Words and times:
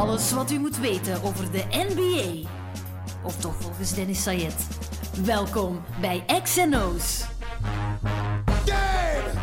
Alles 0.00 0.32
wat 0.32 0.50
u 0.50 0.58
moet 0.58 0.78
weten 0.78 1.22
over 1.22 1.52
de 1.52 1.64
NBA. 1.70 2.48
Of 3.24 3.40
toch 3.40 3.62
volgens 3.62 3.94
Dennis 3.94 4.22
Sayed. 4.22 4.66
Welkom 5.24 5.80
bij 6.00 6.24
XNO's. 6.42 7.24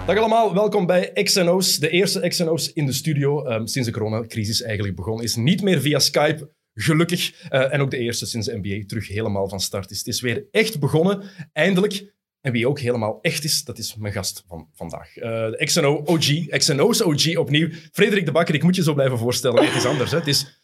Dag 0.05 0.17
allemaal, 0.17 0.54
welkom 0.54 0.85
bij 0.85 1.12
XNO's, 1.23 1.78
de 1.78 1.89
eerste 1.89 2.28
XNO's 2.28 2.73
in 2.73 2.85
de 2.85 2.93
studio 2.93 3.46
ehm, 3.46 3.66
sinds 3.66 3.88
de 3.88 3.93
coronacrisis 3.93 4.62
eigenlijk 4.62 4.96
begonnen 4.96 5.23
is. 5.23 5.36
Niet 5.36 5.62
meer 5.62 5.82
via 5.82 6.00
Skype, 6.00 6.52
gelukkig. 6.74 7.42
Eh, 7.50 7.74
en 7.74 7.82
ook 7.82 7.92
de 7.92 7.98
eerste 7.98 8.26
sinds 8.26 8.48
de 8.48 8.58
NBA 8.62 8.86
terug 8.88 9.08
helemaal 9.08 9.50
van 9.50 9.60
start 9.60 9.92
is. 9.92 9.98
Het 9.98 10.08
is 10.08 10.21
weer 10.21 10.48
echt 10.52 10.80
begonnen, 10.80 11.24
eindelijk. 11.54 12.16
En 12.48 12.54
wie 12.54 12.68
ook 12.68 12.79
helemaal 12.79 13.20
echt 13.21 13.43
is, 13.43 13.64
dat 13.64 13.77
is 13.77 13.95
mijn 13.95 14.14
gast 14.14 14.43
van 14.47 14.68
vandaag. 14.75 15.18
Eh, 15.18 15.29
de 15.32 15.61
XNO 15.66 16.02
OG, 16.05 16.47
XNO's 16.50 17.02
OG 17.02 17.38
opnieuw. 17.38 17.70
Frederik 17.91 18.25
de 18.25 18.32
Bakker, 18.32 18.55
ik 18.55 18.64
moet 18.64 18.75
je 18.75 18.84
zo 18.84 18.93
blijven 18.93 19.18
voorstellen. 19.18 19.65
Het 19.65 19.75
is 19.75 19.86
anders, 19.86 20.11
hè. 20.11 20.18
Het 20.18 20.28
is 20.28 20.61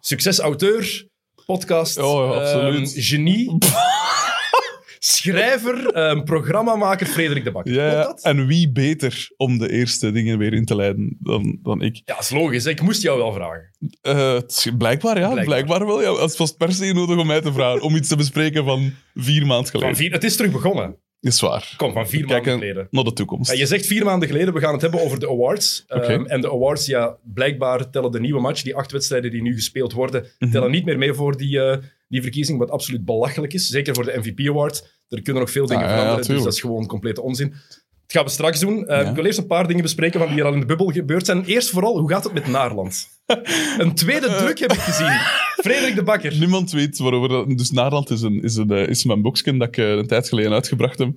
succesauteur, 0.00 1.08
podcast, 1.46 1.98
Oh, 1.98 2.30
ja, 2.34 2.40
absoluut. 2.40 2.94
ehm, 2.94 3.02
genie, 3.02 3.58
schrijver, 4.98 5.86
ehm, 5.86 6.22
programmamaker 6.24 7.06
Frederik 7.06 7.44
de 7.44 7.50
Bakker. 7.52 7.72
Ja, 7.72 8.02
dat? 8.02 8.22
en 8.22 8.46
wie 8.46 8.72
beter 8.72 9.28
om 9.36 9.58
de 9.58 9.70
eerste 9.70 10.12
dingen 10.12 10.38
weer 10.38 10.52
in 10.52 10.64
te 10.64 10.74
leiden 10.74 11.16
dan, 11.20 11.58
dan 11.62 11.82
ik? 11.82 11.96
Ja, 12.04 12.14
dat 12.14 12.22
is 12.22 12.30
logisch. 12.30 12.64
hè. 12.64 12.70
Ik 12.70 12.82
moest 12.82 13.02
jou 13.02 13.18
wel 13.18 13.32
vragen. 13.32 13.70
Eh, 14.00 14.38
blijkbaar, 14.78 15.18
ja. 15.18 15.30
Blijkbaar. 15.30 15.44
Blijkbaar, 15.44 15.86
wel. 15.86 16.00
Ja. 16.02 16.22
Het 16.22 16.36
was 16.36 16.52
per 16.52 16.72
se 16.72 16.92
nodig 16.92 17.18
om 17.18 17.26
mij 17.26 17.40
te 17.40 17.52
vragen. 17.52 17.82
Om 17.82 17.96
iets 17.96 18.08
te 18.08 18.16
bespreken 18.16 18.64
van 18.64 18.92
vier 19.14 19.46
maanden 19.46 19.70
geleden. 19.70 19.94
Van 19.94 20.04
vier, 20.04 20.12
het 20.12 20.24
is 20.24 20.36
terug 20.36 20.52
begonnen. 20.52 20.96
Is 21.20 21.40
waar. 21.40 21.74
Kom, 21.76 21.92
van 21.92 22.08
vier 22.08 22.26
maanden 22.26 22.52
geleden. 22.52 22.86
naar 22.90 23.04
de 23.04 23.12
toekomst. 23.12 23.50
Ja, 23.50 23.56
je 23.58 23.66
zegt 23.66 23.86
vier 23.86 24.04
maanden 24.04 24.28
geleden, 24.28 24.54
we 24.54 24.60
gaan 24.60 24.72
het 24.72 24.82
hebben 24.82 25.00
over 25.00 25.20
de 25.20 25.28
awards. 25.28 25.84
Ehm, 25.86 26.24
en 26.24 26.40
de 26.40 26.50
awards, 26.50 26.86
ja, 26.86 27.16
blijkbaar 27.34 27.90
tellen 27.90 28.10
de 28.10 28.20
nieuwe 28.20 28.40
match, 28.40 28.62
die 28.62 28.74
acht 28.76 28.92
wedstrijden 28.92 29.30
die 29.30 29.42
nu 29.42 29.54
gespeeld 29.54 29.92
worden, 29.92 30.26
Mhm. 30.38 30.50
tellen 30.50 30.70
niet 30.70 30.84
meer 30.84 30.98
mee 30.98 31.12
voor 31.14 31.36
die, 31.36 31.60
eh, 31.60 31.76
die 32.08 32.22
verkiezing, 32.22 32.58
wat 32.58 32.70
absoluut 32.70 33.04
belachelijk 33.04 33.52
is. 33.52 33.66
Zeker 33.66 33.94
voor 33.94 34.04
de 34.04 34.16
MVP 34.18 34.48
Award. 34.48 34.96
Er 35.08 35.22
kunnen 35.22 35.42
nog 35.42 35.50
veel 35.50 35.66
dingen 35.66 35.82
Ah, 35.84 35.88
ja, 35.90 35.96
veranderen, 35.98 36.34
dus 36.34 36.42
dat 36.44 36.52
is 36.52 36.60
gewoon 36.60 36.86
complete 36.86 37.22
onzin. 37.22 37.48
Dat 37.48 38.16
gaan 38.16 38.24
we 38.24 38.30
straks 38.30 38.60
doen. 38.60 38.86
Eh, 38.86 39.02
Ja. 39.02 39.08
Ik 39.08 39.14
wil 39.14 39.24
eerst 39.24 39.38
een 39.38 39.46
paar 39.46 39.66
dingen 39.66 39.82
bespreken 39.82 40.20
van 40.20 40.28
die 40.28 40.38
er 40.38 40.44
al 40.44 40.52
in 40.52 40.60
de 40.60 40.66
bubbel 40.66 40.86
gebeurd 40.86 41.26
zijn. 41.26 41.44
Eerst 41.44 41.70
vooral, 41.70 41.98
hoe 41.98 42.10
gaat 42.10 42.24
het 42.24 42.32
met 42.32 42.46
Naarland? 42.46 43.08
een 43.82 43.94
tweede 43.94 44.26
druk 44.26 44.58
heb 44.58 44.72
ik 44.72 44.78
gezien. 44.78 45.20
Frederik 45.62 45.94
de 45.94 46.02
Bakker. 46.02 46.38
Niemand 46.38 46.70
weet 46.70 46.98
waarover 46.98 47.28
dat... 47.28 47.58
Dus 47.58 47.70
Naarland 47.70 48.10
is, 48.10 48.22
een, 48.22 48.42
is, 48.42 48.56
een, 48.56 48.70
eh, 48.70 48.88
is 48.88 49.04
mijn 49.04 49.22
boekje 49.22 49.56
dat 49.56 49.68
ik 49.68 49.76
eh, 49.76 49.90
een 49.90 50.06
tijd 50.06 50.28
geleden 50.28 50.52
uitgebracht 50.52 50.98
heb. 50.98 51.12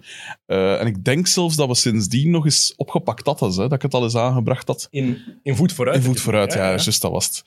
Eh, 0.45 0.79
en 0.79 0.87
ik 0.87 1.03
denk 1.03 1.27
zelfs 1.27 1.55
dat 1.55 1.67
we 1.67 1.75
sindsdien 1.75 2.29
nog 2.29 2.45
eens 2.45 2.73
opgepakt 2.75 3.25
hadden. 3.25 3.49
Hè, 3.49 3.55
dat 3.55 3.71
ik 3.73 3.81
het 3.81 3.93
al 3.93 4.03
eens 4.03 4.15
aangebracht 4.15 4.67
had. 4.67 4.87
In, 4.89 5.17
in 5.43 5.55
voet 5.55 5.73
vooruit. 5.73 5.97
In 5.97 6.03
voet 6.03 6.21
vooruit, 6.21 6.53
ja, 6.53 6.67
juist 6.67 7.01
dat 7.01 7.11
was 7.11 7.25
het. 7.25 7.43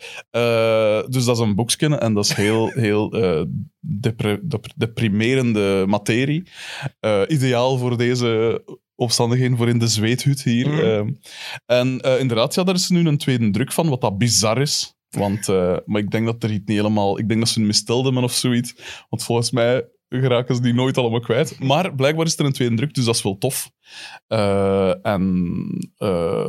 Dus 1.13 1.25
dat 1.25 1.37
is 1.37 1.43
een 1.43 1.55
boekje 1.55 1.97
en 1.97 2.15
dat 2.15 2.25
is 2.25 2.33
heel, 2.33 2.69
heel 2.69 3.13
eh, 3.13 3.43
depre- 3.81 4.41
dep- 4.43 4.73
deprimerende 4.77 5.85
materie. 5.87 6.43
Ideaal 7.29 7.79
voor 7.79 7.97
deze 7.97 8.63
omstandigheden, 8.97 9.57
voor 9.57 9.69
in 9.69 9.79
de 9.79 9.87
zweethut 9.87 10.43
hier. 10.43 10.69
Mhm. 10.69 10.81
Eh, 10.81 11.03
en 11.67 12.01
eh, 12.01 12.21
inderdaad, 12.21 12.55
ja, 12.55 12.65
daar 12.65 12.75
is 12.75 12.89
nu 12.89 13.07
een 13.07 13.19
tweede 13.19 13.51
druk 13.51 13.73
van, 13.73 13.89
wat 13.89 14.01
dat 14.01 14.19
bizar 14.19 14.61
is. 14.61 14.95
Want, 15.09 15.49
eh, 15.49 15.77
maar 15.85 16.01
ik 16.01 16.11
denk 16.11 16.27
dat 16.27 16.43
er 16.43 16.51
niet 16.51 16.69
helemaal... 16.69 17.19
Ik 17.19 17.29
denk 17.29 17.41
dat 17.41 17.49
ze 17.49 17.61
een 17.61 17.67
mistelde 17.67 18.05
hebben 18.05 18.23
of 18.23 18.33
zoiets. 18.33 18.75
Want 19.09 19.25
volgens 19.25 19.51
mij 19.51 19.85
geraken 20.09 20.55
ze 20.55 20.63
die 20.63 20.75
nooit 20.75 20.99
allemaal 20.99 21.21
kwijt. 21.21 21.61
Maar 21.61 21.95
blijkbaar 21.95 22.27
is 22.27 22.39
er 22.39 22.45
een 22.45 22.53
tweede 22.53 22.77
druk, 22.77 22.95
dus 22.95 23.05
dat 23.05 23.15
is 23.15 23.23
wel 23.23 23.39
tof. 23.39 23.71
Eh, 24.27 25.07
en 25.07 25.93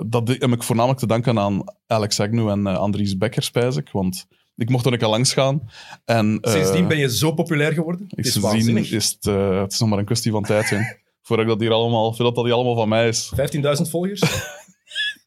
dat 0.05 0.27
heb 0.27 0.51
ik 0.51 0.63
voornamelijk 0.63 0.99
te 0.99 1.07
danken 1.07 1.39
aan 1.39 1.63
Alex 1.87 2.19
Agnew 2.19 2.49
en 2.49 2.67
Andries 2.67 3.17
Becker, 3.17 3.43
spijs 3.43 3.75
ik. 3.75 3.89
Want 3.91 4.27
ik 4.55 4.69
mocht 4.69 4.85
er 4.85 4.93
een 4.93 4.97
keer 4.97 5.07
langs 5.07 5.33
gaan. 5.33 5.69
En, 6.05 6.37
Sindsdien 6.41 6.87
ben 6.87 6.97
je 6.97 7.15
zo 7.15 7.33
populair 7.33 7.73
geworden. 7.73 8.05
Het 8.09 8.25
is 8.25 8.31
sindsdien 8.31 8.51
waanzinnig. 8.51 8.91
is 8.91 9.11
het, 9.11 9.27
eh, 9.27 9.61
het 9.61 9.71
is 9.71 9.79
nog 9.79 9.89
maar 9.89 9.99
een 9.99 10.05
kwestie 10.05 10.31
van 10.31 10.43
tijd, 10.43 10.69
hè. 10.69 10.77
Voordat 11.25 11.45
ik 11.45 11.51
dat 11.51 11.61
hier 11.61 11.71
allemaal... 11.71 12.13
Voordat 12.13 12.35
dat 12.35 12.45
hier 12.45 12.53
allemaal 12.53 12.75
van 12.75 12.89
mij 12.89 13.07
is. 13.07 13.31
15.000 13.35 13.89
volgers? 13.89 14.21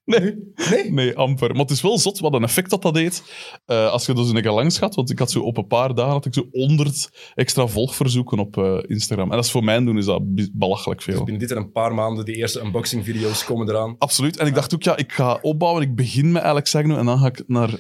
Nee. 0.08 0.52
Nee? 0.70 0.92
Nee, 0.92 1.16
amper. 1.16 1.50
Maar 1.50 1.60
het 1.60 1.70
is 1.70 1.80
wel 1.80 1.98
zot 1.98 2.18
wat 2.18 2.34
een 2.34 2.42
effect 2.42 2.70
dat 2.70 2.82
dat 2.82 2.94
deed. 2.94 3.22
Eh, 3.66 3.90
als 3.90 4.06
je 4.06 4.14
dus 4.14 4.28
een 4.28 4.42
keer 4.42 4.50
langs 4.50 4.78
gaat, 4.78 4.94
want 4.94 5.10
ik 5.10 5.18
had 5.18 5.30
zo 5.30 5.40
op 5.40 5.56
een 5.56 5.66
paar 5.66 5.94
dagen 5.94 6.12
had 6.12 6.26
ik 6.26 6.34
zo 6.34 6.48
100 6.50 7.32
extra 7.34 7.66
volgverzoeken 7.66 8.38
op 8.38 8.56
eh, 8.56 8.78
Instagram. 8.86 9.30
En 9.30 9.36
dat 9.36 9.44
is 9.44 9.50
voor 9.50 9.64
mijn 9.64 9.84
doen 9.84 9.98
is 9.98 10.04
dat 10.04 10.22
belachelijk 10.52 11.02
veel. 11.02 11.24
Binnen 11.24 11.38
dit 11.38 11.50
en 11.50 11.56
een 11.56 11.72
paar 11.72 11.94
maanden, 11.94 12.24
die 12.24 12.34
eerste 12.34 12.60
unboxing-video's 12.60 13.44
komen 13.44 13.68
eraan. 13.68 13.94
Absoluut. 13.98 14.36
En 14.36 14.46
ik 14.46 14.54
dacht 14.54 14.74
ook, 14.74 14.82
ja, 14.82 14.96
ik 14.96 15.12
ga 15.12 15.38
opbouwen. 15.42 15.82
Ik 15.82 15.94
begin 15.94 16.32
met 16.32 16.42
Alex 16.42 16.74
Agnew 16.74 16.98
en 16.98 17.06
dan 17.06 17.18
ga 17.18 17.26
ik 17.26 17.44
naar 17.46 17.70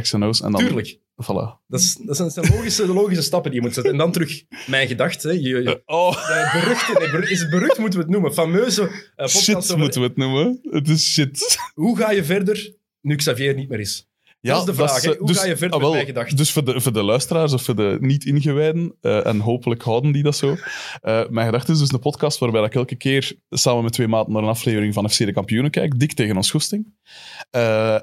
XNO's. 0.00 0.40
En 0.40 0.52
dan, 0.52 0.60
Tuurlijk. 0.60 0.98
Voilà. 1.24 1.60
Dat, 1.66 1.80
is, 1.80 1.94
dat 2.04 2.16
zijn, 2.16 2.30
zijn 2.30 2.48
logische, 2.54 2.86
de 2.86 2.92
logische 2.92 3.22
stappen 3.22 3.50
die 3.50 3.60
je 3.60 3.66
moet 3.66 3.74
zetten. 3.74 3.92
En 3.92 3.98
dan 3.98 4.12
terug 4.12 4.42
mijn 4.66 4.88
gedachte. 4.88 5.42
Je, 5.42 5.48
je, 5.62 5.82
Oh, 5.86 6.16
eh, 6.30 6.52
beruchte, 6.52 6.92
nee, 6.98 7.10
beru- 7.10 7.30
is 7.30 7.40
het 7.40 7.50
berucht, 7.50 7.78
moeten 7.78 7.98
we 7.98 8.04
het 8.04 8.14
noemen. 8.14 8.34
Fameuze 8.34 8.82
eh, 8.82 8.90
podcast 9.16 9.42
shit 9.44 9.56
over- 9.56 9.78
moeten 9.78 10.00
we 10.00 10.06
het 10.06 10.16
noemen. 10.16 10.58
Het 10.62 10.88
is 10.88 11.12
shit. 11.12 11.58
Hoe 11.74 11.96
ga 11.96 12.10
je 12.10 12.24
verder 12.24 12.74
nu 13.00 13.14
Xavier 13.16 13.54
niet 13.54 13.68
meer 13.68 13.80
is? 13.80 14.08
Dat 14.40 14.58
is 14.58 14.64
de 14.64 14.74
vraag. 14.74 15.02
eh, 15.04 15.18
Hoe 15.18 15.34
ga 15.34 15.44
je 15.44 15.56
verder 15.56 15.76
ah, 15.76 15.80
wel, 15.80 15.88
met 15.90 15.98
mijn 15.98 16.06
gedachten? 16.14 16.36
Dus 16.36 16.52
voor 16.52 16.64
de, 16.64 16.80
voor 16.80 16.92
de 16.92 17.02
luisteraars 17.02 17.52
of 17.52 17.62
voor 17.62 17.76
de 17.76 17.96
niet-ingewijden, 18.00 18.94
eh, 19.00 19.26
en 19.26 19.40
hopelijk 19.40 19.82
houden 19.82 20.12
die 20.12 20.22
dat 20.22 20.36
zo. 20.36 20.56
eh, 21.00 21.28
mijn 21.28 21.46
gedachte 21.46 21.72
is 21.72 21.78
dus 21.78 21.92
een 21.92 21.98
podcast 21.98 22.38
waarbij 22.38 22.62
ik 22.62 22.74
elke 22.74 22.94
keer 22.96 23.36
samen 23.50 23.82
met 23.82 23.92
twee 23.92 24.08
maten 24.08 24.32
naar 24.32 24.42
een 24.42 24.48
aflevering 24.48 24.94
van 24.94 25.10
FC 25.10 25.18
de 25.18 25.32
Kampioenen 25.32 25.70
kijk, 25.70 25.98
dik 25.98 26.12
tegen 26.12 26.36
ons 26.36 26.50
goesting. 26.50 26.94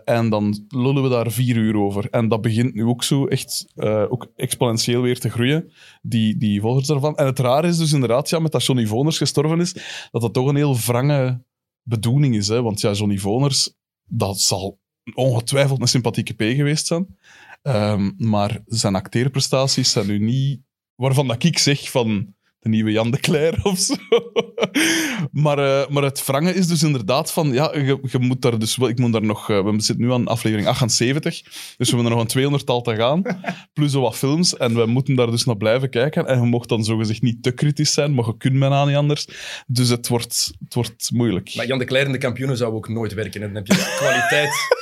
En 0.05 0.29
dan 0.29 0.65
lullen 0.67 1.03
we 1.03 1.09
daar 1.09 1.31
vier 1.31 1.55
uur 1.55 1.75
over. 1.77 2.07
En 2.09 2.27
dat 2.27 2.41
begint 2.41 2.73
nu 2.73 2.83
ook 2.85 3.03
zo 3.03 3.25
echt 3.27 3.65
ook 4.09 4.31
exponentieel 4.35 5.01
weer 5.01 5.19
te 5.19 5.29
groeien, 5.29 5.71
die, 6.01 6.37
die 6.37 6.61
volgers 6.61 6.87
daarvan. 6.87 7.15
En 7.15 7.25
het 7.25 7.39
raar 7.39 7.65
is 7.65 7.77
dus 7.77 7.93
inderdaad, 7.93 8.29
ja, 8.29 8.39
met 8.39 8.51
dat 8.51 8.65
Johnny 8.65 8.85
Voners 8.85 9.17
gestorven 9.17 9.59
is, 9.59 9.73
dat 10.11 10.21
dat 10.21 10.33
toch 10.33 10.47
een 10.47 10.55
heel 10.55 10.77
wrange 10.77 11.43
bedoeling 11.81 12.35
is. 12.35 12.47
Hè? 12.47 12.61
Want 12.61 12.81
ja, 12.81 12.91
Johnny 12.91 13.17
Voners, 13.17 13.73
dat 14.03 14.39
zal 14.39 14.79
ongetwijfeld 15.13 15.81
een 15.81 15.87
sympathieke 15.87 16.33
P 16.33 16.41
geweest 16.41 16.87
zijn. 16.87 17.17
Ehm, 17.61 18.11
maar 18.17 18.59
zijn 18.65 18.95
acteerprestaties 18.95 19.91
zijn 19.91 20.07
nu 20.07 20.19
niet... 20.19 20.61
Waarvan 20.95 21.27
dat 21.27 21.43
ik 21.43 21.57
zeg 21.57 21.91
van 21.91 22.33
de 22.59 22.69
nieuwe 22.69 22.91
Jan 22.91 23.11
de 23.11 23.19
Cler 23.19 23.59
of 23.63 23.77
zo. 23.77 23.95
maar, 25.43 25.57
eh, 25.57 25.89
maar 25.89 26.03
het 26.03 26.25
wrangen 26.25 26.55
is 26.55 26.67
dus 26.67 26.83
inderdaad 26.83 27.31
van... 27.31 27.53
Ja, 27.53 27.75
je, 27.77 27.99
je 28.01 28.19
moet 28.19 28.41
daar 28.41 28.59
dus 28.59 28.75
wel... 28.75 28.89
Ik 28.89 28.99
moet 28.99 29.11
daar 29.11 29.23
nog... 29.23 29.49
eh, 29.49 29.63
we 29.63 29.81
zitten 29.81 30.05
nu 30.05 30.11
aan 30.11 30.27
aflevering 30.27 30.67
78. 30.67 31.41
Dus 31.41 31.51
we 31.77 31.85
hebben 31.85 32.05
er 32.05 32.11
nog 32.11 32.21
een 32.21 32.27
200 32.27 32.65
tal 32.65 32.81
te 32.81 32.95
gaan. 32.95 33.21
Plus 33.73 33.91
zo 33.91 34.01
wat 34.01 34.15
films. 34.15 34.57
En 34.57 34.75
we 34.75 34.85
moeten 34.85 35.15
daar 35.15 35.31
dus 35.31 35.45
naar 35.45 35.57
blijven 35.57 35.89
kijken. 35.89 36.27
En 36.27 36.39
je 36.39 36.45
mocht 36.45 36.69
dan 36.69 36.83
zogezegd 36.83 37.21
niet 37.21 37.43
te 37.43 37.51
kritisch 37.51 37.93
zijn, 37.93 38.13
maar 38.13 38.25
je 38.25 38.37
kunt 38.37 38.59
bijna 38.59 38.85
niet 38.85 38.95
anders. 38.95 39.27
Dus 39.67 39.89
het 39.89 40.07
wordt, 40.07 40.51
het 40.59 40.73
wordt 40.73 41.11
moeilijk. 41.13 41.55
Maar 41.55 41.67
Jan 41.67 41.79
de 41.79 41.85
Cler 41.85 42.05
en 42.05 42.11
de 42.11 42.17
kampioenen 42.17 42.57
zou 42.57 42.73
ook 42.73 42.89
nooit 42.89 43.13
werken. 43.13 43.41
En 43.41 43.53
dan 43.53 43.55
heb 43.55 43.67
je 43.67 43.95
kwaliteit 43.97 44.81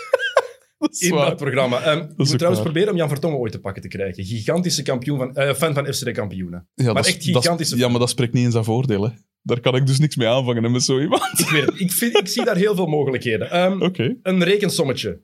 Dat 0.82 1.00
in 1.00 1.14
waar. 1.14 1.26
dat 1.26 1.38
programma. 1.38 1.82
Ehm, 1.82 1.98
moet 1.98 2.08
ook 2.20 2.26
trouwens 2.26 2.40
waar. 2.40 2.62
proberen 2.64 2.90
om 2.90 2.96
Jan 2.98 3.10
Vertongen 3.10 3.38
ooit 3.38 3.52
te 3.52 3.60
pakken 3.60 3.82
te 3.82 3.88
krijgen. 3.88 4.24
Gigantische 4.26 4.82
kampioen 4.84 5.18
van, 5.18 5.36
eh, 5.36 5.54
fan 5.54 5.74
van 5.74 5.94
FC 5.94 6.04
de 6.06 6.12
kampioenen. 6.12 6.68
Ja, 6.76 6.86
Maar 6.86 6.94
dat 6.94 7.06
echt 7.06 7.16
dat 7.16 7.26
is- 7.28 7.34
gigantische 7.42 7.78
Ja, 7.78 7.88
maar 7.88 8.00
dat 8.00 8.10
spreekt 8.10 8.34
niet 8.34 8.44
in 8.46 8.52
zijn 8.52 8.64
voordeel. 8.64 9.04
hè. 9.04 9.10
Daar 9.42 9.60
kan 9.60 9.76
ik 9.76 9.86
dus 9.88 10.00
niks 10.00 10.16
mee 10.16 10.28
aanvangen 10.28 10.64
hè, 10.64 10.70
met 10.70 10.84
zo 10.84 11.00
iemand. 11.00 11.40
Ik 11.40 11.50
weet 11.50 11.66
het. 11.66 11.80
Ik, 11.80 11.92
vind, 11.92 12.18
ik 12.18 12.28
zie 12.28 12.46
daar 12.46 12.56
heel 12.56 12.76
veel 12.76 12.86
mogelijkheden. 12.88 13.52
Ehm, 13.52 13.82
Oké. 13.82 14.16
Een 14.24 14.44
rekensommetje. 14.44 15.22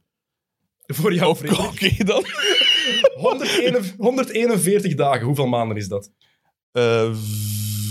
Voor 0.85 1.13
jou, 1.13 1.29
Oké 1.29 1.47
Frederik. 1.47 2.05
dan. 2.05 2.23
141, 3.15 3.93
141 3.97 4.95
dagen. 4.95 5.25
Hoeveel 5.25 5.47
maanden 5.47 5.77
is 5.77 5.87
dat? 5.87 6.11
Eh, 6.71 7.11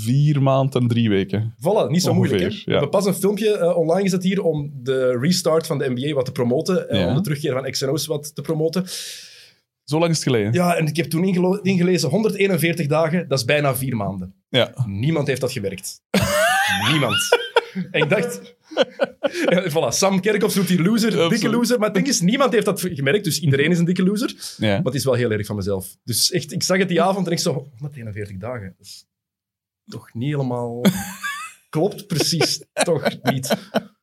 vier 0.06 0.42
maanden 0.42 0.80
en 0.80 0.88
drie 0.88 1.08
weken. 1.08 1.54
Voilà, 1.58 1.90
niet 1.90 2.02
zo 2.02 2.10
Ongeveer, 2.10 2.14
moeilijk. 2.14 2.42
Hè? 2.42 2.48
We 2.64 2.70
hebben 2.70 2.90
pas 2.90 3.06
een 3.06 3.14
filmpje 3.14 3.56
eh, 3.56 3.76
online 3.76 4.02
gezet 4.02 4.22
hier 4.22 4.42
om 4.42 4.70
de 4.82 5.18
restart 5.20 5.66
van 5.66 5.78
de 5.78 5.90
NBA 5.94 6.14
wat 6.14 6.24
te 6.24 6.32
promoten. 6.32 6.88
en 6.88 6.98
Ja. 6.98 7.08
om 7.08 7.14
de 7.14 7.20
terugkeer 7.20 7.52
van 7.52 7.70
XNO's 7.70 8.06
wat 8.06 8.34
te 8.34 8.42
promoten. 8.42 8.84
Zo 9.84 9.98
lang 9.98 10.10
is 10.10 10.16
het 10.16 10.26
geleden. 10.26 10.52
Ja, 10.52 10.76
en 10.76 10.86
ik 10.86 10.96
heb 10.96 11.06
toen 11.06 11.24
ingelezen 11.62 12.08
141 12.08 12.86
dagen, 12.86 13.28
dat 13.28 13.38
is 13.38 13.44
bijna 13.44 13.76
vier 13.76 13.96
maanden. 13.96 14.34
Ja. 14.48 14.84
Niemand 14.86 15.26
heeft 15.26 15.40
dat 15.40 15.52
gewerkt. 15.52 16.00
Niemand. 16.90 17.16
En 17.90 18.02
ik 18.02 18.08
dacht... 18.08 18.54
Ja, 19.48 19.70
voilà, 19.70 19.88
Sam 19.88 20.20
Kerkhoff 20.20 20.54
doet 20.54 20.68
die 20.68 20.82
loser, 20.82 21.28
dikke 21.28 21.48
loser. 21.48 21.76
Maar 21.78 21.86
het 21.86 21.94
ding 21.96 22.08
is, 22.08 22.20
niemand 22.20 22.52
heeft 22.52 22.64
dat 22.64 22.80
gemerkt, 22.80 23.24
dus 23.24 23.40
iedereen 23.40 23.70
is 23.70 23.78
een 23.78 23.84
dikke 23.84 24.02
loser. 24.02 24.34
Ja. 24.56 24.68
Maar 24.76 24.84
het 24.84 24.94
is 24.94 25.04
wel 25.04 25.14
heel 25.14 25.30
erg 25.30 25.46
van 25.46 25.56
mezelf. 25.56 25.96
Dus 26.04 26.30
echt, 26.30 26.52
ik 26.52 26.62
zag 26.62 26.78
het 26.78 26.88
die 26.88 27.02
avond 27.02 27.26
en 27.26 27.32
ik 27.32 27.38
zo, 27.38 27.70
141 27.78 28.36
dagen. 28.36 28.74
Dat 28.78 28.86
is 28.86 29.06
toch 29.86 30.14
niet 30.14 30.30
helemaal... 30.30 30.80
Klopt 31.68 32.06
precies 32.06 32.64
toch 32.72 33.08
niet. 33.22 33.56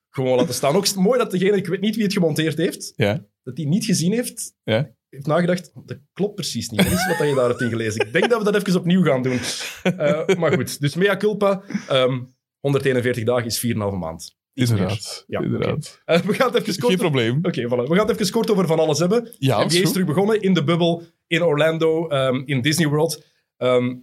Gewoon 0.09 0.38
laten 0.38 0.53
staan. 0.53 0.75
Ook 0.75 0.95
mooi 0.95 1.19
dat 1.19 1.31
degene, 1.31 1.57
ik 1.57 1.68
weet 1.68 1.81
niet 1.81 1.95
wie 1.95 2.03
het 2.03 2.13
gemonteerd 2.13 2.57
heeft, 2.57 2.94
Ja. 2.95 3.25
dat 3.44 3.57
hij 3.57 3.65
niet 3.65 3.85
gezien 3.85 4.12
heeft, 4.13 4.53
Ja. 4.63 4.91
heeft 5.09 5.25
nagedacht, 5.27 5.71
dat 5.85 5.97
klopt 6.13 6.35
precies 6.35 6.69
niet. 6.69 6.83
Dat 6.83 6.91
is 6.91 7.07
wat 7.07 7.27
je 7.27 7.35
daar 7.35 7.50
hebt 7.50 7.62
ingelezen. 7.62 8.06
Ik 8.06 8.13
denk 8.13 8.30
dat 8.30 8.44
we 8.44 8.51
dat 8.51 8.68
even 8.68 8.80
opnieuw 8.80 9.03
gaan 9.03 9.21
doen. 9.21 9.39
Eh, 9.83 10.27
maar 10.38 10.53
goed, 10.53 10.80
dus 10.80 10.95
mea 10.95 11.18
culpa. 11.18 11.62
ehm, 11.88 12.21
141 12.59 13.24
dagen 13.24 13.45
is 13.45 13.59
4,5 13.59 13.97
maand. 14.00 14.35
Iets 14.53 14.69
Inderdaad. 14.71 15.24
Ja, 15.27 15.41
inderdaad. 15.41 16.01
Eh, 16.06 16.19
we 16.21 16.33
gaan 16.33 16.53
het 16.53 16.62
even 16.62 16.80
kort... 16.80 16.91
Geen 16.91 17.01
probleem. 17.01 17.39
Oké, 17.41 17.63
voilà. 17.65 17.89
we 17.89 17.95
gaan 17.95 18.07
het 18.07 18.19
even 18.19 18.31
kort 18.33 18.51
over 18.51 18.68
van 18.68 18.80
alles 18.80 19.00
hebben. 19.00 19.35
Ja, 19.38 19.57
NBA 19.57 19.65
is 19.65 19.80
is 19.81 19.91
terug 19.91 20.07
begonnen 20.07 20.41
in 20.41 20.53
de 20.53 20.63
bubbel, 20.63 21.03
in 21.27 21.44
Orlando, 21.44 22.07
ehm, 22.07 22.41
in 22.45 22.62
Disney 22.62 22.88
World. 22.88 23.25
Ehm, 23.57 23.95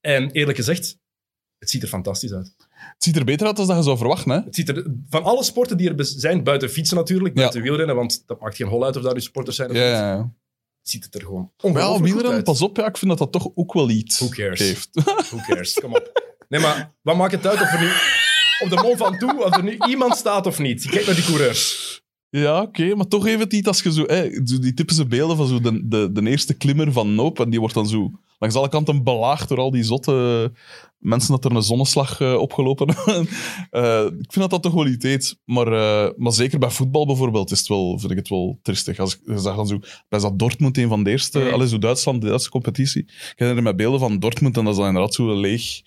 en 0.00 0.30
eerlijk 0.30 0.56
gezegd, 0.56 0.98
het 1.58 1.70
ziet 1.70 1.82
er 1.82 1.88
fantastisch 1.88 2.32
uit. 2.32 2.54
Het 2.68 3.04
ziet 3.04 3.16
er 3.16 3.24
beter 3.24 3.46
uit 3.46 3.56
dan 3.56 3.66
dat 3.66 3.76
je 3.76 3.82
zou 3.82 3.96
verwachten. 3.96 4.30
Hè? 4.30 4.36
Het 4.40 4.54
ziet 4.54 4.68
er, 4.68 4.86
van 5.08 5.22
alle 5.24 5.42
sporten 5.42 5.76
die 5.76 5.94
er 5.94 6.04
zijn, 6.04 6.44
buiten 6.44 6.70
fietsen 6.70 6.96
natuurlijk, 6.96 7.34
Ja. 7.34 7.40
buiten 7.40 7.62
wielrennen, 7.62 7.96
want 7.96 8.22
dat 8.26 8.40
maakt 8.40 8.56
geen 8.56 8.66
hol 8.66 8.84
uit 8.84 8.96
of 8.96 9.02
daar 9.02 9.14
nu 9.14 9.20
sporters 9.20 9.56
zijn 9.56 9.70
of 9.70 9.76
Ja, 9.76 9.82
niet, 9.82 9.92
ja, 9.92 10.14
ja. 10.14 10.30
ziet 10.82 11.04
het 11.04 11.14
er 11.14 11.20
gewoon 11.20 11.50
ongelooflijk 11.62 11.98
ja, 11.98 12.02
wielrennen, 12.04 12.32
uit. 12.34 12.44
pas 12.44 12.62
op. 12.62 12.76
Ja, 12.76 12.86
ik 12.86 12.96
vind 12.96 13.10
dat 13.10 13.18
dat 13.18 13.32
toch 13.32 13.48
ook 13.54 13.72
wel 13.72 13.90
iets 13.90 14.18
Who 14.18 14.28
cares? 14.28 14.60
geeft. 14.60 14.88
Who 15.30 15.38
cares? 15.46 15.72
Kom 15.72 15.94
op. 15.94 16.34
Nee, 16.48 16.60
maar 16.60 16.92
wat 17.02 17.16
maakt 17.16 17.32
het 17.32 17.46
uit 17.46 17.60
of 17.60 17.72
er 17.72 17.80
nu 17.80 17.90
op 18.64 18.70
de 18.70 18.82
mond 18.82 18.96
van 18.98 19.18
toe, 19.18 19.44
of 19.44 19.56
er 19.56 19.62
nu 19.62 19.76
iemand 19.88 20.16
staat 20.16 20.46
of 20.46 20.58
niet? 20.58 20.86
Kijk 20.86 21.06
naar 21.06 21.14
die 21.14 21.24
coureurs. 21.24 21.84
Ja, 22.28 22.62
oké, 22.62 22.94
maar 22.94 23.08
toch 23.08 23.26
even 23.26 23.46
niet 23.48 23.66
als 23.66 23.82
je 23.82 23.92
zo, 23.92 24.04
hè, 24.06 24.28
die 24.42 24.74
typische 24.74 25.06
beelden 25.06 25.36
van 25.36 25.46
zo 25.46 25.60
de, 25.60 25.88
de, 25.88 26.12
de 26.12 26.30
eerste 26.30 26.54
klimmer 26.54 26.92
van 26.92 27.14
Noop, 27.14 27.40
en 27.40 27.50
die 27.50 27.58
wordt 27.60 27.74
dan 27.74 27.88
zo 27.88 28.10
langs 28.38 28.56
alle 28.56 28.68
kanten 28.68 29.04
belaagd 29.04 29.48
door 29.48 29.58
al 29.58 29.70
die 29.70 29.82
zotte 29.82 30.52
mensen 31.06 31.30
dat 31.30 31.44
er 31.44 31.56
een 31.56 31.62
zonneslag 31.62 32.20
eh, 32.20 32.34
opgelopen 32.34 32.94
hebben. 32.94 33.28
Eh, 33.70 34.04
ik 34.04 34.32
vind 34.32 34.50
dat 34.50 34.50
dat 34.50 34.62
toch 34.62 34.72
wel 34.72 34.86
iets. 34.86 35.36
Maar, 35.44 35.66
eh, 35.66 36.12
maar 36.16 36.32
zeker 36.32 36.58
bij 36.58 36.70
voetbal 36.70 37.06
bijvoorbeeld 37.06 37.50
is 37.50 37.58
het 37.58 37.68
wel, 37.68 37.98
vind 37.98 38.12
ik 38.12 38.18
het 38.18 38.28
wel 38.28 38.58
tristig. 38.62 38.98
Als 38.98 39.14
ik 39.14 39.20
je 39.24 39.38
zag 39.38 39.56
dan 39.56 39.66
zo, 39.66 39.78
bij 40.08 40.20
dat 40.20 40.38
Dortmund 40.38 40.78
een 40.78 40.88
van 40.88 41.02
de 41.02 41.10
eerste, 41.10 41.50
alles 41.50 41.70
zo 41.70 41.78
Duitsland, 41.78 42.20
de 42.20 42.28
Duitse 42.28 42.50
competitie. 42.50 43.02
Ik 43.02 43.32
herinner 43.36 43.62
me 43.62 43.74
beelden 43.74 44.00
van 44.00 44.18
Dortmund 44.18 44.56
en 44.56 44.64
dat 44.64 44.72
is 44.72 44.78
dan 44.78 44.88
inderdaad 44.88 45.14
zo 45.14 45.40
leeg, 45.40 45.82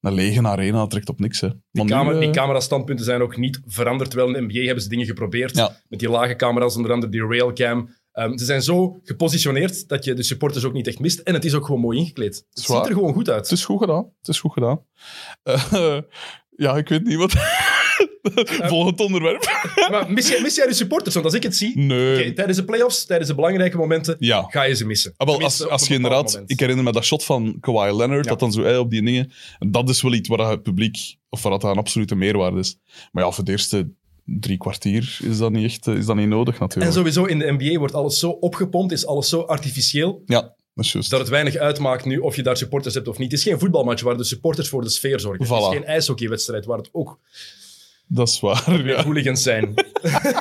een 0.00 0.14
lege 0.14 0.46
arena, 0.46 0.86
trekt 0.86 1.08
op 1.08 1.20
niks. 1.20 1.40
Hè. 1.40 1.48
Die, 1.48 1.84
nu, 1.84 1.90
camera, 1.90 2.18
die 2.18 2.30
camerastandpunten 2.30 3.04
zijn 3.04 3.22
ook 3.22 3.36
niet 3.36 3.60
veranderd. 3.66 4.10
Terwijl 4.10 4.34
in 4.34 4.48
de 4.48 4.52
NBA 4.52 4.64
hebben 4.64 4.82
ze 4.82 4.88
dingen 4.88 5.06
geprobeerd. 5.06 5.56
Ja. 5.56 5.80
Met 5.88 5.98
die 5.98 6.10
lage 6.10 6.36
camera's, 6.36 6.76
onder 6.76 6.92
andere 6.92 7.12
die 7.12 7.26
railcam. 7.26 7.88
Ehm, 8.18 8.36
ze 8.36 8.44
zijn 8.44 8.62
zo 8.62 9.00
gepositioneerd 9.04 9.88
dat 9.88 10.04
je 10.04 10.14
de 10.14 10.22
supporters 10.22 10.64
ook 10.64 10.72
niet 10.72 10.86
echt 10.86 10.98
mist. 10.98 11.18
En 11.18 11.34
het 11.34 11.44
is 11.44 11.54
ook 11.54 11.64
gewoon 11.66 11.80
mooi 11.80 11.98
ingekleed. 11.98 12.44
Het 12.50 12.64
Zwaar. 12.64 12.78
ziet 12.78 12.86
er 12.88 12.94
gewoon 12.94 13.12
goed 13.12 13.26
Het 13.26 13.34
uit. 13.34 13.50
is 13.50 13.64
goed 13.64 13.78
gedaan. 13.80 14.04
Het 14.18 14.28
is 14.28 14.40
goed 14.40 14.52
gedaan. 14.52 14.80
Eh, 15.42 15.72
ja, 16.64 16.76
ik 16.76 16.88
weet 16.88 17.04
niet 17.04 17.16
wat. 17.16 17.32
Volgend 18.72 19.00
onderwerp. 19.00 19.46
Maar 19.90 20.12
mis 20.12 20.28
jij, 20.28 20.40
mis 20.40 20.54
jij 20.54 20.66
de 20.66 20.74
supporters? 20.74 21.14
Want 21.14 21.26
als 21.26 21.34
ik 21.34 21.42
het 21.42 21.56
zie, 21.56 21.78
Nee. 21.78 22.32
tijdens 22.32 22.56
de 22.58 22.64
playoffs, 22.64 23.04
tijdens 23.06 23.28
de 23.28 23.34
belangrijke 23.34 23.76
momenten, 23.76 24.16
Ja. 24.18 24.42
ga 24.48 24.62
je 24.62 24.74
ze 24.74 24.86
missen. 24.86 25.14
Ah, 25.16 25.26
wel, 25.26 25.42
als, 25.42 25.66
als 25.68 25.88
je 25.88 25.94
inderdaad... 25.94 26.32
moment. 26.32 26.50
Ik 26.50 26.60
herinner 26.60 26.84
me 26.84 26.92
dat 26.92 27.04
shot 27.04 27.24
van 27.24 27.56
Kawhi 27.60 27.96
Leonard, 27.96 28.24
Ja. 28.24 28.30
dat 28.30 28.40
dan 28.40 28.52
zo 28.52 28.78
op 28.80 28.90
die 28.90 29.02
dingen... 29.04 29.32
En 29.58 29.70
dat 29.70 29.88
is 29.88 30.02
wel 30.02 30.12
iets 30.12 30.28
waar 30.28 30.50
het 30.50 30.62
publiek... 30.62 31.16
Of 31.28 31.42
waar 31.42 31.52
dat 31.52 31.64
een 31.64 31.76
absolute 31.78 32.14
meerwaarde 32.14 32.58
is. 32.58 32.78
Maar 33.12 33.24
ja, 33.24 33.30
voor 33.30 33.44
de 33.44 33.50
eerste 33.50 33.90
drie 34.40 34.58
kwartier 34.58 35.18
is 35.22 35.38
dat 35.38 35.52
niet 35.52 35.64
echt 35.64 35.86
eh, 35.86 35.94
is 35.94 36.06
dat 36.06 36.16
niet 36.16 36.28
nodig, 36.28 36.54
En 36.54 36.60
natuurlijk. 36.60 36.92
sowieso 36.94 37.24
in 37.24 37.38
de 37.38 37.52
NBA 37.58 37.78
wordt 37.78 37.94
alles 37.94 38.18
zo 38.18 38.30
opgepompt, 38.30 38.92
is 38.92 39.06
alles 39.06 39.28
zo 39.28 39.40
artificieel, 39.40 40.22
Ja, 40.26 40.40
dat 40.74 40.84
is 40.84 40.92
juist. 40.92 41.10
dat 41.10 41.20
het 41.20 41.28
weinig 41.28 41.56
uitmaakt 41.56 42.04
nu 42.04 42.18
of 42.18 42.36
je 42.36 42.42
daar 42.42 42.56
supporters 42.56 42.94
hebt 42.94 43.08
of 43.08 43.18
niet. 43.18 43.30
Het 43.30 43.40
is 43.40 43.46
geen 43.46 43.58
voetbalmatch 43.58 44.02
waar 44.02 44.16
de 44.16 44.24
supporters 44.24 44.68
voor 44.68 44.82
de 44.82 44.88
sfeer 44.88 45.20
zorgen. 45.20 45.44
Het 45.54 45.62
is 45.62 45.68
geen 45.68 45.84
ijshockeywedstrijd 45.84 46.64
waar 46.64 46.78
het 46.78 46.88
ook 46.92 47.18
Dat 48.06 48.28
is 48.28 48.40
waar, 48.40 48.84
ja. 48.86 49.02
hooligans 49.04 49.42
zijn. 49.42 49.74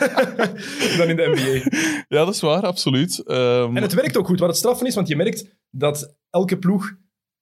dan 0.98 1.08
in 1.08 1.16
de 1.16 1.32
NBA. 1.36 1.78
Ja, 2.18 2.26
dat 2.26 2.34
is 2.34 2.42
waar, 2.42 2.62
absoluut. 2.64 3.20
Ehm, 3.26 3.76
En 3.78 3.82
het 3.82 3.94
werkt 3.94 4.18
ook 4.18 4.26
goed. 4.28 4.40
Wat 4.40 4.50
het 4.50 4.58
straffen 4.58 4.88
is, 4.88 4.96
want 4.96 5.08
je 5.08 5.16
merkt 5.16 5.46
dat 5.70 6.16
elke 6.30 6.58
ploeg 6.58 6.94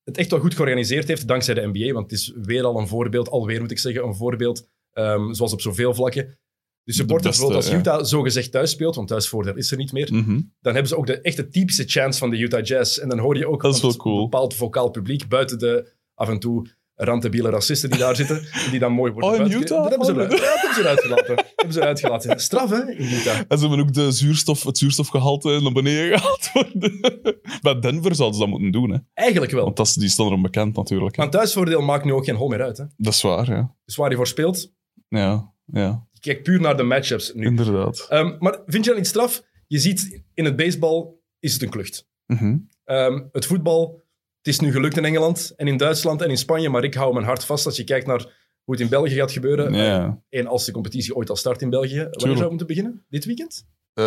het 0.03 0.17
echt 0.17 0.31
wel 0.31 0.39
goed 0.39 0.55
georganiseerd 0.55 1.07
heeft, 1.07 1.27
dankzij 1.27 1.53
de 1.53 1.67
NBA. 1.73 1.93
Want 1.93 2.11
het 2.11 2.19
is 2.19 2.33
weer 2.41 2.63
al 2.63 2.79
een 2.79 2.87
voorbeeld, 2.87 3.29
alweer 3.29 3.61
moet 3.61 3.71
ik 3.71 3.79
zeggen, 3.79 4.03
een 4.03 4.15
voorbeeld, 4.15 4.67
ehm, 4.95 5.33
zoals 5.33 5.53
op 5.53 5.61
zoveel 5.61 5.93
vlakken. 5.93 6.37
De 6.83 6.93
supporters, 6.93 7.37
beste, 7.37 7.45
bijvoorbeeld 7.45 7.73
als 7.73 7.85
ja. 7.85 7.93
Utah 7.93 8.05
zogezegd 8.05 8.51
thuis 8.51 8.71
speelt, 8.71 8.95
want 8.95 9.07
thuisvoordeel 9.07 9.55
is 9.55 9.71
er 9.71 9.77
niet 9.77 9.91
meer, 9.91 10.13
mhm. 10.13 10.41
dan 10.59 10.73
hebben 10.73 10.87
ze 10.87 10.97
ook 10.97 11.07
de 11.07 11.21
echte 11.21 11.47
typische 11.47 11.83
chants 11.87 12.17
van 12.17 12.29
de 12.29 12.37
Utah 12.37 12.65
Jazz. 12.65 12.97
En 12.97 13.09
dan 13.09 13.19
hoor 13.19 13.37
je 13.37 13.47
ook 13.47 13.59
cool. 13.97 14.15
een 14.15 14.21
bepaald 14.21 14.53
vocaal 14.53 14.89
publiek, 14.89 15.27
buiten 15.27 15.59
de 15.59 15.93
af 16.13 16.29
en 16.29 16.39
toe 16.39 16.67
rantebiele 16.95 17.49
racisten 17.49 17.89
die 17.89 17.99
daar 17.99 18.15
zitten, 18.15 18.47
die 18.71 18.79
dan 18.79 18.91
mooi 18.91 19.11
worden 19.11 19.29
Oh, 19.29 19.51
in 19.51 19.61
Utah? 19.61 19.81
Dat 19.81 19.89
hebben 19.89 20.05
ze, 20.07 20.11
Oh, 20.11 20.17
eruit- 20.17 20.31
dat 20.31 20.55
hebben 20.55 20.73
ze 20.73 20.81
eruit 20.81 21.01
gelaten. 21.01 21.35
Dat 21.35 21.53
hebben 21.55 21.73
ze 21.73 21.79
eruit 21.79 21.99
gelaten. 21.99 22.39
Straf, 22.49 22.69
hè, 22.69 22.91
in 22.91 23.13
Utah. 23.13 23.37
En 23.47 23.57
ze 23.57 23.67
hebben 23.67 23.79
ook 23.79 23.93
de 23.93 24.11
zuurstof, 24.11 24.63
het 24.63 24.77
zuurstofgehalte 24.77 25.59
naar 25.61 25.71
beneden 25.71 26.19
gehaald 26.19 26.49
worden. 26.53 26.99
Bij 27.61 27.79
Denver 27.79 28.15
zouden 28.15 28.39
ze 28.39 28.45
dat 28.45 28.49
moeten 28.49 28.71
doen, 28.71 28.91
hè. 28.91 28.97
Eigenlijk 29.13 29.51
wel. 29.51 29.63
Want 29.63 29.77
dat 29.77 29.85
is, 29.85 29.93
die 29.93 30.09
staan 30.09 30.25
erom 30.25 30.41
bekend, 30.41 30.75
natuurlijk. 30.75 31.15
hè. 31.15 31.21
Maar 31.21 31.31
thuisvoordeel 31.31 31.81
maakt 31.81 32.05
nu 32.05 32.13
ook 32.13 32.25
geen 32.25 32.35
hol 32.35 32.47
meer 32.47 32.61
uit. 32.61 32.77
Hè. 32.77 32.85
Dat 32.97 33.13
is 33.13 33.21
waar, 33.21 33.49
ja. 33.49 33.75
Dus 33.85 33.95
waar 33.95 34.09
je 34.09 34.15
voor 34.15 34.27
speelt, 34.27 34.73
Ja, 35.07 35.53
ja, 35.65 36.07
je 36.11 36.19
kijkt 36.19 36.43
puur 36.43 36.61
naar 36.61 36.77
de 36.77 36.83
matchups 36.83 37.33
nu. 37.33 37.45
inderdaad. 37.45 38.05
Ehm, 38.09 38.35
maar 38.39 38.59
vind 38.65 38.83
je 38.83 38.89
dat 38.89 38.99
niet 38.99 39.07
straf? 39.09 39.43
Je 39.67 39.79
ziet, 39.79 40.21
in 40.33 40.45
het 40.45 40.55
baseball 40.55 41.07
is 41.39 41.53
het 41.53 41.61
een 41.61 41.69
klucht. 41.69 42.07
Mhm. 42.25 42.57
Ehm, 42.83 43.21
het 43.31 43.45
voetbal, 43.45 44.03
het 44.37 44.47
is 44.47 44.59
nu 44.59 44.71
gelukt 44.71 44.97
in 44.97 45.05
Engeland 45.05 45.53
en 45.55 45.67
in 45.67 45.77
Duitsland 45.77 46.21
en 46.21 46.29
in 46.29 46.37
Spanje, 46.37 46.69
maar 46.69 46.83
ik 46.83 46.93
hou 46.93 47.13
mijn 47.13 47.25
hart 47.25 47.43
vast 47.45 47.65
als 47.65 47.77
je 47.77 47.83
kijkt 47.83 48.07
naar 48.07 48.43
hoe 48.63 48.73
het 48.73 48.83
in 48.83 48.89
België 48.89 49.15
gaat 49.15 49.31
gebeuren. 49.31 49.73
Ja. 49.73 50.21
En 50.29 50.47
als 50.47 50.65
de 50.65 50.71
competitie 50.71 51.15
ooit 51.15 51.29
al 51.29 51.35
start 51.35 51.61
in 51.61 51.69
België. 51.69 51.95
Wanneer 51.97 52.11
zou 52.19 52.39
het 52.39 52.49
moeten 52.49 52.67
beginnen? 52.67 53.05
Dit 53.09 53.25
weekend? 53.25 53.67
Eh, 53.93 54.03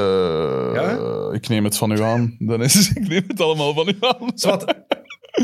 Ja? 0.75 1.31
Ik 1.33 1.49
neem 1.49 1.65
het 1.65 1.77
van 1.77 1.93
u 1.93 2.01
aan. 2.01 2.37
Dan 2.39 2.63
is, 2.63 2.91
ik 2.95 3.09
neem 3.09 3.25
het 3.27 3.41
allemaal 3.41 3.75
van 3.75 3.89
u 3.89 3.97
aan. 4.01 4.33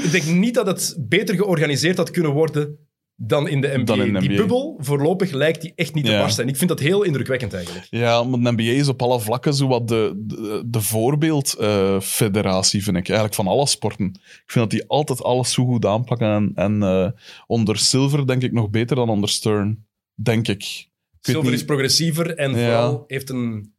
Ik 0.03 0.11
denk 0.11 0.25
niet 0.25 0.55
dat 0.55 0.67
het 0.67 0.97
beter 1.01 1.35
georganiseerd 1.35 1.97
had 1.97 2.11
kunnen 2.11 2.33
worden 2.33 2.79
dan 3.17 3.49
in 3.49 3.61
de 3.61 3.69
NBA. 3.69 3.85
Dan 3.85 4.01
in 4.01 4.13
de 4.13 4.19
Die 4.21 4.37
bubbel, 4.37 4.77
voorlopig 4.79 5.31
lijkt 5.31 5.61
die 5.61 5.73
echt 5.75 5.95
niet 5.95 6.05
te 6.05 6.11
Ja. 6.11 6.19
barsten. 6.21 6.43
En 6.45 6.49
ik 6.51 6.57
vind 6.57 6.71
dat 6.71 6.81
heel 6.81 7.03
indrukwekkend 7.03 7.55
eigenlijk. 7.55 7.87
Ja, 7.91 8.23
maar 8.25 8.41
de 8.41 8.53
NBA 8.63 8.73
is 8.73 8.89
op 8.89 9.03
alle 9.03 9.21
vlakken 9.21 9.55
zo 9.55 9.67
wat 9.69 9.89
de, 9.89 10.13
de, 10.17 10.63
de 10.67 10.81
voorbeeldfederatie, 10.81 12.83
vind 12.83 12.97
ik. 12.97 13.05
Eigenlijk 13.09 13.35
van 13.35 13.47
alle 13.47 13.67
sporten. 13.67 14.07
Ik 14.25 14.43
vind 14.47 14.71
dat 14.71 14.71
die 14.71 14.89
altijd 14.89 15.23
alles 15.23 15.53
zo 15.53 15.65
goed 15.65 15.85
aanpakken. 15.85 16.29
En, 16.29 16.53
en 16.55 16.83
eh, 16.83 17.09
onder 17.47 17.79
Silver 17.79 18.27
denk 18.27 18.43
ik 18.43 18.53
nog 18.53 18.71
beter 18.71 18.97
dan 18.97 19.09
onder 19.09 19.29
Stern. 19.29 19.87
Denk 20.15 20.49
ik. 20.49 20.89
Silver 21.21 21.53
is 21.53 21.65
progressiever 21.65 22.35
en 22.37 22.51
Ja. 22.51 22.57
vooral 22.65 23.05
heeft 23.07 23.31
een 23.31 23.75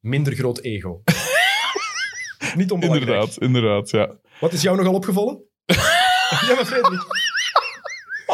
minder 0.00 0.34
groot 0.34 0.60
ego. 0.60 1.02
niet 2.56 2.70
onbelangrijk. 2.70 3.08
Inderdaad, 3.10 3.36
inderdaad, 3.38 3.90
ja. 3.90 4.10
Wat 4.40 4.52
is 4.52 4.62
jou 4.62 4.76
nogal 4.76 4.94
opgevallen? 4.94 5.40
ja, 6.46 6.54
maar 6.54 6.66
Frederik. 6.66 7.28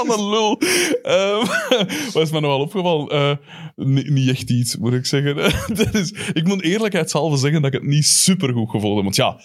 Wat 0.04 0.18
een 0.18 0.28
lul. 0.28 0.60
Ehm, 1.02 1.46
wat 2.12 2.22
is 2.22 2.30
me 2.30 2.40
nog 2.40 2.50
wel 2.50 2.60
opgevallen? 2.60 3.08
Eh, 3.08 3.36
ni- 3.74 4.10
niet 4.10 4.28
echt 4.28 4.50
iets, 4.50 4.76
moet 4.76 4.92
ik 4.92 5.06
zeggen. 5.06 5.36
dat 5.84 5.94
is, 5.94 6.12
ik 6.32 6.44
moet 6.44 6.62
eerlijkheidshalve 6.62 7.36
zeggen 7.36 7.62
dat 7.62 7.74
ik 7.74 7.80
het 7.80 7.88
niet 7.90 8.06
super 8.06 8.52
goed 8.52 8.70
gevoeld 8.70 8.94
heb. 8.94 9.04
Want 9.04 9.16
ja, 9.16 9.40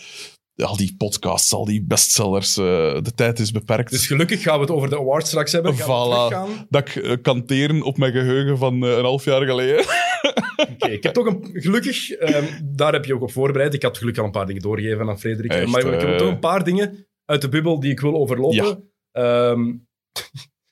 al 0.65 0.77
die 0.77 0.95
podcasts, 0.97 1.53
al 1.53 1.65
die 1.65 1.83
bestsellers, 1.83 2.57
eh, 2.57 2.63
de 3.01 3.13
tijd 3.15 3.39
is 3.39 3.51
beperkt. 3.51 3.91
Dus 3.91 4.07
gelukkig 4.07 4.41
gaan 4.41 4.55
we 4.55 4.61
het 4.61 4.71
over 4.71 4.89
de 4.89 4.97
awards 4.97 5.27
straks 5.27 5.51
hebben. 5.51 5.75
Voilà. 5.75 6.67
dat 6.69 6.87
ik 6.87 6.95
eh, 6.95 7.17
kan 7.21 7.45
teren 7.45 7.81
op 7.81 7.97
mijn 7.97 8.11
geheugen 8.11 8.57
van 8.57 8.81
een 8.81 9.03
half 9.03 9.25
jaar 9.25 9.45
geleden. 9.45 9.85
Oké, 10.73 10.87
ik 10.89 11.03
heb 11.03 11.13
toch 11.13 11.25
een... 11.25 11.49
Gelukkig, 11.53 12.09
ehm, 12.11 12.45
daar 12.63 12.93
heb 12.93 13.05
je 13.05 13.13
ook 13.13 13.21
op 13.21 13.31
voorbereid. 13.31 13.73
Ik 13.73 13.83
had 13.83 13.97
gelukkig 13.97 14.21
al 14.21 14.27
een 14.27 14.33
paar 14.33 14.45
dingen 14.45 14.61
doorgegeven 14.61 15.09
aan 15.09 15.19
Frederik. 15.19 15.51
Echt, 15.51 15.67
maar 15.67 15.93
ik 15.93 16.01
heb 16.01 16.17
toch 16.17 16.27
een 16.29 16.39
paar 16.39 16.63
dingen 16.63 17.07
uit 17.25 17.41
de 17.41 17.49
bubbel 17.49 17.79
die 17.79 17.91
ik 17.91 17.99
wil 17.99 18.15
overlopen. 18.15 18.91
Ehm, 19.11 19.73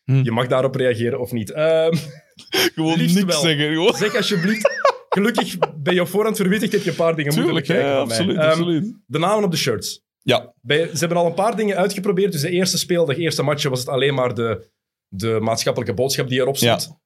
Hm. 0.09 0.23
Je 0.23 0.31
mag 0.31 0.47
daarop 0.47 0.75
reageren 0.75 1.19
of 1.19 1.31
niet. 1.31 1.51
Ehm, 1.51 1.95
Gewoon 2.75 2.97
niks 2.97 3.23
wel. 3.23 3.41
zeggen. 3.41 3.69
Gewoon. 3.73 3.95
zeg 3.95 4.15
alsjeblieft... 4.15 4.77
Gelukkig 5.09 5.57
ben 5.77 5.93
je 5.93 6.01
op 6.01 6.07
voorhand 6.07 6.37
verwittigd, 6.37 6.71
heb 6.71 6.83
je 6.83 6.89
een 6.89 6.95
paar 6.95 7.15
dingen 7.15 7.31
Tuurlijk, 7.31 7.53
moeten 7.53 7.75
bekijken 7.75 7.95
ja, 7.95 8.01
absoluut, 8.01 8.37
Ehm, 8.37 8.49
absoluut. 8.49 8.95
De 9.05 9.19
namen 9.19 9.43
op 9.43 9.51
de 9.51 9.57
shirts. 9.57 10.03
Ja, 10.21 10.53
Bij, 10.61 10.87
ze 10.87 10.97
hebben 10.97 11.17
al 11.17 11.25
een 11.25 11.33
paar 11.33 11.55
dingen 11.55 11.77
uitgeprobeerd. 11.77 12.31
Dus 12.31 12.41
de 12.41 12.49
eerste 12.49 12.77
speeldag, 12.77 13.17
eerste 13.17 13.43
match 13.43 13.63
was 13.63 13.79
het 13.79 13.89
alleen 13.89 14.13
maar 14.13 14.33
de, 14.33 14.69
de 15.07 15.37
maatschappelijke 15.41 15.93
boodschap 15.93 16.29
die 16.29 16.39
erop 16.39 16.57
stond. 16.57 16.97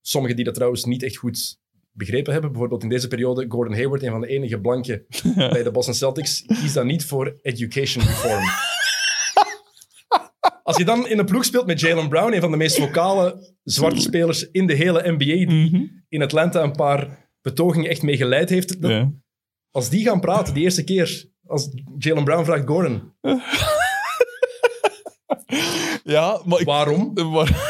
Sommigen 0.00 0.36
die 0.36 0.44
dat 0.44 0.54
trouwens 0.54 0.84
niet 0.84 1.02
echt 1.02 1.16
goed 1.16 1.58
begrepen 1.92 2.32
hebben. 2.32 2.50
Bijvoorbeeld 2.50 2.82
in 2.82 2.88
deze 2.88 3.08
periode, 3.08 3.44
Gordon 3.48 3.74
Hayward, 3.74 4.02
een 4.02 4.10
van 4.10 4.20
de 4.20 4.26
enige 4.26 4.60
blanken 4.60 5.06
bij 5.36 5.62
de 5.62 5.70
Boston 5.70 5.94
Celtics, 5.94 6.44
kiest 6.46 6.74
dan 6.74 6.86
niet 6.86 7.04
voor 7.04 7.38
education 7.42 8.04
reform. 8.04 8.44
Als 10.62 10.76
je 10.76 10.84
dan 10.84 11.08
in 11.08 11.18
een 11.18 11.24
ploeg 11.24 11.44
speelt 11.44 11.66
met 11.66 11.80
Jalen 11.80 12.08
Brown, 12.08 12.32
een 12.32 12.40
van 12.40 12.50
de 12.50 12.56
meest 12.56 12.78
vocale 12.78 13.54
zwarte 13.64 14.00
spelers 14.00 14.50
in 14.50 14.66
de 14.66 14.74
hele 14.74 15.02
NBA, 15.10 15.16
die 15.24 15.46
Mhm. 15.46 15.84
in 16.08 16.22
Atlanta 16.22 16.62
een 16.62 16.72
paar 16.72 17.28
betogingen 17.42 17.90
echt 17.90 18.02
mee 18.02 18.16
geleid 18.16 18.48
heeft, 18.48 18.80
dat- 18.82 18.90
ja. 18.90 19.12
als 19.70 19.88
die 19.88 20.04
gaan 20.04 20.20
praten, 20.20 20.54
die 20.54 20.62
eerste 20.62 20.84
keer, 20.84 21.30
als 21.46 21.68
Jalen 21.98 22.24
Brown 22.24 22.44
vraagt 22.44 22.66
Gordon, 22.66 23.12
ja, 26.04 26.40
maar 26.44 26.60
ik, 26.60 26.66
waarom? 26.66 27.12
Maar... 27.32 27.48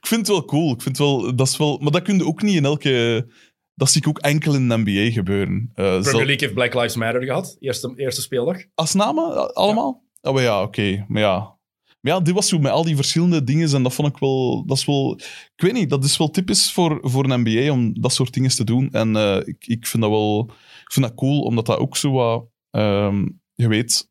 ik 0.00 0.06
vind 0.06 0.20
het 0.20 0.28
wel 0.28 0.44
cool. 0.44 0.72
Ik 0.72 0.82
vind 0.82 0.98
het 0.98 1.06
wel, 1.06 1.34
dat 1.36 1.46
is 1.48 1.56
wel, 1.56 1.78
maar 1.78 1.92
dat 1.92 2.02
kun 2.02 2.16
je 2.16 2.26
ook 2.26 2.42
niet 2.42 2.54
in 2.56 2.64
elke. 2.64 3.26
Dat 3.74 3.90
zie 3.90 4.00
ik 4.00 4.08
ook 4.08 4.18
enkel 4.18 4.54
in 4.54 4.68
de 4.68 4.76
NBA 4.84 5.10
gebeuren. 5.12 5.70
Eh, 5.74 5.84
Premier 5.84 6.02
zal- 6.02 6.12
League 6.14 6.36
heeft 6.38 6.54
Black 6.54 6.74
Lives 6.74 6.96
Matter 6.96 7.22
gehad, 7.24 7.56
eerste, 7.60 7.92
eerste 7.96 8.20
speeldag. 8.22 8.56
Als 8.74 8.94
namen, 8.94 9.24
a- 9.24 9.46
allemaal? 9.46 10.02
Oh, 10.22 10.40
ja, 10.40 10.62
oké. 10.62 11.04
Maar 11.08 11.22
ja. 11.22 11.60
Maar 12.00 12.12
ja, 12.12 12.20
dit 12.20 12.34
was 12.34 12.48
zo 12.48 12.58
met 12.58 12.72
al 12.72 12.84
die 12.84 12.96
verschillende 12.96 13.44
dingen 13.44 13.74
en 13.74 13.82
dat 13.82 13.94
vond 13.94 14.08
ik 14.08 14.18
wel... 14.18 14.64
Dat 14.66 14.76
is 14.76 14.84
wel 14.84 15.18
ik 15.54 15.62
weet 15.62 15.72
niet, 15.72 15.90
dat 15.90 16.04
is 16.04 16.16
wel 16.16 16.30
typisch 16.30 16.72
voor, 16.72 16.98
voor 17.02 17.30
een 17.30 17.40
NBA 17.40 17.72
om 17.72 18.00
dat 18.00 18.12
soort 18.12 18.32
dingen 18.32 18.50
te 18.50 18.64
doen. 18.64 18.90
En 18.90 19.16
eh, 19.16 19.36
ik, 19.44 19.66
ik 19.66 19.86
vind 19.86 20.02
dat 20.02 20.12
wel... 20.12 20.50
Ik 20.82 20.92
vind 20.92 21.06
dat 21.06 21.14
cool, 21.14 21.40
omdat 21.40 21.66
dat 21.66 21.78
ook 21.78 21.96
zo 21.96 22.12
wat... 22.12 22.46
ehm, 22.70 23.28
je 23.54 23.68
weet... 23.68 24.10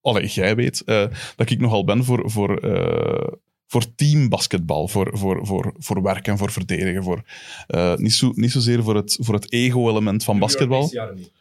Allee, 0.00 0.26
jij 0.26 0.56
weet 0.56 0.84
eh, 0.84 1.06
dat 1.36 1.50
ik 1.50 1.60
nogal 1.60 1.84
ben 1.84 2.04
voor... 2.04 2.30
voor 2.30 2.56
eh, 2.56 3.32
voor 3.70 3.94
teambasketbal, 3.94 4.88
voor, 4.88 5.18
voor, 5.18 5.46
voor, 5.46 5.74
voor 5.78 6.02
werk 6.02 6.26
en 6.26 6.38
voor 6.38 6.50
verdedigen. 6.50 7.02
Voor, 7.02 7.22
niet, 7.96 8.12
zo, 8.12 8.32
niet 8.34 8.52
zozeer 8.52 8.82
voor 8.82 8.96
het, 8.96 9.18
voor 9.20 9.34
het 9.34 9.52
ego-element 9.52 10.24
van 10.24 10.38
basketbal. 10.38 10.88
Jaren 10.90 11.16
niet. 11.16 11.32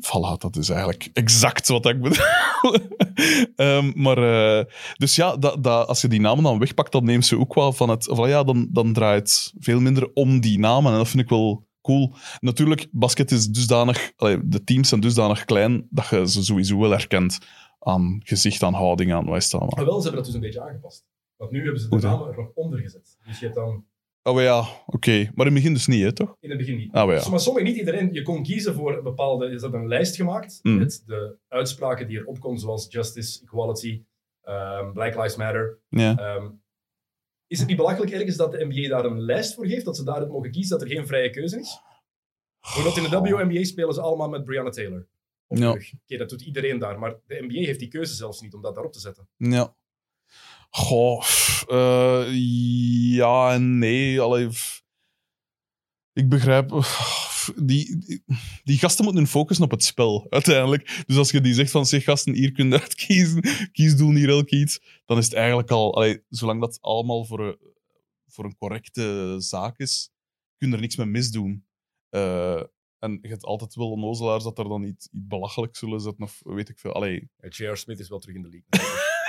Voilà, 0.00 0.38
dat 0.38 0.56
is 0.56 0.68
eigenlijk 0.68 1.10
exact 1.12 1.68
wat 1.68 1.86
ik 1.86 2.00
bedoel. 2.00 2.24
Ehm, 3.56 3.92
maar, 3.94 4.18
eh, 4.18 4.64
dus 4.96 5.16
ja, 5.16 5.36
dat, 5.36 5.64
dat, 5.64 5.88
als 5.88 6.00
je 6.00 6.08
die 6.08 6.20
namen 6.20 6.44
dan 6.44 6.58
wegpakt, 6.58 6.92
dan 6.92 7.04
neemt 7.04 7.26
ze 7.26 7.38
ook 7.38 7.54
wel 7.54 7.72
van 7.72 7.88
het... 7.88 8.04
Van, 8.10 8.28
ja, 8.28 8.44
dan, 8.44 8.68
dan 8.70 8.92
draait 8.92 9.28
het 9.28 9.52
veel 9.58 9.80
minder 9.80 10.10
om 10.14 10.40
die 10.40 10.58
namen. 10.58 10.92
En 10.92 10.98
dat 10.98 11.08
vind 11.08 11.22
ik 11.22 11.28
wel 11.28 11.66
cool. 11.82 12.14
Natuurlijk, 12.40 12.88
basket 12.90 13.30
is 13.30 13.48
dusdanig... 13.48 14.12
allee, 14.16 14.38
de 14.48 14.64
teams 14.64 14.88
zijn 14.88 15.00
dusdanig 15.00 15.44
klein 15.44 15.86
dat 15.90 16.08
je 16.08 16.28
ze 16.28 16.44
sowieso 16.44 16.78
wel 16.78 16.90
herkent 16.90 17.38
aan 17.78 18.20
gezicht, 18.24 18.62
aan 18.62 18.74
houding, 18.74 19.12
aan 19.12 19.24
wat 19.24 19.36
is 19.36 19.52
wel, 19.52 19.70
ze 19.70 19.76
hebben 19.76 20.12
dat 20.12 20.24
dus 20.24 20.34
een 20.34 20.40
beetje 20.40 20.62
aangepast. 20.62 21.04
Want 21.36 21.50
nu 21.50 21.62
hebben 21.62 21.80
ze 21.80 21.88
de 21.88 21.96
namen 21.96 22.28
er 22.28 22.36
nog 22.36 22.50
onder 22.54 22.78
gezet. 22.78 23.16
Dus 23.26 23.38
je 23.38 23.44
hebt 23.44 23.56
dan 23.56 23.84
Oh 24.24 24.34
maar 24.34 24.42
ja, 24.42 24.64
oké. 24.86 25.10
Maar 25.34 25.46
in 25.46 25.52
het 25.52 25.54
begin 25.54 25.72
dus 25.72 25.86
niet, 25.86 26.02
hè, 26.02 26.12
toch? 26.12 26.36
in 26.40 26.48
het 26.48 26.58
begin 26.58 26.76
niet. 26.76 26.92
Ah, 26.92 27.06
maar 27.06 27.14
ja. 27.16 27.28
Maar 27.30 27.40
sommige 27.40 27.66
niet 27.66 27.76
iedereen. 27.76 28.12
Je 28.12 28.22
kon 28.22 28.42
kiezen 28.42 28.74
voor 28.74 28.96
een 28.96 29.02
bepaalde. 29.02 29.48
Je 29.50 29.58
had 29.60 29.72
een 29.72 29.88
lijst 29.88 30.16
gemaakt 30.16 30.58
Mm. 30.62 30.78
met 30.78 31.02
de 31.06 31.36
uitspraken 31.48 32.06
die 32.08 32.18
erop 32.18 32.40
konden, 32.40 32.60
zoals 32.60 32.86
justice, 32.90 33.40
equality, 33.42 34.02
ehm, 34.42 34.92
Black 34.92 35.14
Lives 35.14 35.36
Matter. 35.36 35.78
Ja. 35.88 36.16
Ehm, 36.18 36.50
is 37.46 37.58
het 37.58 37.68
niet 37.68 37.76
belachelijk 37.76 38.12
ergens 38.12 38.36
dat 38.36 38.52
de 38.52 38.64
NBA 38.64 38.88
daar 38.88 39.04
een 39.04 39.20
lijst 39.20 39.54
voor 39.54 39.66
geeft, 39.66 39.84
dat 39.84 39.96
ze 39.96 40.04
daaruit 40.04 40.30
mogen 40.30 40.50
kiezen, 40.50 40.78
dat 40.78 40.88
er 40.88 40.94
geen 40.94 41.06
vrije 41.06 41.30
keuze 41.30 41.58
is? 41.58 41.80
Bijvoorbeeld 42.60 42.96
in 42.96 43.02
de 43.02 43.18
WNBA 43.36 43.64
spelen 43.64 43.94
ze 43.94 44.00
allemaal 44.00 44.28
met 44.28 44.44
Breonna 44.44 44.70
Taylor. 44.70 45.06
Op 45.46 45.56
de 45.56 45.62
Ja. 45.62 45.72
rug. 45.72 45.92
Oké, 46.02 46.16
dat 46.16 46.28
doet 46.28 46.42
iedereen 46.42 46.78
daar, 46.78 46.98
maar 46.98 47.16
de 47.26 47.42
NBA 47.42 47.58
heeft 47.66 47.78
die 47.78 47.88
keuze 47.88 48.14
zelfs 48.14 48.40
niet 48.40 48.54
om 48.54 48.62
dat 48.62 48.74
daarop 48.74 48.92
te 48.92 49.00
zetten. 49.00 49.28
Ja. 49.36 49.74
Goh, 50.74 51.20
pff, 51.20 51.64
eh, 51.68 52.26
ja 53.14 53.52
en 53.52 53.78
nee. 53.78 54.20
Allee, 54.20 54.48
pff. 54.48 54.82
ik 56.12 56.28
begrijp. 56.28 56.68
pff, 56.68 57.52
Die, 57.56 57.98
die, 57.98 58.24
die 58.64 58.78
gasten 58.78 59.04
moeten 59.04 59.22
hun 59.22 59.30
focussen 59.30 59.64
op 59.64 59.70
het 59.70 59.84
spel, 59.84 60.26
uiteindelijk. 60.30 61.02
Dus 61.06 61.16
als 61.16 61.30
je 61.30 61.40
die 61.40 61.54
zegt 61.54 61.70
van, 61.70 61.86
zeg 61.86 62.04
gasten, 62.04 62.34
hier 62.34 62.52
kun 62.52 62.68
je 62.68 62.80
uitkiezen, 62.80 63.42
kies 63.72 63.96
doen 63.96 64.14
hier 64.16 64.28
elk 64.28 64.50
iets, 64.50 64.80
dan 65.04 65.18
is 65.18 65.24
het 65.24 65.34
eigenlijk 65.34 65.70
al... 65.70 65.94
Allee, 65.94 66.24
zolang 66.28 66.60
dat 66.60 66.78
allemaal 66.80 67.24
voor 67.24 67.46
een, 67.46 67.56
voor 68.26 68.44
een 68.44 68.56
correcte 68.56 69.34
zaak 69.38 69.78
is, 69.78 70.10
kun 70.56 70.68
je 70.68 70.74
er 70.74 70.80
niks 70.80 70.96
mee 70.96 71.06
misdoen. 71.06 71.66
Eh, 72.08 72.62
en 72.98 73.18
je 73.22 73.28
hebt 73.28 73.44
altijd 73.44 73.74
wel 73.74 73.90
onnozelaars 73.90 74.44
dat 74.44 74.58
er 74.58 74.68
dan 74.68 74.82
iets, 74.82 75.06
iets 75.06 75.08
belachelijks 75.12 75.78
zullen 75.78 76.00
zetten, 76.00 76.24
of 76.24 76.40
weet 76.44 76.68
ik 76.68 76.78
veel. 76.78 76.92
Allee, 76.92 77.30
J.R. 77.48 77.76
Smith 77.76 77.98
is 77.98 78.08
wel 78.08 78.18
terug 78.18 78.36
in 78.36 78.42
de 78.42 78.48
league. 78.48 79.00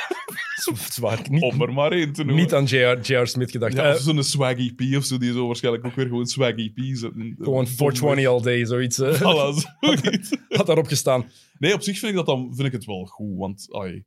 Zwaar. 0.89 1.25
Niet, 1.29 1.41
om 1.43 1.61
er 1.61 1.73
maar 1.73 1.91
één 1.91 2.13
te 2.13 2.23
noemen. 2.23 2.43
niet 2.43 2.53
aan 2.53 2.63
J.R. 3.01 3.27
Smith 3.27 3.51
gedacht. 3.51 3.73
Ja, 3.73 3.93
Eh, 3.93 3.95
zo'n 3.95 4.23
Swaggy 4.23 4.73
P 4.75 4.81
of 4.97 5.05
zo, 5.05 5.17
die 5.17 5.31
zo 5.33 5.45
waarschijnlijk 5.47 5.85
ook 5.85 5.95
weer 5.95 6.05
gewoon 6.07 6.25
Swaggy 6.25 6.71
P 6.73 6.77
gewoon 7.39 7.67
420 7.67 8.25
all 8.27 8.41
day, 8.41 8.65
zoiets. 8.65 9.01
Voilà, 9.01 9.69
zoiets. 9.79 10.29
had 10.49 10.65
daarop 10.65 10.87
gestaan. 10.87 11.29
Nee, 11.59 11.73
op 11.73 11.81
zich 11.81 11.99
vind 11.99 12.11
ik, 12.11 12.17
dat 12.17 12.25
dan, 12.25 12.55
vind 12.55 12.67
ik 12.67 12.73
het 12.73 12.85
wel 12.85 13.05
goed, 13.05 13.37
want 13.37 13.67
ai, 13.73 14.03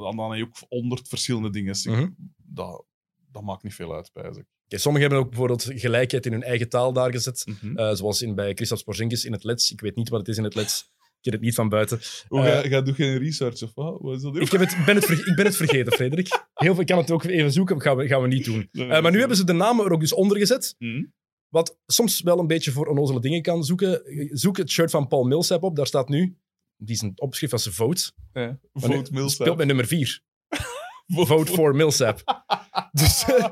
dan, 0.00 0.16
dan 0.16 0.30
heb 0.30 0.38
je 0.38 0.44
ook 0.44 0.56
honderd 0.68 1.08
verschillende 1.08 1.50
dingen. 1.50 1.74
Ik- 1.74 1.86
Mhm. 1.86 2.08
dat, 2.36 2.84
dat 3.32 3.42
maakt 3.42 3.62
niet 3.62 3.74
veel 3.74 3.94
uit, 3.94 4.10
bij 4.12 4.28
Oké, 4.28 4.78
sommigen 4.78 5.00
hebben 5.08 5.18
ook 5.26 5.28
bijvoorbeeld 5.30 5.66
gelijkheid 5.74 6.26
in 6.26 6.32
hun 6.32 6.42
eigen 6.42 6.68
taal 6.68 6.92
daar 6.92 7.10
gezet. 7.12 7.46
Mhm. 7.62 7.76
Eh, 7.78 7.94
zoals 7.94 8.22
in, 8.22 8.34
bij 8.34 8.54
Christophe 8.54 8.84
Porzingis 8.84 9.24
in 9.24 9.32
het 9.32 9.44
Lets. 9.44 9.72
Ik 9.72 9.80
weet 9.80 9.96
niet 9.96 10.08
wat 10.08 10.18
het 10.20 10.28
is 10.28 10.36
in 10.36 10.44
het 10.44 10.54
Lets. 10.54 10.94
Ik 11.26 11.32
ken 11.32 11.40
het 11.40 11.48
niet 11.50 11.54
van 11.54 11.68
buiten. 11.68 12.00
Hoe 12.28 12.40
Eh, 12.40 12.44
ga, 12.60 12.68
ga 12.68 12.80
doe 12.80 12.94
geen 12.94 13.18
research 13.18 13.62
of 13.62 13.74
wat? 13.74 14.00
Wat 14.00 14.16
is 14.16 14.22
dat? 14.22 14.36
Ik, 14.36 14.50
heb 14.50 14.60
het, 14.60 14.76
ben, 14.86 14.94
het 14.94 15.04
ver- 15.04 15.28
ik 15.28 15.36
ben 15.36 15.44
het 15.44 15.56
vergeten, 15.56 15.92
Frederik. 15.92 16.28
Heel 16.54 16.72
veel, 16.72 16.80
ik 16.80 16.86
kan 16.86 16.98
het 16.98 17.10
ook 17.10 17.24
even 17.24 17.52
zoeken, 17.52 17.80
gaan 17.80 17.96
we, 17.96 18.06
gaan 18.06 18.22
we 18.22 18.28
niet 18.28 18.44
doen. 18.44 18.68
Nee, 18.72 18.88
Eh, 18.88 19.02
maar 19.02 19.12
nu 19.12 19.18
hebben 19.18 19.36
ze 19.36 19.44
de 19.44 19.52
namen 19.52 19.84
er 19.84 19.92
ook 19.92 20.00
dus 20.00 20.12
onder 20.14 20.38
gezet. 20.38 20.74
Mhm. 20.78 21.04
Wat 21.48 21.78
soms 21.86 22.20
wel 22.22 22.38
een 22.38 22.46
beetje 22.46 22.70
voor 22.70 22.86
onnozele 22.86 23.20
dingen 23.20 23.42
kan 23.42 23.64
zoeken. 23.64 24.02
Zoek 24.30 24.56
het 24.56 24.70
shirt 24.70 24.90
van 24.90 25.06
Paul 25.06 25.24
Millsap 25.24 25.62
op. 25.62 25.76
Daar 25.76 25.86
staat 25.86 26.08
nu, 26.08 26.36
die 26.76 26.94
is 26.94 27.02
een 27.02 27.12
opschrift 27.20 27.52
als 27.52 27.68
vote. 27.68 28.10
Ja. 28.32 28.58
Vote 28.72 29.12
Millsap. 29.12 29.40
Speelt 29.40 29.56
met 29.56 29.66
nummer 29.66 29.86
4. 29.86 30.20
Vote 31.06 31.52
for 31.52 31.74
Millsap. 31.74 32.22
Dus 32.92 33.24
eh, 33.24 33.46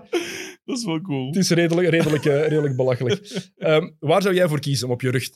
dat 0.64 0.76
is 0.78 0.84
wel 0.84 1.00
cool. 1.00 1.26
het 1.26 1.36
is 1.36 1.50
redelijk, 1.50 1.88
redelijk, 1.88 2.24
redelijk 2.24 2.76
belachelijk. 2.76 3.20
Ehm, 3.56 3.90
waar 3.98 4.22
zou 4.22 4.34
jij 4.34 4.48
voor 4.48 4.60
kiezen 4.60 4.86
om 4.86 4.92
op 4.92 5.00
je 5.00 5.10
rug 5.10 5.28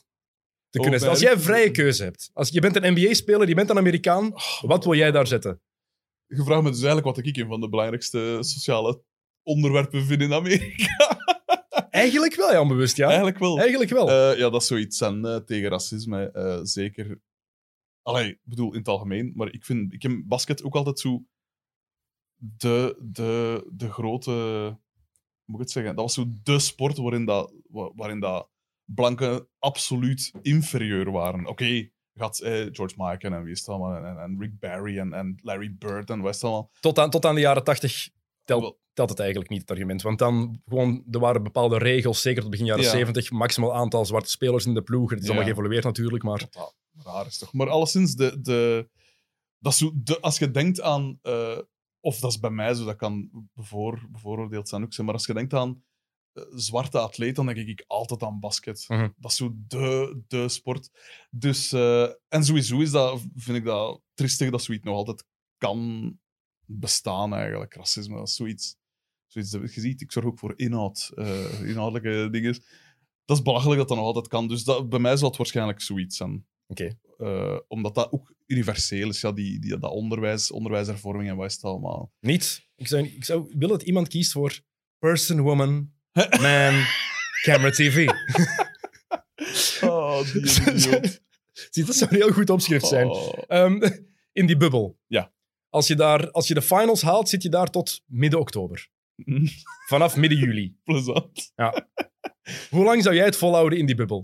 te 0.69 0.79
kunnen? 0.79 1.09
Als 1.09 1.19
jij 1.19 1.37
vrije 1.39 1.71
keuze 1.71 2.03
hebt. 2.03 2.29
Als 2.33 2.49
je 2.49 2.59
bent 2.61 2.75
een 2.75 2.91
NBA-speler, 2.93 3.47
je 3.47 3.55
bent 3.55 3.69
een 3.69 3.77
Amerikaan. 3.77 4.33
Wat 4.61 4.83
wil 4.83 4.93
jij 4.95 5.11
daar 5.11 5.27
zetten? 5.27 5.61
Je 6.27 6.43
vraagt 6.43 6.61
me 6.63 6.69
dus 6.69 6.77
eigenlijk 6.83 7.15
wat 7.15 7.25
ik 7.25 7.37
een 7.37 7.47
van 7.47 7.61
de 7.61 7.69
belangrijkste 7.69 8.37
sociale 8.39 9.01
onderwerpen 9.43 10.05
vind 10.05 10.21
in 10.21 10.33
Amerika. 10.33 11.17
Eigenlijk 11.89 12.35
wel, 12.35 12.51
ja, 12.51 12.61
onbewust, 12.61 12.97
ja. 12.97 13.05
Eigenlijk 13.07 13.37
wel. 13.39 13.57
Eigenlijk 13.59 13.89
wel. 13.91 14.09
Eh, 14.09 14.37
ja, 14.37 14.49
dat 14.49 14.61
is 14.61 14.67
zoiets 14.67 15.01
en 15.01 15.25
eh, 15.25 15.35
tegen 15.35 15.69
racisme. 15.69 16.31
eh, 16.31 16.59
zeker. 16.63 17.21
Allee, 18.01 18.29
ik 18.29 18.39
bedoel 18.43 18.71
in 18.71 18.77
het 18.77 18.87
algemeen. 18.87 19.31
Maar 19.35 19.53
ik 19.53 19.65
vind 19.65 19.93
ik 19.93 20.01
heb 20.01 20.11
basket 20.25 20.63
ook 20.63 20.75
altijd 20.75 20.99
zo. 20.99 21.23
De, 22.35 22.97
de, 23.01 23.63
de 23.71 23.91
grote. 23.91 24.31
Hoe 24.31 24.77
moet 25.45 25.55
ik 25.55 25.61
het 25.61 25.71
zeggen? 25.71 25.95
Dat 25.95 26.03
was 26.03 26.13
zo 26.13 26.25
de 26.43 26.59
sport 26.59 26.97
waarin, 26.97 27.25
dat, 27.25 27.53
wa- 27.69 27.91
waarin 27.95 28.19
dat 28.19 28.49
blanken 28.95 29.47
absoluut 29.59 30.31
inferieur 30.41 31.11
waren. 31.11 31.45
Oké, 31.47 31.89
had 32.19 32.39
eh, 32.39 32.51
George 32.71 32.95
Michael 32.97 33.33
en 33.33 33.43
wie 33.43 33.51
is 33.51 33.59
het 33.59 33.69
allemaal? 33.69 34.17
En, 34.17 34.35
Rick 34.39 34.59
Barry 34.59 34.97
en, 34.99 35.13
en 35.13 35.39
Larry 35.41 35.75
Bird 35.77 36.09
en 36.09 36.23
het 36.23 36.43
allemaal? 36.43 36.71
Tot 36.79 36.99
aan, 36.99 37.09
tot 37.09 37.25
aan 37.25 37.35
de 37.35 37.41
jaren 37.41 37.63
80 37.63 38.09
telt, 38.43 38.77
telt 38.93 39.09
het 39.09 39.19
eigenlijk 39.19 39.49
niet, 39.49 39.61
het 39.61 39.71
argument. 39.71 40.01
Want 40.01 40.19
dan 40.19 40.61
gewoon, 40.65 41.03
er 41.11 41.19
waren 41.19 41.43
bepaalde 41.43 41.77
regels, 41.77 42.21
zeker 42.21 42.41
tot 42.41 42.51
begin 42.51 42.65
jaren 42.65 42.83
Ja. 42.83 42.89
70, 42.89 43.31
maximaal 43.31 43.75
aantal 43.75 44.05
zwarte 44.05 44.29
spelers 44.29 44.65
in 44.65 44.73
de 44.73 44.81
ploeg. 44.81 45.09
Het 45.09 45.19
is 45.19 45.25
allemaal 45.25 45.47
Ja. 45.47 45.49
geëvolueerd 45.49 45.83
natuurlijk, 45.83 46.23
maar 46.23 46.39
dat 46.49 46.75
raar 47.03 47.25
is 47.25 47.37
toch? 47.37 47.53
Maar 47.53 47.69
alleszins, 47.69 48.15
de, 48.15 48.41
de, 48.41 48.89
dat 49.59 49.75
zo, 49.75 49.91
de, 49.95 50.19
als 50.19 50.37
je 50.37 50.51
denkt 50.51 50.81
aan... 50.81 51.19
eh, 51.21 51.57
of 52.01 52.19
dat 52.19 52.31
is 52.31 52.39
bij 52.39 52.49
mij 52.49 52.73
zo, 52.73 52.85
dat 52.85 52.95
kan 52.95 53.29
bevoor, 53.53 54.07
bevooroordeeld 54.09 54.69
zijn 54.69 54.83
ook, 54.83 54.93
zijn, 54.93 55.05
maar 55.05 55.15
als 55.15 55.25
je 55.25 55.33
denkt 55.33 55.53
aan 55.53 55.83
zwarte 56.55 56.99
atleten, 56.99 57.45
dan 57.45 57.55
denk 57.55 57.67
ik 57.67 57.83
altijd 57.87 58.23
aan 58.23 58.39
basket. 58.39 58.85
Mhm. 58.87 59.09
Dat 59.17 59.31
is 59.31 59.37
zo 59.37 59.53
de, 59.67 60.21
de 60.27 60.49
sport. 60.49 60.89
Dus, 61.29 61.71
eh, 61.71 62.03
en 62.27 62.43
sowieso 62.43 62.79
is 62.79 62.91
dat, 62.91 63.21
vind 63.35 63.57
ik 63.57 63.63
dat 63.63 64.01
triestig 64.13 64.49
dat 64.49 64.63
zoiets 64.63 64.85
nog 64.85 64.95
altijd 64.95 65.25
kan 65.57 66.13
bestaan, 66.65 67.33
eigenlijk. 67.33 67.73
Racisme, 67.73 68.15
dat 68.15 68.27
is 68.27 68.35
zoiets... 68.35 68.75
zoiets 69.27 69.51
dat 69.51 69.73
je 69.73 69.81
ziet, 69.81 70.01
ik 70.01 70.11
zorg 70.11 70.25
ook 70.25 70.39
voor 70.39 70.53
inhoud, 70.55 71.11
eh, 71.15 71.61
inhoudelijke 71.61 72.29
dingen. 72.31 72.63
Dat 73.25 73.37
is 73.37 73.43
belachelijk 73.43 73.79
dat 73.79 73.87
dat 73.87 73.97
nog 73.97 74.05
altijd 74.05 74.27
kan. 74.27 74.47
Dus 74.47 74.63
dat, 74.63 74.89
bij 74.89 74.99
mij 74.99 75.17
zal 75.17 75.27
het 75.27 75.37
waarschijnlijk 75.37 75.81
zoiets 75.81 76.17
zijn. 76.17 76.45
oké. 76.67 76.97
Eh, 77.17 77.59
omdat 77.67 77.95
dat 77.95 78.11
ook 78.11 78.33
universeel 78.45 79.09
is, 79.09 79.21
ja, 79.21 79.31
die, 79.31 79.59
die, 79.59 79.77
dat 79.77 79.91
onderwijs, 79.91 80.51
onderwijshervorming 80.51 81.29
en 81.29 81.35
wat 81.35 81.45
is 81.45 81.53
het 81.53 81.63
allemaal. 81.63 82.11
Niet. 82.19 82.67
Ik 82.75 82.87
zou, 82.87 83.05
ik 83.05 83.25
zou 83.25 83.45
willen 83.47 83.77
dat 83.77 83.87
iemand 83.87 84.07
kiest 84.07 84.31
voor 84.31 84.61
person, 84.99 85.41
woman, 85.41 85.91
man, 86.41 86.85
camera, 87.41 87.69
tv. 87.69 88.07
Oh, 89.81 90.21
die 90.33 90.41
idioot. 90.73 91.21
Zie, 91.69 91.85
dat 91.85 91.95
zou 91.95 92.09
een 92.11 92.15
heel 92.21 92.31
goed 92.31 92.49
opschrift 92.49 92.87
zijn. 92.87 93.07
Oh. 93.07 93.33
Ehm, 93.47 93.89
in 94.31 94.45
die 94.45 94.57
bubbel. 94.57 94.97
Ja. 95.07 95.31
Als 95.69 95.87
je, 95.87 95.95
daar, 95.95 96.31
als 96.31 96.47
je 96.47 96.53
de 96.53 96.61
finals 96.61 97.01
haalt, 97.01 97.29
zit 97.29 97.43
je 97.43 97.49
daar 97.49 97.69
tot 97.69 98.01
midden 98.05 98.39
oktober. 98.39 98.89
Vanaf 99.87 100.15
midden 100.15 100.39
juli. 100.43 100.77
Plezant. 100.83 101.51
Hoe 102.69 102.83
lang 102.83 103.03
zou 103.03 103.15
jij 103.15 103.25
het 103.25 103.35
volhouden 103.37 103.79
in 103.79 103.85
die 103.85 103.95
bubbel? 103.95 104.19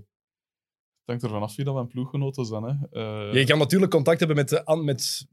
Het 0.97 1.05
hangt 1.05 1.23
er 1.23 1.29
vanaf 1.29 1.55
wie 1.55 1.65
dat 1.65 1.73
mijn 1.73 1.87
ploeggenoten 1.87 2.45
zijn. 2.45 2.63
Hè. 2.63 2.73
Eh, 2.91 3.33
Je 3.33 3.45
kan 3.45 3.57
natuurlijk 3.57 3.91
contact 3.91 4.19
hebben 4.19 4.37
met, 4.37 4.49
de, 4.49 4.81
met 4.83 5.27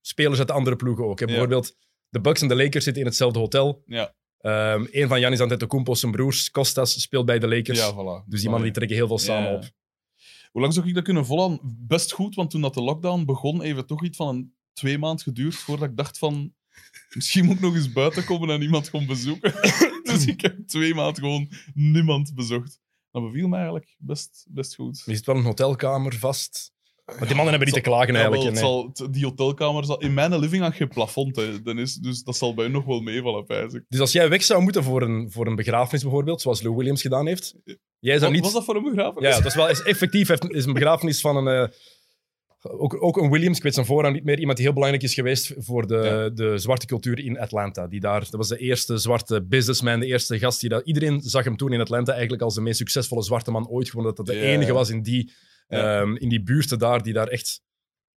spelers 0.00 0.38
uit 0.38 0.48
de 0.48 0.54
andere 0.54 0.76
ploegen 0.76 1.04
ook. 1.04 1.18
Hè. 1.18 1.24
Ja. 1.24 1.30
Bijvoorbeeld, 1.30 1.76
de 2.08 2.20
Bucks 2.20 2.42
en 2.42 2.48
de 2.48 2.56
Lakers 2.56 2.84
zitten 2.84 3.02
in 3.02 3.08
hetzelfde 3.08 3.38
hotel. 3.38 3.82
Ja. 3.86 4.14
Ehm, 4.44 4.86
een 4.90 5.08
van 5.08 5.18
Giannis 5.18 5.40
Antetokounmpo's 5.40 6.00
zijn 6.00 6.12
broers, 6.12 6.50
Costas, 6.50 7.00
speelt 7.00 7.26
bij 7.26 7.38
de 7.38 7.48
Lakers. 7.48 7.78
ja, 7.78 7.92
voilà. 7.92 8.28
Dus 8.28 8.40
die 8.40 8.48
mannen 8.50 8.62
die 8.68 8.72
trekken 8.76 8.96
heel 8.96 9.06
veel 9.06 9.18
samen 9.18 9.50
Ja. 9.50 9.56
op. 9.56 9.70
Hoe 10.52 10.60
lang 10.60 10.74
zou 10.74 10.88
ik 10.88 10.94
dat 10.94 11.04
kunnen 11.04 11.26
volhouden? 11.26 11.60
Best 11.86 12.12
goed, 12.12 12.34
want 12.34 12.50
toen 12.50 12.60
dat 12.60 12.74
de 12.74 12.82
lockdown 12.82 13.24
begon, 13.24 13.62
heeft 13.62 13.76
het 13.76 13.86
toch 13.86 14.04
iets 14.04 14.16
van 14.16 14.28
een 14.28 14.54
twee 14.72 14.98
maand 14.98 15.22
geduurd 15.22 15.54
voordat 15.54 15.88
ik 15.88 15.96
dacht 15.96 16.18
van... 16.18 16.54
Misschien 17.14 17.44
moet 17.44 17.54
ik 17.54 17.60
nog 17.60 17.74
eens 17.74 17.92
buiten 17.92 18.24
komen 18.24 18.48
en 18.50 18.62
iemand 18.62 18.88
gewoon 18.88 19.06
bezoeken. 19.06 19.52
dus 20.02 20.26
ik 20.26 20.40
heb 20.40 20.66
twee 20.66 20.94
maanden 20.94 21.14
gewoon 21.22 21.50
niemand 21.74 22.34
bezocht. 22.34 22.80
Dat 23.10 23.22
beviel 23.22 23.48
me 23.48 23.54
eigenlijk 23.56 23.94
best, 23.98 24.46
best 24.48 24.74
goed. 24.74 25.02
Je 25.06 25.14
zit 25.14 25.26
wel 25.26 25.36
een 25.36 25.44
hotelkamer 25.44 26.14
vast. 26.18 26.72
Maar 27.04 27.16
die 27.26 27.34
mannen 27.36 27.48
hebben 27.48 27.64
niet 27.66 27.74
te 27.74 27.80
klagen 27.90 28.14
eigenlijk. 28.14 28.44
het 28.44 28.58
zal, 28.58 28.92
die 29.10 29.24
hotelkamer 29.24 29.84
zal... 29.84 29.98
In 30.00 30.14
mijn 30.14 30.38
living 30.38 30.62
had 30.62 30.76
je 30.76 30.86
plafond, 30.86 31.36
hè. 31.36 31.62
Dan 31.62 31.78
is, 31.78 31.94
dus 31.94 32.22
dat 32.22 32.36
zal 32.36 32.54
bij 32.54 32.66
u 32.66 32.68
nog 32.68 32.84
wel 32.84 33.00
meevallen, 33.00 33.44
pijs. 33.44 33.78
Dus 33.88 34.00
als 34.00 34.12
jij 34.12 34.28
weg 34.28 34.42
zou 34.42 34.62
moeten 34.62 34.82
voor 34.84 35.02
een, 35.02 35.30
voor 35.30 35.46
een 35.46 35.56
begrafenis 35.56 36.02
bijvoorbeeld, 36.02 36.40
zoals 36.40 36.62
Lou 36.62 36.74
Williams 36.76 37.02
gedaan 37.02 37.26
heeft, 37.26 37.54
jij 37.98 38.18
zou 38.18 38.20
Wat, 38.24 38.30
niet... 38.32 38.42
Was 38.42 38.52
dat 38.52 38.64
voor 38.64 38.76
een 38.76 38.82
begrafenis? 38.94 39.28
Ja, 39.28 39.36
dat 39.36 39.46
is 39.46 39.54
wel 39.54 39.68
is 39.68 39.82
effectief 39.82 40.30
is 40.30 40.64
een 40.64 40.72
begrafenis 40.72 41.20
van 41.20 41.46
een... 41.46 41.68
eh, 41.70 41.76
ook, 42.60 43.02
ook 43.02 43.16
een 43.16 43.30
Williams, 43.30 43.56
ik 43.56 43.62
weet 43.62 43.74
zijn 43.74 43.86
voornaam 43.86 44.12
niet 44.12 44.24
meer, 44.24 44.38
iemand 44.38 44.56
die 44.56 44.66
heel 44.66 44.74
belangrijk 44.74 45.04
is 45.04 45.14
geweest 45.14 45.54
voor 45.58 45.86
de, 45.86 45.94
Ja. 45.94 46.28
de 46.28 46.58
zwarte 46.58 46.86
cultuur 46.86 47.18
in 47.24 47.38
Atlanta. 47.38 47.86
Die 47.86 48.00
daar, 48.00 48.20
dat 48.20 48.34
was 48.34 48.48
de 48.48 48.58
eerste 48.58 48.98
zwarte 48.98 49.42
businessman, 49.42 50.00
de 50.00 50.06
eerste 50.06 50.38
gast 50.38 50.60
die 50.60 50.68
dat... 50.68 50.86
Iedereen 50.86 51.20
zag 51.20 51.44
hem 51.44 51.56
toen 51.56 51.72
in 51.72 51.80
Atlanta 51.80 52.12
eigenlijk 52.12 52.42
als 52.42 52.54
de 52.54 52.60
meest 52.60 52.78
succesvolle 52.78 53.22
zwarte 53.22 53.50
man 53.50 53.68
ooit. 53.68 53.90
Gewoon 53.90 54.04
dat 54.04 54.16
dat 54.16 54.26
de 54.26 54.34
Ja. 54.34 54.40
enige 54.42 54.72
was 54.72 54.90
in 54.90 55.02
die, 55.02 55.32
Ja. 55.66 56.00
ehm, 56.00 56.16
in 56.16 56.28
die 56.28 56.42
buurten 56.42 56.78
daar, 56.78 57.02
die 57.02 57.12
daar 57.12 57.28
echt 57.28 57.62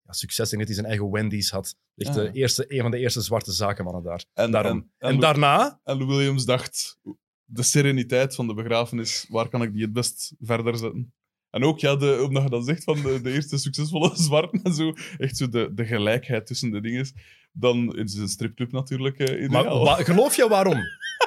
ja, 0.01 0.11
succes 0.11 0.51
in 0.51 0.57
had, 0.57 0.67
die 0.67 0.75
zijn 0.75 0.87
eigen 0.87 1.11
Wendy's 1.11 1.49
had. 1.49 1.75
Echt 1.95 2.13
de 2.13 2.29
eerste, 2.31 2.65
een 2.73 2.81
van 2.81 2.91
de 2.91 2.97
eerste 2.97 3.21
zwarte 3.21 3.51
zakenmannen 3.51 4.03
daar. 4.03 4.25
En, 4.33 4.51
Daarom. 4.51 4.77
en, 4.77 4.89
En, 4.97 5.09
en, 5.13 5.19
daarna... 5.19 5.79
en 5.83 5.97
Lou 5.97 6.07
Williams 6.09 6.45
dacht, 6.45 6.97
de 7.43 7.63
sereniteit 7.63 8.35
van 8.35 8.47
de 8.47 8.53
begrafenis, 8.53 9.25
waar 9.29 9.49
kan 9.49 9.61
ik 9.61 9.73
die 9.73 9.81
het 9.81 9.93
best 9.93 10.33
verder 10.39 10.77
zetten? 10.77 11.13
En 11.49 11.63
ook, 11.63 11.79
ja, 11.79 11.95
de, 11.95 12.23
omdat 12.27 12.43
je 12.43 12.49
dat 12.49 12.65
zegt 12.65 12.83
van 12.83 13.01
de, 13.01 13.21
de 13.21 13.31
eerste 13.31 13.57
succesvolle 13.57 14.11
zwarten 14.27 14.61
en 14.63 14.73
zo, 14.73 14.93
echt 15.17 15.37
zo 15.37 15.49
de, 15.49 15.71
de 15.73 15.85
gelijkheid 15.85 16.45
tussen 16.45 16.71
de 16.71 16.81
dingen. 16.81 17.05
Dan 17.51 17.95
is 17.97 18.13
een 18.13 18.27
stripclub 18.27 18.71
natuurlijk 18.71 19.19
eh, 19.19 19.49
Maar 19.49 19.61
ideaal. 19.61 19.83
wa- 19.83 19.95
geloof 20.03 20.35
je 20.35 20.47
waarom? 20.47 20.77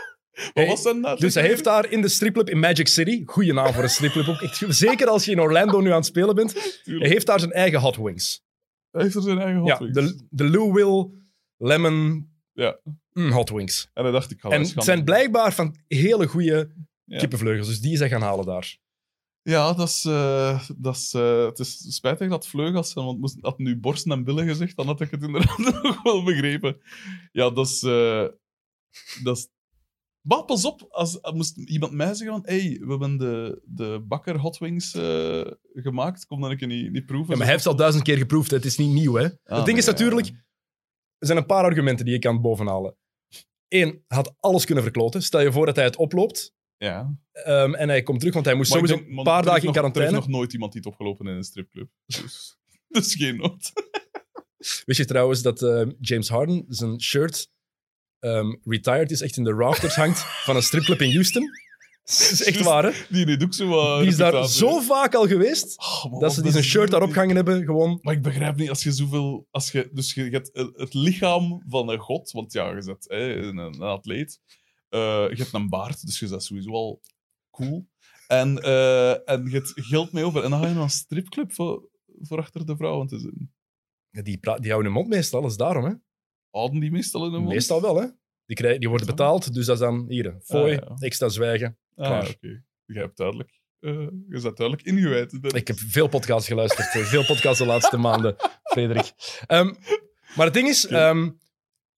Wat 0.52 0.66
was 0.66 0.94
naam? 0.94 1.16
Dus 1.18 1.34
hij 1.34 1.46
heeft 1.46 1.64
daar 1.64 1.90
in 1.90 2.00
de 2.00 2.08
stripclub 2.08 2.48
in 2.50 2.58
Magic 2.58 2.88
City, 2.88 3.22
goede 3.26 3.52
naam 3.52 3.72
voor 3.72 3.82
een 3.82 3.88
stripclub 3.90 4.28
ook, 4.28 4.40
echt, 4.40 4.62
zeker 4.68 5.06
als 5.08 5.24
je 5.24 5.30
in 5.30 5.40
Orlando 5.40 5.80
nu 5.80 5.88
aan 5.90 5.96
het 5.96 6.06
spelen 6.06 6.34
bent, 6.34 6.80
hij 6.84 7.08
heeft 7.08 7.26
daar 7.26 7.40
zijn 7.40 7.52
eigen 7.52 7.80
Hot 7.80 7.96
Wings. 7.96 8.42
Hij 8.90 9.02
heeft 9.02 9.14
er 9.14 9.22
zijn 9.22 9.38
eigen 9.38 9.58
Hot 9.60 9.68
Ja, 9.68 9.78
Wings. 9.78 9.94
de, 9.94 10.26
de 10.30 10.50
Lou 10.50 10.72
Will 10.72 11.10
Lemon 11.56 12.28
Ja. 12.52 12.80
mm, 13.12 13.30
Hot 13.30 13.50
Wings. 13.50 13.90
En 13.94 14.02
hij 14.02 14.12
dacht, 14.12 14.30
ik 14.30 14.42
En 14.44 14.60
het 14.60 14.84
zijn 14.84 15.04
blijkbaar 15.04 15.52
van 15.52 15.76
hele 15.86 16.26
goede 16.26 16.70
Ja. 17.04 17.18
kippenvleugels, 17.18 17.66
dus 17.68 17.80
die 17.80 17.92
is 17.92 17.98
hij 17.98 18.08
gaan 18.08 18.22
halen 18.22 18.46
daar. 18.46 18.78
Ja, 19.42 19.72
dat 19.72 19.88
is, 19.88 20.04
eh, 20.04 20.68
dat 20.76 20.96
is, 20.96 21.14
eh, 21.14 21.44
het 21.44 21.58
is 21.58 21.94
spijtig 21.94 22.28
dat 22.28 22.46
vleugels 22.46 22.90
zijn, 22.90 23.04
want 23.04 23.18
moest, 23.20 23.36
had 23.40 23.58
nu 23.58 23.76
borsten 23.76 24.12
en 24.12 24.24
billen 24.24 24.46
gezegd, 24.46 24.76
dan 24.76 24.86
had 24.86 25.00
ik 25.00 25.10
het 25.10 25.22
inderdaad 25.22 25.58
nog 25.82 26.02
wel 26.02 26.22
begrepen. 26.24 26.80
Ja, 27.32 27.50
dat 27.50 27.66
is... 27.66 27.82
eh, 27.82 28.26
dat 29.22 29.36
is 29.36 29.48
maar 30.20 30.44
pas 30.44 30.64
op, 30.64 30.86
als, 30.90 31.22
als 31.22 31.34
moest 31.34 31.56
iemand 31.56 31.92
mij 31.92 32.14
zeggen 32.14 32.26
van 32.36 32.42
hey, 32.44 32.78
we 32.80 32.90
hebben 32.90 33.16
de, 33.16 33.62
de 33.64 34.04
bakker 34.08 34.38
Hot 34.38 34.58
Wings 34.58 34.94
eh, 34.94 35.40
gemaakt, 35.74 36.26
kom 36.26 36.40
dan 36.40 36.50
een 36.50 36.56
keer 36.56 36.66
niet, 36.66 36.92
niet 36.92 37.06
proeven. 37.06 37.30
Ja, 37.30 37.36
maar 37.36 37.46
hij 37.46 37.52
heeft 37.54 37.64
het 37.64 37.72
al 37.72 37.78
duizend 37.78 38.04
keer 38.04 38.16
geproefd, 38.16 38.50
hè. 38.50 38.56
het 38.56 38.66
is 38.66 38.76
niet 38.78 38.92
nieuw. 38.92 39.14
Hè. 39.14 39.24
Ah, 39.24 39.56
het 39.56 39.66
ding 39.66 39.78
is 39.78 39.86
natuurlijk, 39.86 40.26
ja. 40.26 40.32
er 41.18 41.26
zijn 41.26 41.38
een 41.38 41.46
paar 41.46 41.64
argumenten 41.64 42.04
die 42.04 42.14
je 42.14 42.20
kan 42.20 42.40
bovenhalen. 42.40 42.96
Eén, 43.68 43.88
hij 43.88 44.16
had 44.16 44.34
alles 44.40 44.64
kunnen 44.64 44.84
verkloten. 44.84 45.22
Stel 45.22 45.40
je 45.40 45.52
voor 45.52 45.66
dat 45.66 45.76
hij 45.76 45.84
het 45.84 45.96
oploopt 45.96 46.54
Ja. 46.76 47.16
ehm, 47.32 47.74
en 47.74 47.88
hij 47.88 48.02
komt 48.02 48.18
terug, 48.18 48.34
want 48.34 48.46
hij 48.46 48.54
moest 48.54 48.70
Maar 48.70 48.78
sowieso 48.78 49.04
denk, 49.04 49.18
een 49.18 49.24
paar 49.24 49.42
dagen 49.44 49.60
in 49.60 49.66
nog- 49.66 49.74
Er 49.74 49.80
quarantaine. 49.80 50.10
is 50.18 50.24
nog 50.24 50.28
nooit 50.28 50.52
iemand 50.52 50.72
die 50.72 50.80
het 50.80 50.90
opgelopen 50.90 51.26
in 51.26 51.34
een 51.34 51.44
stripclub. 51.44 51.88
Dus, 52.06 52.58
dus 52.88 53.14
geen 53.14 53.36
nood. 53.36 53.72
Wist 54.84 54.98
je 54.98 55.04
trouwens 55.04 55.42
dat 55.42 55.62
eh, 55.62 55.86
James 56.00 56.28
Harden 56.28 56.64
zijn 56.68 57.00
shirt 57.00 57.50
ehm, 58.20 58.54
retired 58.64 59.10
is, 59.10 59.20
echt 59.20 59.36
in 59.36 59.44
de 59.44 59.52
rafters 59.52 59.94
hangt 59.94 60.20
van 60.44 60.56
een 60.56 60.62
stripclub 60.62 61.00
in 61.00 61.12
Houston? 61.12 61.50
Dat 62.04 62.30
is 62.30 62.44
echt 62.44 62.60
waar, 62.60 62.84
hè? 62.84 63.24
Die 63.24 63.42
ook 63.42 63.54
zo 63.54 63.68
wat 63.68 63.98
Die 63.98 64.08
is 64.08 64.16
daar 64.16 64.48
zo 64.48 64.80
vaak 64.80 65.14
al 65.14 65.26
geweest, 65.26 65.78
Oh, 65.78 66.20
dat 66.20 66.34
ze 66.34 66.42
die 66.42 66.52
zijn 66.52 66.64
shirt 66.64 66.90
daarop 66.90 67.12
gehangen 67.12 67.36
hebben, 67.36 67.64
gewoon... 67.64 67.98
Maar 68.02 68.14
ik 68.14 68.22
begrijp 68.22 68.56
niet, 68.56 68.68
als 68.68 68.82
je 68.82 68.92
zoveel... 68.92 69.46
Als 69.50 69.72
je, 69.72 69.90
dus 69.92 70.14
je 70.14 70.22
hebt 70.22 70.50
het 70.76 70.94
lichaam 70.94 71.62
van 71.68 71.88
een 71.88 71.98
god, 71.98 72.30
want 72.30 72.52
ja, 72.52 72.68
je 72.68 72.84
bent 72.84 73.04
hè, 73.08 73.34
een, 73.34 73.56
een 73.56 73.80
atleet. 73.80 74.40
Eh, 74.88 75.00
je 75.28 75.36
hebt 75.36 75.52
een 75.52 75.68
baard, 75.68 76.06
dus 76.06 76.18
je 76.18 76.28
bent 76.28 76.42
sowieso 76.42 76.70
al 76.70 77.00
cool. 77.50 77.88
En, 78.26 78.62
eh, 78.62 79.28
en 79.28 79.44
je 79.44 79.50
hebt 79.50 79.72
geld 79.74 80.12
mee 80.12 80.24
over. 80.24 80.44
En 80.44 80.50
dan 80.50 80.60
ga 80.60 80.66
je 80.66 80.74
naar 80.74 80.82
een 80.82 80.90
stripclub 80.90 81.52
voor, 81.52 81.88
voor 82.20 82.38
achter 82.38 82.66
de 82.66 82.76
vrouwen 82.76 83.06
te 83.06 83.18
zitten. 83.18 83.54
Ja, 84.10 84.22
Die, 84.22 84.38
die 84.40 84.70
houden 84.70 84.84
hun 84.84 84.92
mond 84.92 85.08
meestal, 85.08 85.42
dat 85.42 85.50
is 85.50 85.56
daarom, 85.56 85.84
hè? 85.84 85.92
Houden 86.50 86.80
die 86.80 86.90
meestal 86.90 87.26
in 87.26 87.32
hun 87.32 87.40
mond? 87.40 87.52
Meestal 87.52 87.80
wel, 87.80 88.00
hè? 88.00 88.06
Die, 88.50 88.58
krijgen, 88.58 88.80
die 88.80 88.88
worden 88.88 89.06
betaald, 89.06 89.54
dus 89.54 89.66
dat 89.66 89.74
is 89.74 89.80
dan 89.82 90.04
hier, 90.08 90.34
fooi, 90.44 90.76
Ah, 90.76 90.88
ja. 90.88 90.96
extra 91.06 91.28
zwijgen. 91.28 91.78
Ah, 91.96 92.10
oké. 92.28 92.62
Je 92.84 92.98
hebt 92.98 93.16
duidelijk... 93.16 93.50
eh, 93.80 93.90
je 94.28 94.40
bent 94.42 94.56
duidelijk 94.56 94.82
ingewijd. 94.82 95.38
Ik 95.54 95.66
heb 95.66 95.76
veel 95.78 96.08
podcasts 96.08 96.48
geluisterd, 96.48 96.94
eh, 96.94 97.02
veel 97.02 97.24
podcasts 97.24 97.58
de 97.58 97.66
laatste 97.66 97.96
maanden, 98.06 98.36
Frederik. 98.62 99.12
Ehm, 99.46 99.72
maar 100.36 100.44
het 100.46 100.54
ding 100.54 100.68
is, 100.68 100.86
ehm, 100.86 101.30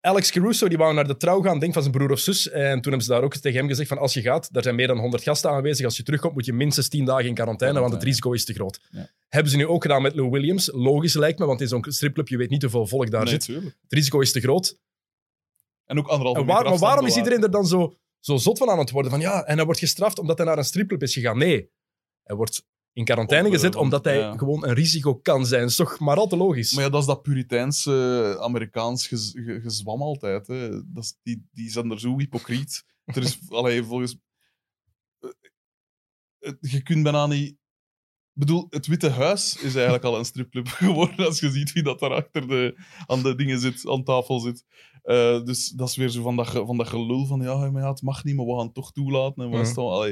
Alex 0.01 0.31
Caruso 0.31 0.69
die 0.69 0.79
wou 0.79 0.95
naar 0.95 1.07
de 1.07 1.17
trouw 1.17 1.41
gaan, 1.41 1.59
denk 1.59 1.73
van 1.73 1.83
zijn 1.83 1.95
broer 1.95 2.11
of 2.11 2.19
zus. 2.19 2.49
En 2.51 2.73
toen 2.73 2.83
hebben 2.93 3.03
ze 3.03 3.09
daar 3.09 3.23
ook 3.23 3.37
tegen 3.37 3.59
hem 3.59 3.69
gezegd 3.69 3.89
van 3.89 3.99
als 3.99 4.15
je 4.15 4.21
gaat, 4.21 4.53
daar 4.53 4.63
zijn 4.63 4.75
meer 4.75 4.87
dan 4.87 4.99
100 4.99 5.23
gasten 5.23 5.51
aanwezig. 5.51 5.85
Als 5.85 5.97
je 5.97 6.03
terugkomt, 6.03 6.35
moet 6.35 6.45
je 6.45 6.53
minstens 6.53 6.89
10 6.89 7.05
dagen 7.05 7.25
in 7.27 7.35
quarantaine, 7.35 7.81
want 7.81 7.93
het 7.93 8.03
risico 8.03 8.33
is 8.33 8.45
te 8.45 8.53
groot. 8.53 8.81
Ja. 8.91 9.09
Hebben 9.29 9.51
ze 9.51 9.57
nu 9.59 9.67
ook 9.67 9.83
gedaan 9.83 10.03
met 10.03 10.15
Lou 10.15 10.31
Williams. 10.31 10.71
Logisch 10.73 11.15
lijkt 11.15 11.39
me, 11.39 11.45
want 11.47 11.61
in 11.61 11.69
zo'n 11.69 11.85
stripclub, 11.89 12.29
je 12.29 12.37
weet 12.37 12.51
niet 12.51 12.63
hoeveel 12.63 12.87
volk 12.87 13.11
daar 13.11 13.23
Nee, 13.25 13.33
zit. 13.33 13.45
tuurlijk. 13.45 13.77
Het 13.83 13.93
risico 13.93 14.21
is 14.21 14.33
te 14.33 14.41
groot. 14.41 14.79
En 15.93 15.99
ook 15.99 16.07
anderhalve 16.09 16.41
En 16.41 16.47
waar- 16.47 16.57
meter 16.57 16.71
maar 16.71 16.79
waarom 16.89 17.07
is 17.07 17.17
iedereen 17.17 17.43
er 17.43 17.51
dan 17.51 17.67
zo, 17.67 17.97
zo 18.19 18.37
zot 18.37 18.59
van 18.59 18.69
aan 18.71 18.79
het 18.79 18.91
worden? 18.91 19.11
Van 19.11 19.21
ja, 19.21 19.45
en 19.45 19.57
hij 19.57 19.65
wordt 19.65 19.81
gestraft 19.81 20.19
omdat 20.19 20.37
hij 20.39 20.47
naar 20.47 20.59
een 20.59 20.65
stripclub 20.65 21.03
is 21.03 21.15
gegaan. 21.15 21.39
Nee, 21.39 21.71
hij 22.23 22.37
wordt 22.37 22.67
in 22.93 23.05
quarantaine 23.05 23.51
gezet 23.51 23.75
omdat 23.77 24.05
hij 24.05 24.19
ja. 24.19 24.37
gewoon 24.37 24.67
een 24.67 24.75
risico 24.75 25.15
kan 25.15 25.47
zijn. 25.47 25.61
Dat 25.61 25.71
is 25.71 25.77
toch 25.77 25.99
maar 25.99 26.17
al 26.17 26.27
te 26.27 26.37
logisch. 26.37 26.73
Maar 26.75 26.85
ja, 26.85 26.91
dat 26.91 27.01
is 27.01 27.07
dat 27.07 27.23
Puriteinse 27.23 28.37
Amerikaans 28.41 29.07
gez- 29.07 29.33
ge- 29.33 29.61
gezwam 29.63 30.03
altijd. 30.03 30.47
Hè. 30.47 30.69
Dat 30.93 31.03
is, 31.05 31.19
die, 31.23 31.49
die 31.53 31.71
zijn 31.71 31.91
er 31.91 32.01
zo 32.01 32.19
hypocriet. 32.19 32.85
Er 33.05 33.23
is, 33.23 33.39
allee, 33.49 33.83
volgens... 33.85 34.17
eh, 36.39 36.53
Je 36.61 36.83
kunt 36.83 37.03
bijna 37.03 37.27
niet... 37.27 37.61
Ik 38.35 38.39
bedoel, 38.41 38.67
het 38.71 38.87
Witte 38.87 39.11
Huis 39.11 39.57
is 39.57 39.75
eigenlijk 39.75 40.05
al 40.05 40.19
een 40.19 40.25
stripclub 40.25 40.69
geworden 40.83 41.27
als 41.27 41.41
je 41.41 41.51
ziet 41.51 41.73
wie 41.73 41.83
dat 41.83 41.99
daar 42.01 42.13
achter 42.13 42.49
de, 42.49 42.77
aan 43.07 43.23
de 43.23 43.35
dingen 43.35 43.59
zit, 43.61 43.89
aan 43.89 44.05
tafel 44.05 44.39
zit. 44.41 44.65
Eh, 45.03 45.45
dus 45.45 45.69
dat 45.69 45.89
is 45.89 45.97
weer 45.97 46.09
zo 46.09 46.23
van 46.23 46.37
dat, 46.37 46.47
ge- 46.47 46.67
van 46.67 46.77
dat 46.77 46.89
gelul 46.89 47.27
van 47.27 47.41
ja, 47.41 47.71
maar 47.71 47.83
ja, 47.83 47.89
het 47.91 48.03
mag 48.03 48.25
niet, 48.25 48.37
maar 48.37 48.47
we 48.47 48.55
gaan 48.57 48.65
het 48.65 48.75
toch 48.75 48.93
toelaten. 48.93 49.45
En 49.45 49.51
wat 49.51 49.61
is 49.67 49.71
Mhm. 49.71 49.81
Allee, 49.81 50.11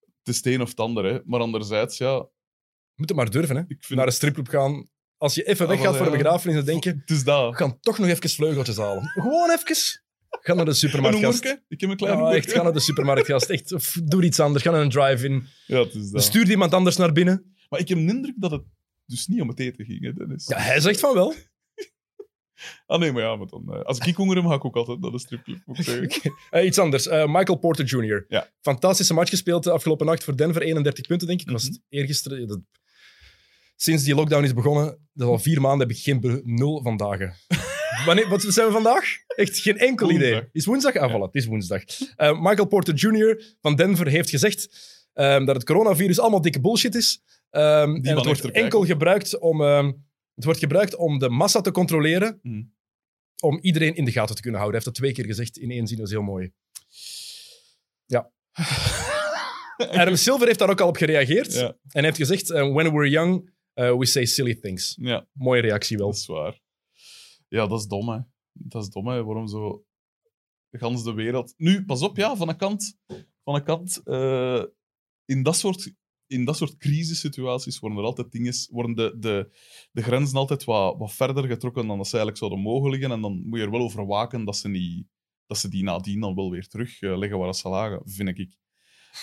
het 0.00 0.28
is 0.28 0.36
het 0.36 0.46
een 0.46 0.60
of 0.60 0.68
het 0.68 0.80
ander, 0.80 1.04
hè. 1.04 1.18
Maar 1.24 1.40
anderzijds, 1.40 1.98
ja... 1.98 2.12
Je 2.14 3.06
moet 3.06 3.08
het 3.08 3.16
maar 3.16 3.30
durven, 3.30 3.56
hè. 3.56 3.62
Vind 3.66 3.88
Naar 3.88 4.06
een 4.06 4.12
stripclub 4.12 4.48
gaan. 4.48 4.88
Als 5.16 5.34
je 5.34 5.42
even 5.42 5.64
Ja, 5.64 5.70
weggaat 5.70 5.88
maar 5.90 5.96
voor 5.98 6.06
een 6.06 6.12
ja. 6.18 6.18
begrafenis, 6.22 6.56
dan 6.56 6.64
denk 6.64 6.84
je, 6.84 6.90
Het 6.90 7.10
is 7.10 7.24
dat. 7.24 7.50
we 7.50 7.56
gaan 7.56 7.80
toch 7.80 7.98
nog 7.98 8.08
even 8.08 8.30
vleugeltjes 8.30 8.76
halen. 8.76 9.02
Gewoon 9.08 9.50
even. 9.50 9.76
Ga 10.40 10.54
naar 10.54 10.64
de 10.64 10.70
Een 10.70 10.76
supermarktgast. 10.76 11.42
hoerke? 11.44 11.62
Ik 11.68 11.80
heb 11.80 11.90
een 11.90 11.96
klein 11.96 12.18
Ja, 12.18 12.32
echt, 12.32 12.52
ga 12.52 12.62
naar 12.62 12.72
de 12.72 12.80
supermarktgast. 12.80 13.50
Echt, 13.50 13.72
of 13.72 13.96
doe 14.04 14.24
iets 14.24 14.40
anders. 14.40 14.64
Ga 14.64 14.70
naar 14.70 14.80
een 14.80 14.90
drive-in. 14.90 15.46
Ja. 15.66 15.86
Stuur 16.14 16.50
iemand 16.50 16.74
anders 16.74 16.96
naar 16.96 17.12
binnen. 17.12 17.54
Maar 17.68 17.80
ik 17.80 17.88
heb 17.88 17.98
de 17.98 18.04
indruk 18.04 18.34
dat 18.36 18.50
het 18.50 18.62
dus 19.06 19.26
niet 19.26 19.40
om 19.40 19.48
het 19.48 19.58
eten 19.60 19.84
ging, 19.84 20.02
hè, 20.04 20.12
Dennis. 20.12 20.46
Ja, 20.46 20.58
hij 20.58 20.80
zegt 20.80 21.00
van 21.00 21.14
wel. 21.14 21.34
Ah 22.86 22.98
nee, 23.00 23.12
maar 23.12 23.22
ja, 23.22 23.36
maar 23.36 23.46
dan, 23.46 23.74
eh, 23.74 23.80
als 23.82 23.98
ik 23.98 24.14
honger 24.16 24.36
heb, 24.36 24.44
ga 24.46 24.54
ik 24.54 24.64
ook 24.64 24.76
altijd 24.76 25.00
naar 25.00 25.10
de 25.10 25.18
stripclub. 25.18 25.58
zeggen. 25.72 26.34
Eh, 26.50 26.64
iets 26.66 26.78
anders. 26.78 27.06
Eh, 27.06 27.26
Michael 27.26 27.58
Porter 27.58 27.84
Jr. 27.84 28.24
Ja. 28.28 28.48
Fantastische 28.60 29.14
match 29.14 29.30
gespeeld 29.30 29.64
de 29.64 29.70
afgelopen 29.70 30.06
nacht 30.06 30.24
voor 30.24 30.36
Denver. 30.36 30.62
31 30.62 31.06
punten, 31.06 31.26
denk 31.28 31.40
ik. 31.40 31.50
Was 31.50 31.62
Mhm. 31.64 31.72
het 31.72 31.82
eergisteren. 31.88 32.46
Dat- 32.48 32.60
Sinds 33.76 34.04
die 34.04 34.14
lockdown 34.14 34.44
is 34.44 34.54
begonnen, 34.54 34.84
dat 35.12 35.26
is 35.26 35.32
al 35.32 35.38
vier 35.38 35.60
maanden, 35.60 35.88
heb 35.88 35.96
ik 35.96 36.02
geen 36.02 36.40
nul 36.44 36.82
van 36.82 36.96
dagen. 36.96 37.34
Wanneer, 38.06 38.28
wat 38.28 38.42
zijn 38.42 38.66
we 38.66 38.72
vandaag? 38.72 39.04
Echt 39.26 39.58
geen 39.58 39.78
enkel 39.78 40.06
Woensdag. 40.08 40.28
idee. 40.28 40.48
Is 40.52 40.66
woensdag? 40.66 40.96
Ah, 40.96 41.10
voilà, 41.14 41.20
het 41.20 41.34
is 41.34 41.46
woensdag. 41.46 41.82
Michael 42.16 42.66
Porter 42.66 42.94
Jr. 42.94 43.42
van 43.60 43.74
Denver 43.76 44.06
heeft 44.06 44.30
gezegd 44.30 44.68
ehm, 45.12 45.44
dat 45.44 45.54
het 45.54 45.64
coronavirus 45.64 46.18
allemaal 46.18 46.40
dikke 46.40 46.60
bullshit 46.60 46.94
is. 46.94 47.22
Ehm, 47.50 47.62
en 47.94 47.94
het 48.06 48.14
man 48.14 48.24
wordt 48.24 48.50
enkel 48.50 48.84
gebruikt 48.84 49.38
om, 49.38 49.62
ehm, 49.62 49.92
het 50.40 50.48
wordt 50.48 50.60
gebruikt 50.60 50.96
om 50.96 51.18
de 51.18 51.28
massa 51.28 51.60
te 51.60 51.70
controleren. 51.70 52.38
Mhm. 52.42 52.62
Om 53.42 53.58
iedereen 53.62 53.94
in 53.94 54.04
de 54.04 54.12
gaten 54.12 54.34
te 54.34 54.42
kunnen 54.42 54.60
houden. 54.60 54.80
Hij 54.80 54.86
heeft 54.86 54.98
dat 54.98 55.14
twee 55.14 55.24
keer 55.24 55.34
gezegd 55.34 55.58
in 55.58 55.70
één 55.70 55.86
zin. 55.86 55.96
Dat 55.96 56.06
is 56.06 56.12
heel 56.12 56.22
mooi. 56.22 56.52
Ja. 58.06 58.32
Adam 60.00 60.16
Silver 60.16 60.46
heeft 60.46 60.58
daar 60.58 60.70
ook 60.70 60.80
al 60.80 60.88
op 60.88 60.96
gereageerd. 60.96 61.52
Ja. 61.52 61.76
En 61.88 62.04
heeft 62.04 62.16
gezegd: 62.16 62.50
eh, 62.50 62.72
When 62.72 62.92
we're 62.92 63.08
young, 63.08 63.50
uh, 63.74 63.96
we 63.96 64.06
say 64.06 64.24
silly 64.24 64.54
things. 64.54 64.96
ja, 65.00 65.26
Mooie 65.32 65.60
reactie 65.60 65.96
wel. 65.96 66.06
dat 66.06 66.16
is 66.16 66.26
waar. 66.26 66.60
Ja, 67.48 67.66
dat 67.66 67.80
is 67.80 67.86
dom, 67.86 68.08
hè. 68.08 68.18
Dat 68.52 68.82
is 68.82 68.88
dom, 68.88 69.06
hè. 69.08 69.24
Waarom 69.24 69.48
zo... 69.48 69.84
Gans 70.70 71.04
de 71.04 71.12
wereld... 71.12 71.54
Nu, 71.56 71.84
pas 71.84 72.02
op, 72.02 72.16
ja, 72.16 72.36
van 72.36 72.48
een 72.48 72.56
kant... 72.56 72.98
Van 73.44 73.54
een 73.54 73.64
kant... 73.64 74.00
eh, 74.04 74.64
in 75.24 75.42
dat 75.42 75.56
soort... 75.56 75.92
In 76.30 76.44
dat 76.44 76.56
soort 76.56 76.76
crisissituaties 76.76 77.78
worden 77.78 77.98
er 77.98 78.04
altijd 78.04 78.32
dingen, 78.32 78.54
worden 78.70 78.94
de, 78.94 79.16
de, 79.18 79.56
de 79.92 80.02
grenzen 80.02 80.38
altijd 80.38 80.64
wat, 80.64 80.98
wat 80.98 81.12
verder 81.12 81.46
getrokken 81.46 81.86
dan 81.86 81.96
dat 81.96 82.06
ze 82.06 82.16
eigenlijk 82.16 82.44
zouden 82.44 82.72
mogen 82.72 82.90
liggen. 82.90 83.10
En 83.10 83.20
dan 83.20 83.42
moet 83.46 83.58
je 83.58 83.64
er 83.64 83.70
wel 83.70 83.80
over 83.80 84.06
waken 84.06 84.44
dat 84.44 84.56
ze, 84.56 84.68
niet, 84.68 85.06
dat 85.46 85.58
ze 85.58 85.68
die 85.68 85.82
nadien 85.82 86.20
dan 86.20 86.34
wel 86.34 86.50
weer 86.50 86.66
terug 86.66 87.00
eh, 87.00 87.18
leggen 87.18 87.38
waar 87.38 87.54
ze 87.54 87.68
lagen, 87.68 88.02
vind 88.04 88.38
ik. 88.38 88.56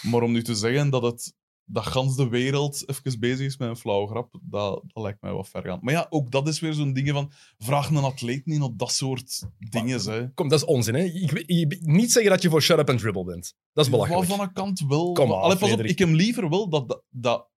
Maar 0.01 0.21
om 0.21 0.31
nu 0.31 0.43
te 0.43 0.55
zeggen 0.55 0.89
dat 0.89 1.01
het 1.01 1.35
dat 1.69 1.85
gans 1.85 2.15
de 2.15 2.27
wereld 2.27 2.89
even 2.89 3.19
bezig 3.19 3.45
is 3.45 3.57
met 3.57 3.69
een 3.69 3.75
flauwe 3.77 4.07
grap, 4.07 4.39
dat, 4.41 4.83
dat 4.87 5.03
lijkt 5.03 5.21
mij 5.21 5.31
wat 5.31 5.49
ver 5.49 5.61
gaan. 5.61 5.79
Maar 5.81 5.93
ja, 5.93 6.07
ook 6.09 6.31
dat 6.31 6.47
is 6.47 6.59
weer 6.59 6.73
zo'n 6.73 6.93
ding 6.93 7.09
van, 7.09 7.31
vraag 7.57 7.89
een 7.89 7.97
atleet 7.97 8.45
niet 8.45 8.61
op 8.61 8.79
dat 8.79 8.91
soort 8.91 9.43
dingen. 9.69 10.01
Hè. 10.01 10.29
Kom, 10.33 10.47
dat 10.47 10.59
is 10.59 10.65
onzin, 10.65 10.95
hè? 10.95 11.03
Ik, 11.03 11.77
niet 11.81 12.11
zeggen 12.11 12.31
dat 12.31 12.41
je 12.41 12.49
voor 12.49 12.61
shut 12.61 12.79
up 12.79 12.89
and 12.89 12.99
dribble 12.99 13.23
bent. 13.23 13.55
Dat 13.73 13.85
is 13.85 13.91
belachelijk. 13.91 14.27
Wat 14.27 14.37
van 14.37 14.47
een 14.47 14.53
kant 14.53 14.79
wel. 14.87 15.11
Kom 15.11 15.27
maar, 15.27 15.37
Allee, 15.37 15.57
pas 15.57 15.71
op, 15.71 15.79
ik 15.81 15.99
heb 15.99 16.09
liever 16.09 16.49
wel 16.49 16.69
dat, 16.69 16.87
dat, 16.87 17.03
dat 17.09 17.49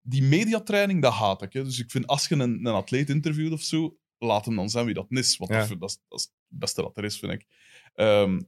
die 0.00 0.22
mediatraining, 0.22 1.02
dat 1.02 1.12
haat 1.12 1.42
ik. 1.42 1.52
Hè. 1.52 1.64
Dus 1.64 1.78
ik 1.78 1.90
vind, 1.90 2.06
als 2.06 2.28
je 2.28 2.34
een, 2.34 2.66
een 2.66 2.74
atleet 2.74 3.08
interviewt 3.08 3.52
of 3.52 3.62
zo, 3.62 3.96
laat 4.18 4.44
hem 4.44 4.56
dan 4.56 4.70
zijn 4.70 4.84
wie 4.84 4.94
dat 4.94 5.06
is. 5.08 5.36
Want 5.36 5.50
Ja. 5.50 5.66
dat, 5.66 5.80
dat, 5.80 5.90
is, 5.90 5.98
dat 6.08 6.18
is 6.18 6.24
het 6.24 6.58
beste 6.58 6.82
dat 6.82 6.96
er 6.96 7.04
is, 7.04 7.18
vind 7.18 7.32
ik. 7.32 7.46
Ehm, 7.94 8.40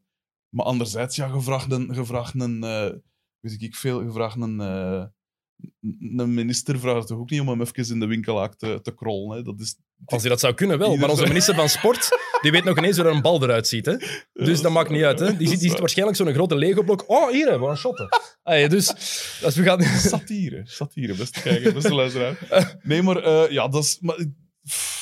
maar 0.48 0.66
anderzijds, 0.66 1.16
ja, 1.16 1.28
gevraagd 1.28 1.72
een, 1.72 1.94
gevraagd 1.94 2.34
een 2.40 2.64
eh, 2.64 2.90
weet 3.40 3.62
ik 3.62 3.74
veel, 3.74 4.00
een, 4.00 4.60
eh, 4.60 5.04
een 6.16 6.34
minister 6.34 6.78
vraagt 6.78 7.06
toch 7.06 7.18
ook 7.18 7.30
niet 7.30 7.40
om 7.40 7.48
hem 7.48 7.60
even 7.60 7.94
in 7.94 8.00
de 8.00 8.06
winkelhaak 8.06 8.54
te, 8.54 8.78
te 8.82 8.94
krollen. 8.94 9.36
Hè. 9.36 9.42
Dat 9.42 9.60
is, 9.60 9.76
Als 10.04 10.20
hij 10.20 10.30
dat 10.30 10.40
zou 10.40 10.54
kunnen, 10.54 10.78
wel. 10.78 10.96
Maar 10.96 11.10
onze 11.10 11.26
minister 11.34 11.54
van 11.54 11.68
Sport, 11.68 12.08
die 12.40 12.50
weet 12.50 12.64
nog 12.64 12.78
ineens 12.78 12.96
hoe 12.96 13.06
er 13.06 13.14
een 13.14 13.22
bal 13.22 13.42
eruit 13.42 13.68
ziet. 13.68 13.86
Hè? 13.86 13.96
Dus 14.32 14.60
dat 14.60 14.72
maakt 14.72 14.90
niet 14.90 15.02
uit. 15.02 15.18
Hè? 15.18 15.26
Die, 15.26 15.36
ziet, 15.36 15.48
die 15.48 15.58
ziet 15.58 15.70
waar. 15.70 15.80
waarschijnlijk 15.80 16.18
zo'n 16.18 16.32
grote 16.32 16.56
Lego-blok. 16.56 17.04
Oh, 17.06 17.30
hier, 17.30 17.60
we 17.60 17.66
gaan 17.66 17.76
shotten. 17.76 18.08
Allee, 18.42 18.68
dus 18.68 18.88
als 19.42 19.56
we 19.56 19.62
gaan... 19.62 19.82
Satire, 20.12 20.60
satire, 20.64 21.14
beste 21.14 21.40
kijker, 21.40 21.74
beste 21.74 21.94
luisteraar. 21.94 22.78
Nee, 22.82 23.02
maar 23.02 23.16
eh, 23.16 23.50
ja, 23.50 23.68
dat 23.68 23.82
is. 23.82 23.98
Maar, 24.00 24.16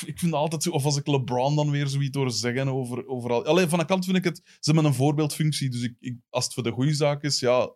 ik 0.05 0.19
vind 0.19 0.33
altijd 0.33 0.63
zo. 0.63 0.69
Of 0.69 0.85
als 0.85 0.97
ik 0.97 1.07
LeBron 1.07 1.55
dan 1.55 1.71
weer 1.71 1.87
zoiets 1.87 2.17
hoor 2.17 2.31
zeggen 2.31 2.67
over, 2.67 3.07
overal. 3.07 3.45
Alleen 3.45 3.69
van 3.69 3.79
een 3.79 3.85
kant 3.85 4.05
vind 4.05 4.17
ik 4.17 4.23
het. 4.23 4.41
Ze 4.43 4.71
hebben 4.71 4.85
een 4.85 4.93
voorbeeldfunctie. 4.93 5.69
Dus 5.69 5.81
ik, 5.81 5.95
ik, 5.99 6.17
als 6.29 6.43
het 6.43 6.53
voor 6.53 6.63
de 6.63 6.71
goede 6.71 6.93
zaak 6.93 7.23
is, 7.23 7.39
ja, 7.39 7.75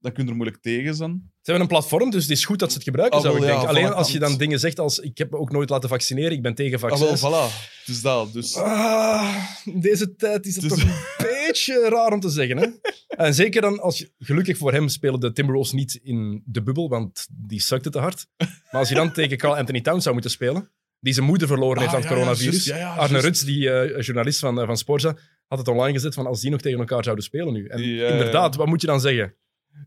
dan 0.00 0.12
kun 0.12 0.24
je 0.24 0.30
er 0.30 0.36
moeilijk 0.36 0.62
tegen 0.62 0.94
zijn. 0.94 1.10
Ze 1.42 1.50
hebben 1.54 1.62
een 1.62 1.68
platform, 1.78 2.10
dus 2.10 2.22
het 2.22 2.30
is 2.30 2.44
goed 2.44 2.58
dat 2.58 2.68
ze 2.68 2.74
het 2.74 2.84
gebruiken, 2.84 3.18
Ah, 3.18 3.24
zou 3.24 3.36
ik 3.36 3.42
ja, 3.42 3.48
denken. 3.48 3.68
Alleen 3.68 3.92
als 3.92 4.12
je 4.12 4.18
dan 4.18 4.36
dingen 4.36 4.58
zegt 4.60 4.78
als 4.78 4.98
ik 4.98 5.18
heb 5.18 5.30
me 5.30 5.36
ook 5.38 5.50
nooit 5.52 5.70
laten 5.70 5.88
vaccineren, 5.88 6.32
ik 6.32 6.42
ben 6.42 6.54
tegen 6.54 6.74
Ah, 6.74 6.80
wel, 6.98 6.98
vaccins. 7.16 7.20
voilà. 7.20 7.84
Dus 7.86 8.00
dat. 8.00 8.32
Dus, 8.32 8.56
Ah, 8.56 9.36
in 9.64 9.80
deze 9.80 10.14
tijd 10.16 10.46
is 10.46 10.54
het 10.56 10.62
Dus- 10.68 10.72
toch 10.72 10.82
een 10.82 11.26
beetje 11.46 11.88
raar 11.88 12.12
om 12.12 12.20
te 12.20 12.28
zeggen. 12.30 12.56
Hè? 12.56 12.66
En 13.08 13.34
zeker 13.34 13.60
dan 13.60 13.80
als 13.80 13.98
je... 13.98 14.10
Gelukkig 14.18 14.56
voor 14.58 14.72
hem 14.72 14.88
spelen 14.88 15.20
de 15.20 15.32
Timberwolves 15.32 15.72
niet 15.72 16.00
in 16.02 16.42
de 16.46 16.62
bubbel, 16.62 16.88
want 16.88 17.26
die 17.30 17.60
sukte 17.60 17.90
te 17.90 17.98
hard. 17.98 18.26
Maar 18.36 18.50
als 18.80 18.88
je 18.88 18.94
dan 18.94 19.12
tegen 19.12 19.36
Carl 19.36 19.56
Anthony 19.56 19.80
Towns 19.80 20.02
zou 20.02 20.14
moeten 20.14 20.32
spelen, 20.32 20.70
die 21.00 21.12
zijn 21.12 21.26
moeder 21.26 21.48
verloren 21.48 21.78
heeft 21.78 21.88
Ah, 21.88 21.94
aan 21.94 22.00
het 22.00 22.10
ja, 22.10 22.16
coronavirus. 22.16 22.52
juist, 22.64 22.66
ja, 22.66 22.76
ja, 22.76 22.94
Arne. 22.94 23.18
Ruts, 23.18 23.44
die 23.44 23.70
eh, 23.70 24.00
journalist 24.04 24.38
van, 24.38 24.60
eh, 24.60 24.66
van 24.66 24.76
Sporza, 24.76 25.16
had 25.46 25.58
het 25.58 25.68
online 25.68 25.92
gezet 25.92 26.14
van 26.14 26.26
als 26.26 26.40
die 26.40 26.50
nog 26.50 26.60
tegen 26.60 26.78
elkaar 26.78 27.02
zouden 27.04 27.24
spelen 27.24 27.52
nu. 27.52 27.66
En 27.66 27.82
inderdaad, 27.82 28.54
wat 28.56 28.66
moet 28.66 28.80
je 28.80 28.86
dan 28.86 29.00
zeggen? 29.00 29.34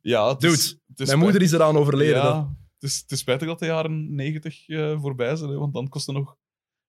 Ja, 0.01 0.29
het 0.29 0.39
Dude, 0.39 0.53
is, 0.53 0.77
het 0.87 0.99
is 0.99 1.07
Mijn 1.07 1.19
moeder 1.19 1.41
is 1.41 1.51
eraan 1.51 1.77
overleden. 1.77 2.15
Ja, 2.15 2.55
het, 2.73 2.89
is, 2.89 2.97
het 2.97 3.11
is 3.11 3.19
spijtig 3.19 3.47
dat 3.47 3.59
de 3.59 3.65
jaren 3.65 4.15
90 4.15 4.67
eh, 4.67 5.01
voorbij 5.01 5.35
zijn, 5.35 5.49
hè, 5.49 5.57
want 5.57 5.73
dan 5.73 5.89
kost 5.89 6.07
er 6.07 6.13
nog 6.13 6.35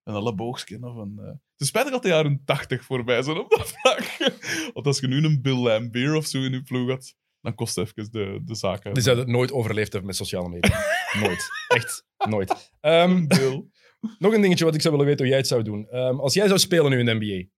een 0.02 0.14
elleboogskin 0.14 0.84
of 0.84 0.96
een... 0.96 1.18
eh, 1.18 1.26
Het 1.26 1.60
is 1.60 1.66
spijtig 1.66 1.92
dat 1.92 2.02
de 2.02 2.08
jaren 2.08 2.42
80 2.44 2.84
voorbij 2.84 3.22
zijn 3.22 3.36
op 3.38 3.50
dat 3.50 3.68
vlak. 3.72 4.16
want 4.74 4.86
als 4.86 4.98
je 5.00 5.06
nu 5.08 5.24
een 5.24 5.42
Bill 5.42 5.56
Lambier 5.56 6.14
of 6.14 6.26
zo 6.26 6.38
in 6.38 6.52
je 6.52 6.62
ploeg 6.62 6.88
had, 6.88 7.14
dan 7.40 7.54
kost 7.54 7.76
het 7.76 7.88
even 7.98 8.12
de, 8.12 8.40
de 8.44 8.54
zaken. 8.54 8.94
Die 8.94 9.02
zouden 9.02 9.24
het 9.24 9.34
nooit 9.34 9.52
overleefd 9.52 9.90
hebben 9.92 10.06
met 10.06 10.16
sociale 10.16 10.48
media. 10.48 10.80
nooit. 11.22 11.46
Echt, 11.68 12.04
nooit. 12.28 12.70
Ehm, 12.80 13.26
Bill. 13.26 13.64
nog 14.18 14.32
een 14.34 14.40
dingetje 14.40 14.64
wat 14.64 14.74
ik 14.74 14.80
zou 14.80 14.92
willen 14.96 15.08
weten 15.08 15.24
hoe 15.24 15.34
jij 15.34 15.38
het 15.42 15.48
zou 15.48 15.62
doen. 15.62 15.88
Ehm, 15.88 16.18
als 16.20 16.34
jij 16.34 16.46
zou 16.46 16.58
spelen 16.58 16.90
nu 16.90 16.98
in 16.98 17.06
de 17.06 17.14
NBA. 17.14 17.48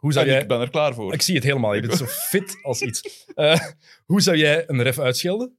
Hoe 0.00 0.12
zou 0.12 0.26
En 0.26 0.32
jij... 0.32 0.40
ik 0.42 0.48
ben 0.48 0.60
er 0.60 0.70
klaar 0.70 0.94
voor. 0.94 1.12
Ik 1.12 1.22
zie 1.22 1.34
het 1.34 1.44
helemaal. 1.44 1.74
Je 1.74 1.80
bent 1.80 1.96
zo 1.98 2.06
fit 2.30 2.58
als 2.62 2.82
iets. 2.82 3.26
Eh, 3.34 3.60
hoe 4.04 4.20
zou 4.20 4.36
jij 4.36 4.68
een 4.68 4.82
ref 4.82 4.98
uitschelden? 4.98 5.58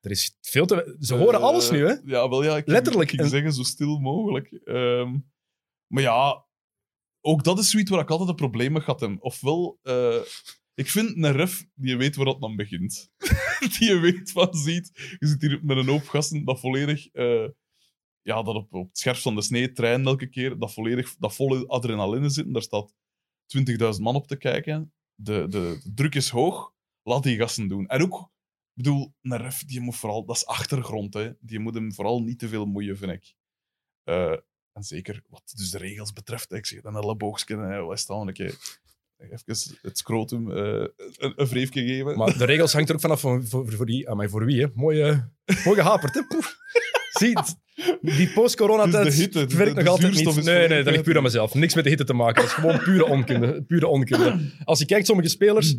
Er 0.00 0.10
is 0.10 0.38
veel 0.40 0.66
te... 0.66 0.96
Ze 1.00 1.14
horen 1.14 1.38
Eh, 1.38 1.44
alles 1.44 1.70
nu, 1.70 1.86
hè? 1.86 1.94
Ja, 2.04 2.28
wel 2.28 2.44
ja. 2.44 2.56
Ik 2.56 2.66
Letterlijk. 2.66 3.12
Ik 3.12 3.20
En- 3.20 3.28
zeggen, 3.28 3.52
zo 3.52 3.62
stil 3.62 3.98
mogelijk. 3.98 4.52
Ehm, 4.52 5.18
maar 5.86 6.02
ja, 6.02 6.46
ook 7.20 7.44
dat 7.44 7.58
is 7.58 7.70
zoiets 7.70 7.90
waar 7.90 8.00
ik 8.00 8.10
altijd 8.10 8.28
een 8.28 8.34
probleem 8.34 8.72
mee 8.72 8.82
had. 8.82 9.00
Hem. 9.00 9.16
Ofwel, 9.20 9.78
eh, 9.82 10.20
ik 10.74 10.90
vind 10.90 11.16
een 11.16 11.32
ref 11.32 11.66
die 11.74 11.96
weet 11.96 12.16
waar 12.16 12.24
dat 12.26 12.40
dan 12.40 12.56
begint. 12.56 13.10
die 13.78 13.88
je 13.88 13.98
weet 13.98 14.30
van 14.30 14.54
ziet. 14.54 14.90
Je 15.18 15.26
zit 15.26 15.40
hier 15.40 15.60
met 15.62 15.76
een 15.76 15.88
hoop 15.88 16.08
gasten 16.08 16.44
dat 16.44 16.60
volledig... 16.60 17.08
ja, 18.22 18.42
dat 18.42 18.54
op, 18.54 18.72
op 18.72 18.88
het 18.88 18.98
scherp 18.98 19.16
van 19.16 19.34
de 19.34 19.42
snee 19.42 19.72
trainen 19.72 20.06
elke 20.06 20.26
keer. 20.28 20.58
Dat 20.58 20.72
volledig 20.72 21.14
dat 21.18 21.34
volle 21.34 21.66
adrenaline 21.66 22.28
zit. 22.28 22.52
Daar 22.52 22.62
staat 22.62 22.94
20.000 23.58 24.00
man 24.00 24.14
op 24.14 24.26
te 24.26 24.36
kijken. 24.36 24.92
De, 25.14 25.48
de, 25.48 25.80
druk 25.94 26.14
is 26.14 26.28
hoog. 26.28 26.72
Laat 27.02 27.22
die 27.22 27.36
gasten 27.36 27.68
doen. 27.68 27.86
En 27.86 28.02
ook, 28.02 28.20
ik 28.20 28.82
bedoel, 28.82 29.14
een 29.22 29.36
ref, 29.36 29.64
die 29.64 29.80
moet 29.80 29.96
vooral... 29.96 30.24
Dat 30.24 30.36
is 30.36 30.46
achtergrond, 30.46 31.14
hè. 31.14 31.32
Die 31.40 31.58
moet 31.58 31.74
hem 31.74 31.94
vooral 31.94 32.22
niet 32.22 32.38
te 32.38 32.48
veel 32.48 32.66
moeien, 32.66 32.96
vind 32.96 33.12
ik. 33.12 33.34
Eh, 34.02 34.36
en 34.72 34.82
zeker 34.82 35.22
wat 35.28 35.52
dus 35.56 35.70
de 35.70 35.78
regels 35.78 36.12
betreft. 36.12 36.52
Ik 36.52 36.66
zeg 36.66 36.80
dan 36.80 36.94
een 36.94 37.02
elleboogsken, 37.02 37.58
hè. 37.58 37.82
Wat 37.82 38.04
nou 38.08 38.26
een 38.26 38.32
keer? 38.32 38.82
Even 39.18 39.78
het 39.82 39.98
scrotum 39.98 40.50
eh, 40.50 40.86
een, 41.16 41.32
een 41.36 41.46
wreefje 41.46 41.84
geven. 41.84 42.16
Maar 42.16 42.38
de 42.38 42.44
regels 42.44 42.72
hangt 42.72 42.88
er 42.88 42.94
ook 42.94 43.00
vanaf 43.00 43.20
voor, 43.20 43.46
voor, 43.46 43.72
voor, 43.72 44.28
voor 44.28 44.44
wie, 44.44 44.60
hè? 44.60 44.66
Mooi, 44.74 45.02
eh, 45.02 45.18
mooi 45.64 45.80
gehaperd, 45.80 46.14
hè? 46.14 46.22
Zie, 47.18 47.38
die 48.00 48.32
post-coronatijd 48.32 49.04
het 49.04 49.34
is 49.34 49.54
werkt 49.54 49.76
nog 49.76 49.86
altijd 49.86 50.14
niet. 50.14 50.44
Nee, 50.44 50.68
nee, 50.68 50.82
dat 50.82 50.92
ligt 50.92 51.04
puur 51.04 51.16
aan 51.16 51.22
mezelf. 51.22 51.54
Niks 51.54 51.74
met 51.74 51.84
de 51.84 51.90
hitte 51.90 52.04
te 52.04 52.14
maken. 52.14 52.34
Dat 52.34 52.44
is 52.44 52.52
gewoon 52.52 52.78
pure 52.78 53.06
onkunde. 53.06 53.62
Pure 53.62 53.86
onkunde. 53.86 54.52
Als 54.64 54.78
je 54.78 54.86
kijkt, 54.86 55.06
sommige 55.06 55.28
spelers... 55.28 55.76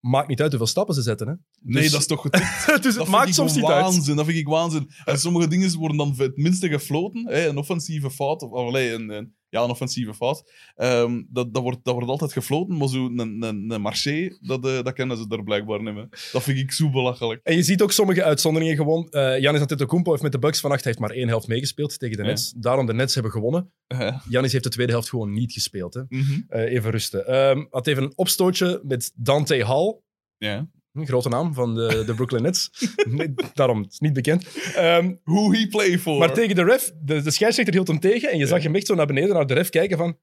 Maakt 0.00 0.28
niet 0.28 0.40
uit 0.40 0.50
hoeveel 0.50 0.68
stappen 0.68 0.94
ze 0.94 1.02
zetten, 1.02 1.26
hè? 1.28 1.34
nee, 1.60 1.82
dus- 1.82 1.90
dat 1.90 2.00
is 2.00 2.06
toch 2.06 2.20
getikt? 2.22 2.66
dus 2.66 2.66
Dat 2.66 2.84
het 2.84 2.94
vind 2.94 3.08
maakt 3.08 3.28
ik 3.28 3.34
soms 3.34 3.54
niet 3.54 3.64
uit. 3.64 3.82
waanzin, 3.82 4.16
Dat 4.16 4.24
vind 4.24 4.38
ik 4.38 4.46
waanzin. 4.46 4.90
En 5.04 5.18
sommige 5.18 5.48
dingen 5.48 5.78
worden 5.78 5.96
dan 5.96 6.14
het 6.16 6.36
minste 6.36 6.68
gefloten. 6.68 7.26
Hè, 7.26 7.48
een 7.48 7.56
offensieve 7.56 8.10
fout, 8.10 8.42
of 8.42 8.50
of, 8.50 8.66
allee, 8.66 8.92
een, 8.92 9.10
een, 9.10 9.36
ja, 9.52 9.62
een 9.62 9.70
offensieve 9.70 10.14
fout. 10.14 10.52
Ehm, 10.76 11.22
dat, 11.28 11.54
dat, 11.54 11.62
wordt, 11.62 11.78
dat 11.82 11.94
wordt 11.94 12.08
altijd 12.08 12.32
gefloten, 12.32 12.76
maar 12.76 12.88
zo'n 12.88 13.18
een, 13.18 13.42
een, 13.42 13.70
een 13.70 13.80
marché, 13.80 14.36
dat, 14.40 14.66
eh, 14.66 14.82
dat 14.82 14.92
kennen 14.92 15.16
ze 15.16 15.26
er 15.28 15.42
blijkbaar 15.42 15.82
niet 15.82 15.94
meer. 15.94 16.08
Dat 16.32 16.42
vind 16.42 16.58
ik 16.58 16.72
zo 16.72 16.90
belachelijk. 16.90 17.40
En 17.42 17.56
je 17.56 17.62
ziet 17.62 17.82
ook 17.82 17.92
sommige 17.92 18.24
uitzonderingen 18.24 18.76
gewoon. 18.76 19.08
Eh 19.10 19.38
Janis 19.38 19.60
Antetokounmpo 19.60 20.10
heeft 20.10 20.22
met 20.22 20.32
de 20.32 20.38
Bucks 20.38 20.60
vannacht 20.60 20.84
heeft 20.84 20.98
maar 20.98 21.10
één 21.10 21.28
helft 21.28 21.48
meegespeeld 21.48 21.98
tegen 21.98 22.16
de 22.16 22.22
Ja. 22.22 22.28
Nets. 22.28 22.52
Daarom 22.56 22.86
de 22.86 22.94
Nets 22.94 23.14
hebben 23.14 23.32
gewonnen. 23.32 23.72
Eh, 23.86 24.18
Janis 24.28 24.52
heeft 24.52 24.64
de 24.64 24.70
tweede 24.70 24.92
helft 24.92 25.08
gewoon 25.08 25.32
niet 25.32 25.52
gespeeld. 25.52 25.94
Hè. 25.94 26.02
mhm. 26.08 26.40
Eh, 26.48 26.72
even 26.72 26.90
rusten. 26.90 27.26
Ehm 27.26 27.64
had 27.70 27.86
even 27.86 28.02
een 28.02 28.12
opstootje 28.14 28.80
met 28.84 29.12
Dante 29.16 29.64
Hall. 29.64 30.00
Ja. 30.38 30.68
Een 30.92 31.06
grote 31.06 31.28
naam 31.28 31.54
van 31.54 31.74
de, 31.74 32.02
de 32.06 32.14
Brooklyn 32.14 32.42
Nets. 32.42 32.70
Nee, 33.08 33.34
daarom, 33.54 33.82
het 33.82 33.92
is 33.92 33.98
niet 33.98 34.12
bekend. 34.12 34.46
Ehm, 34.74 35.14
Who 35.24 35.52
he 35.52 35.66
play 35.68 35.98
for. 35.98 36.18
maar 36.18 36.32
tegen 36.32 36.54
de 36.54 36.64
ref, 36.64 36.92
de, 37.02 37.22
de 37.22 37.30
scheidsrechter 37.30 37.74
hield 37.74 37.88
hem 37.88 38.00
tegen 38.00 38.30
en 38.30 38.38
je 38.38 38.46
zag 38.46 38.62
hem 38.62 38.74
echt 38.74 38.86
zo 38.86 38.94
naar 38.94 39.06
beneden 39.06 39.34
naar 39.34 39.46
de 39.46 39.54
ref 39.54 39.68
kijken 39.68 39.96
van... 39.98 40.18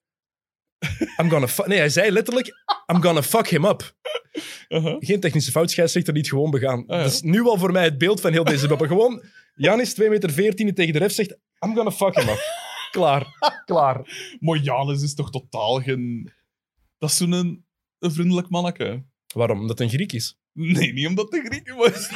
I'm 1.22 1.30
gonna 1.30 1.48
fu-" 1.48 1.68
Nee, 1.68 1.78
hij 1.78 1.90
zei 1.90 2.12
letterlijk, 2.12 2.48
I'm 2.94 3.02
gonna 3.02 3.22
fuck 3.24 3.48
him 3.48 3.66
up. 3.66 3.96
Uh-huh. 4.70 4.96
Geen 5.00 5.20
technische 5.20 5.52
fout, 5.52 5.72
scheidsrechter 5.72 6.14
niet 6.14 6.30
gewoon 6.30 6.52
begaan. 6.52 6.86
Ah. 6.88 7.02
Dat 7.02 7.12
is 7.12 7.22
nu 7.22 7.42
al 7.42 7.58
voor 7.58 7.72
mij 7.72 7.84
het 7.84 7.98
beeld 7.98 8.22
van 8.22 8.32
heel 8.32 8.44
deze 8.44 8.68
bubbel. 8.68 8.88
Gewoon, 8.98 9.24
Janis, 9.56 9.94
2 9.94 10.10
meter 10.10 10.32
14 10.32 10.66
die 10.66 10.76
tegen 10.76 10.94
de 10.94 11.00
ref 11.00 11.12
zegt, 11.14 11.32
I'm 11.66 11.76
gonna 11.76 11.92
fuck 11.92 12.16
him 12.16 12.30
up. 12.30 12.40
Klaar, 12.92 13.28
klaar. 13.66 14.02
Maar 14.40 14.58
Janus 14.58 15.02
is 15.02 15.14
toch 15.14 15.32
totaal 15.32 15.82
geen... 15.82 16.32
Dat 16.98 17.10
is 17.10 17.18
zo'n 17.18 17.32
een, 17.32 17.66
een 18.00 18.12
vriendelijk 18.12 18.50
manneke. 18.50 19.06
Waarom? 19.34 19.60
Omdat 19.60 19.80
het 19.80 19.88
een 19.88 19.94
Griek 19.94 20.14
is. 20.14 20.39
Nee, 20.54 20.94
niet 20.94 21.08
omdat 21.08 21.32
de 21.32 21.42
Grieken 21.46 21.76
was. 21.76 22.10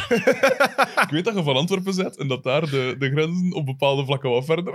ik 1.06 1.10
weet 1.10 1.26
dat 1.26 1.36
je 1.36 1.44
van 1.44 1.56
Antwerpen 1.56 1.96
bent 1.96 2.18
en 2.18 2.28
dat 2.28 2.44
daar 2.44 2.70
de, 2.70 2.96
de 3.00 3.10
grenzen 3.12 3.54
op 3.54 3.66
bepaalde 3.66 4.06
vlakken 4.06 4.30
wat 4.30 4.46
verder 4.46 4.74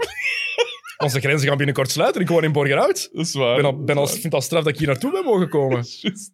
Onze 1.05 1.21
grenzen 1.21 1.49
gaan 1.49 1.57
binnenkort 1.57 1.90
sluiten. 1.90 2.21
Ik 2.21 2.29
woon 2.29 2.44
in 2.44 2.53
Borgerhout. 2.53 3.09
Dat 3.12 3.27
is 3.27 3.35
waar. 3.35 3.57
Ik 3.57 3.62
ben 3.62 3.64
al, 3.73 3.85
ben 3.85 3.97
dat 3.97 4.05
is 4.05 4.11
vind 4.11 4.23
het 4.25 4.35
al 4.35 4.40
straf 4.40 4.62
dat 4.64 4.73
ik 4.73 4.79
hier 4.79 4.87
naartoe 4.88 5.12
ben 5.12 5.25
mogen 5.25 5.49
komen. 5.49 5.79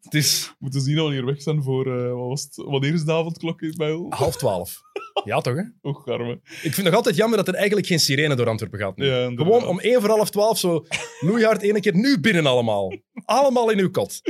Het 0.02 0.14
is 0.14 0.46
We 0.48 0.54
moeten 0.58 0.80
zien 0.80 0.96
dat 0.96 1.06
we 1.06 1.12
hier 1.12 1.24
weg 1.24 1.42
zijn 1.42 1.62
voor... 1.62 1.86
eh, 1.98 2.12
wat 2.12 2.28
was 2.28 2.42
het? 2.42 2.54
Wanneer 2.56 2.92
is 2.94 3.04
de 3.04 3.12
avondklok 3.12 3.76
bij 3.76 3.92
ons? 3.92 4.16
half 4.16 4.36
twaalf. 4.36 4.80
Ja, 5.24 5.40
toch, 5.40 5.54
hè? 5.54 5.62
Och, 5.80 6.06
arme. 6.06 6.32
Ik 6.44 6.60
vind 6.60 6.76
het 6.76 6.84
nog 6.84 6.94
altijd 6.94 7.16
jammer 7.16 7.36
dat 7.38 7.48
er 7.48 7.54
eigenlijk 7.54 7.86
geen 7.86 7.98
sirene 8.00 8.34
door 8.34 8.48
Antwerpen 8.48 8.78
gaat. 8.78 8.96
nu. 8.96 9.06
Ja, 9.06 9.12
inderdaad. 9.22 9.46
Gewoon 9.46 9.66
om 9.66 9.80
één 9.80 10.00
voor 10.00 10.10
half 10.10 10.30
twaalf 10.30 10.58
zo 10.58 10.86
loeihard 11.20 11.62
één 11.62 11.80
keer 11.80 11.94
nu 11.94 12.20
binnen 12.20 12.46
allemaal. 12.46 12.92
Allemaal 13.24 13.70
in 13.70 13.78
uw 13.78 13.90
kot. 13.90 14.20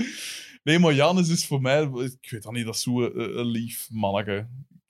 Nee, 0.65 0.79
maar 0.79 0.95
Janus 0.95 1.29
is 1.29 1.47
voor 1.47 1.61
mij... 1.61 1.83
Ik 2.21 2.31
weet 2.31 2.43
dat 2.43 2.53
niet, 2.53 2.65
dat 2.65 2.75
is 2.75 2.83
zo 2.83 3.03
een, 3.03 3.39
een 3.39 3.47
lief 3.47 3.87
manneke. 3.91 4.47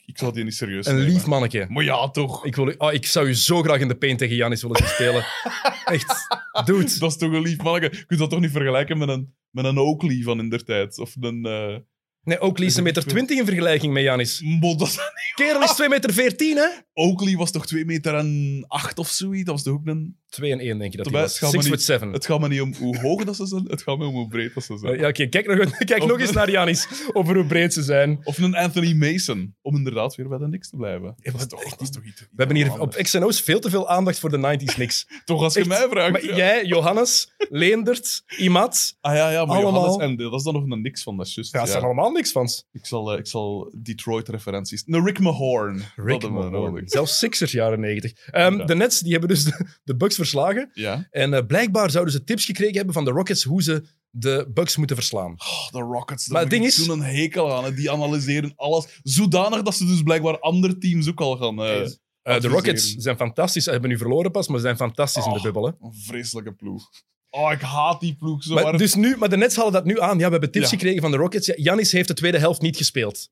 Ik 0.06 0.18
zou 0.18 0.32
die 0.32 0.44
niet 0.44 0.54
serieus 0.54 0.86
Een 0.86 0.96
nemen. 0.96 1.12
lief 1.12 1.26
manneke. 1.26 1.66
Maar 1.68 1.84
ja, 1.84 2.10
toch. 2.10 2.44
Ik, 2.44 2.56
wil, 2.56 2.74
oh, 2.78 2.92
ik 2.92 3.06
zou 3.06 3.26
u 3.28 3.34
zo 3.34 3.62
graag 3.62 3.80
in 3.80 3.88
de 3.88 3.94
paint 3.96 4.18
tegen 4.18 4.36
Janis 4.36 4.62
willen 4.62 4.76
zien 4.76 4.86
spelen. 4.88 5.24
Echt. 5.84 6.26
Dude. 6.64 6.98
Dat 6.98 7.10
is 7.10 7.16
toch 7.16 7.32
een 7.32 7.42
lief 7.42 7.62
manneke. 7.62 7.96
Je 7.96 8.04
kunt 8.04 8.20
dat 8.20 8.30
toch 8.30 8.40
niet 8.40 8.50
vergelijken 8.50 8.98
met 8.98 9.08
een, 9.08 9.34
met 9.50 9.64
een 9.64 9.78
Oakley 9.78 10.22
van 10.22 10.38
in 10.38 10.48
der 10.48 10.64
tijd. 10.64 10.98
Of 10.98 11.14
een... 11.20 11.44
eh, 11.44 11.76
Nee, 12.24 12.40
Oakley 12.40 12.66
is 12.66 12.76
een 12.76 12.82
meter 12.82 13.06
20 13.06 13.38
in 13.38 13.44
vergelijking 13.44 13.92
met 13.92 14.02
Janis. 14.02 14.42
Dat- 14.76 15.12
Kerel 15.34 15.62
is 15.62 15.70
2 15.74 15.88
meter 15.88 16.12
14, 16.12 16.56
hè? 16.56 16.66
Oakley 16.92 17.36
was 17.36 17.50
toch 17.50 17.66
2 17.66 17.84
meter 17.84 18.14
en 18.14 18.64
8 18.68 18.98
of 18.98 19.08
zoiets? 19.08 19.44
Dat 19.44 19.54
was 19.54 19.62
toch 19.62 19.74
ook 19.74 19.86
een... 19.86 20.18
2 20.28 20.52
en 20.52 20.58
1, 20.58 20.78
denk 20.78 20.90
je 20.90 20.96
dat 20.96 21.06
hij 21.10 21.20
was. 21.20 21.30
het 21.30 21.38
gaat 21.40 21.50
6 21.50 21.62
me 21.62 21.68
foot 21.68 21.76
niet- 21.78 21.86
7. 21.86 22.12
Het 22.12 22.26
gaat 22.26 22.40
me 22.40 22.48
niet 22.48 22.60
om 22.60 22.74
hoe 22.74 22.98
hoog 23.00 23.24
dat 23.24 23.36
ze 23.36 23.46
zijn, 23.46 23.64
het 23.68 23.82
gaat 23.82 23.98
me 23.98 24.06
om 24.06 24.14
hoe 24.14 24.28
breed 24.28 24.54
dat 24.54 24.64
ze 24.64 24.78
zijn. 24.78 24.92
Eh, 24.94 25.00
ja, 25.00 25.08
oké, 25.08 25.26
kijk, 25.26 25.46
nog, 25.46 25.76
kijk 25.84 26.02
Of- 26.02 26.08
nog 26.08 26.20
eens 26.20 26.32
naar 26.32 26.50
Janis 26.50 26.86
over 27.12 27.34
hoe 27.34 27.44
breed 27.46 27.72
ze 27.72 27.82
zijn. 27.82 28.20
Of 28.24 28.38
een 28.38 28.54
Anthony 28.54 28.92
Mason, 28.92 29.54
om 29.62 29.76
inderdaad 29.76 30.14
weer 30.14 30.28
bij 30.28 30.38
de 30.38 30.48
niks 30.48 30.68
te 30.70 30.76
blijven. 30.76 31.14
Ja, 31.16 31.32
dat, 31.32 31.40
is 31.40 31.46
toch, 31.46 31.64
dat 31.64 31.80
is 31.80 31.90
toch 31.90 32.04
iets... 32.04 32.20
We 32.20 32.26
hebben 32.36 32.56
hier 32.56 32.80
op 32.80 32.94
XNO's 32.94 33.40
veel 33.40 33.60
te 33.60 33.70
veel 33.70 33.88
aandacht 33.88 34.18
voor 34.18 34.30
de 34.30 34.58
90s 34.58 34.76
niks. 34.76 35.06
Toch 35.24 35.42
als 35.42 35.54
je 35.54 35.60
Echt, 35.60 35.68
mij 35.68 35.86
vraagt. 35.90 36.12
Maar 36.12 36.24
ja. 36.24 36.36
jij, 36.36 36.64
Johannes, 36.64 37.34
Leendert, 37.50 38.22
Imat, 38.38 38.96
Ah 39.00 39.14
ja, 39.14 39.30
ja, 39.30 39.44
maar 39.44 39.56
allemaal- 39.56 39.82
Johannes 39.82 40.08
en 40.08 40.16
dat 40.16 40.34
is 40.34 40.42
dan 40.42 40.54
nog 40.54 40.62
een 40.70 40.82
niks 40.82 41.02
van, 41.02 41.16
dat 41.16 41.26
is 41.26 41.34
juist. 41.34 41.52
ja, 41.52 41.58
dat 41.58 41.68
zijn 41.68 41.82
allemaal 41.82 42.10
niks 42.14 42.32
van. 42.32 42.48
ik, 42.72 42.86
zal, 42.86 43.12
eh, 43.12 43.18
ik 43.18 43.26
zal 43.26 43.72
Detroit-referenties... 43.82 44.82
Een 44.86 45.04
Rick 45.04 45.18
Mahorn. 45.18 45.82
Rick 45.96 46.20
we 46.22 46.28
Mahorn. 46.28 46.52
nodig. 46.52 46.82
Zelfs 46.90 47.18
Sixers 47.18 47.52
jaren 47.52 47.80
90. 47.80 48.12
Ehm, 48.30 48.56
Ja. 48.58 48.64
De 48.64 48.74
Nets 48.74 49.00
die 49.00 49.10
hebben 49.12 49.28
dus 49.28 49.44
de, 49.44 49.66
de 49.84 49.96
Bucks 49.96 50.14
verslagen. 50.14 50.70
Ja. 50.74 51.06
En 51.10 51.34
eh, 51.34 51.46
blijkbaar 51.46 51.90
zouden 51.90 52.12
ze 52.12 52.24
tips 52.24 52.44
gekregen 52.44 52.76
hebben 52.76 52.94
van 52.94 53.04
de 53.04 53.10
Rockets 53.10 53.42
hoe 53.42 53.62
ze 53.62 53.84
de 54.10 54.50
Bucks 54.54 54.76
moeten 54.76 54.96
verslaan. 54.96 55.30
Oh, 55.32 55.70
de 55.70 55.78
Rockets, 55.78 56.26
Maar 56.28 56.34
daar 56.42 56.50
het 56.50 56.60
ding 56.60 56.64
is- 56.64 56.84
zo'n 56.84 57.02
hekel 57.02 57.52
aan. 57.54 57.64
hè. 57.64 57.74
Die 57.74 57.90
analyseren 57.90 58.52
alles 58.56 59.00
zodanig 59.02 59.62
dat 59.62 59.74
ze 59.74 59.86
dus 59.86 60.02
blijkbaar 60.02 60.38
andere 60.38 60.78
teams 60.78 61.08
ook 61.08 61.20
al 61.20 61.36
gaan... 61.36 61.58
eh, 61.62 61.80
Eh, 62.22 62.30
de 62.32 62.36
adviseren. 62.48 62.50
Rockets 62.56 62.94
zijn 62.94 63.16
fantastisch. 63.16 63.64
Ze 63.64 63.70
hebben 63.70 63.90
nu 63.90 63.96
verloren 63.98 64.30
pas, 64.30 64.48
maar 64.48 64.56
ze 64.58 64.62
zijn 64.64 64.76
fantastisch 64.76 65.24
in 65.26 65.30
de 65.32 65.36
Oh. 65.38 65.42
bubbel. 65.44 65.64
Hè. 65.66 65.72
Een 65.80 65.94
vreselijke 65.94 66.52
ploeg. 66.52 66.88
Oh, 67.36 67.52
ik 67.52 67.60
haat 67.60 68.00
die 68.00 68.16
ploeg 68.16 68.42
zo 68.42 68.54
Maar, 68.54 68.62
hard. 68.64 68.78
dus 68.78 68.94
nu, 68.94 69.16
maar 69.16 69.28
de 69.28 69.36
Nets 69.36 69.56
halen 69.56 69.72
dat 69.72 69.84
nu 69.84 70.00
aan. 70.00 70.18
Ja, 70.18 70.24
we 70.24 70.30
hebben 70.32 70.50
tips 70.50 70.64
Ja. 70.70 70.76
gekregen 70.76 71.00
van 71.02 71.10
de 71.10 71.16
Rockets. 71.16 71.46
Ja, 71.46 71.54
Janis 71.56 71.92
heeft 71.92 72.08
de 72.08 72.14
tweede 72.14 72.38
helft 72.38 72.60
niet 72.60 72.76
gespeeld. 72.76 73.30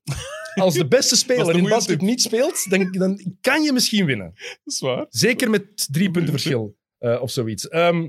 Als 0.55 0.73
de 0.73 0.87
beste 0.87 1.15
speler 1.23 1.49
een 1.49 1.55
in 1.63 1.69
basket 1.69 2.01
niet 2.01 2.21
speelt, 2.21 2.69
dan, 2.69 2.91
dan 2.91 3.35
kan 3.41 3.63
je 3.63 3.71
misschien 3.73 4.05
winnen. 4.05 4.33
Dat 4.63 4.73
is 4.73 4.79
waar. 4.79 5.05
Zeker 5.09 5.49
met 5.49 5.87
drie 5.91 6.11
punten 6.11 6.31
verschil 6.31 6.77
eh, 6.97 7.21
of 7.21 7.31
zoiets. 7.31 7.67
Ehm, 7.67 8.07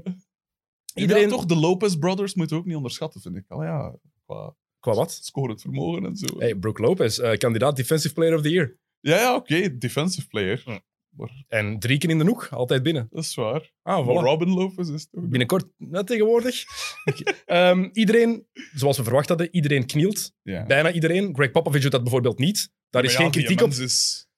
Iedereen... 0.95 1.29
toch, 1.29 1.45
de 1.45 1.57
Lopez 1.57 1.95
Brothers 1.95 2.35
moeten 2.35 2.57
we 2.57 2.63
ook 2.63 2.69
niet 2.69 2.77
onderschatten, 2.77 3.21
vind 3.21 3.37
ik. 3.37 3.45
Oh 3.49 3.65
ja, 3.65 3.95
qua 4.27 4.55
Qua 4.81 4.95
wat? 4.95 5.19
scorend 5.23 5.61
vermogen 5.61 6.05
en 6.05 6.17
zo. 6.17 6.27
Hey, 6.39 6.55
Brook 6.55 6.79
Lopez, 6.79 7.19
eh, 7.19 7.37
kandidaat 7.39 7.77
Defensive 7.77 8.15
Player 8.15 8.35
of 8.35 8.43
the 8.43 8.51
Year. 8.51 8.77
Ja, 9.01 9.17
ja, 9.17 9.35
oké, 9.35 9.79
defensive 9.79 10.27
player. 10.29 10.83
Maar 11.17 11.45
En 11.49 11.79
drie 11.79 11.99
keer 11.99 12.11
in 12.11 12.19
de 12.19 12.25
hoek, 12.25 12.49
altijd 12.51 12.83
binnen. 12.83 13.07
dat 13.11 13.25
is 13.25 13.35
waar. 13.35 13.73
Ah, 13.83 14.07
voilà. 14.07 14.25
Robin 14.25 14.49
Lopez 14.49 14.89
is 14.89 15.09
toch... 15.11 15.29
Binnenkort, 15.29 15.67
net 15.77 16.07
tegenwoordig. 16.07 16.65
Ehm, 17.45 17.89
iedereen, 17.93 18.47
zoals 18.75 18.97
we 18.97 19.03
verwacht 19.05 19.29
hadden, 19.29 19.49
iedereen 19.51 19.87
knielt. 19.87 20.33
Ja. 20.43 20.67
Bijna 20.67 20.93
iedereen. 20.93 21.35
Greg 21.35 21.51
Popovich 21.51 21.83
doet 21.83 21.91
dat 21.91 22.03
bijvoorbeeld 22.03 22.39
niet. 22.39 22.71
Daar 22.91 23.05
is 23.05 23.13
Maar 23.13 23.23
geen 23.23 23.31
kritiek 23.31 23.61
op. 23.63 23.71
Is... 23.71 24.29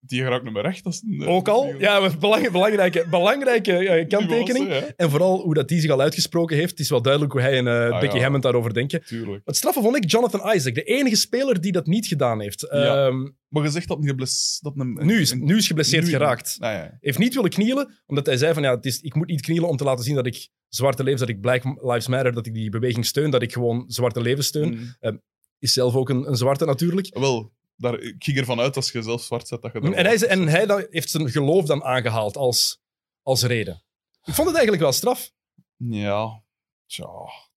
Die 0.00 0.22
geraakt 0.22 0.44
niet 0.44 0.52
meer 0.52 0.62
recht. 0.62 0.84
Dat 0.84 0.92
is 0.92 1.02
een, 1.06 1.20
eh, 1.22 1.28
Ook 1.28 1.48
al. 1.48 1.74
Ja, 1.78 2.10
belang- 2.18 2.50
belangrijke, 2.50 3.06
belangrijke 3.10 3.72
eh, 3.88 4.08
kanttekening. 4.08 4.68
ja. 4.68 4.82
En 4.96 5.10
vooral 5.10 5.40
hoe 5.42 5.54
dat 5.54 5.68
die 5.68 5.80
zich 5.80 5.90
al 5.90 6.00
uitgesproken 6.00 6.56
heeft. 6.56 6.70
Het 6.70 6.80
is 6.80 6.90
wel 6.90 7.02
duidelijk 7.02 7.32
hoe 7.32 7.40
hij 7.40 7.56
en 7.58 7.66
eh, 7.66 7.90
Ah, 7.90 8.00
Becky 8.00 8.16
ja. 8.16 8.22
Hammond 8.22 8.42
daarover 8.42 8.74
denken. 8.74 9.02
Tuurlijk. 9.04 9.40
Het 9.44 9.56
straffe 9.56 9.80
vond 9.80 9.96
ik 9.96 10.10
Jonathan 10.10 10.54
Isaac, 10.54 10.74
de 10.74 10.82
enige 10.82 11.16
speler 11.16 11.60
die 11.60 11.72
dat 11.72 11.86
niet 11.86 12.06
gedaan 12.06 12.40
heeft. 12.40 12.60
Ja. 12.70 13.06
Ehm, 13.06 13.28
Maar 13.48 13.62
je 13.62 13.70
zegt 13.70 13.88
dat, 13.88 13.98
gebles... 14.00 14.58
dat 14.62 14.72
een, 14.76 14.98
nu, 15.02 15.20
is, 15.20 15.32
nu 15.34 15.56
is 15.56 15.66
geblesseerd 15.66 16.04
nu- 16.04 16.10
geraakt. 16.10 16.56
Ah, 16.58 16.72
ja. 16.72 16.96
Heeft 17.00 17.18
niet 17.18 17.34
willen 17.34 17.50
knielen, 17.50 17.94
omdat 18.06 18.26
hij 18.26 18.36
zei 18.36 18.52
van 18.54 18.62
ja, 18.62 18.74
het 18.74 18.84
is, 18.86 19.00
ik 19.00 19.14
moet 19.14 19.26
niet 19.28 19.40
knielen 19.40 19.68
om 19.68 19.76
te 19.76 19.84
laten 19.84 20.04
zien 20.04 20.14
dat 20.14 20.26
ik 20.26 20.48
zwarte 20.68 21.02
levens, 21.02 21.20
dat 21.20 21.30
ik 21.30 21.40
Black 21.40 21.64
Lives 21.64 22.06
Matter, 22.08 22.32
dat 22.32 22.46
ik 22.46 22.54
die 22.54 22.70
beweging 22.70 23.06
steun, 23.06 23.30
dat 23.30 23.42
ik 23.42 23.52
gewoon 23.52 23.84
zwarte 23.86 24.20
levens 24.20 24.46
steun. 24.46 24.96
Mm. 25.00 25.20
Is 25.58 25.72
zelf 25.72 25.94
ook 25.94 26.08
een, 26.08 26.28
een 26.28 26.36
zwarte 26.36 26.64
natuurlijk. 26.64 27.18
Wel, 27.18 27.52
daar, 27.80 27.98
ik 28.00 28.24
ging 28.24 28.38
ervan 28.38 28.60
uit 28.60 28.76
als 28.76 28.90
je 28.92 29.02
zelf 29.02 29.22
zwart 29.22 29.48
zet 29.48 29.62
dat 29.62 29.72
je... 29.72 29.80
En 29.80 29.92
hij, 30.06 30.18
wel- 30.18 30.28
en 30.28 30.48
hij 30.48 30.86
heeft 30.90 31.10
zijn 31.10 31.30
geloof 31.30 31.64
dan 31.64 31.82
aangehaald 31.84 32.36
als, 32.36 32.80
als 33.22 33.42
reden. 33.42 33.82
Ik 34.24 34.34
vond 34.34 34.46
het 34.48 34.56
eigenlijk 34.56 34.82
wel 34.82 34.92
straf. 34.92 35.30
Ja, 35.76 36.42
tja, 36.86 37.08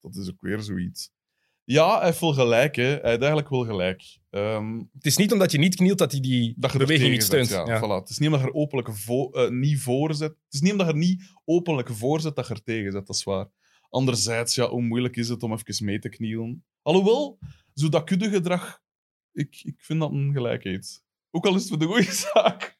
dat 0.01 0.15
is 0.15 0.29
ook 0.29 0.41
weer 0.41 0.59
zoiets. 0.59 1.11
Ja, 1.63 1.97
hij 1.97 2.05
heeft 2.05 2.19
wel 2.19 2.33
gelijk, 2.33 2.75
hè. 2.75 2.83
Hij 2.83 2.91
heeft 3.09 3.19
eigenlijk 3.21 3.49
wel 3.49 3.65
gelijk. 3.65 4.03
Ehm, 4.29 4.77
Het 4.93 5.05
is 5.05 5.17
niet 5.17 5.31
omdat 5.31 5.51
je 5.51 5.57
niet 5.57 5.75
knielt 5.75 5.97
dat 5.97 6.11
hij 6.11 6.21
die 6.21 6.53
dat 6.57 6.71
beweging 6.77 7.11
niet 7.11 7.23
steunt. 7.23 7.47
zet, 7.47 7.67
Ja, 7.67 7.73
Ja. 7.73 7.79
Voilà. 7.79 8.01
Het 8.01 8.09
is 8.09 8.17
niet 8.17 8.27
omdat 8.29 8.43
je 8.43 8.47
er 8.51 8.53
openlijk 8.59 8.95
vo- 8.95 9.29
eh, 9.31 9.49
niet 9.49 9.79
voorzet. 9.79 10.29
Het 10.29 10.53
is 10.53 10.61
niet 10.61 10.71
omdat 10.71 10.87
je 10.87 10.93
er 10.93 10.99
niet 10.99 11.23
openlijk 11.45 11.89
voorzet 11.89 12.35
dat 12.35 12.47
je 12.47 12.53
er 12.53 12.63
tegen 12.63 12.91
zet, 12.91 13.07
dat 13.07 13.15
is 13.15 13.23
waar. 13.23 13.47
Anderzijds, 13.89 14.55
ja, 14.55 14.67
hoe 14.69 14.81
moeilijk 14.81 15.15
is 15.15 15.29
het 15.29 15.43
om 15.43 15.53
even 15.53 15.85
mee 15.85 15.99
te 15.99 16.09
knielen? 16.09 16.65
Alhoewel, 16.81 17.39
zo 17.73 17.89
dat 17.89 18.03
kuddegedrag, 18.03 18.81
ik, 19.33 19.61
ik 19.63 19.75
vind 19.77 19.99
dat 19.99 20.11
een 20.11 20.31
gelijkheid. 20.33 21.03
Ook 21.31 21.45
al 21.45 21.55
is 21.55 21.59
het 21.59 21.69
voor 21.69 21.79
de 21.79 21.85
goede 21.85 22.11
zaak. 22.33 22.77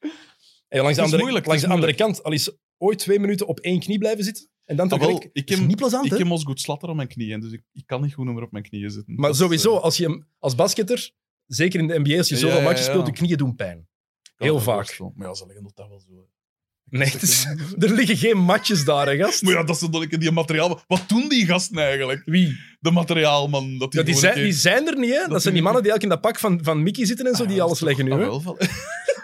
En 0.67 0.81
langs 0.81 0.95
de 0.97 1.03
andere, 1.03 1.21
moeilijk, 1.21 1.45
langs 1.45 1.61
de 1.61 1.67
andere 1.69 1.93
kant, 1.95 2.23
al 2.23 2.31
is 2.31 2.57
ooit 2.77 2.99
twee 2.99 3.19
minuten 3.19 3.47
op 3.47 3.59
één 3.59 3.79
knie 3.79 3.97
blijven 3.97 4.23
zitten 4.23 4.49
en 4.65 4.75
dan 4.75 4.85
Ah, 4.85 4.91
toch 4.91 4.99
wel, 5.07 5.15
gelijk- 5.17 5.29
ik 5.33 5.49
is 5.49 5.57
heb- 5.57 5.67
niet 5.67 5.75
plezant, 5.77 6.11
Ik 6.11 6.17
heb 6.17 6.27
als 6.27 6.43
goed 6.43 6.59
slatter 6.61 6.89
op 6.89 6.95
mijn 6.95 7.07
knieën, 7.07 7.39
dus 7.39 7.51
ik, 7.51 7.63
ik 7.73 7.83
kan 7.85 8.01
niet 8.01 8.13
goed 8.13 8.25
meer 8.25 8.41
op 8.43 8.51
mijn 8.51 8.63
knieën 8.63 8.89
zitten. 8.91 9.15
Maar 9.15 9.29
Dat 9.29 9.39
sowieso, 9.39 9.75
eh, 9.75 9.81
als 9.83 9.97
je 9.97 10.23
als 10.39 10.55
basketter, 10.55 11.11
zeker 11.45 11.79
in 11.79 11.87
de 11.87 11.99
NBA, 11.99 12.17
als 12.17 12.27
je 12.29 12.35
Ja, 12.35 12.41
zoveel 12.41 12.61
ja, 12.61 12.75
speelt, 12.75 13.05
je 13.07 13.13
knieën 13.13 13.37
doen 13.37 13.55
pijn. 13.55 13.87
heel 14.35 14.59
vaak. 14.59 14.99
Maar 15.15 15.27
ja, 15.27 15.33
ze 15.33 15.45
leggen 15.45 15.71
dat 15.75 15.87
wel 15.87 15.99
zo. 15.99 16.27
Nee, 16.91 17.13
er 17.79 17.91
liggen 17.93 18.17
geen 18.17 18.37
matjes 18.37 18.85
daar, 18.85 19.07
hè, 19.07 19.17
gast. 19.17 19.41
Maar 19.41 19.53
ja, 19.53 19.63
dat 19.63 19.75
is 19.81 19.89
dan 19.89 20.01
een 20.09 20.19
die 20.19 20.31
materiaal. 20.31 20.81
Wat 20.87 21.03
doen 21.07 21.29
die 21.29 21.45
gasten 21.45 21.77
eigenlijk? 21.77 22.21
Wie? 22.25 22.57
De 22.79 22.91
materiaalman. 22.91 23.77
Dat 23.77 23.91
die, 23.91 23.99
Ja, 23.99 24.05
die, 24.05 24.15
zijn, 24.15 24.35
die 24.35 24.51
zijn 24.53 24.87
er 24.87 24.97
niet, 24.99 25.09
hè? 25.13 25.27
Dat, 25.27 25.41
zijn 25.41 25.53
die 25.53 25.63
mannen 25.63 25.83
die 25.83 25.91
elk 25.91 26.01
in 26.01 26.09
dat 26.09 26.21
pak 26.21 26.39
van, 26.39 26.59
van 26.63 26.83
Mickey 26.83 27.05
zitten 27.05 27.25
en 27.27 27.31
zo, 27.35 27.37
keer- 27.43 27.47
die 27.51 27.61
Ah, 27.61 27.67
alles 27.67 27.79
leggen 27.79 28.05
nu, 28.05 28.11
hè? 28.11 28.25
ah, 28.25 28.43
wel, 28.45 28.57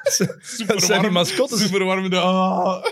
Dat 0.68 0.84
zijn 0.84 1.02
die 1.02 1.10
mascottes. 1.10 1.60
Super 1.62 1.84
warm 1.84 2.04
in 2.04 2.10
de... 2.10 2.20
Ah. 2.20 2.84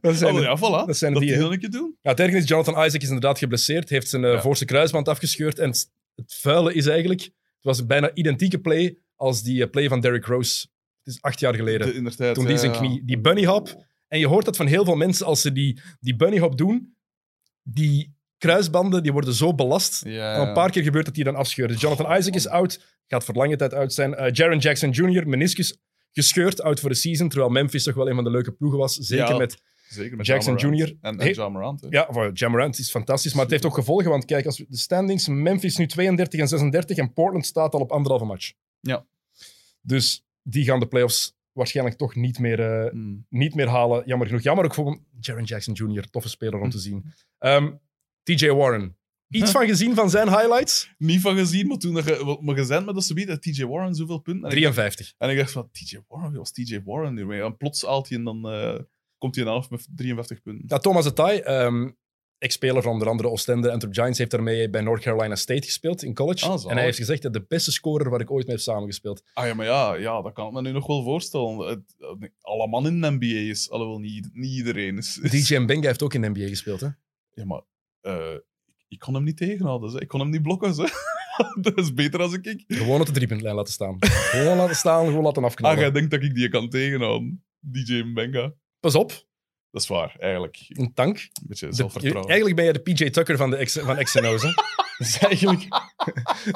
Dat 0.00 0.16
zijn 0.16 0.34
Oh, 0.34 0.42
ja, 0.42 0.56
voilà. 0.58 0.86
dat 0.86 0.96
zijn 0.96 1.12
dat 1.12 1.22
die, 1.22 1.58
die 1.58 1.68
doen. 1.68 1.96
Ja, 2.02 2.10
het 2.10 2.20
ergste 2.20 2.38
is, 2.38 2.48
Jonathan 2.48 2.74
Isaac 2.84 3.02
is 3.02 3.06
inderdaad 3.08 3.38
geblesseerd, 3.38 3.88
heeft 3.88 4.08
zijn 4.08 4.24
eh, 4.24 4.32
Ja. 4.32 4.40
voorste 4.40 4.64
kruisband 4.64 5.08
afgescheurd. 5.08 5.58
En 5.58 5.68
het, 5.68 5.90
het 6.14 6.34
vuile 6.40 6.74
is 6.74 6.86
eigenlijk, 6.86 7.20
het 7.22 7.32
was 7.60 7.78
een 7.78 7.86
bijna 7.86 8.10
identieke 8.14 8.58
play 8.58 8.98
als 9.16 9.42
die 9.42 9.62
eh, 9.64 9.70
play 9.70 9.88
van 9.88 10.00
Derrick 10.00 10.24
Rose. 10.24 10.66
Het 11.04 11.14
is 11.14 11.22
acht 11.22 11.40
jaar 11.40 11.54
geleden. 11.54 12.04
De, 12.04 12.32
toen 12.32 12.46
die 12.46 12.58
zijn 12.58 12.72
ja. 12.72 12.78
knie- 12.78 13.04
die 13.04 13.20
bunny 13.20 13.44
hop. 13.44 13.84
En 14.08 14.18
je 14.18 14.26
hoort 14.26 14.44
dat 14.44 14.56
van 14.56 14.66
heel 14.66 14.84
veel 14.84 14.94
mensen 14.96 15.26
als 15.26 15.40
ze 15.40 15.52
die, 15.52 15.80
die 16.00 16.16
bunny 16.16 16.38
hop 16.38 16.58
doen. 16.58 16.96
Die 17.62 18.14
kruisbanden 18.38 19.02
die 19.02 19.12
worden 19.12 19.34
zo 19.34 19.54
belast. 19.54 20.04
Ja, 20.04 20.46
een 20.48 20.52
paar 20.52 20.70
keer 20.70 20.82
gebeurt 20.82 21.04
dat 21.04 21.14
die 21.14 21.24
dan 21.24 21.34
afscheuren. 21.34 21.72
Dus 21.74 21.82
Jonathan 21.82 22.16
Isaac 22.16 22.34
is 22.34 22.48
oud, 22.48 22.84
gaat 23.06 23.24
voor 23.24 23.34
lange 23.34 23.56
tijd 23.56 23.74
uit 23.74 23.92
zijn. 23.92 24.14
Eh 24.14 24.32
Jaron 24.32 24.58
Jackson 24.58 24.90
Jr., 24.90 25.28
meniscus 25.28 25.78
gescheurd, 26.12 26.62
out 26.62 26.80
voor 26.80 26.88
de 26.88 26.94
season. 26.96 27.28
Terwijl 27.28 27.50
Memphis 27.50 27.82
toch 27.82 27.94
wel 27.94 28.08
een 28.08 28.14
van 28.14 28.24
de 28.24 28.30
leuke 28.30 28.52
ploegen 28.52 28.78
was. 28.78 28.94
Zeker 28.94 29.28
Ja. 29.28 29.36
met 29.36 29.62
Zeker 29.88 30.16
met 30.16 30.26
Jackson. 30.26 30.56
Jr. 30.56 30.96
En, 31.00 31.18
en 31.18 31.34
Ja 31.34 31.48
Morant, 31.48 31.80
hè. 31.80 31.86
Ja, 31.90 32.06
voor 32.10 32.30
Jamorant 32.32 32.78
is 32.78 32.90
fantastisch, 32.90 33.32
maar 33.32 33.42
het 33.42 33.50
heeft 33.50 33.64
ook 33.64 33.74
gevolgen. 33.74 34.10
Want 34.10 34.24
kijk, 34.24 34.46
als 34.46 34.58
we 34.58 34.66
de 34.68 34.76
standings, 34.76 35.28
Memphis 35.28 35.76
nu 35.76 35.86
32 35.86 36.40
en 36.40 36.48
36 36.48 36.96
en 36.96 37.12
Portland 37.12 37.46
staat 37.46 37.74
al 37.74 37.80
op 37.80 37.92
anderhalve 37.92 38.24
match. 38.24 38.52
Ja. 38.80 39.06
Dus 39.80 40.24
die 40.46 40.64
gaan 40.64 40.80
de 40.80 40.86
playoffs 40.88 41.36
waarschijnlijk 41.52 41.96
toch 41.96 42.14
niet 42.14 42.38
meer, 42.38 42.60
eh, 42.84 42.90
Hmm. 42.90 43.26
niet 43.28 43.54
meer 43.54 43.68
halen. 43.68 44.02
Jammer 44.06 44.26
genoeg. 44.26 44.42
Jammer 44.42 44.64
ook 44.64 44.74
voor 44.74 44.98
Jaron 45.20 45.44
Jackson 45.44 45.74
Jr., 45.74 46.10
toffe 46.10 46.28
speler 46.28 46.60
om 46.60 46.70
te 46.70 46.76
Hm. 46.76 46.82
zien. 46.82 47.04
Ehm, 47.38 47.72
TJ 48.22 48.48
Warren. 48.50 48.96
Iets 49.28 49.50
van 49.50 49.66
gezien 49.66 49.94
van 49.94 50.10
zijn 50.10 50.28
highlights? 50.28 50.94
Niet 50.98 51.20
van 51.20 51.36
gezien, 51.36 51.66
maar 51.66 51.76
toen 51.78 51.94
dat 51.94 52.04
je, 52.04 52.38
maar 52.40 52.56
je 52.56 52.64
zei 52.64 52.84
met 52.84 52.94
dat 52.94 53.04
ze 53.04 53.14
bieden, 53.14 53.40
TJ 53.40 53.64
Warren 53.64 53.94
zoveel 53.94 54.18
punten. 54.18 54.42
En 54.44 54.56
ik, 54.56 54.62
53. 54.62 55.14
en 55.18 55.30
ik 55.30 55.36
dacht 55.36 55.50
van, 55.52 55.68
TJ 55.72 55.98
Warren, 56.08 56.30
wie 56.30 56.38
was 56.38 56.52
TJ 56.52 56.80
Warren 56.84 57.14
nu? 57.14 57.40
En 57.42 57.56
plots 57.56 57.82
haalt 57.82 58.08
hij 58.08 58.18
en 58.18 58.24
dan 58.24 58.48
eh, 58.48 58.78
komt 59.18 59.34
hij 59.34 59.44
in 59.44 59.50
af 59.50 59.70
met 59.70 59.86
53 59.96 60.42
punten. 60.42 60.64
Ja, 60.68 60.78
Thomas 60.78 61.06
Atai, 61.06 61.38
ehm 61.38 61.90
ex-speler 62.44 62.82
van 62.82 62.92
onder 62.92 63.08
andere 63.08 63.28
Oostende 63.28 63.68
en 63.70 63.86
Giants, 63.90 64.18
heeft 64.18 64.30
daarmee 64.30 64.70
bij 64.70 64.80
North 64.80 65.02
Carolina 65.02 65.34
State 65.34 65.62
gespeeld 65.66 66.02
in 66.02 66.14
college. 66.14 66.46
Ah, 66.46 66.64
en 66.66 66.74
hij 66.76 66.84
heeft 66.84 66.96
gezegd 66.98 67.22
dat 67.22 67.32
de 67.32 67.44
beste 67.48 67.72
scorer 67.72 68.10
waar 68.10 68.20
ik 68.20 68.30
ooit 68.30 68.46
mee 68.46 68.54
heb 68.54 68.64
samengespeeld. 68.64 69.22
Ah 69.32 69.46
ja, 69.46 69.54
maar 69.54 69.66
ja, 69.66 69.94
ja, 69.94 70.22
dat 70.22 70.32
kan 70.32 70.46
ik 70.46 70.52
me 70.52 70.62
nu 70.62 70.72
nog 70.72 70.86
wel 70.86 71.02
voorstellen. 71.02 71.58
Het, 71.58 71.80
alle 72.40 72.66
man 72.68 72.86
in 72.86 73.00
de 73.00 73.10
NBA 73.10 73.50
is, 73.50 73.70
alhoewel 73.70 73.98
niet, 73.98 74.28
niet 74.32 74.52
iedereen 74.52 74.96
is. 74.98 75.18
is- 75.18 75.30
DJ 75.48 75.56
Mbenga 75.56 75.86
heeft 75.86 76.02
ook 76.02 76.14
in 76.14 76.20
de 76.20 76.28
NBA 76.28 76.46
gespeeld, 76.48 76.80
hè? 76.80 76.88
Ja, 77.34 77.44
maar 77.44 77.62
eh, 78.00 78.34
ik, 78.88 78.98
kon 78.98 79.14
hem 79.14 79.24
niet 79.24 79.36
tegenhouden. 79.36 79.90
Ze. 79.90 80.00
Ik 80.00 80.08
kon 80.08 80.20
hem 80.20 80.30
niet 80.30 80.42
blokken. 80.42 80.74
Ze. 80.74 81.12
dat 81.60 81.78
is 81.78 81.94
beter 81.94 82.20
als 82.20 82.32
ik. 82.32 82.64
Gewoon 82.68 83.00
op 83.00 83.06
de 83.06 83.12
driepuntlijn 83.12 83.54
laten 83.54 83.72
staan. 83.72 83.96
gewoon 84.00 84.56
laten 84.56 84.76
staan, 84.76 85.06
gewoon 85.06 85.22
laten 85.22 85.42
Ah, 85.42 85.48
afknallen. 85.48 85.78
jij 85.78 85.90
denkt 85.90 86.10
dat 86.10 86.22
ik 86.22 86.34
die 86.34 86.48
kan 86.48 86.68
tegenhouden. 86.68 87.44
DJ 87.60 88.02
Mbenga. 88.02 88.52
Pas 88.80 88.94
op, 88.94 89.26
Dat 89.74 89.82
is 89.82 89.88
waar, 89.88 90.16
eigenlijk. 90.18 90.64
Een 90.68 90.80
een 90.84 90.94
tank. 90.94 91.28
beetje 91.46 91.66
De- 91.66 91.74
zelfvertrouwen. 91.74 92.26
eigenlijk 92.30 92.56
ben 92.56 92.66
je 92.66 92.72
de 92.72 92.78
PJ 92.92 93.10
Tucker 93.10 93.36
van, 93.36 93.50
de 93.50 93.64
X, 93.64 93.78
van 93.78 93.96
XNO's, 94.04 94.42
hè? 94.42 94.48
Dat 94.98 95.06
is 95.06 95.18
eigenlijk, 95.18 95.68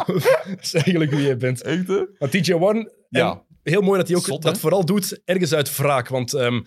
dat 0.47 0.59
is 0.61 0.75
eigenlijk 0.75 1.11
wie 1.11 1.23
jij 1.23 1.37
bent. 1.37 1.63
Echt, 1.63 1.87
hè? 1.89 2.05
Maar 2.19 2.29
TJ 2.31 2.53
Warren, 2.55 2.93
Ja. 3.09 3.31
en 3.63 3.73
heel 3.73 3.81
mooi 3.81 3.99
dat 3.99 4.09
hij 4.09 4.17
ook 4.17 4.25
Zot, 4.25 4.43
dat 4.43 4.59
vooral 4.59 4.85
doet, 4.85 5.21
ergens 5.25 5.53
uit 5.53 5.77
wraak. 5.77 6.09
Want 6.09 6.33
ehm, 6.35 6.61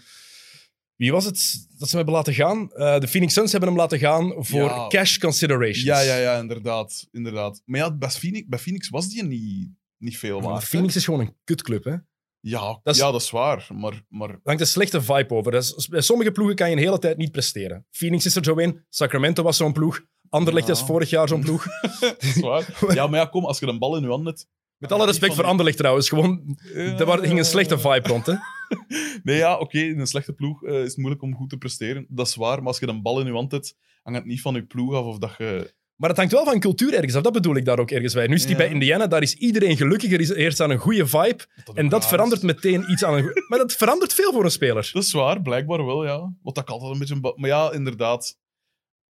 Wie 0.95 1.11
was 1.11 1.25
het 1.25 1.65
dat 1.77 1.89
ze 1.89 1.95
hem 1.97 2.05
hebben 2.05 2.13
laten 2.13 2.33
gaan? 2.33 2.71
Eh, 2.71 2.99
de 2.99 3.07
Phoenix 3.07 3.33
Suns 3.33 3.51
hebben 3.51 3.69
hem 3.69 3.77
laten 3.77 3.99
gaan 3.99 4.33
voor 4.37 4.61
Ja. 4.69 4.87
cash 4.87 5.17
considerations. 5.17 5.81
Ja, 5.83 5.99
ja, 6.01 6.15
ja, 6.17 6.39
inderdaad. 6.39 7.07
inderdaad. 7.11 7.61
Maar 7.65 7.79
ja, 7.79 7.95
bij 7.97 8.09
Phoenix, 8.09 8.47
bij 8.47 8.59
Phoenix 8.59 8.89
was 8.89 9.07
die 9.09 9.23
niet, 9.23 9.69
niet 9.97 10.17
veel 10.17 10.41
waard. 10.41 10.61
hè? 10.61 10.67
Phoenix 10.67 10.95
is 10.95 11.05
gewoon 11.05 11.19
een 11.19 11.35
kutclub, 11.43 11.83
hè? 11.83 11.95
Er 12.41 12.49
Ja, 12.49 12.79
Dat 12.83 12.93
is- 12.95 13.01
ja, 13.01 13.11
dat 13.11 13.21
is 13.21 13.29
waar. 13.29 13.67
Maar, 13.73 14.01
maar 14.09 14.39
hangt 14.43 14.61
een 14.61 14.67
slechte 14.67 15.01
vibe 15.01 15.33
over. 15.33 15.51
Dat 15.51 15.73
is- 15.77 15.87
bij 15.87 16.01
sommige 16.01 16.31
ploegen 16.31 16.55
kan 16.55 16.69
je 16.69 16.75
een 16.75 16.81
hele 16.81 16.99
tijd 16.99 17.17
niet 17.17 17.31
presteren. 17.31 17.85
Phoenix 17.91 18.25
is 18.25 18.35
er 18.35 18.43
zo 18.43 18.55
in, 18.55 18.85
Sacramento 18.89 19.43
was 19.43 19.57
zo'n 19.57 19.73
ploeg, 19.73 20.01
Anderlecht 20.29 20.67
Ja. 20.67 20.73
was 20.73 20.83
vorig 20.83 21.09
jaar 21.09 21.27
zo'n 21.27 21.41
ploeg. 21.41 21.65
dat 21.99 22.15
is 22.23 22.39
waar. 22.39 22.93
Ja, 22.93 23.07
maar 23.07 23.19
ja, 23.19 23.25
kom, 23.25 23.45
als 23.45 23.59
je 23.59 23.65
een 23.67 23.79
bal 23.79 23.95
in 23.95 24.01
je 24.03 24.07
hand 24.09 24.25
hebt... 24.25 24.47
Met 24.77 24.91
alle 24.91 25.05
respect 25.05 25.33
voor 25.35 25.43
Anderlecht 25.43 25.77
trouwens, 25.77 26.09
gewoon, 26.09 26.57
er 26.73 27.05
wa- 27.05 27.17
ging 27.17 27.37
een 27.39 27.45
slechte 27.45 27.79
vibe 27.79 28.07
rond, 28.07 28.25
hè? 28.25 28.33
Nee, 29.23 29.37
ja, 29.37 29.57
oké, 29.57 29.79
in 29.79 29.99
een 29.99 30.07
slechte 30.07 30.33
ploeg 30.33 30.63
eh, 30.63 30.73
is 30.81 30.87
het 30.87 30.97
moeilijk 30.97 31.21
om 31.21 31.35
goed 31.35 31.49
te 31.49 31.57
presteren. 31.57 32.05
Dat 32.09 32.27
is 32.27 32.35
waar, 32.35 32.57
maar 32.57 32.67
als 32.67 32.79
je 32.79 32.87
een 32.87 33.01
bal 33.01 33.19
in 33.19 33.25
je 33.25 33.31
hand 33.31 33.51
hebt, 33.51 33.75
hangt 34.03 34.19
het 34.19 34.27
niet 34.27 34.41
van 34.41 34.53
je 34.53 34.65
ploeg 34.65 34.93
af 34.93 35.05
of 35.05 35.17
dat 35.17 35.35
je... 35.37 35.73
Maar 36.01 36.09
het 36.09 36.19
hangt 36.19 36.33
wel 36.33 36.45
van 36.45 36.59
cultuur 36.59 36.93
ergens 36.93 37.15
af, 37.15 37.21
dat 37.21 37.33
bedoel 37.33 37.55
ik 37.55 37.65
daar 37.65 37.79
ook 37.79 37.91
ergens 37.91 38.13
bij. 38.13 38.27
Nu 38.27 38.33
is 38.33 38.41
die 38.41 38.51
Ja. 38.51 38.57
bij 38.57 38.69
Indiana, 38.69 39.07
daar 39.07 39.21
is 39.21 39.33
iedereen 39.35 39.77
gelukkiger, 39.77 40.19
is 40.19 40.29
eerst 40.29 40.59
aan 40.59 40.69
een 40.69 40.77
goede 40.77 41.07
vibe. 41.07 41.47
En 41.73 41.89
dat 41.89 42.07
verandert 42.07 42.41
meteen 42.41 42.91
iets 42.91 43.03
aan 43.03 43.13
een... 43.13 43.43
Maar 43.47 43.59
dat 43.59 43.73
verandert 43.73 44.13
veel 44.13 44.31
voor 44.31 44.43
een 44.43 44.51
speler. 44.51 44.89
Dat 44.93 45.03
is 45.03 45.11
waar, 45.11 45.41
blijkbaar 45.41 45.85
wel, 45.85 46.05
ja. 46.05 46.33
Wat 46.41 46.57
ik 46.57 46.69
altijd 46.69 46.91
een 46.91 46.99
beetje... 46.99 47.33
Maar 47.35 47.49
ja, 47.49 47.71
inderdaad. 47.71 48.37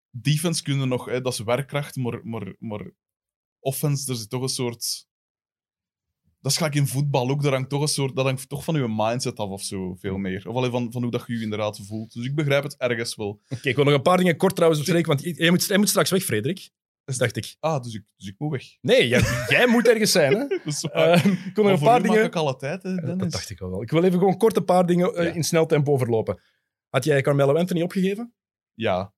Defense 0.10 0.64
kunnen 0.64 0.88
nog, 0.88 1.06
hè, 1.06 1.22
dat 1.22 1.34
is 1.34 1.40
werkkracht, 1.40 1.96
maar, 1.96 2.20
maar, 2.24 2.56
maar 2.60 2.92
offense, 3.60 4.12
er 4.12 4.18
zit 4.18 4.30
toch 4.30 4.42
een 4.42 4.50
soort... 4.50 5.08
Dat 6.42 6.52
is 6.52 6.58
gelijk 6.58 6.76
in 6.76 6.88
voetbal 6.88 7.30
ook, 7.30 7.44
daar 7.44 7.54
hangt 7.54 7.70
toch 7.70 7.82
een 7.82 7.88
soort... 7.88 8.16
Dat 8.16 8.26
hangt 8.26 8.50
toch 8.50 8.64
van 8.64 8.76
je 8.76 8.88
mindset 8.88 9.38
af 9.38 9.50
of 9.50 9.64
zo, 9.64 9.96
veel 10.00 10.18
meer. 10.18 10.48
Of 10.48 10.56
alleen 10.56 10.72
van, 10.72 10.92
van 10.92 11.02
hoe 11.02 11.12
dat 11.12 11.24
je 11.28 11.34
je 11.34 11.42
inderdaad 11.42 11.80
voelt. 11.84 12.14
Dus 12.14 12.26
ik 12.26 12.36
begrijp 12.36 12.64
het 12.64 12.78
ergens 12.78 13.16
wel. 13.16 13.42
Oké, 13.50 13.70
ik 13.70 13.76
wil 13.76 13.86
nog 13.86 13.94
een 13.94 14.02
paar 14.02 14.18
dingen 14.18 14.38
kort 14.38 14.56
trouwens 14.56 14.82
bespreken, 14.82 15.10
want 15.10 15.38
jij 15.38 15.50
moet, 15.50 15.66
jij 15.66 15.78
moet 15.78 15.90
straks 15.90 16.10
weg, 16.10 16.24
Frederik. 16.24 16.70
Dus 17.06 17.18
dacht 17.18 17.36
ik. 17.38 17.56
Ah, 17.60 17.84
dus 17.84 17.94
ik, 17.94 18.04
dus 18.18 18.28
ik 18.28 18.36
moet 18.40 18.52
weg. 18.52 18.64
Nee, 18.82 19.08
jij, 19.08 19.22
jij 19.48 19.68
moet 19.68 19.88
ergens 19.88 20.12
zijn, 20.12 20.34
hè? 20.34 20.48
Dat 20.48 20.60
is 20.66 20.82
waar. 20.82 21.08
Eh, 21.12 21.26
ik 21.26 21.58
Maar 21.58 21.74
een 21.74 21.80
paar 21.80 22.02
dingen... 22.02 22.24
ik 22.24 22.36
alle 22.36 22.56
tijd, 22.56 22.84
hè, 22.84 22.96
Dennis. 22.96 23.18
Dat 23.18 23.32
dacht 23.32 23.50
ik 23.50 23.62
al 23.62 23.70
wel. 23.70 23.82
Ik 23.82 23.90
wil 23.92 24.04
even 24.04 24.20
gewoon 24.20 24.38
kort 24.38 24.58
een 24.58 24.66
paar 24.66 24.86
dingen 24.86 25.16
eh, 25.16 25.26
Ja. 25.26 25.34
in 25.34 25.44
snel 25.44 25.66
tempo 25.66 25.92
overlopen. 25.92 26.42
Had 26.90 27.04
jij 27.04 27.22
Carmelo 27.22 27.56
Anthony 27.56 27.82
opgegeven? 27.82 28.34
Ja. 28.74 29.14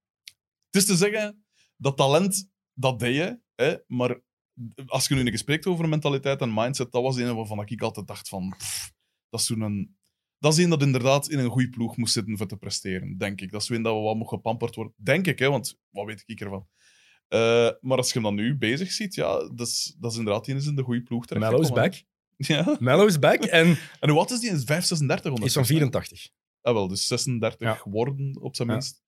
Het 0.65 0.81
is 0.81 0.85
te 0.85 0.95
zeggen, 0.95 1.45
dat 1.77 1.97
talent, 1.97 2.49
dat 2.73 2.99
deed 2.99 3.15
je. 3.15 3.39
Hè? 3.55 3.75
Maar 3.87 4.21
als 4.85 5.07
je 5.07 5.13
nu 5.13 5.19
een 5.19 5.25
keer 5.25 5.37
spreekt 5.37 5.65
over 5.65 5.89
mentaliteit 5.89 6.41
en 6.41 6.53
mindset, 6.53 6.91
dat 6.91 7.01
was 7.03 7.17
een 7.17 7.35
waarvan 7.35 7.65
ik 7.65 7.81
altijd 7.81 8.07
dacht 8.07 8.29
van... 8.29 8.55
pff, 8.57 8.93
dat 9.29 9.39
is 9.39 9.45
zo'n... 9.45 9.97
Dat 10.37 10.53
is 10.53 10.63
een 10.63 10.69
dat 10.69 10.81
inderdaad 10.81 11.29
in 11.29 11.39
een 11.39 11.49
goede 11.49 11.69
ploeg 11.69 11.97
moest 11.97 12.13
zitten 12.13 12.37
voor 12.37 12.47
te 12.47 12.57
presteren, 12.57 13.17
denk 13.17 13.41
ik. 13.41 13.51
Dat 13.51 13.61
is 13.61 13.69
een 13.69 13.81
dat 13.81 13.95
we 13.95 14.01
wat 14.01 14.15
mogen 14.15 14.37
gepamperd 14.37 14.75
worden. 14.75 14.93
Denk 14.97 15.27
ik, 15.27 15.39
hè, 15.39 15.49
want 15.49 15.79
wat 15.89 16.05
weet 16.05 16.23
ik 16.25 16.41
ervan? 16.41 16.67
Eh, 17.33 17.69
maar 17.81 17.97
als 17.97 18.07
je 18.07 18.13
hem 18.13 18.23
dan 18.23 18.35
nu 18.35 18.57
bezig 18.57 18.91
ziet, 18.91 19.15
ja, 19.15 19.49
dat 19.55 19.67
is, 19.67 19.95
dat 19.99 20.11
is 20.11 20.17
inderdaad 20.17 20.45
die 20.45 20.55
is 20.55 20.65
in 20.67 20.75
de 20.75 20.81
goede 20.83 21.01
ploeg 21.03 21.25
terecht. 21.25 21.45
Mello 21.45 21.61
is 21.61 21.71
back. 21.71 21.93
Ja. 22.37 22.77
Mello 22.79 23.05
is 23.05 23.19
back 23.19 23.43
en 23.43 23.77
En 23.99 24.09
hoe 24.09 24.19
oud 24.19 24.31
is 24.31 24.39
die? 24.39 24.51
Is 24.51 24.63
5, 24.63 24.83
36 24.83 25.15
is 25.15 25.21
van 25.21 25.31
ondertussen, 25.31 25.61
hè? 25.61 25.67
84. 25.67 26.29
Ah, 26.61 26.73
wel, 26.73 26.87
dus 26.87 27.07
36 27.07 27.59
Ja. 27.59 27.81
worden 27.91 28.37
op 28.41 28.55
zijn 28.55 28.67
Ja. 28.67 28.73
minst. 28.73 29.03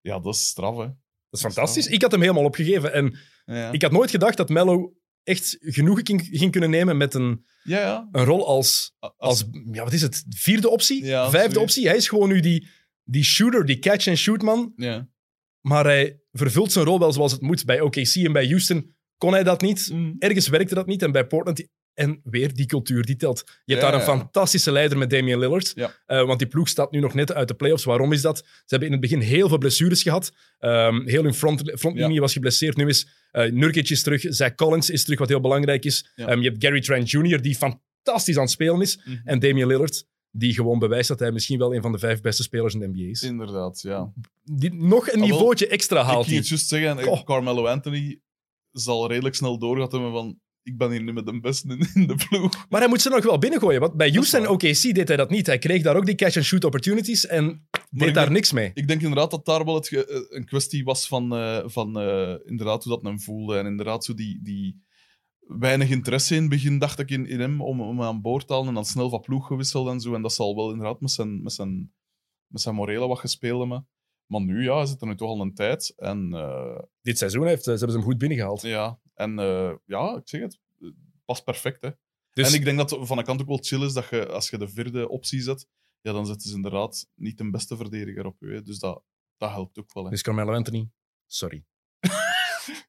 Ja, 0.00 0.18
dat 0.20 0.34
is 0.34 0.46
straf, 0.48 0.76
hè. 0.76 0.84
Dat 0.84 0.94
is 1.30 1.40
fantastisch. 1.40 1.86
Ik 1.86 2.02
had 2.02 2.10
hem 2.10 2.20
helemaal 2.20 2.44
opgegeven. 2.44 2.92
En 2.92 3.16
Ja, 3.44 3.70
ik 3.72 3.82
had 3.82 3.92
nooit 3.92 4.10
gedacht 4.10 4.36
dat 4.36 4.48
Mello 4.48 4.94
echt 5.22 5.56
genoegen 5.60 6.06
ging, 6.06 6.28
ging 6.32 6.50
kunnen 6.50 6.70
nemen 6.70 6.96
met 6.96 7.14
een, 7.14 7.44
ja. 7.62 7.78
ja. 7.80 8.08
een 8.12 8.24
rol 8.24 8.46
als, 8.46 8.94
Als, 8.98 9.12
als 9.16 9.44
ja, 9.72 9.84
wat 9.84 9.92
is 9.92 10.02
het, 10.02 10.24
vierde 10.28 10.68
optie? 10.70 11.04
Ja, 11.04 11.30
Vijfde 11.30 11.60
optie. 11.60 11.86
Hij 11.86 11.96
is 11.96 12.08
gewoon 12.08 12.28
nu 12.28 12.40
die, 12.40 12.68
die 13.04 13.24
shooter, 13.24 13.66
die 13.66 13.78
catch-and-shoot 13.78 14.42
man. 14.42 14.72
Maar 15.60 15.84
hij 15.84 16.20
vervult 16.32 16.72
zijn 16.72 16.84
rol 16.84 16.98
wel 16.98 17.12
zoals 17.12 17.32
het 17.32 17.40
moet. 17.40 17.64
Bij 17.64 17.80
OKC 17.80 18.14
en 18.14 18.32
bij 18.32 18.46
Houston 18.46 18.94
kon 19.16 19.32
hij 19.32 19.42
dat 19.42 19.60
niet. 19.60 19.90
Mm. 19.92 20.16
Ergens 20.18 20.48
werkte 20.48 20.74
dat 20.74 20.86
niet. 20.86 21.02
En 21.02 21.12
bij 21.12 21.26
Portland... 21.26 21.68
En 21.94 22.20
weer 22.24 22.54
die 22.54 22.66
cultuur, 22.66 23.04
die 23.04 23.16
telt. 23.16 23.42
Je 23.46 23.52
hebt 23.72 23.84
Ja, 23.86 23.90
daar 23.90 24.00
een 24.00 24.06
ja. 24.06 24.18
fantastische 24.18 24.72
leider 24.72 24.98
met 24.98 25.10
Damian 25.10 25.38
Lillard. 25.38 25.72
Ja. 25.74 25.94
Eh, 26.06 26.26
want 26.26 26.38
die 26.38 26.48
ploeg 26.48 26.68
staat 26.68 26.90
nu 26.90 27.00
nog 27.00 27.14
net 27.14 27.32
uit 27.32 27.48
de 27.48 27.54
playoffs. 27.54 27.84
Waarom 27.84 28.12
is 28.12 28.22
dat? 28.22 28.38
Ze 28.38 28.44
hebben 28.66 28.88
in 28.88 28.92
het 28.92 29.02
begin 29.02 29.20
heel 29.20 29.48
veel 29.48 29.58
blessures 29.58 30.02
gehad. 30.02 30.32
Ehm, 30.58 31.06
heel 31.06 31.22
hun 31.22 31.34
front, 31.34 31.72
frontlinie 31.78 32.20
was 32.20 32.32
geblesseerd. 32.32 32.76
Nu 32.76 32.88
is 32.88 33.08
eh 33.30 33.50
Nurkic 33.52 33.88
is 33.90 34.02
terug. 34.02 34.24
Zach 34.28 34.54
Collins 34.54 34.90
is 34.90 35.04
terug, 35.04 35.18
wat 35.18 35.28
heel 35.28 35.40
belangrijk 35.40 35.84
is. 35.84 36.10
Ehm, 36.14 36.40
je 36.40 36.48
hebt 36.48 36.64
Gary 36.64 36.80
Trent 36.80 37.10
Jr., 37.10 37.42
die 37.42 37.56
fantastisch 37.56 38.36
aan 38.36 38.42
het 38.42 38.50
spelen 38.50 38.80
is. 38.80 38.96
Mhm. 39.04 39.16
En 39.24 39.38
Damian 39.38 39.68
Lillard, 39.68 40.06
die 40.30 40.54
gewoon 40.54 40.78
bewijst 40.78 41.08
dat 41.08 41.18
hij 41.18 41.32
misschien 41.32 41.58
wel 41.58 41.74
een 41.74 41.82
van 41.82 41.92
de 41.92 41.98
vijf 41.98 42.20
beste 42.20 42.42
spelers 42.42 42.74
in 42.74 42.80
de 42.80 42.88
NBA 42.88 43.10
is. 43.10 43.22
Inderdaad, 43.22 43.80
ja. 43.80 44.12
Die 44.44 44.74
nog 44.74 45.08
een 45.12 45.20
Ah, 45.22 45.28
niveautje 45.30 45.66
extra 45.66 46.00
ik 46.00 46.06
haalt. 46.06 46.16
ging 46.16 46.28
hij. 46.28 46.36
het 46.38 46.48
juist 46.48 46.68
zeggen, 46.68 46.98
eh, 46.98 47.04
Goh. 47.04 47.24
Carmelo 47.24 47.66
Anthony 47.66 48.20
zal 48.70 49.08
redelijk 49.08 49.34
snel 49.34 49.58
doorgaan 49.58 49.88
hebben 49.90 50.12
van 50.12 50.38
ik 50.62 50.76
ben 50.78 50.90
hier 50.90 51.02
nu 51.02 51.12
met 51.12 51.26
de 51.26 51.40
beste 51.40 51.68
in, 51.68 51.88
in 51.94 52.06
de 52.06 52.14
ploeg. 52.28 52.66
Maar 52.68 52.80
hij 52.80 52.88
moet 52.88 53.00
ze 53.00 53.08
nog 53.08 53.24
wel 53.24 53.38
binnengooien. 53.38 53.80
Want 53.80 53.94
bij 53.96 54.10
Houston 54.10 54.40
en. 54.40 54.48
OKC 54.48 54.82
deed 54.94 55.08
hij 55.08 55.16
dat 55.16 55.30
niet. 55.30 55.46
Hij 55.46 55.58
kreeg 55.58 55.82
daar 55.82 55.96
ook 55.96 56.06
die 56.06 56.14
catch-and-shoot 56.14 56.64
opportunities 56.64 57.26
en 57.26 57.68
deed 57.90 58.08
ik 58.08 58.14
daar 58.14 58.24
denk- 58.24 58.36
niks 58.36 58.52
mee. 58.52 58.70
Ik 58.74 58.88
denk 58.88 59.00
inderdaad 59.00 59.30
dat 59.30 59.44
daar 59.46 59.64
wel 59.64 59.74
het 59.74 59.88
eh, 59.92 60.00
een 60.28 60.44
kwestie 60.44 60.84
was 60.84 61.06
van, 61.08 61.32
eh, 61.34 61.58
van 61.64 61.86
inderdaad 62.44 62.84
hoe 62.84 62.92
dat 62.92 63.02
hem 63.02 63.20
voelde. 63.20 63.56
En 63.58 63.66
inderdaad 63.66 64.04
zo 64.04 64.14
die, 64.14 64.40
die 64.42 64.82
weinig 65.58 65.90
interesse 65.90 66.34
in 66.34 66.40
het 66.40 66.50
begin, 66.50 66.78
dacht 66.78 66.98
ik, 66.98 67.10
in, 67.10 67.26
in 67.26 67.40
hem 67.40 67.60
om, 67.62 67.80
om 67.80 68.02
aan 68.02 68.20
boord 68.20 68.46
te 68.46 68.52
halen. 68.52 68.68
En 68.68 68.74
dan 68.74 68.84
snel 68.84 69.08
van 69.10 69.20
ploeg 69.20 69.46
gewisseld 69.46 69.88
en 69.88 70.00
zo. 70.00 70.14
En 70.14 70.22
dat 70.22 70.32
zal 70.32 70.56
wel 70.56 70.70
inderdaad 70.70 71.00
met 71.00 71.10
zijn, 71.10 71.42
met 71.42 71.52
zijn, 71.52 71.92
met 72.46 72.60
zijn 72.60 72.74
morele 72.74 73.06
wat 73.06 73.18
gespeeld 73.18 73.60
hebben. 73.60 73.88
Maar 74.26 74.40
nu, 74.40 74.62
ja, 74.62 74.76
hij 74.76 74.86
zit 74.86 75.00
er 75.00 75.06
nu 75.06 75.14
toch 75.16 75.28
al 75.28 75.40
een 75.40 75.54
tijd. 75.54 75.92
En 75.96 76.32
eh, 76.34 76.78
Dit 77.02 77.18
seizoen 77.18 77.46
heeft, 77.46 77.62
ze 77.62 77.70
hebben 77.70 77.90
ze 77.90 77.96
hem 77.96 78.06
goed 78.06 78.18
binnengehaald. 78.18 78.62
ja, 78.62 79.00
en, 79.14 79.38
eh, 79.38 79.72
ja, 79.84 80.16
ik 80.16 80.28
zeg 80.28 80.40
het, 80.40 80.60
eh, 80.80 80.88
past 81.24 81.44
perfect. 81.44 81.82
Hè. 81.82 81.90
Dus 82.32 82.48
En 82.48 82.54
ik 82.54 82.64
denk 82.64 82.78
dat 82.78 82.90
het 82.90 83.06
van 83.06 83.16
de 83.16 83.22
kant 83.22 83.40
ook 83.40 83.48
wel 83.48 83.58
chill 83.60 83.84
is 83.84 83.92
dat 83.92 84.08
je, 84.08 84.28
als 84.28 84.50
je 84.50 84.58
de 84.58 84.68
vierde 84.68 85.08
optie 85.08 85.40
zet, 85.40 85.68
ja, 86.00 86.12
dan 86.12 86.26
zetten 86.26 86.48
ze 86.48 86.56
inderdaad 86.56 87.08
niet 87.14 87.38
de 87.38 87.50
beste 87.50 87.76
verdediger 87.76 88.26
op 88.26 88.36
je. 88.40 88.46
hè. 88.46 88.62
Dus 88.62 88.78
dat, 88.78 89.02
dat 89.36 89.50
helpt 89.50 89.78
ook 89.78 89.92
wel. 89.94 90.04
Hè. 90.04 90.10
dus 90.10 90.22
Carmelo 90.22 90.54
Anthony, 90.54 90.90
sorry. 91.26 91.64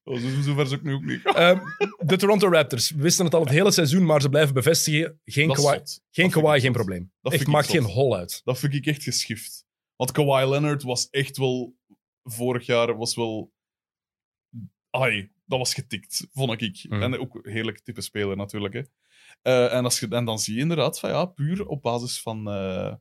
Oh, 0.03 0.17
zo, 0.17 0.41
zover 0.41 0.65
is 0.65 0.73
ook 0.73 0.81
nu 0.81 0.93
ook 0.93 1.03
niet. 1.03 1.25
Ehm, 1.25 1.59
de 1.97 2.17
Toronto 2.17 2.49
Raptors. 2.49 2.89
We 2.89 3.01
wisten 3.01 3.25
het 3.25 3.33
al 3.33 3.41
het 3.41 3.49
hele 3.49 3.71
seizoen, 3.71 4.05
maar 4.05 4.21
ze 4.21 4.29
blijven 4.29 4.53
bevestigen. 4.53 5.19
Geen 5.25 5.47
Dat 5.47 5.55
Kawhi, 5.57 5.79
geen, 6.09 6.29
Kawhi 6.29 6.59
geen 6.59 6.71
probleem. 6.71 7.11
Dat 7.21 7.33
Echt, 7.33 7.47
maakt 7.47 7.69
geen 7.69 7.83
hol 7.83 8.15
uit. 8.15 8.41
Dat 8.43 8.59
vind 8.59 8.73
ik 8.73 8.85
echt 8.85 9.03
geschift. 9.03 9.65
Want 9.95 10.11
Kawhi 10.11 10.49
Leonard 10.49 10.83
was 10.83 11.09
echt 11.09 11.37
wel... 11.37 11.75
Vorig 12.23 12.65
jaar 12.65 12.97
was 12.97 13.15
wel... 13.15 13.51
Ai, 14.89 15.31
dat 15.45 15.59
was 15.59 15.73
getikt, 15.73 16.27
vond 16.31 16.61
ik. 16.61 16.85
Mhm. 16.89 17.01
En 17.01 17.19
ook 17.19 17.35
een 17.35 17.51
heerlijk 17.51 17.79
type 17.79 18.01
speler 18.01 18.37
natuurlijk. 18.37 18.73
Hè. 18.73 18.81
Eh, 19.41 19.73
en, 19.73 19.83
als 19.83 19.99
je, 19.99 20.07
en 20.07 20.25
dan 20.25 20.39
zie 20.39 20.55
je 20.55 20.61
inderdaad 20.61 20.99
van 20.99 21.09
ja, 21.09 21.25
puur 21.25 21.67
op 21.67 21.81
basis 21.81 22.21
van, 22.21 22.49
eh, 22.49 22.95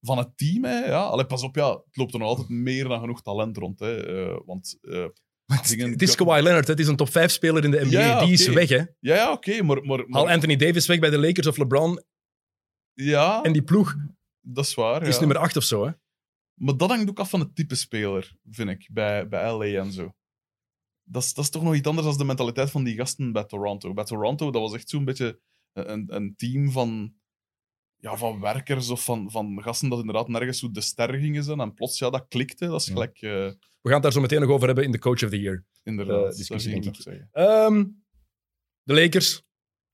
van 0.00 0.18
het 0.18 0.36
team. 0.36 0.64
Hè, 0.64 0.78
ja. 0.78 1.02
Allee, 1.02 1.26
pas 1.26 1.42
op, 1.42 1.54
ja, 1.54 1.70
het 1.70 1.96
loopt 1.96 2.12
er 2.12 2.18
nog 2.18 2.28
altijd 2.28 2.48
meer 2.48 2.88
dan 2.88 3.00
genoeg 3.00 3.22
talent 3.22 3.56
rond. 3.56 3.78
Hè. 3.78 4.06
Eh, 4.06 4.40
want 4.44 4.78
Het 5.58 6.02
is 6.02 6.14
Kawhi 6.14 6.42
Leonard, 6.42 6.66
het 6.66 6.78
is 6.80 6.86
een 6.86 6.96
top 6.96 7.08
5 7.08 7.30
speler 7.30 7.64
in 7.64 7.70
de 7.70 7.80
NBA. 7.80 7.88
Ja, 8.00 8.24
Die 8.24 8.32
is 8.32 8.48
weg, 8.48 8.68
hè. 8.68 8.76
ja, 8.76 8.86
ja 9.00 9.32
oké, 9.32 9.62
maar, 9.62 9.82
maar, 9.84 9.98
maar- 10.08 10.22
Haal 10.22 10.30
Anthony 10.30 10.56
Davis 10.56 10.86
weg 10.86 10.98
bij 10.98 11.10
de 11.10 11.18
Lakers 11.18 11.46
of 11.46 11.56
LeBron. 11.56 12.02
ja, 12.92 13.42
En 13.42 13.52
die 13.52 13.62
ploeg 13.62 13.94
dat 14.40 14.64
is 14.64 14.74
waar. 14.74 15.02
is 15.02 15.14
ja. 15.14 15.18
nummer 15.20 15.38
8 15.38 15.56
of 15.56 15.64
zo, 15.64 15.84
hè. 15.86 15.90
Maar 16.54 16.76
dat 16.76 16.88
hangt 16.90 17.08
ook 17.10 17.18
af 17.18 17.30
van 17.30 17.40
het 17.40 17.54
type 17.54 17.74
speler, 17.74 18.36
vind 18.50 18.70
ik, 18.70 18.88
bij, 18.92 19.28
bij 19.28 19.52
LA 19.52 19.64
en 19.64 19.92
zo. 19.92 20.14
Dat 21.02 21.22
is, 21.22 21.34
dat 21.34 21.44
is 21.44 21.50
toch 21.50 21.62
nog 21.62 21.74
iets 21.74 21.88
anders 21.88 22.06
dan 22.06 22.18
de 22.18 22.24
mentaliteit 22.24 22.70
van 22.70 22.84
die 22.84 22.96
gasten 22.96 23.32
bij 23.32 23.44
Toronto. 23.44 23.92
Bij 23.94 24.04
Toronto, 24.04 24.50
dat 24.50 24.60
was 24.62 24.74
echt 24.74 24.88
zo'n 24.88 25.04
beetje 25.04 25.40
een, 25.72 26.14
een 26.14 26.34
team 26.36 26.70
van, 26.70 27.14
ja, 28.00 28.16
van 28.16 28.40
werkers 28.40 28.90
of 28.90 29.04
van, 29.04 29.30
van 29.30 29.62
gasten 29.62 29.88
dat 29.88 29.98
inderdaad 29.98 30.28
nergens 30.28 30.58
zo 30.58 30.70
de 30.70 30.80
ster 30.80 31.14
gingen 31.14 31.44
zijn. 31.44 31.60
En 31.60 31.74
plots, 31.74 31.98
ja, 31.98 32.10
dat 32.10 32.26
klikte. 32.28 32.66
Dat 32.66 32.80
is 32.80 32.86
Ja. 32.86 32.92
gelijk... 32.92 33.22
eh, 33.22 33.30
We 33.30 33.88
gaan 33.88 33.92
het 33.92 34.02
daar 34.02 34.12
zo 34.12 34.20
meteen 34.20 34.40
nog 34.40 34.50
over 34.50 34.66
hebben 34.66 34.84
in 34.84 34.92
de 34.92 34.98
Coach 34.98 35.22
of 35.24 35.30
the 35.30 35.40
Year. 35.40 35.64
inderdaad, 35.82 36.16
Eh, 36.16 36.22
dat 36.22 36.36
discussie, 36.36 36.80
nog 36.84 36.96
zeggen. 36.96 37.28
Ehm, 37.32 37.84
de 38.82 38.94
Lakers, 38.94 39.42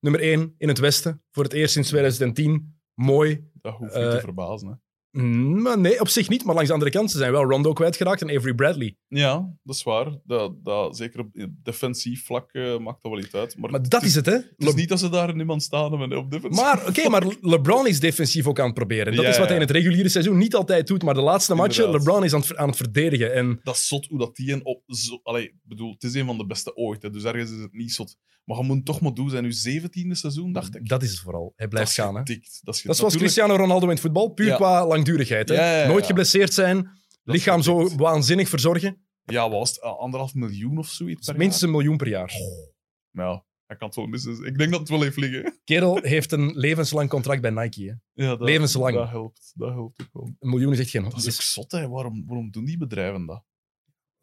nummer 0.00 0.20
1 0.22 0.54
in 0.58 0.68
het 0.68 0.78
Westen. 0.78 1.22
Voor 1.30 1.44
het 1.44 1.52
eerst 1.52 1.72
sinds 1.72 1.88
2010. 1.88 2.78
Mooi. 2.94 3.50
Dat 3.52 3.74
hoeft 3.74 3.94
niet 3.94 4.02
Eh, 4.04 4.10
te 4.10 4.20
verbazen. 4.20 4.68
Hè. 4.68 4.74
Mm, 5.16 5.62
maar 5.62 5.78
nee, 5.78 6.00
op 6.00 6.08
zich 6.08 6.28
niet. 6.28 6.44
Maar 6.44 6.54
langs 6.54 6.68
de 6.68 6.74
andere 6.74 6.92
kant, 6.92 7.10
ze 7.10 7.18
zijn 7.18 7.32
wel 7.32 7.44
Rondo 7.44 7.72
kwijtgeraakt 7.72 8.22
en 8.22 8.36
Avery 8.36 8.54
Bradley. 8.54 8.96
Ja, 9.08 9.54
dat 9.62 9.74
is 9.74 9.82
waar. 9.82 10.18
Dat, 10.24 10.64
dat, 10.64 10.96
zeker 10.96 11.20
op 11.20 11.28
defensief 11.62 12.24
vlak 12.24 12.52
eh, 12.52 12.78
maakt 12.78 13.02
dat 13.02 13.12
wel 13.12 13.20
iets 13.20 13.34
uit. 13.34 13.56
Maar, 13.58 13.70
Maar 13.70 13.88
dat 13.88 14.02
is 14.02 14.14
het, 14.14 14.26
hè. 14.26 14.32
het 14.32 14.54
is 14.56 14.74
niet 14.74 14.88
dat 14.88 14.98
ze 14.98 15.08
daar 15.08 15.34
niemand 15.34 15.62
staan 15.62 16.14
op 16.16 16.30
defensief. 16.30 16.60
Maar, 16.62 16.86
oké, 16.88 17.08
maar 17.08 17.26
LeBron 17.40 17.86
is 17.86 18.00
defensief 18.00 18.46
ook 18.46 18.58
aan 18.58 18.66
het 18.66 18.74
proberen. 18.74 19.14
Dat 19.14 19.24
Ja, 19.24 19.30
is 19.30 19.38
wat 19.38 19.46
hij 19.46 19.56
in 19.56 19.62
het 19.62 19.70
reguliere 19.70 20.08
seizoen 20.08 20.38
niet 20.38 20.54
altijd 20.54 20.86
doet. 20.86 21.02
Maar 21.02 21.14
de 21.14 21.20
laatste 21.20 21.54
matchen, 21.54 21.84
Inderdaad. 21.84 22.06
LeBron 22.06 22.24
is 22.24 22.34
aan 22.34 22.40
het, 22.40 22.56
aan 22.56 22.68
het 22.68 22.76
verdedigen. 22.76 23.34
En 23.34 23.60
dat 23.62 23.74
is 23.74 23.88
zot 23.88 24.06
hoe 24.06 24.18
dat 24.18 24.36
die 24.36 24.52
een 24.52 24.64
op. 24.64 24.82
Zo, 24.86 25.20
allee, 25.22 25.54
bedoel, 25.62 25.92
het 25.92 26.02
is 26.02 26.14
een 26.14 26.26
van 26.26 26.38
de 26.38 26.46
beste 26.46 26.76
ooit, 26.76 27.02
hè, 27.02 27.10
dus 27.10 27.24
ergens 27.24 27.50
is 27.50 27.60
het 27.60 27.72
niet 27.72 27.92
zot. 27.92 28.16
Maar 28.46 28.56
je 28.58 28.62
moet 28.64 28.84
toch 28.84 29.00
maar 29.00 29.14
doen, 29.14 29.30
zijn 29.30 29.42
nu 29.42 29.52
17e 29.52 30.10
seizoen, 30.10 30.52
dacht 30.52 30.76
ik. 30.76 30.88
dat 30.88 31.02
is 31.02 31.10
het 31.10 31.20
vooral. 31.20 31.52
Hij 31.56 31.68
blijft 31.68 31.96
dat 31.96 32.04
gaan, 32.04 32.14
hè. 32.16 32.22
Dat 32.22 32.28
is, 32.28 32.60
Dat 32.62 32.74
is 32.74 32.80
zoals 32.80 32.84
natuurlijk- 33.00 33.16
Cristiano 33.22 33.56
Ronaldo 33.56 33.84
in 33.84 33.90
het 33.92 34.00
voetbal. 34.00 34.28
Puur 34.28 34.46
Ja. 34.46 34.56
qua 34.56 34.86
langdurigheid. 34.86 35.48
Hè? 35.48 35.82
Ja. 35.82 35.88
Nooit 35.88 36.06
geblesseerd 36.06 36.54
zijn, 36.54 36.88
lichaam 37.22 37.62
zo 37.62 37.96
waanzinnig 37.96 38.48
verzorgen. 38.48 39.06
Ja, 39.24 39.50
was 39.50 39.70
het? 39.70 39.80
Anderhalf 39.80 40.34
miljoen 40.34 40.78
of 40.78 40.88
zoiets 40.88 41.26
per 41.26 41.36
Minstens 41.36 41.62
een 41.62 41.70
miljoen 41.70 41.96
per 41.96 42.08
jaar. 42.08 42.32
jaar? 42.32 43.26
Ja, 43.26 43.44
hij 43.66 43.76
kan 43.76 43.86
het 43.86 43.96
wel 43.96 44.06
missen. 44.06 44.44
Ik 44.44 44.58
denk 44.58 44.70
dat 44.70 44.80
het 44.80 44.88
wel 44.88 45.02
heeft 45.02 45.16
liggen. 45.16 45.60
Kerel 45.64 45.98
heeft 46.02 46.32
een 46.32 46.52
levenslang 46.58 47.08
contract 47.08 47.40
bij 47.40 47.50
Nike. 47.50 47.82
Hè? 48.14 48.24
Ja, 48.24 48.28
dat, 48.36 48.40
Levenslang. 48.48 48.94
Dat 48.96 49.08
helpt. 49.08 49.52
Dat 49.54 49.72
helpt 49.72 50.00
ook 50.00 50.08
wel. 50.12 50.34
Een 50.38 50.48
miljoen 50.50 50.72
is 50.72 50.78
echt 50.78 50.90
geen... 50.90 51.02
Dat 51.02 51.16
is 51.16 51.26
ook 51.26 51.42
zot, 51.42 51.72
hè. 51.72 51.88
Waarom, 51.88 52.24
waarom 52.26 52.50
doen 52.50 52.64
die 52.64 52.76
bedrijven 52.76 53.26
dat? 53.26 53.44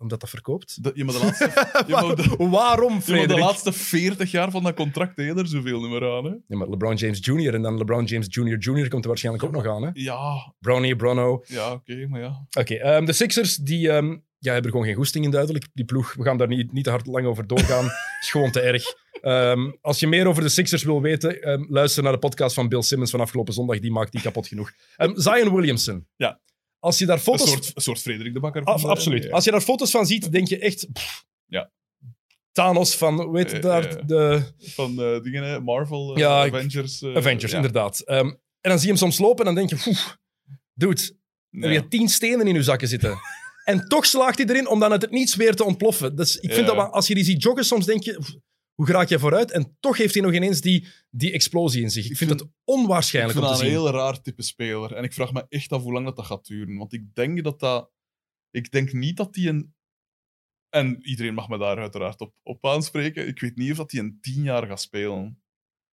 Omdat 0.04 0.20
dat 0.20 0.30
verkoopt. 0.30 0.84
De, 0.84 0.92
je 0.94 1.04
moet 1.04 1.14
de 1.14 1.20
laatste, 1.20 1.52
je 1.88 2.06
moet 2.08 2.38
de, 2.38 2.50
Waarom, 2.50 3.02
je 3.06 3.16
moet 3.16 3.28
de 3.28 3.38
laatste 3.38 3.74
40 3.74 4.32
jaar 4.32 4.52
van 4.52 4.64
dat 4.64 4.74
contract 4.74 5.18
heb 5.18 5.26
je 5.26 5.34
er 5.34 5.48
zoveel 5.48 5.82
niet 5.82 5.90
meer 5.90 6.12
aan. 6.12 6.24
Hè? 6.26 6.30
Ja, 6.48 6.58
maar 6.58 6.68
LeBron 6.68 6.96
James 6.96 7.20
Jr. 7.22 7.54
en 7.54 7.62
dan 7.62 7.78
LeBron 7.78 8.06
James 8.06 8.28
Jr. 8.30 8.58
Jr. 8.58 8.90
komt 8.90 9.04
er 9.04 9.10
waarschijnlijk 9.10 9.46
ook 9.46 9.52
nog 9.52 9.68
aan. 9.68 9.84
Hè? 9.84 9.90
Ja, 9.94 10.54
Brownie, 10.60 10.96
Brono. 10.96 11.44
ja 11.48 11.72
oké, 11.72 12.08
maar 12.08 12.22
ja. 12.22 12.48
Oké, 12.60 12.76
ehm, 12.76 13.06
de 13.06 13.14
Sixers 13.14 13.56
die, 13.56 13.90
ehm, 13.90 14.08
ja, 14.38 14.52
hebben 14.52 14.64
er 14.64 14.70
gewoon 14.70 14.86
geen 14.86 14.96
goesting 14.96 15.26
in 15.26 15.32
duidelijk. 15.32 15.68
Die 15.74 15.86
ploeg, 15.86 16.14
we 16.14 16.24
gaan 16.24 16.38
daar 16.38 16.48
niet, 16.48 16.72
niet 16.72 16.84
te 16.84 16.90
hard 16.90 17.06
lang 17.06 17.26
over 17.26 17.48
doorgaan. 17.48 17.86
is 18.22 18.32
gewoon 18.32 18.52
te 18.52 18.60
erg. 18.60 18.84
Ehm, 19.22 19.72
als 19.82 20.00
je 20.00 20.08
meer 20.08 20.28
over 20.28 20.44
de 20.44 20.50
Sixers 20.50 20.84
wil 20.84 21.02
weten, 21.02 21.66
luister 21.70 22.04
naar 22.04 22.12
de 22.12 22.18
podcast 22.18 22.56
van 22.56 22.70
Bill 22.70 22.82
Simmons 22.82 23.12
van 23.12 23.20
afgelopen 23.20 23.54
zondag. 23.54 23.80
Die 23.80 23.92
maakt 23.92 24.12
die 24.12 24.22
kapot 24.22 24.48
genoeg. 24.48 24.72
Zion 25.14 25.54
Williamson. 25.56 26.08
Ja. 26.16 26.42
Als 26.84 26.98
je 26.98 27.06
daar 27.06 27.16
Een 27.18 27.22
foto's... 27.24 27.50
soort, 27.50 27.72
een 27.76 27.82
soort 27.82 28.00
Frederik 28.00 28.34
de 28.34 28.40
Bakker. 28.40 28.64
Af- 28.64 28.82
de- 28.82 28.88
absoluut. 28.88 29.24
ja. 29.24 29.30
Als 29.30 29.44
je 29.46 29.52
daar 29.52 29.62
foto's 29.62 29.92
van 29.92 30.06
ziet, 30.06 30.32
denk 30.32 30.48
je 30.48 30.60
echt... 30.60 30.88
pff, 30.94 31.26
Ja. 31.46 31.72
Thanos 32.52 32.96
van, 32.96 33.36
heet 33.36 33.46
het 33.52 33.56
Eh, 33.56 33.62
daar? 33.62 33.86
eh, 33.98 34.06
de 34.08 34.42
Van 34.58 35.02
eh, 35.04 35.22
dingen, 35.22 35.64
Marvel, 35.64 36.14
eh, 36.16 36.20
Ja, 36.22 36.46
Avengers. 36.46 37.02
eh, 37.02 37.16
Avengers, 37.16 37.52
ja. 37.52 37.58
inderdaad. 37.58 38.00
Ehm, 38.00 38.28
en 38.28 38.38
dan 38.62 38.78
zie 38.80 38.82
je 38.82 38.88
hem 38.88 38.98
soms 38.98 39.18
lopen 39.18 39.46
en 39.48 39.56
dan 39.56 39.68
denk 39.68 39.82
je... 39.82 39.90
Oeh, 39.92 40.00
dude, 40.74 41.02
heb 41.50 41.72
je 41.72 41.88
tien 41.88 42.10
stenen 42.10 42.48
in 42.48 42.54
je 42.56 42.64
zakken 42.64 42.88
zitten. 42.88 43.18
En 43.64 43.88
toch 43.88 44.06
slaagt 44.06 44.38
hij 44.38 44.48
erin 44.48 44.68
om 44.68 44.80
dan 44.80 44.92
uit 44.92 45.02
het 45.02 45.12
niets 45.12 45.36
weer 45.36 45.56
te 45.56 45.64
ontploffen. 45.64 46.16
Dus 46.16 46.36
ik 46.38 46.54
vind 46.54 46.68
dat 46.68 46.92
als 46.92 47.08
je 47.08 47.16
die 47.16 47.24
ziet 47.24 47.44
joggen, 47.44 47.66
soms 47.66 47.86
denk 47.86 48.04
je, 48.04 48.14
"Pff, 48.20 48.36
hoe 48.74 48.86
raak 48.88 49.10
jij 49.10 49.20
vooruit? 49.20 49.52
En 49.52 49.78
toch 49.80 49.98
heeft 49.98 50.14
hij 50.14 50.24
nog 50.24 50.34
ineens 50.34 50.62
die, 50.62 50.88
die 51.10 51.32
explosie 51.32 51.82
in 51.82 51.90
zich. 51.90 52.10
Ik 52.10 52.18
vind 52.18 52.30
vind- 52.30 52.40
het 52.42 52.50
Ik 52.50 52.56
onwaarschijnlijk 52.64 53.38
vind 53.38 53.50
om 53.50 53.54
te 53.56 53.60
een 53.64 53.70
zien. 53.72 53.80
heel 53.80 53.90
raar 53.92 54.22
type 54.22 54.42
speler. 54.42 54.94
En 54.94 55.04
ik 55.04 55.14
vraag 55.14 55.34
me 55.34 55.46
echt 55.50 55.72
af 55.72 55.82
hoe 55.82 55.94
lang 55.94 56.06
dat, 56.06 56.16
dat 56.16 56.26
gaat 56.26 56.46
duren. 56.48 56.78
Want 56.78 56.94
ik 56.94 57.16
denk 57.16 57.44
dat 57.44 57.60
dat... 57.60 57.92
Ik 58.52 58.72
denk 58.72 58.94
niet 58.94 59.18
dat 59.18 59.34
die 59.34 59.50
een... 59.50 59.76
En 60.70 61.02
iedereen 61.08 61.34
mag 61.34 61.50
me 61.50 61.58
daar 61.58 61.78
uiteraard 61.78 62.22
op, 62.22 62.34
op 62.44 62.66
aanspreken. 62.66 63.28
Ik 63.28 63.40
weet 63.40 63.56
niet 63.56 63.72
of 63.72 63.78
dat 63.78 63.90
die 63.90 64.00
een 64.00 64.18
tien 64.22 64.44
jaar 64.44 64.68
gaat 64.68 64.82
spelen. 64.82 65.43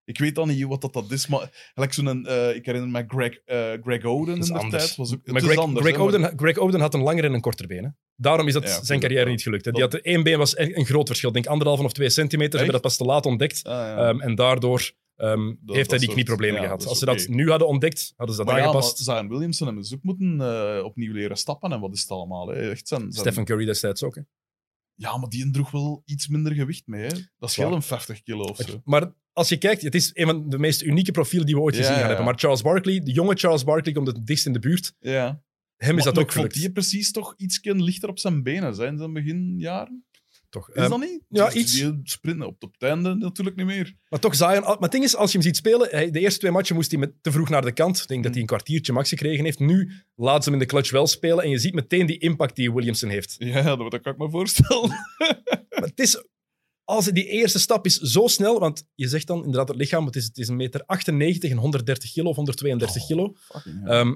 Ik 0.06 0.18
weet 0.18 0.36
dan 0.36 0.48
niet 0.48 0.64
wat 0.64 0.82
dat, 0.82 0.94
dat 0.94 1.12
is, 1.12 1.28
maar 1.28 1.70
gelijk 1.74 1.94
zo'n... 1.94 2.26
eh, 2.26 2.56
ik 2.56 2.66
herinner 2.66 2.90
me 2.92 3.04
Greg, 3.08 3.38
eh, 3.46 3.72
Greg 3.82 4.04
Oden 4.04 4.34
in 4.36 4.42
de 4.42 4.68
tijd. 4.70 4.96
Was 4.96 5.14
ook, 5.14 5.28
Maar 5.28 5.42
Greg, 5.42 5.58
anders, 5.58 5.86
Greg, 5.86 5.98
hè, 5.98 6.04
maar- 6.04 6.14
Oden, 6.14 6.34
Greg 6.40 6.58
Oden 6.58 6.80
had 6.80 6.94
een 6.94 7.02
langer 7.02 7.24
en 7.24 7.34
een 7.34 7.42
korter 7.42 7.68
been. 7.68 7.84
hè. 7.84 7.90
Daarom 8.16 8.48
is 8.48 8.54
dat 8.54 8.64
Ja, 8.64 8.84
zijn 8.84 9.00
carrière 9.00 9.30
niet 9.30 9.42
gelukt. 9.42 9.66
hè. 9.66 9.72
Die 9.72 9.82
had 9.82 9.94
één 9.94 10.24
been 10.24 10.38
was 10.38 10.56
echt 10.56 10.76
een 10.78 10.86
groot 10.86 11.08
verschil. 11.08 11.30
Ik 11.30 11.36
denk 11.36 11.48
anderhalve 11.48 11.84
of 11.84 11.94
twee 11.94 12.10
centimeter. 12.10 12.52
Ze 12.52 12.58
hebben 12.58 12.74
dat 12.74 12.82
pas 12.82 12.98
te 12.98 13.04
laat 13.06 13.26
ontdekt. 13.26 13.64
Ah, 13.64 13.72
ja. 13.74 13.98
Ehm, 14.10 14.20
en 14.22 14.36
daardoor 14.36 14.92
ehm, 15.16 15.54
heeft 15.66 15.90
hij 15.90 16.00
die 16.00 16.10
knieproblemen 16.10 16.56
ja, 16.62 16.64
gehad. 16.66 16.88
Als 16.88 17.00
ze 17.00 17.06
dat 17.06 17.28
nu 17.28 17.50
hadden 17.50 17.68
ontdekt, 17.68 18.14
hadden 18.16 18.36
ze 18.36 18.44
dat 18.44 18.52
maar 18.54 18.62
aangepast. 18.62 18.98
Zion 18.98 19.28
Williamson 19.30 19.68
hebben 19.68 19.84
ze 19.86 19.96
ook 19.96 20.04
moeten 20.04 20.42
eh, 20.42 20.84
opnieuw 20.84 21.14
leren 21.14 21.38
stappen. 21.38 21.72
En 21.72 21.80
wat 21.80 21.94
is 21.94 22.02
het 22.02 22.10
allemaal? 22.10 22.48
Hè? 22.48 22.70
Echt 22.70 22.88
zijn, 22.88 23.02
zijn- 23.02 23.14
Stephen 23.14 23.46
Curry 23.46 23.66
destijds 23.66 24.04
ook. 24.04 24.16
hè. 24.16 24.22
Ja, 24.96 25.18
maar 25.18 25.30
die 25.30 25.52
droeg 25.52 25.72
wel 25.72 26.02
iets 26.06 26.28
minder 26.28 26.54
gewicht 26.54 26.88
mee. 26.88 27.02
Hè? 27.04 27.16
Dat 27.38 27.56
wel 27.56 27.74
een 27.74 27.82
50 27.82 28.24
kilo 28.24 28.44
of 28.44 28.58
zo. 28.58 28.82
Maar 28.84 29.12
als 29.36 29.50
je 29.50 29.58
kijkt, 29.58 29.82
het 29.82 29.96
is 29.96 30.12
een 30.14 30.26
van 30.26 30.50
de 30.50 30.58
meest 30.60 30.82
unieke 30.82 31.12
profielen 31.12 31.46
die 31.46 31.56
we 31.56 31.62
ooit 31.62 31.76
Ja, 31.76 31.82
gezien 31.82 31.96
gaan 31.96 32.04
ja, 32.04 32.10
ja. 32.10 32.16
hebben. 32.16 32.32
Maar 32.34 32.40
Charles 32.44 32.62
Barkley, 32.62 33.00
de 33.00 33.12
jonge 33.12 33.36
Charles 33.36 33.64
Barkley, 33.64 33.94
komt 33.94 34.08
het 34.08 34.26
dichtst 34.26 34.46
in 34.46 34.54
de 34.54 34.60
buurt. 34.60 34.94
Ja. 35.00 35.42
Hem 35.76 35.98
is 35.98 36.04
Maar- 36.04 36.14
dat 36.14 36.24
ook 36.24 36.32
gelukt. 36.32 36.54
die 36.54 36.72
precies 36.72 37.12
toch 37.12 37.34
iets 37.38 37.60
lichter 37.64 38.10
op 38.10 38.20
zijn 38.20 38.44
benen 38.44 38.76
zijn 38.76 38.98
zijn 38.98 39.14
beginjaren. 39.14 40.06
Toch. 40.50 40.70
Is 40.70 40.76
Ehm, 40.76 40.90
dat 40.90 41.00
niet? 41.00 41.22
ja, 41.30 41.46
Dus 41.46 41.54
iets. 41.54 41.74
Die 41.74 42.00
sprinten 42.04 42.48
op, 42.48 42.64
op 42.64 42.74
het 42.74 42.82
einde 42.90 43.16
natuurlijk 43.16 43.56
niet 43.56 43.66
meer. 43.66 43.94
Maar 44.10 44.20
toch, 44.20 44.36
Zion... 44.36 44.62
Maar 44.62 44.78
het 44.80 44.92
ding 44.92 45.04
is, 45.04 45.16
als 45.16 45.32
je 45.32 45.38
hem 45.38 45.48
ziet 45.48 45.56
spelen, 45.56 45.88
hij- 45.92 46.12
de 46.12 46.20
eerste 46.20 46.40
twee 46.40 46.52
matchen 46.52 46.76
moest 46.76 46.92
hij 46.92 47.00
met, 47.00 47.12
te 47.22 47.32
vroeg 47.32 47.50
naar 47.50 47.62
de 47.62 47.72
kant. 47.72 47.98
Ik 48.02 48.08
denk 48.08 48.20
dat 48.20 48.26
Mm. 48.28 48.32
hij 48.32 48.42
een 48.42 48.48
kwartiertje 48.48 48.94
max 48.94 49.10
gekregen 49.10 49.44
heeft. 49.44 49.60
Nu 49.60 49.92
laat 50.16 50.44
ze 50.44 50.50
hem 50.50 50.60
in 50.60 50.66
de 50.66 50.72
clutch 50.74 50.92
wel 50.92 51.08
spelen 51.08 51.44
en 51.44 51.50
je 51.50 51.58
ziet 51.60 51.74
meteen 51.74 52.06
die 52.06 52.18
impact 52.18 52.56
die 52.56 52.74
Williamson 52.74 53.10
heeft. 53.10 53.36
Ja, 53.38 53.76
dat, 53.76 53.92
dat 53.92 54.02
kan 54.02 54.14
ik 54.14 54.18
me 54.20 54.30
voorstellen. 54.30 54.90
Maar 54.90 55.84
het 55.90 56.00
is... 56.00 56.24
Als 56.86 57.06
die 57.06 57.26
eerste 57.28 57.60
stap 57.60 57.86
is 57.86 57.96
zo 57.98 58.28
snel, 58.28 58.60
want 58.60 58.88
je 58.96 59.08
zegt 59.08 59.28
dan 59.28 59.38
inderdaad 59.38 59.68
het 59.68 59.78
lichaam, 59.78 60.06
het 60.06 60.16
is, 60.16 60.26
het 60.26 60.38
is 60.38 60.48
een 60.48 60.56
meter 60.56 60.84
98 60.86 61.52
en 61.52 61.58
130 61.58 62.12
kilo 62.12 62.30
of 62.30 62.36
132 62.36 63.02
Oh. 63.02 63.08
kilo. 63.08 63.36
Ehm, 63.86 64.16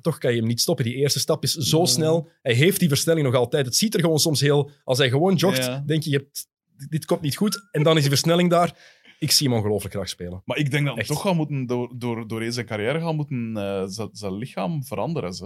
toch 0.00 0.18
kan 0.18 0.32
je 0.32 0.38
hem 0.38 0.46
niet 0.46 0.60
stoppen. 0.60 0.84
Die 0.84 0.94
eerste 0.94 1.18
stap 1.20 1.42
is 1.42 1.52
zo 1.54 1.84
snel. 1.84 2.28
Hij 2.42 2.54
heeft 2.54 2.78
die 2.80 2.88
versnelling 2.88 3.26
nog 3.26 3.34
altijd. 3.34 3.66
Het 3.66 3.76
ziet 3.76 3.94
er 3.94 4.00
gewoon 4.00 4.18
soms 4.18 4.40
heel... 4.40 4.70
Als 4.84 4.98
hij 4.98 5.08
gewoon 5.08 5.34
joggt, 5.34 5.64
Ja. 5.64 5.82
denk 5.86 6.02
je, 6.02 6.10
je 6.10 6.16
hebt, 6.16 6.46
dit 6.90 7.04
komt 7.04 7.20
niet 7.20 7.36
goed. 7.36 7.68
En 7.70 7.82
dan 7.82 7.94
is 7.96 8.00
die 8.00 8.10
versnelling 8.10 8.50
daar. 8.50 8.96
Ik 9.18 9.30
zie 9.30 9.48
hem 9.48 9.56
ongelooflijk 9.56 9.94
graag 9.94 10.08
spelen. 10.08 10.42
maar 10.44 10.56
ik 10.56 10.70
denk 10.70 10.86
dat 10.86 10.94
hij 10.94 11.04
toch 11.04 11.20
gaan 11.22 11.36
moeten, 11.36 11.66
door, 11.66 11.92
door, 11.98 12.28
door 12.28 12.40
deze 12.40 12.64
carrière 12.64 13.00
gaan 13.00 13.16
moeten 13.16 13.56
eh, 13.56 13.84
zijn- 13.86 14.08
zijn 14.12 14.34
lichaam 14.34 14.84
veranderen. 14.84 15.34
Ze. 15.34 15.44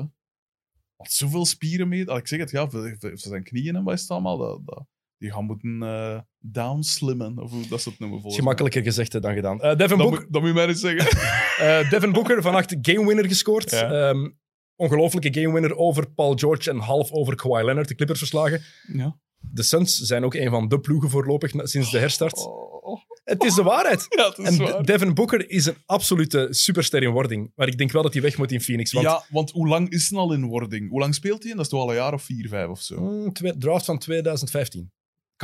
Want 0.96 1.12
zoveel 1.12 1.44
spieren 1.46 1.88
mee. 1.88 2.08
al 2.10 2.16
Ik 2.16 2.26
zeg 2.28 2.38
het, 2.38 2.50
ja, 2.50 2.70
voor, 2.70 2.96
voor 2.98 3.16
zijn 3.18 3.42
knieën 3.44 3.76
en 3.76 3.82
wat 3.84 3.94
is 3.94 4.00
het 4.00 4.10
allemaal. 4.10 4.38
Dat, 4.38 4.60
dat, 4.64 4.86
die 5.18 5.30
gaan 5.32 5.44
moeten 5.44 5.82
eh 5.82 6.20
downslimmen, 6.42 7.38
of 7.38 7.50
hoe 7.50 7.68
dat 7.68 7.82
ze 7.82 7.88
het 7.88 7.98
noemen. 7.98 8.18
volgens 8.20 8.42
gemakkelijker 8.42 8.82
gezegd 8.82 9.22
dan 9.22 9.34
gedaan. 9.34 9.60
Eh, 9.60 9.76
Devin, 9.76 9.98
Dat, 9.98 10.08
Book, 10.08 10.18
moet, 10.20 10.32
dat 10.32 10.40
moet 10.40 10.50
je 10.50 10.56
mij 10.56 10.66
eens 10.66 10.80
zeggen. 10.80 11.18
eh, 11.66 11.90
Devin 11.90 12.12
Booker, 12.12 12.42
vannacht 12.42 12.76
gamewinner 12.82 13.26
gescoord. 13.28 13.70
Ja. 13.70 14.08
Ehm, 14.08 14.28
ongelooflijke 14.76 15.40
gamewinner 15.40 15.76
over 15.76 16.10
Paul 16.10 16.34
George 16.34 16.70
en 16.70 16.78
half 16.78 17.10
over 17.10 17.34
Kawhi 17.34 17.64
Leonard, 17.64 17.88
de 17.88 17.94
Clippers 17.94 18.18
verslagen. 18.18 18.62
ja. 18.92 19.20
De 19.50 19.62
Suns 19.62 19.96
zijn 19.96 20.24
ook 20.24 20.34
een 20.34 20.50
van 20.50 20.68
de 20.68 20.80
ploegen 20.80 21.10
voorlopig 21.10 21.50
sinds 21.54 21.90
de 21.90 21.98
herstart. 21.98 22.46
Oh. 22.46 23.00
Het 23.24 23.44
is 23.44 23.54
de 23.54 23.62
waarheid. 23.62 24.06
Ja, 24.18 24.28
het 24.28 24.38
is 24.38 24.46
En 24.46 24.56
waar. 24.58 24.84
Devin 24.84 25.14
Booker 25.14 25.50
is 25.50 25.66
een 25.66 25.76
absolute 25.86 26.46
superster 26.50 27.02
in 27.02 27.10
wording. 27.10 27.52
Maar 27.54 27.68
ik 27.68 27.78
denk 27.78 27.92
wel 27.92 28.02
dat 28.02 28.12
hij 28.12 28.22
weg 28.22 28.38
moet 28.38 28.52
in 28.52 28.60
Phoenix. 28.60 28.92
Want 28.92 29.06
Ja, 29.06 29.24
want 29.30 29.50
hoe 29.50 29.68
lang 29.68 29.90
is 29.90 30.10
hij 30.10 30.18
al 30.18 30.32
in 30.32 30.46
wording? 30.46 30.90
Hoe 30.90 31.00
lang 31.00 31.14
speelt 31.14 31.42
hij? 31.42 31.52
Dat 31.52 31.60
is 31.60 31.68
toch 31.68 31.80
al 31.80 31.88
een 31.88 31.94
jaar 31.94 32.12
of 32.12 32.22
vier, 32.22 32.48
vijf 32.48 32.68
of 32.68 32.80
zo? 32.80 33.00
Mm, 33.00 33.32
draft 33.58 33.84
van 33.84 33.98
2015. 33.98 34.92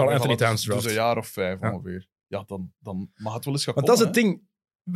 Carl 0.04 0.12
Anthony 0.12 0.36
Towns 0.36 0.62
draft. 0.64 0.82
Dus 0.82 0.90
een 0.90 0.98
jaar 0.98 1.16
of 1.16 1.26
vijf 1.28 1.60
Ja. 1.60 1.72
ongeveer. 1.72 2.06
Ja, 2.26 2.42
dan, 2.46 2.72
dan 2.78 3.10
mag 3.14 3.34
het 3.34 3.44
wel 3.44 3.54
eens 3.54 3.64
gaan 3.64 3.74
Want 3.74 3.86
dat 3.86 3.98
is 3.98 4.04
het 4.04 4.14
ding. 4.14 4.46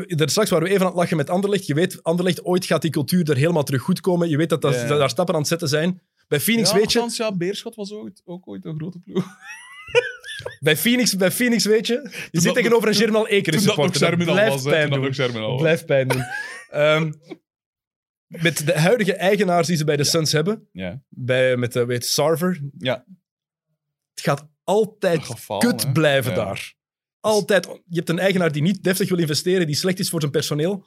Daar 0.06 0.28
straks 0.28 0.50
waren 0.50 0.66
we 0.66 0.72
even 0.72 0.84
aan 0.86 0.90
het 0.92 1.00
lachen 1.00 1.16
met 1.16 1.30
Anderlecht. 1.30 1.66
Je 1.66 1.74
weet, 1.74 2.02
Anderlecht, 2.02 2.44
ooit 2.44 2.64
gaat 2.64 2.82
die 2.82 2.90
cultuur 2.90 3.30
er 3.30 3.36
helemaal 3.36 3.62
terug 3.62 3.82
goed 3.82 4.00
komen. 4.00 4.28
Je 4.28 4.36
weet 4.36 4.48
dat, 4.48 4.62
dat 4.62 4.74
Ja, 4.74 4.86
daar 4.86 5.10
stappen 5.10 5.34
aan 5.34 5.40
het 5.40 5.48
zetten 5.48 5.68
zijn. 5.68 6.02
Bij? 6.28 6.40
Phoenix 6.40 6.70
ja, 6.70 6.76
weet 6.76 6.92
je... 6.92 6.98
althans, 6.98 7.16
ja, 7.16 7.36
Beerschot 7.36 7.74
was 7.74 7.92
ook, 7.92 8.10
ook 8.24 8.48
ooit 8.48 8.64
een 8.64 8.76
grote 8.76 8.98
ploeg. 8.98 9.26
Bij 10.60 10.76
Phoenix, 10.76 11.16
bij 11.16 11.30
Phoenix 11.30 11.64
weet 11.64 11.86
je... 11.86 12.26
Je 12.30 12.40
zit 12.40 12.54
tegenover 12.54 12.82
een 12.88 12.94
nog- 12.94 13.02
Germinal 13.02 13.28
Ekeren 13.28 13.58
Toen 13.58 13.68
dat 13.68 13.76
nog 13.76 13.84
supporter. 13.94 14.00
Dat 14.00 14.08
Germinal 14.08 14.34
blijft 14.34 14.52
was. 14.52 14.72
pijn 14.72 14.90
doen. 15.30 15.40
nog 15.50 15.56
blijft 15.60 15.86
pijn 15.86 16.08
doen. 16.08 16.22
Ehm, 16.70 17.12
met 18.26 18.66
de 18.66 18.78
huidige 18.78 19.14
eigenaars 19.14 19.66
die 19.66 19.76
ze 19.76 19.84
bij 19.84 19.96
de 19.96 20.04
Suns 20.04 20.32
hebben, 20.32 20.68
Ja. 20.72 21.02
bij, 21.08 21.56
met 21.56 21.72
de, 21.72 21.84
weet, 21.84 22.06
Sarver, 22.06 22.60
ja, 22.78 23.04
het 24.14 24.24
gaat 24.24 24.48
altijd 24.64 25.24
falen, 25.26 25.68
kut 25.68 25.82
hè. 25.84 25.92
blijven 25.92 26.30
Ja. 26.30 26.36
daar. 26.36 26.74
Altijd. 27.20 27.66
Je 27.66 27.96
hebt 27.96 28.08
een 28.08 28.18
eigenaar 28.18 28.52
die 28.52 28.62
niet 28.62 28.82
deftig 28.84 29.08
wil 29.08 29.18
investeren, 29.18 29.66
die 29.66 29.76
slecht 29.76 29.98
is 29.98 30.10
voor 30.10 30.20
zijn 30.20 30.32
personeel. 30.32 30.84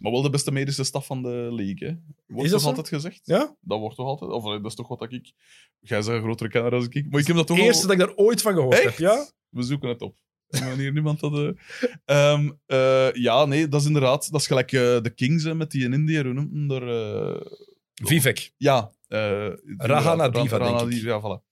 Maar 0.00 0.12
wel 0.12 0.22
de 0.22 0.30
beste 0.30 0.52
medische 0.52 0.84
staf 0.84 1.06
van 1.06 1.22
de 1.22 1.48
league, 1.52 1.88
hè? 1.88 1.94
Wordt 2.26 2.44
Is 2.44 2.50
dat 2.50 2.50
toch 2.50 2.60
zo? 2.60 2.66
altijd 2.68 2.88
gezegd? 2.88 3.20
Ja? 3.24 3.56
Dat 3.60 3.78
wordt 3.78 3.96
toch 3.96 4.06
altijd? 4.06 4.30
Of 4.30 4.44
allee, 4.44 4.60
dat 4.60 4.70
is 4.70 4.76
toch 4.76 4.88
wat 4.88 4.98
dat 4.98 5.12
ik... 5.12 5.32
Jij 5.80 5.98
bent 5.98 6.06
een 6.10 6.20
grotere 6.22 6.50
kenner 6.50 6.70
dan 6.70 6.86
ik. 6.90 7.10
Maar 7.10 7.20
ik 7.20 7.26
heb 7.26 7.36
dat 7.36 7.46
toch 7.46 7.56
Het 7.56 7.66
eerste 7.66 7.82
al... 7.82 7.88
dat 7.96 8.00
ik 8.00 8.06
daar 8.06 8.24
ooit 8.24 8.42
van 8.42 8.54
gehoord 8.54 8.74
Echt? 8.74 8.84
heb. 8.84 8.98
Ja? 8.98 9.26
We 9.48 9.62
zoeken 9.62 9.88
het 9.88 10.02
op. 10.02 10.16
Wanneer 10.46 10.92
niemand 10.92 11.20
dat... 11.20 11.54
eh, 12.04 12.48
eh, 12.66 13.12
ja, 13.12 13.44
nee, 13.44 13.68
dat 13.68 13.80
is 13.80 13.86
inderdaad... 13.86 14.30
Dat 14.30 14.40
is 14.40 14.46
gelijk 14.46 14.72
eh, 14.72 14.80
de 15.02 15.12
Kings 15.14 15.44
hè, 15.44 15.54
met 15.54 15.70
die 15.70 15.84
in 15.84 15.92
India. 15.92 16.22
Hoe 16.22 16.32
noemt 16.32 16.70
hem 16.70 16.88
eh, 16.88 17.40
Vivek. 17.94 18.52
Ja. 18.56 18.90
eh 19.08 19.48
Rahana 19.76 20.28
Diva, 20.28 20.56
Rahana 20.56 20.78
denk 20.78 20.90
ik. 20.92 21.00
Diva, 21.00 21.08
Ja, 21.08 21.20
voilà. 21.20 21.45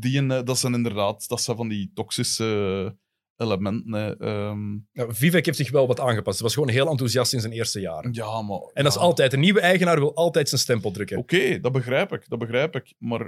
Die, 0.00 0.26
eh, 0.26 0.42
dat 0.44 0.58
zijn 0.58 0.74
inderdaad... 0.74 1.28
Dat 1.28 1.40
zijn 1.42 1.56
van 1.56 1.68
die 1.68 1.90
toxische 1.94 2.96
elementen. 3.36 3.92
hè. 3.92 4.16
Ehm, 4.18 4.72
Ja, 4.92 5.06
Vivek 5.08 5.44
heeft 5.46 5.58
zich 5.58 5.70
wel 5.70 5.86
wat 5.86 6.00
aangepast. 6.00 6.36
Hij 6.38 6.46
was 6.46 6.54
gewoon 6.54 6.68
heel 6.68 6.88
enthousiast 6.88 7.32
in 7.32 7.40
zijn 7.40 7.52
eerste 7.52 7.80
jaren. 7.80 8.12
ja, 8.12 8.42
maar... 8.42 8.60
En 8.72 8.84
dat 8.84 8.92
is 8.92 8.98
altijd. 8.98 9.32
Een 9.32 9.40
nieuwe 9.40 9.60
eigenaar 9.60 9.98
wil 9.98 10.14
altijd 10.14 10.48
zijn 10.48 10.60
stempel 10.60 10.90
drukken. 10.90 11.18
Oké, 11.18 11.60
dat 11.60 11.72
begrijp 11.72 12.12
ik. 12.12 12.28
Dat 12.28 12.38
begrijp 12.38 12.76
ik. 12.76 12.94
Maar 12.98 13.20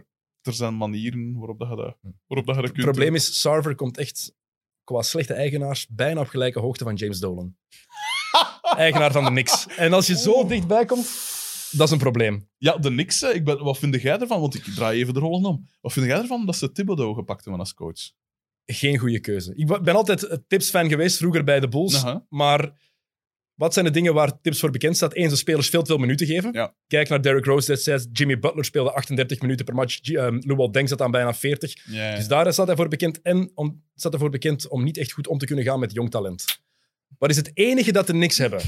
er 0.42 0.52
zijn 0.52 0.76
manieren 0.76 1.34
waarop 1.38 1.58
dat 1.58 1.68
je 1.68 1.76
dat, 1.76 1.96
waarop 2.26 2.46
dat, 2.46 2.54
je 2.56 2.60
dat 2.60 2.62
Het 2.62 2.72
kunt 2.72 2.84
probleem 2.84 3.14
is, 3.14 3.40
Sarver 3.40 3.74
komt 3.74 3.98
echt 3.98 4.34
qua 4.84 5.02
slechte 5.02 5.34
eigenaars 5.34 5.86
bijna 5.88 6.20
op 6.20 6.28
gelijke 6.28 6.60
hoogte 6.60 6.84
van 6.84 6.94
James 6.94 7.18
Dolan. 7.20 7.56
Eigenaar 8.76 9.12
van 9.12 9.24
de 9.24 9.30
Knicks. 9.30 9.66
En 9.76 9.92
als 9.92 10.06
je 10.06 10.16
zo 10.18 10.46
dichtbij 10.46 10.84
komt, 10.84 11.06
dat 11.70 11.86
is 11.86 11.90
een 11.90 11.98
probleem. 11.98 12.48
Ja, 12.58 12.76
de 12.78 12.90
niks. 12.90 13.22
Ik 13.22 13.44
ben, 13.44 13.62
wat 13.64 13.78
vind 13.78 14.02
jij 14.02 14.18
ervan? 14.18 14.40
Want 14.40 14.54
ik 14.54 14.62
draai 14.64 14.98
even 15.00 15.14
de 15.14 15.20
rollen 15.20 15.48
om. 15.50 15.68
Wat 15.80 15.92
vind 15.92 16.06
jij 16.06 16.18
ervan 16.18 16.46
dat 16.46 16.56
ze 16.56 16.72
Thibodeau 16.72 17.14
gepakt 17.14 17.40
hebben 17.44 17.60
als 17.60 17.74
coach? 17.74 18.00
Geen 18.66 18.98
goede 18.98 19.20
keuze. 19.20 19.52
Ik 19.54 19.66
ben 19.82 19.94
altijd 19.94 20.30
een 20.30 20.44
tips-fan 20.48 20.88
geweest 20.88 21.16
vroeger 21.16 21.44
bij 21.44 21.60
de 21.60 21.68
Bulls. 21.68 22.02
Maar 22.28 22.88
Wat 23.54 23.72
zijn 23.72 23.84
de 23.84 23.90
dingen 23.90 24.14
waar 24.14 24.40
tips 24.40 24.60
voor 24.60 24.70
bekend 24.70 24.96
staat? 24.96 25.16
Eén, 25.16 25.28
de 25.28 25.36
spelers 25.36 25.68
veel 25.68 25.80
te 25.80 25.86
veel 25.86 25.98
minuten 25.98 26.26
geven. 26.26 26.52
Ja. 26.52 26.74
Kijk 26.86 27.08
naar 27.08 27.22
Derrick 27.22 27.44
Rose 27.44 27.66
destijds. 27.66 28.06
Jimmy 28.12 28.38
Butler 28.38 28.64
speelde 28.64 28.92
38 28.92 29.40
minuten 29.40 29.64
per 29.64 29.74
match. 29.74 29.98
G- 30.02 30.08
Um, 30.10 30.38
Luol 30.46 30.70
Deng 30.72 30.88
zat 30.88 31.02
aan 31.02 31.10
bijna 31.10 31.34
40. 31.34 31.84
Ja, 31.86 32.10
ja. 32.10 32.16
Dus 32.16 32.28
daar 32.28 32.52
staat 32.52 32.66
hij 32.66 32.76
voor 32.76 32.88
bekend. 32.88 33.22
En 33.22 33.50
om, 33.54 33.82
staat 33.94 34.12
hij 34.12 34.20
voor 34.20 34.30
bekend 34.30 34.68
om 34.68 34.82
niet 34.84 34.96
echt 34.98 35.12
goed 35.12 35.26
om 35.26 35.38
te 35.38 35.46
kunnen 35.46 35.64
gaan 35.64 35.80
met 35.80 35.92
jong 35.92 36.10
talent. 36.10 36.44
Wat 37.18 37.30
is 37.30 37.36
het 37.36 37.50
enige 37.54 37.92
dat 37.92 38.08
er 38.08 38.14
niks 38.14 38.38
hebben? 38.38 38.60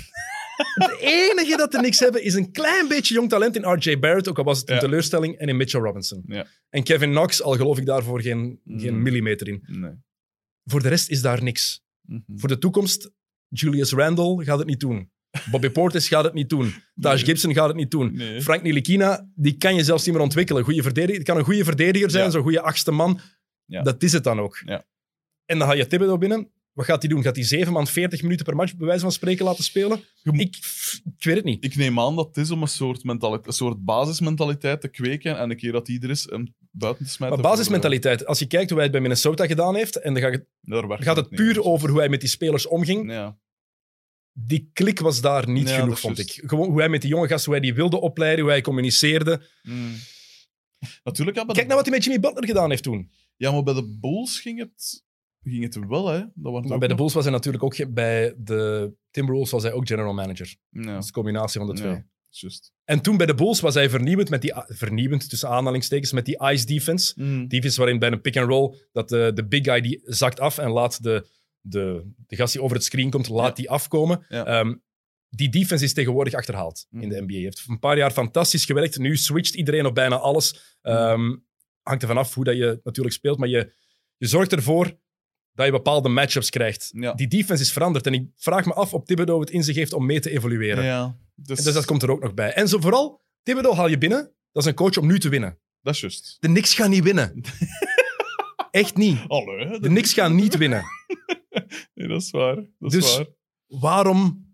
Het 0.57 0.97
enige 1.01 1.57
dat 1.57 1.75
er 1.75 1.81
niks 1.81 1.99
hebben 1.99 2.23
is 2.23 2.35
een 2.35 2.53
klein 2.53 2.89
beetje 2.89 3.15
jong 3.15 3.29
talent 3.29 3.57
in 3.57 3.65
RJ 3.73 3.99
Barrett, 3.99 4.29
ook 4.29 4.39
al 4.39 4.45
was 4.45 4.59
het 4.61 4.69
een 4.69 4.75
Ja. 4.75 4.81
teleurstelling, 4.81 5.37
en 5.39 5.49
in 5.49 5.57
Mitchell 5.57 5.81
Robinson. 5.81 6.23
Ja. 6.27 6.47
En 6.71 6.83
Kevin 6.83 7.11
Knox, 7.11 7.43
al 7.43 7.53
geloof 7.57 7.79
ik 7.79 7.87
daarvoor 7.87 8.21
geen, 8.23 8.61
geen 8.67 8.95
Mm. 8.97 9.03
millimeter 9.03 9.49
in. 9.49 9.63
Nee. 9.67 9.93
Voor 10.65 10.83
de 10.83 10.89
rest 10.89 11.11
is 11.11 11.23
daar 11.23 11.43
niks. 11.43 11.83
Mhm. 12.01 12.21
Voor 12.37 12.49
de 12.49 12.59
toekomst, 12.59 13.11
Julius 13.49 13.93
Randle 13.93 14.45
gaat 14.45 14.59
het 14.59 14.67
niet 14.67 14.81
doen. 14.81 15.11
Bobby 15.51 15.69
Portis 15.71 16.09
gaat 16.09 16.25
het 16.25 16.33
niet 16.35 16.49
doen. 16.49 16.75
Taj 17.01 17.15
Nee. 17.15 17.25
Gibson 17.25 17.55
gaat 17.55 17.69
het 17.69 17.77
niet 17.77 17.91
doen. 17.91 18.15
Nee. 18.15 18.43
Frank 18.43 18.63
Nilikina, 18.63 19.29
die 19.35 19.57
kan 19.57 19.75
je 19.75 19.85
zelfs 19.85 20.05
niet 20.05 20.15
meer 20.15 20.23
ontwikkelen. 20.23 20.65
Goeie 20.65 20.83
verdediger, 20.83 21.19
het 21.19 21.27
kan 21.29 21.37
een 21.37 21.45
goede 21.45 21.65
verdediger 21.65 22.11
zijn, 22.11 22.25
Ja. 22.25 22.31
zo'n 22.31 22.43
goede 22.43 22.61
achtste 22.61 22.91
man. 22.91 23.21
Ja. 23.65 23.83
Dat 23.83 24.03
is 24.03 24.13
het 24.13 24.25
dan 24.25 24.41
ook. 24.41 24.63
Ja. 24.65 24.85
En 25.45 25.59
dan 25.59 25.69
ga 25.69 25.75
je 25.75 25.87
Thibodeau 25.87 26.19
binnen. 26.19 26.51
Wat 26.73 26.85
gaat 26.87 27.03
hij 27.03 27.11
doen? 27.11 27.23
Gaat 27.23 27.37
hij 27.37 27.45
7 27.45 27.73
man 27.73 27.87
40 27.87 28.23
minuten 28.23 28.45
per 28.45 28.57
match, 28.57 28.77
bij 28.77 28.87
wijze 28.87 29.03
van 29.03 29.13
spreken, 29.13 29.45
laten 29.45 29.65
spelen? 29.65 30.05
Ik, 30.23 30.57
ik 31.19 31.25
weet 31.25 31.37
het 31.37 31.45
niet. 31.45 31.65
Ik 31.65 31.77
neem 31.77 32.01
aan 32.01 32.17
dat 32.17 32.27
het 32.27 32.37
is 32.37 32.51
om 32.51 32.63
een 32.63 32.69
soort, 32.69 33.01
een 33.05 33.43
soort 33.47 33.85
basismentaliteit 33.85 34.81
te 34.81 34.89
kweken 34.89 35.39
en 35.39 35.51
een 35.51 35.57
keer 35.57 35.73
dat 35.73 35.89
ieder 35.89 36.11
is 36.11 36.27
hem 36.31 36.55
buiten 36.71 37.05
te 37.05 37.11
smijten. 37.11 37.41
Maar 37.41 37.51
basismentaliteit, 37.51 38.27
als 38.27 38.39
je 38.39 38.47
kijkt 38.47 38.67
hoe 38.69 38.75
hij 38.75 38.83
het 38.83 38.93
bij 38.93 39.01
Minnesota 39.03 39.47
gedaan 39.47 39.75
heeft, 39.75 39.97
en 39.97 40.15
dan 40.15 40.23
gaat 40.23 40.33
het, 40.33 41.05
gaat 41.05 41.17
het 41.17 41.31
niet. 41.31 41.41
puur 41.41 41.63
over 41.63 41.89
hoe 41.91 41.99
hij 41.99 42.09
met 42.09 42.21
die 42.21 42.29
spelers 42.29 42.67
omging, 42.67 43.11
Ja. 43.13 43.39
die 44.33 44.71
klik 44.73 45.01
was 45.01 45.21
daar 45.21 45.49
niet 45.49 45.69
Ja, 45.69 45.79
genoeg, 45.81 46.01
vond 46.01 46.19
ik. 46.19 46.43
Gewoon 46.47 46.69
hoe 46.71 46.79
hij 46.79 46.89
met 46.89 47.01
die 47.01 47.11
jonge 47.11 47.29
gasten, 47.29 47.45
hoe 47.53 47.61
hij 47.61 47.69
die 47.71 47.75
wilde 47.77 48.01
opleiden, 48.01 48.41
hoe 48.45 48.51
hij 48.53 48.61
communiceerde. 48.61 49.43
Mm. 49.63 49.95
Natuurlijk, 51.05 51.37
Kijk 51.47 51.67
naar 51.67 51.77
wat 51.77 51.87
hij 51.87 51.95
met 51.95 52.05
Jimmy 52.05 52.21
Butler 52.21 52.47
gedaan 52.47 52.71
heeft 52.71 52.83
toen. 52.83 53.11
ja, 53.37 53.53
maar 53.53 53.63
bij 53.63 53.75
de 53.75 53.97
Bulls 54.01 54.41
ging 54.41 54.59
het, 54.59 55.05
ging 55.51 55.63
het 55.65 55.87
wel, 55.89 56.09
hè. 56.09 56.23
Dat 56.35 56.65
Maar 56.65 56.79
bij 56.79 56.89
de 56.89 56.95
Bulls 56.95 57.13
was 57.15 57.25
hij 57.25 57.33
natuurlijk 57.33 57.65
ook... 57.65 57.93
Bij 57.93 58.35
de 58.39 58.93
Timberwolves 59.11 59.51
was 59.53 59.63
hij 59.63 59.73
ook 59.73 59.87
general 59.87 60.15
manager. 60.15 60.57
Ja, 60.69 60.83
Dat 60.83 61.01
is 61.01 61.07
de 61.07 61.13
combinatie 61.13 61.61
van 61.61 61.69
de 61.69 61.75
twee. 61.77 61.91
Ja. 61.91 62.05
En 62.85 63.01
toen 63.01 63.17
bij 63.17 63.27
de 63.27 63.35
Bulls 63.35 63.61
was 63.61 63.75
hij 63.75 63.91
vernieuwend, 63.91 64.31
met 64.31 64.43
die, 64.43 64.53
vernieuwend 64.67 65.29
tussen 65.29 65.49
aanhalingstekens, 65.49 66.13
met 66.13 66.25
die 66.25 66.43
ice 66.43 66.67
defense. 66.67 67.13
Mm. 67.17 67.49
Defense 67.49 67.79
waarin 67.79 67.99
bij 67.99 68.11
een 68.13 68.21
pick-and-roll 68.21 68.77
dat 68.93 69.09
de, 69.09 69.31
de 69.35 69.47
big 69.47 69.65
guy 69.65 69.81
die 69.81 70.01
zakt 70.05 70.41
af 70.41 70.59
en 70.59 70.71
laat 70.71 71.03
de, 71.03 71.27
de, 71.61 72.13
de 72.27 72.37
gast 72.37 72.53
die 72.53 72.63
over 72.63 72.77
het 72.77 72.85
screen 72.85 73.11
komt, 73.11 73.29
laat 73.29 73.57
die 73.57 73.71
afkomen. 73.71 74.25
Ja. 74.29 74.47
Ehm, 74.47 74.75
die 75.29 75.49
defense 75.49 75.85
is 75.85 75.93
tegenwoordig 75.93 76.35
achterhaald 76.35 76.87
in 76.91 77.09
de 77.09 77.15
Mhm. 77.15 77.25
NBA. 77.25 77.35
Heeft 77.35 77.65
een 77.69 77.79
paar 77.79 77.97
jaar 77.97 78.11
fantastisch 78.11 78.65
gewerkt. 78.65 78.99
Nu 78.99 79.17
switcht 79.17 79.55
iedereen 79.55 79.87
op 79.87 79.95
bijna 79.95 80.17
alles. 80.17 80.77
Ehm, 80.83 81.37
hangt 81.83 82.03
er 82.03 82.09
vanaf 82.09 82.35
hoe 82.35 82.45
dat 82.45 82.57
je 82.57 82.81
natuurlijk 82.85 83.15
speelt, 83.15 83.39
maar 83.39 83.49
je, 83.49 83.73
je 84.17 84.27
zorgt 84.27 84.53
ervoor 84.53 84.99
dat 85.55 85.67
je 85.67 85.73
bepaalde 85.73 86.09
matchups 86.09 86.51
krijgt. 86.51 86.91
Ja. 86.95 87.13
Die 87.13 87.29
defense 87.29 87.63
is 87.63 87.73
veranderd 87.73 88.07
en 88.07 88.15
ik 88.15 88.27
vraag 88.37 88.65
me 88.67 88.73
af 88.75 88.95
of 88.95 89.05
Thibodeau 89.05 89.41
het 89.41 89.51
in 89.51 89.63
zich 89.65 89.77
heeft 89.77 89.93
om 89.93 90.07
mee 90.07 90.21
te 90.21 90.31
evolueren. 90.31 90.85
Ja, 90.85 91.17
dus, 91.35 91.59
En 91.59 91.65
Dus 91.65 91.75
dat 91.75 91.85
komt 91.85 92.03
er 92.03 92.11
ook 92.11 92.23
nog 92.23 92.35
bij. 92.35 92.53
En 92.53 92.69
zo 92.69 92.79
vooral, 92.81 93.21
Thibodeau 93.43 93.77
haal 93.77 93.89
je 93.89 93.99
binnen. 93.99 94.33
Dat 94.53 94.63
is 94.63 94.69
een 94.69 94.75
coach 94.77 94.97
om 94.97 95.07
nu 95.07 95.19
te 95.19 95.29
winnen. 95.29 95.59
dat 95.83 95.95
is 95.95 96.01
juist. 96.01 96.37
De 96.41 96.49
Knicks 96.49 96.75
gaan 96.75 96.91
niet 96.91 97.03
winnen. 97.05 97.41
Echt 98.71 98.97
niet. 98.97 99.19
Allee, 99.29 99.81
De 99.81 99.89
Knicks 99.89 100.13
gaan 100.13 100.35
niet 100.35 100.57
winnen. 100.57 100.83
Nee, 101.95 102.09
dat 102.09 102.23
is 102.23 102.31
waar. 102.31 102.55
Dat 102.79 102.91
Dus- 102.91 103.05
is 103.05 103.17
waar. 103.17 103.27
Waarom? 103.67 104.47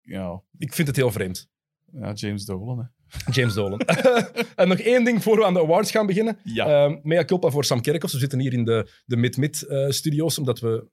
Ja. 0.00 0.42
Ik 0.58 0.72
vind 0.74 0.88
het 0.88 0.96
heel 0.96 1.12
vreemd. 1.12 1.48
ja, 1.92 2.12
James 2.12 2.44
Dolan, 2.44 2.78
hè. 2.78 2.84
James 3.30 3.54
Dolan. 3.54 3.80
en 4.56 4.68
nog 4.68 4.78
één 4.78 5.04
ding 5.04 5.22
voor 5.22 5.36
we 5.36 5.44
aan 5.44 5.54
de 5.54 5.60
awards 5.60 5.90
gaan 5.90 6.06
beginnen. 6.06 6.38
Ja. 6.44 6.66
Ehm 6.66 6.98
mea 7.02 7.24
culpa 7.24 7.50
voor 7.50 7.64
Sam 7.64 7.80
Kerkhoffs. 7.80 8.12
We 8.14 8.20
zitten 8.20 8.38
hier 8.40 8.52
in 8.52 8.64
de, 8.64 8.90
de 9.04 9.16
mid-mid-studio's, 9.16 10.38
omdat 10.38 10.60
we 10.60 10.86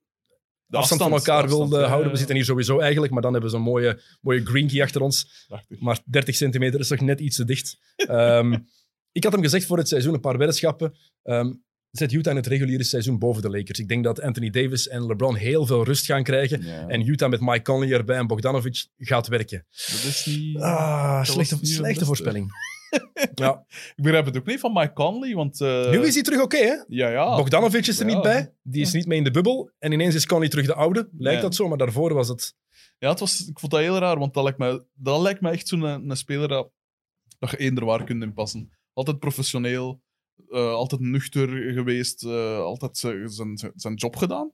De 0.66 0.78
afstand, 0.78 1.02
van 1.02 1.12
elkaar 1.12 1.44
afstand, 1.44 1.60
wilden 1.60 1.80
ja, 1.80 1.86
houden. 1.86 2.06
ja. 2.08 2.12
We 2.12 2.18
zitten 2.18 2.36
hier 2.36 2.46
sowieso 2.46 2.80
eigenlijk, 2.80 3.14
maar 3.14 3.22
dan 3.22 3.32
hebben 3.32 3.52
we 3.52 3.58
zo'n 3.58 3.66
mooie, 3.66 4.02
mooie 4.22 4.46
green 4.46 4.68
key 4.68 4.82
achter 4.82 5.02
ons. 5.02 5.46
Prachtig. 5.48 5.80
Maar 5.80 6.00
30 6.06 6.36
centimeter 6.36 6.80
is 6.80 6.88
toch 6.88 7.00
net 7.00 7.20
iets 7.20 7.36
te 7.36 7.46
dicht. 7.46 7.78
Ehm, 7.96 8.54
ik 9.18 9.24
had 9.24 9.34
hem 9.34 9.42
gezegd 9.42 9.66
voor 9.66 9.78
het 9.78 9.88
seizoen, 9.88 10.14
een 10.14 10.20
paar 10.20 10.38
weddenschappen. 10.38 10.94
Ehm, 11.24 11.54
zet 11.92 12.12
Utah 12.12 12.32
in 12.32 12.38
het 12.38 12.48
reguliere 12.48 12.84
seizoen 12.84 13.20
boven 13.20 13.42
de 13.42 13.50
Lakers. 13.50 13.80
Ik 13.80 13.88
denk 13.88 14.04
dat 14.04 14.22
Anthony 14.22 14.50
Davis 14.50 14.88
en 14.88 15.06
LeBron 15.06 15.36
heel 15.36 15.66
veel 15.66 15.84
rust 15.84 16.06
gaan 16.06 16.24
krijgen. 16.24 16.62
Ja. 16.64 16.88
En 16.88 17.08
Utah 17.08 17.30
met 17.30 17.42
Mike 17.42 17.62
Conley 17.62 17.92
erbij 17.92 18.18
en 18.18 18.28
Bogdanovic 18.28 18.88
gaat 18.98 19.28
werken. 19.28 19.66
Dat 19.70 20.04
is 20.04 20.26
niet... 20.26 20.58
Ah, 20.58 21.24
slechte, 21.24 21.56
niet 21.56 21.68
slechte 21.68 22.06
voorspelling. 22.06 22.52
ja. 23.34 23.66
Ik 23.96 24.04
begrijp 24.04 24.26
het 24.26 24.38
ook 24.38 24.46
niet 24.46 24.60
van 24.60 24.74
Mike 24.74 24.94
Conley, 24.94 25.34
want... 25.36 25.62
eh, 25.62 25.90
Nu 25.92 26.06
is 26.06 26.14
hij 26.14 26.24
terug 26.24 26.42
oké, 26.42 26.58
hè? 26.58 26.76
Ja, 26.88 27.10
ja. 27.10 27.36
Bogdanovic 27.36 27.88
is 27.88 28.00
er 28.00 28.08
Ja. 28.08 28.14
niet 28.14 28.24
bij. 28.24 28.54
Die 28.64 28.82
is 28.82 28.92
niet 28.94 29.06
mee 29.06 29.18
in 29.18 29.24
de 29.24 29.32
bubbel. 29.32 29.72
En 29.80 29.92
ineens 29.92 30.16
is 30.16 30.26
Conley 30.26 30.50
terug 30.50 30.66
de 30.66 30.74
oude. 30.74 31.10
Lijkt 31.18 31.38
Ja. 31.42 31.46
dat 31.48 31.56
zo, 31.56 31.68
maar 31.68 31.78
daarvoor 31.78 32.14
was 32.14 32.28
het... 32.28 32.54
Ja, 32.98 33.10
het 33.10 33.20
was, 33.20 33.48
ik 33.48 33.60
vond 33.60 33.72
dat 33.72 33.82
heel 33.82 33.98
raar, 33.98 34.20
want 34.20 34.34
dat 34.34 34.44
lijkt 34.44 34.58
me, 34.60 34.86
dat 34.94 35.22
lijkt 35.22 35.42
me 35.42 35.50
echt 35.50 35.68
zo'n 35.68 35.82
een, 35.82 36.10
een 36.10 36.18
speler 36.18 36.48
dat, 36.48 36.72
dat 37.40 37.50
je 37.52 37.58
eender 37.58 37.86
waar 37.86 38.04
kunt 38.04 38.24
in 38.24 38.34
passen. 38.34 38.72
Altijd 38.94 39.20
professioneel, 39.20 40.02
eh, 40.50 40.72
altijd 40.74 41.02
nuchter 41.02 41.48
geweest, 41.74 42.24
eh, 42.26 42.58
altijd 42.60 42.98
zijn- 42.98 43.30
zijn 43.30 43.58
zijn 43.76 43.94
job 43.96 44.16
gedaan. 44.16 44.52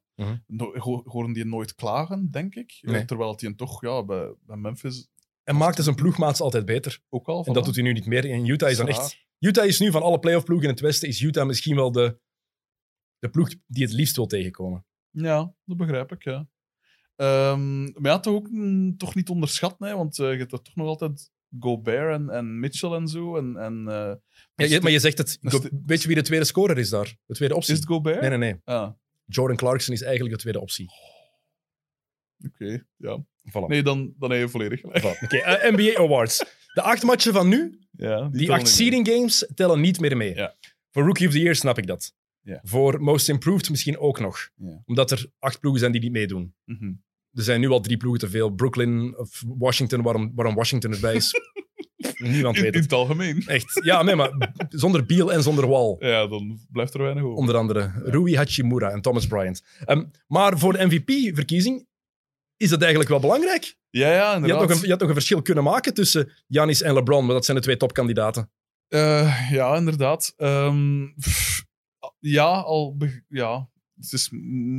No, 0.48 0.78
ho- 0.78 1.02
horen 1.06 1.34
die 1.34 1.46
nooit 1.46 1.76
klagen, 1.76 2.32
denk 2.32 2.56
ik. 2.56 2.78
Nee. 2.82 3.06
Terwijl 3.06 3.36
hij 3.40 3.54
toch 3.54 3.82
ja, 3.82 4.04
bij, 4.06 4.34
bij 4.46 4.58
Memphis 4.58 5.08
En 5.44 5.58
maakte 5.58 5.84
zijn 5.84 5.96
ploegmaats 5.96 6.42
altijd 6.42 6.66
beter. 6.66 7.00
ook 7.10 7.28
al. 7.28 7.46
En 7.46 7.54
dat 7.54 7.66
doet 7.66 7.76
hij 7.76 7.84
nu 7.84 7.94
niet 7.94 8.06
meer. 8.06 8.32
En 8.32 8.46
Utah 8.46 8.70
is 8.70 8.78
dan 8.78 8.88
echt... 8.88 9.26
Utah 9.40 9.66
is 9.66 9.80
nu 9.80 9.92
van 9.92 10.02
alle 10.02 10.20
playoff 10.20 10.46
ploegen 10.46 10.68
in 10.68 10.74
het 10.74 10.84
Westen, 10.84 11.08
is 11.08 11.22
Utah 11.22 11.46
misschien 11.48 11.76
wel 11.76 11.92
de, 11.92 12.20
de 13.20 13.30
ploeg 13.30 13.50
die 13.68 13.84
het 13.84 13.94
liefst 13.94 14.16
wil 14.16 14.28
tegenkomen. 14.28 14.86
Ja, 15.12 15.54
dat 15.66 15.78
begrijp 15.78 16.12
ik, 16.12 16.24
ja. 16.24 16.48
Ehm, 17.16 17.82
maar 17.84 18.12
ja, 18.12 18.20
toch 18.20 18.34
ook 18.34 18.50
mm, 18.50 18.98
toch 18.98 19.16
niet 19.16 19.30
onderschatten, 19.30 19.88
hè, 19.88 19.96
want 19.96 20.20
eh, 20.20 20.32
je 20.32 20.38
hebt 20.38 20.52
er 20.52 20.62
toch 20.62 20.76
nog 20.76 20.88
altijd 20.88 21.32
Gobert 21.60 22.14
en, 22.20 22.30
en 22.30 22.60
Mitchell 22.60 22.92
en 22.92 23.08
zo. 23.08 23.38
En, 23.38 23.58
en, 23.58 23.88
eh, 23.88 24.14
Ja, 24.56 24.66
je- 24.66 24.82
maar 24.82 24.92
je 24.92 25.00
zegt 25.00 25.18
het... 25.18 25.38
Weet 25.86 26.02
je 26.02 26.08
wie 26.08 26.16
de 26.16 26.22
tweede 26.22 26.46
scorer 26.46 26.78
is 26.78 26.90
daar? 26.90 27.16
De 27.26 27.34
tweede 27.34 27.56
optie? 27.56 27.74
Is 27.74 27.80
het 27.80 27.88
Gobert? 27.88 28.22
Nee, 28.22 28.30
nee, 28.30 28.38
nee. 28.38 28.56
Ah, 28.64 28.90
Jordan 29.26 29.58
Clarkson 29.58 29.94
is 29.94 30.02
eigenlijk 30.02 30.36
de 30.36 30.42
tweede 30.42 30.60
optie. 30.60 30.90
oké. 32.46 32.84
ja. 32.96 33.24
Voilà. 33.50 33.68
Nee, 33.68 33.84
dan, 33.84 34.14
dan 34.18 34.32
heb 34.32 34.40
je 34.40 34.50
volledig 34.50 34.80
gelijk. 34.80 35.00
Voilà. 35.04 35.24
Oké, 35.24 35.38
eh, 35.38 35.72
NBA 35.76 36.00
Awards. 36.04 36.38
De 36.74 36.82
acht 36.82 37.04
matchen 37.04 37.34
van 37.34 37.48
nu, 37.48 37.80
Ja, 37.92 38.30
die 38.32 38.52
acht 38.52 38.68
seeding 38.68 39.08
games, 39.08 39.52
tellen 39.56 39.82
niet 39.82 40.00
meer 40.00 40.18
mee. 40.18 40.36
Ja. 40.36 40.56
Voor 40.92 41.04
Rookie 41.04 41.28
of 41.28 41.34
the 41.34 41.40
Year 41.40 41.56
snap 41.56 41.78
ik 41.78 41.88
dat. 41.88 42.14
Ja. 42.42 42.60
Voor 42.64 43.02
Most 43.02 43.30
Improved 43.30 43.70
misschien 43.70 43.98
ook 43.98 44.20
nog. 44.20 44.50
Ja. 44.56 44.82
Omdat 44.86 45.12
er 45.12 45.32
acht 45.40 45.60
ploegen 45.60 45.80
zijn 45.80 45.92
die 45.92 46.02
niet 46.02 46.12
meedoen. 46.12 46.56
Mhm. 46.64 46.94
Er 47.38 47.44
zijn 47.44 47.60
nu 47.60 47.70
al 47.70 47.80
drie 47.82 47.98
ploegen 47.98 48.20
te 48.20 48.30
veel. 48.30 48.50
Brooklyn 48.50 49.18
of 49.18 49.44
Washington, 49.58 50.02
waarom, 50.02 50.32
waarom 50.36 50.56
Washington 50.56 50.92
erbij 50.94 51.16
is. 51.16 51.34
Niemand 52.18 52.56
In, 52.58 52.62
weet 52.64 52.74
in 52.74 52.80
het. 52.82 52.90
het 52.92 53.00
algemeen. 53.00 53.44
Echt. 53.48 53.82
Ja, 53.84 54.04
nee, 54.04 54.16
maar 54.16 54.54
zonder 54.70 55.06
Beal 55.06 55.34
en 55.34 55.44
zonder 55.44 55.68
Wall. 55.68 55.96
Ja, 56.10 56.28
dan 56.28 56.60
blijft 56.72 56.94
er 56.94 57.02
weinig 57.02 57.24
over. 57.24 57.38
Onder 57.38 57.56
andere 57.56 57.92
Rui 58.04 58.36
Hachimura 58.36 58.90
en 58.90 59.02
Thomas 59.02 59.28
Bryant. 59.28 59.64
Ehm, 59.86 60.04
maar 60.28 60.58
voor 60.60 60.74
de 60.74 60.86
MVP-verkiezing 60.86 61.88
is 62.58 62.70
dat 62.70 62.80
eigenlijk 62.80 63.10
wel 63.10 63.20
belangrijk. 63.20 63.76
Ja, 63.90 64.08
ja, 64.08 64.14
Je 64.16 64.20
had, 64.24 64.36
inderdaad. 64.36 64.68
nog 64.68 64.78
een, 64.78 64.84
je 64.84 64.90
had 64.90 65.00
nog 65.00 65.08
een 65.08 65.16
verschil 65.16 65.42
kunnen 65.42 65.64
maken 65.64 65.94
tussen 65.94 66.32
Giannis 66.48 66.82
en 66.82 66.94
LeBron, 66.94 67.26
maar 67.26 67.34
dat 67.36 67.46
zijn 67.46 67.58
de 67.58 67.64
twee 67.64 67.78
topkandidaten. 67.78 68.52
Eh, 68.88 69.52
ja, 69.52 69.76
inderdaad. 69.76 70.34
Ehm, 70.38 71.06
pff, 71.20 71.66
ja, 72.20 72.46
al... 72.60 72.98
Ja, 73.28 73.70
het 74.00 74.14
is 74.14 74.30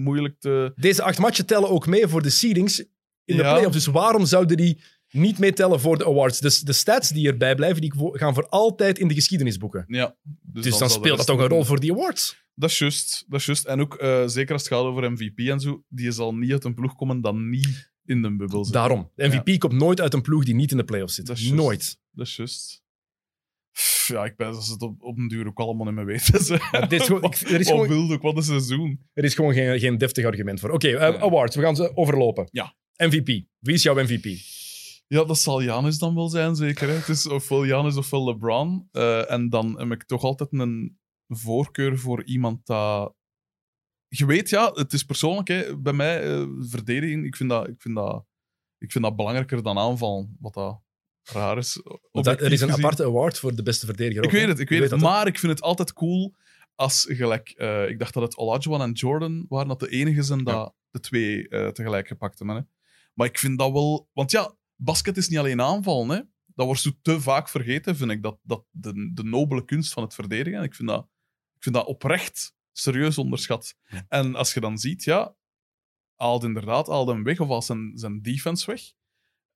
moeilijk 0.03 0.41
te... 0.41 0.73
Deze 0.77 1.03
acht 1.03 1.19
matchen 1.19 1.47
tellen 1.47 1.69
ook 1.71 1.87
mee 1.87 2.07
voor 2.07 2.23
de 2.23 2.31
seedings 2.31 2.79
in 3.25 3.37
de 3.37 3.43
Ja. 3.43 3.53
playoffs. 3.53 3.77
Dus 3.77 3.87
waarom 3.87 4.27
zouden 4.27 4.57
die 4.57 4.81
niet 5.11 5.39
meetellen 5.39 5.81
voor 5.81 5.99
de 5.99 6.07
awards? 6.07 6.41
Dus 6.41 6.61
de 6.61 6.73
stats 6.73 7.09
die 7.11 7.29
erbij 7.29 7.55
blijven, 7.55 7.81
die 7.81 7.93
gaan 7.97 8.35
voor 8.35 8.49
altijd 8.49 8.99
in 8.99 9.09
de 9.09 9.15
geschiedenisboeken. 9.15 9.85
Ja. 9.89 10.17
Dus, 10.43 10.67
zal 10.69 10.79
dan 10.79 10.91
speelt 10.91 11.17
dat 11.17 11.27
toch 11.27 11.41
een 11.41 11.49
rol 11.49 11.65
voor 11.65 11.81
die 11.81 11.93
awards. 11.93 12.47
Dat 12.55 12.71
is 12.71 12.79
juist. 12.79 13.25
Dat 13.29 13.41
is 13.41 13.47
juist. 13.47 13.65
En 13.67 13.81
ook, 13.81 13.95
eh, 13.95 14.27
zeker 14.27 14.53
als 14.53 14.63
het 14.63 14.73
gaat 14.73 14.83
over 14.83 15.13
MVP 15.13 15.39
en 15.39 15.61
zo, 15.61 15.85
die 15.89 16.11
zal 16.13 16.35
niet 16.35 16.53
uit 16.53 16.65
een 16.65 16.75
ploeg 16.75 16.95
komen 16.97 17.21
dat 17.21 17.35
niet 17.35 17.93
in 18.05 18.23
de 18.23 18.37
bubbel 18.37 18.65
zit. 18.65 18.75
Daarom. 18.75 19.11
De 19.15 19.27
MVP 19.29 19.59
komt 19.59 19.73
nooit 19.73 20.01
uit 20.01 20.15
een 20.15 20.23
ploeg 20.23 20.45
die 20.45 20.55
niet 20.55 20.71
in 20.71 20.77
de 20.77 20.85
playoffs 20.85 21.15
zit. 21.15 21.27
Dat 21.27 21.37
is 21.37 21.43
juist. 21.43 21.57
Nooit. 21.57 21.99
Dat 22.11 22.27
is 22.27 22.37
juist. 22.37 22.83
Ja, 24.07 24.25
ik 24.25 24.37
ben 24.37 24.53
dat 24.53 24.65
ze 24.65 24.73
het 24.73 24.83
op, 24.83 25.03
op 25.03 25.19
een 25.19 25.29
duur 25.29 25.47
ook 25.47 25.59
allemaal 25.59 25.87
niet 25.87 25.95
meer 25.95 26.05
weten. 26.05 26.45
Ze. 26.45 26.69
Maar 26.73 26.89
dit 26.89 27.01
is 27.01 27.07
gewoon- 27.07 27.23
ik- 27.25 27.35
er 27.41 27.61
is 27.61 27.67
Wat 27.67 27.67
gewoon- 27.67 27.89
wilde 27.89 28.19
wat 28.19 28.37
een 28.37 28.43
seizoen. 28.43 29.09
Er 29.13 29.25
is 29.25 29.35
gewoon 29.35 29.53
geen, 29.53 29.79
geen 29.79 29.99
deftig 29.99 30.25
argument 30.25 30.61
voor. 30.61 30.71
Oké, 30.71 30.89
eh, 30.97 31.23
awards. 31.23 31.57
We 31.57 31.63
gaan 31.63 31.77
ze 31.77 31.97
overlopen. 31.97 32.49
Ja. 32.51 32.75
MVP. 32.97 33.27
Wie 33.59 33.75
is 33.75 33.83
jouw 33.83 33.95
MVP? 33.95 34.25
Ja, 35.07 35.25
dat 35.25 35.39
zal 35.39 35.63
Janis 35.63 35.99
dan 35.99 36.15
wel 36.15 36.29
zijn, 36.29 36.55
zeker. 36.57 36.89
Hè. 36.89 36.95
Het 36.95 37.09
is 37.09 37.27
ofwel 37.29 37.67
Janis 37.67 37.97
ofwel 37.97 38.25
LeBron. 38.25 38.89
Eh, 38.93 39.31
en 39.31 39.49
dan 39.49 39.79
heb 39.79 39.91
ik 39.93 40.05
toch 40.05 40.23
altijd 40.23 40.53
een 40.53 40.99
voorkeur 41.29 41.99
voor 41.99 42.25
iemand 42.25 42.67
dat... 42.67 43.15
Je 44.09 44.27
weet, 44.27 44.49
ja, 44.51 44.71
het 44.73 44.93
is 44.93 45.03
persoonlijk. 45.05 45.49
Hè. 45.49 45.79
Bij 45.79 45.93
mij, 45.93 46.23
eh, 46.23 46.47
verdediging, 46.61 47.25
ik 47.25 47.37
vind 47.37 47.51
dat... 47.51 47.69
Ik 47.69 47.81
vind 47.83 47.95
dat 47.95 48.25
Ik 48.79 48.93
vind 48.93 49.05
dat 49.05 49.17
belangrijker 49.17 49.63
dan 49.63 49.79
aanvallen, 49.79 50.37
wat 50.41 50.55
dat 50.55 50.81
raar 51.31 51.59
is. 51.59 51.83
Dat- 52.13 52.27
er 52.27 52.53
is 52.53 52.61
een 52.61 52.69
gezien. 52.69 52.85
aparte 52.85 53.05
award 53.05 53.39
voor 53.39 53.55
de 53.55 53.63
beste 53.63 53.87
verdediger. 53.87 54.23
Ik 54.23 54.29
ook, 54.29 54.35
weet 54.35 54.49
het, 54.49 54.59
ik 54.59 54.69
weet 54.69 54.91
het. 54.91 55.01
Maar 55.01 55.27
ik 55.27 55.39
vind 55.39 55.53
het 55.53 55.63
altijd 55.63 55.93
cool 55.93 56.35
als 56.75 57.07
gelijk... 57.09 57.49
eh, 57.49 57.89
ik 57.89 57.99
dacht 57.99 58.15
dat 58.15 58.23
het 58.23 58.37
Olajuwon 58.37 58.81
en 58.83 58.93
Jordan 58.93 59.47
waren 59.49 59.69
dat 59.69 59.81
de 59.81 59.89
enige 59.89 60.23
zijn 60.23 60.45
dat 60.45 60.75
de 60.91 61.01
twee 61.01 61.49
eh, 61.49 61.69
tegelijk 61.69 62.09
gepakt 62.09 62.39
hebben. 62.39 62.57
Hè. 62.57 62.63
Maar 63.15 63.27
ik 63.27 63.39
vind 63.39 63.59
dat 63.59 63.73
wel... 63.73 64.09
Want 64.13 64.31
ja, 64.31 64.55
basket 64.77 65.17
is 65.17 65.29
niet 65.29 65.39
alleen 65.39 65.61
aanvallen. 65.61 66.09
Hè. 66.09 66.23
Dat 66.47 66.67
wordt 66.67 66.81
zo 66.81 66.91
te 67.03 67.21
vaak 67.21 67.49
vergeten, 67.49 67.97
vind 67.97 68.11
ik. 68.11 68.23
Dat, 68.23 68.39
dat 68.43 68.65
de, 68.71 69.11
de 69.15 69.25
nobele 69.25 69.65
kunst 69.65 69.93
van 69.93 70.03
het 70.03 70.15
verdedigen. 70.15 70.63
Ik 70.63 70.75
vind 70.75 70.89
dat, 70.89 71.09
ik 71.57 71.63
vind 71.63 71.75
dat 71.75 71.87
oprecht 71.87 72.55
serieus 72.73 73.19
onderschat. 73.19 73.75
En 74.09 74.35
als 74.35 74.55
je 74.55 74.61
dan 74.61 74.79
ziet, 74.79 75.05
ja... 75.05 75.37
Haalt 76.17 76.45
inderdaad 76.45 76.87
haalt 76.87 77.09
hem 77.09 77.23
weg 77.23 77.41
of 77.41 77.49
als 77.49 77.67
zijn, 77.67 77.91
zijn 77.95 78.23
defense 78.23 78.67
weg. 78.67 78.81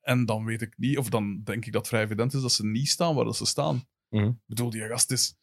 En 0.03 0.25
dan 0.27 0.45
weet 0.45 0.63
ik 0.63 0.75
niet, 0.77 0.99
of 0.99 1.09
dan 1.09 1.43
denk 1.45 1.67
ik 1.67 1.73
dat 1.73 1.89
vrij 1.89 2.03
evident 2.03 2.35
is 2.35 2.41
dat 2.41 2.53
ze 2.53 2.67
niet 2.67 2.89
staan 2.89 3.15
waar 3.15 3.25
dat 3.25 3.37
ze 3.37 3.47
staan. 3.47 3.89
Mhm. 4.09 4.27
Ik 4.27 4.35
bedoel, 4.47 4.71
die 4.71 4.87
gast 4.87 5.11
is... 5.11 5.37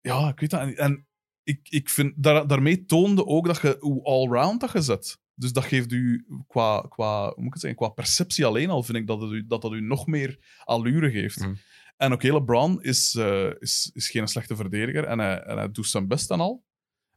Ja, 0.00 0.28
ik 0.28 0.40
weet 0.40 0.50
dat. 0.50 0.60
En, 0.60 0.76
en 0.76 1.06
ik, 1.42 1.68
ik 1.68 1.88
vind, 1.88 2.22
daar, 2.22 2.46
daarmee 2.46 2.84
toonde 2.84 3.26
ook 3.26 3.46
dat 3.46 3.60
je 3.60 3.76
hoe 3.80 4.04
allround 4.04 4.60
dat 4.60 4.72
je 4.72 4.80
zet. 4.80 5.20
Dus 5.34 5.52
dat 5.52 5.64
geeft 5.64 5.92
u 5.92 6.26
qua, 6.46 6.80
qua, 6.88 7.24
hoe 7.24 7.34
moet 7.36 7.46
ik 7.46 7.52
het 7.52 7.60
zeggen, 7.60 7.78
qua 7.78 7.88
perceptie 7.88 8.46
alleen 8.46 8.70
al, 8.70 8.82
vind 8.82 8.98
ik 8.98 9.06
dat 9.06 9.20
het 9.20 9.30
u, 9.30 9.46
dat, 9.46 9.62
dat 9.62 9.72
u 9.72 9.80
nog 9.80 10.06
meer 10.06 10.58
allure 10.64 11.10
geeft. 11.10 11.40
Mhm. 11.40 11.54
En 11.96 12.12
oké, 12.12 12.32
LeBron 12.32 12.82
is, 12.82 13.14
eh, 13.14 13.50
is, 13.58 13.90
is 13.94 14.10
geen 14.10 14.28
slechte 14.28 14.56
verdediger 14.56 15.04
en 15.04 15.18
hij, 15.18 15.42
en 15.42 15.56
hij 15.56 15.70
doet 15.70 15.86
zijn 15.86 16.08
best 16.08 16.30
en 16.30 16.40
al. 16.40 16.64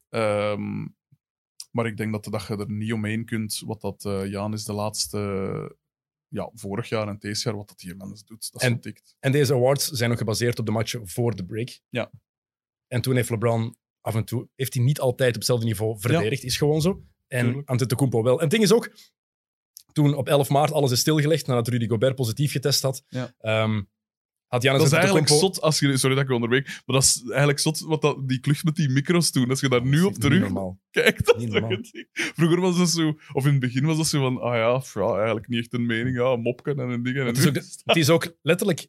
Ehm, 0.10 0.88
maar 1.72 1.86
ik 1.86 1.98
denk 1.98 2.12
dat, 2.12 2.24
dat 2.24 2.48
je 2.48 2.58
er 2.58 2.72
niet 2.72 2.94
omheen 2.94 3.26
kunt 3.26 3.62
wat 3.66 3.82
dat 3.82 4.06
eh 4.06 4.30
Jaan 4.30 4.54
is 4.54 4.64
de 4.64 4.74
laatste... 4.74 5.78
Ja, 6.28 6.50
vorig 6.54 6.90
jaar 6.90 7.08
en 7.08 7.18
deze 7.20 7.42
jaar, 7.50 7.58
wat 7.58 7.68
dat 7.68 7.82
hier 7.82 7.96
mens 7.98 8.26
doet. 8.26 8.52
Dat 8.52 8.62
is 8.62 8.68
En-. 8.68 8.96
En 9.20 9.32
deze 9.32 9.54
awards 9.54 9.88
zijn 9.88 10.12
ook 10.12 10.18
gebaseerd 10.18 10.60
op 10.60 10.66
de 10.66 10.72
match 10.72 10.96
voor 11.04 11.36
de 11.36 11.46
break. 11.46 11.80
Ja. 11.90 12.12
En 12.88 13.02
toen 13.02 13.16
heeft 13.16 13.30
LeBron 13.30 13.76
af 14.02 14.16
en 14.16 14.26
toe, 14.26 14.48
heeft 14.56 14.74
hij 14.74 14.84
niet 14.84 15.00
altijd 15.00 15.30
op 15.30 15.36
hetzelfde 15.36 15.66
niveau 15.66 16.00
verdedigd, 16.00 16.44
is 16.44 16.58
gewoon 16.58 16.82
zo. 16.82 17.04
En 17.28 17.46
Tuurlijk. 17.46 17.70
Antetokounmpo 17.70 18.24
wel. 18.24 18.36
En 18.36 18.42
het 18.42 18.50
ding 18.50 18.64
is 18.64 18.72
ook, 18.74 18.92
toen 19.92 20.16
op 20.16 20.28
11 20.28 20.50
maart 20.50 20.72
alles 20.72 20.92
is 20.92 21.00
stilgelegd, 21.00 21.48
nadat 21.48 21.68
Rudy 21.68 21.88
Gobert 21.88 22.16
positief 22.16 22.52
getest 22.52 22.82
had, 22.82 23.04
Ja. 23.08 23.34
ehm, 23.40 23.84
had 24.56 24.64
Giannis 24.64 24.90
Dat 24.90 24.92
is 24.92 24.98
eigenlijk 24.98 25.28
zot, 25.28 25.62
als 25.62 25.80
je, 25.80 25.98
sorry 25.98 26.16
dat 26.16 26.24
ik 26.24 26.30
je 26.30 26.36
onderbreek, 26.36 26.66
maar 26.66 26.96
dat 26.96 27.04
is 27.04 27.24
eigenlijk 27.28 27.60
zot 27.60 27.80
wat 27.80 28.02
dat, 28.02 28.28
die 28.30 28.40
klucht 28.40 28.64
met 28.64 28.76
die 28.76 28.90
micro's 28.90 29.32
doen. 29.32 29.50
Als 29.50 29.60
je 29.60 29.70
daar 29.70 29.86
nu 29.86 30.02
op 30.02 30.14
terug 30.14 30.52
kijkt. 30.92 31.26
Dat 31.26 31.38
Niet. 31.70 32.08
Vroeger 32.14 32.62
was 32.62 32.78
dat 32.78 32.90
zo, 32.90 33.14
of 33.34 33.46
in 33.46 33.52
het 33.52 33.60
begin 33.60 33.86
was 33.86 33.98
dat 33.98 34.08
zo 34.08 34.20
van, 34.22 34.42
ah 34.42 34.56
ja, 34.56 34.78
pff, 34.78 34.94
ja 34.94 35.16
eigenlijk 35.16 35.48
niet 35.48 35.60
echt 35.60 35.74
een 35.74 35.86
mening, 35.86 36.18
ja, 36.18 36.36
mopken 36.36 36.80
en 36.80 36.90
een 36.90 37.04
ding. 37.04 37.18
En 37.18 37.26
Het 37.26 37.38
is, 37.38 37.48
ook, 37.48 37.54
nu- 37.54 37.62
het 37.86 37.96
is 37.98 38.10
ook 38.10 38.36
letterlijk... 38.42 38.88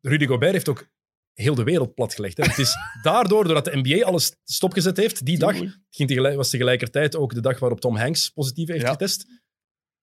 Rudy 0.00 0.26
Gobert 0.26 0.52
heeft 0.52 0.68
ook 0.68 0.88
heel 1.32 1.54
de 1.54 1.62
wereld 1.64 1.94
platgelegd. 1.94 2.36
Hè. 2.36 2.44
Het 2.44 2.58
is 2.58 2.76
daardoor, 3.02 3.44
doordat 3.44 3.64
de 3.64 3.76
NBA 3.82 4.04
alles 4.04 4.36
stopgezet 4.44 4.96
heeft, 4.96 5.24
die 5.24 5.38
dag 5.38 5.56
ging 5.90 6.08
tegelijk, 6.08 6.36
was 6.36 6.50
tegelijkertijd 6.50 7.16
ook 7.16 7.34
de 7.34 7.40
dag 7.40 7.58
waarop 7.58 7.80
Tom 7.80 7.96
Hanks 7.96 8.28
positief 8.30 8.68
heeft 8.68 8.82
Ja. 8.82 8.90
getest. 8.90 9.26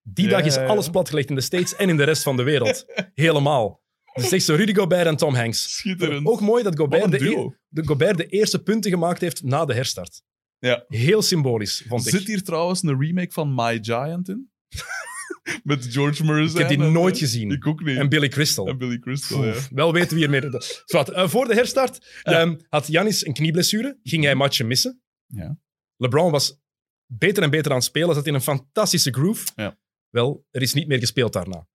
Die 0.02 0.26
Ja, 0.26 0.32
dag 0.32 0.46
is 0.46 0.56
ja, 0.56 0.62
ja. 0.62 0.68
alles 0.68 0.90
platgelegd 0.90 1.30
in 1.30 1.36
de 1.36 1.42
States 1.42 1.76
en 1.76 1.90
in 1.90 1.98
de 1.98 2.04
rest 2.04 2.24
van 2.24 2.38
de 2.38 2.44
wereld. 2.44 2.86
Helemaal. 3.14 3.84
Dus 4.22 4.32
echt 4.32 4.44
zo 4.44 4.56
Rudy 4.56 4.74
Gobert 4.74 5.08
en 5.08 5.16
Tom 5.16 5.36
Hanks. 5.36 5.78
Schitterend. 5.78 6.28
Ook 6.28 6.42
mooi 6.42 6.64
dat 6.64 6.76
Gobert 6.78 7.12
de, 7.12 7.30
e- 7.30 7.50
de 7.68 7.86
Gobert 7.86 8.18
de 8.18 8.26
eerste 8.26 8.64
punten 8.64 8.92
gemaakt 8.92 9.22
heeft 9.22 9.44
na 9.44 9.66
de 9.66 9.74
herstart. 9.74 10.24
Ja. 10.60 10.86
Heel 10.88 11.22
symbolisch, 11.22 11.84
vond 11.88 12.08
ik. 12.08 12.14
Zit 12.16 12.28
hier 12.28 12.44
trouwens 12.44 12.84
een 12.84 13.00
remake 13.00 13.32
van 13.32 13.56
My 13.56 13.80
Giant 13.82 14.30
in? 14.30 14.50
Met 15.64 15.86
George 15.86 16.24
Murray. 16.24 16.46
Ik 16.46 16.58
heb 16.58 16.68
die 16.68 16.78
nooit 16.78 17.18
gezien. 17.18 17.52
Ik 17.52 17.68
ook 17.68 17.84
niet. 17.84 17.98
En 17.98 18.10
Billy 18.10 18.28
Crystal. 18.28 18.68
En 18.68 18.78
Billy 18.78 19.00
Crystal, 19.00 19.46
ja. 19.46 19.54
Wel 19.70 19.94
weten 19.94 20.10
we 20.10 20.16
hiermee. 20.18 20.42
Zwat, 20.86 21.10
eh, 21.10 21.28
voor 21.28 21.48
de 21.48 21.54
herstart 21.54 22.20
ehm, 22.24 22.56
had 22.70 22.88
Janis 22.88 23.26
een 23.26 23.34
knieblessure. 23.34 24.00
Ging 24.04 24.24
hij 24.24 24.36
matchen 24.36 24.68
missen. 24.68 25.02
Ja. 25.26 25.58
LeBron 25.98 26.32
was 26.32 26.60
beter 27.06 27.44
en 27.44 27.50
beter 27.50 27.72
aan 27.72 27.78
het 27.78 27.86
spelen. 27.86 28.16
Zat 28.16 28.28
in 28.28 28.34
een 28.34 28.42
fantastische 28.42 29.12
groove. 29.12 29.48
Ja. 29.56 29.78
Wel, 30.10 30.46
er 30.52 30.62
is 30.62 30.74
niet 30.74 30.88
meer 30.88 31.00
gespeeld 31.00 31.34
daarna. 31.34 31.68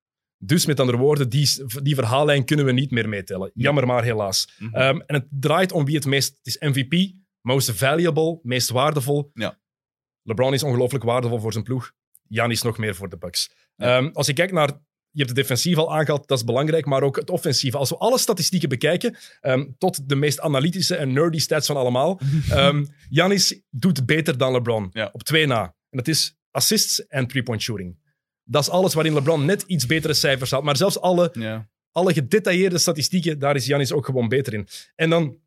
Dus 0.43 0.66
met 0.66 0.80
andere 0.80 0.99
woorden, 0.99 1.28
die, 1.28 1.49
die 1.82 1.95
verhaallijn 1.95 2.45
kunnen 2.45 2.64
we 2.64 2.72
niet 2.72 2.91
meer 2.91 3.09
meetellen. 3.09 3.51
Jammer 3.55 3.86
maar, 3.86 4.03
helaas. 4.03 4.49
Mhm. 4.59 4.74
Ehm, 4.74 5.01
en 5.07 5.14
het 5.14 5.26
draait 5.30 5.72
om 5.72 5.84
wie 5.84 5.95
het 5.95 6.07
meest... 6.07 6.36
Het 6.43 6.47
is 6.47 6.59
MVP, 6.59 7.12
most 7.41 7.70
valuable, 7.70 8.38
meest 8.43 8.70
waardevol. 8.70 9.30
Ja. 9.34 9.59
LeBron 10.22 10.55
is 10.55 10.62
ongelooflijk 10.62 11.05
waardevol 11.05 11.41
voor 11.41 11.53
zijn 11.53 11.64
ploeg. 11.64 11.93
Janis 12.28 12.62
nog 12.62 12.78
meer 12.78 12.95
voor 12.95 13.09
de 13.09 13.18
Bucks. 13.18 13.51
Ja. 13.76 13.97
Ehm, 13.97 14.11
als 14.12 14.26
je 14.26 14.32
kijkt 14.32 14.53
naar... 14.53 14.68
Je 15.12 15.18
hebt 15.24 15.36
het 15.36 15.38
defensief 15.38 15.76
al 15.76 15.95
aangehaald, 15.95 16.28
dat 16.28 16.38
is 16.38 16.45
belangrijk, 16.45 16.86
maar 16.86 17.03
ook 17.03 17.16
het 17.16 17.30
offensief. 17.30 17.74
Als 17.74 17.91
we 17.91 17.97
alle 17.97 18.18
statistieken 18.18 18.68
bekijken, 18.68 19.16
ehm, 19.41 19.66
tot 19.78 20.09
de 20.09 20.16
meest 20.16 20.41
analytische 20.41 20.97
en 20.97 21.12
nerdy 21.12 21.38
stats 21.38 21.66
van 21.66 21.76
allemaal, 21.76 22.20
Janis 23.09 23.61
doet 23.70 24.07
beter 24.07 24.38
dan 24.38 24.53
LeBron. 24.53 24.88
Ja. 24.93 25.11
Op 25.12 25.22
twee 25.22 25.47
na. 25.47 25.62
En 25.62 25.99
dat 25.99 26.09
is 26.09 26.36
assists 26.51 27.07
en 27.07 27.26
three-point 27.26 27.62
shooting. 27.62 27.97
Dat 28.51 28.63
is 28.63 28.69
alles 28.71 28.95
waarin 28.95 29.15
LeBron 29.15 29.45
net 29.45 29.63
iets 29.67 29.87
betere 29.87 30.15
cijfers 30.15 30.51
had. 30.51 30.63
Maar 30.63 30.77
zelfs 30.77 31.01
alle 31.01 31.31
Ja. 31.33 31.69
alle 31.93 32.13
gedetailleerde 32.13 32.79
statistieken, 32.79 33.39
daar 33.39 33.57
is 33.57 33.67
Janis 33.67 33.93
ook 33.93 34.05
gewoon 34.05 34.29
beter 34.29 34.55
in. 34.55 34.69
En 34.95 35.11
dan 35.11 35.39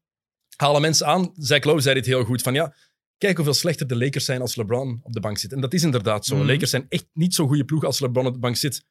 halen 0.56 0.82
mensen 0.82 1.06
aan, 1.08 1.32
Zach 1.36 1.64
Lowe 1.64 1.82
zei 1.82 1.96
dit 1.96 2.06
heel 2.06 2.24
goed, 2.24 2.42
van 2.42 2.54
ja, 2.54 2.76
kijk 3.18 3.36
hoeveel 3.36 3.54
slechter 3.54 3.88
de 3.88 3.96
Lakers 3.98 4.26
zijn 4.26 4.42
als 4.42 4.56
LeBron 4.56 5.00
op 5.04 5.14
de 5.14 5.20
bank 5.20 5.38
zit. 5.38 5.54
En 5.54 5.62
dat 5.62 5.74
is 5.74 5.84
inderdaad 5.84 6.26
zo. 6.26 6.38
De 6.38 6.46
Lakers 6.46 6.70
zijn 6.70 6.86
echt 6.90 7.06
niet 7.14 7.34
zo'n 7.36 7.48
goede 7.48 7.66
ploeg 7.66 7.84
als 7.84 8.00
LeBron 8.00 8.26
op 8.26 8.34
de 8.34 8.40
bank 8.40 8.56
zit. 8.56 8.86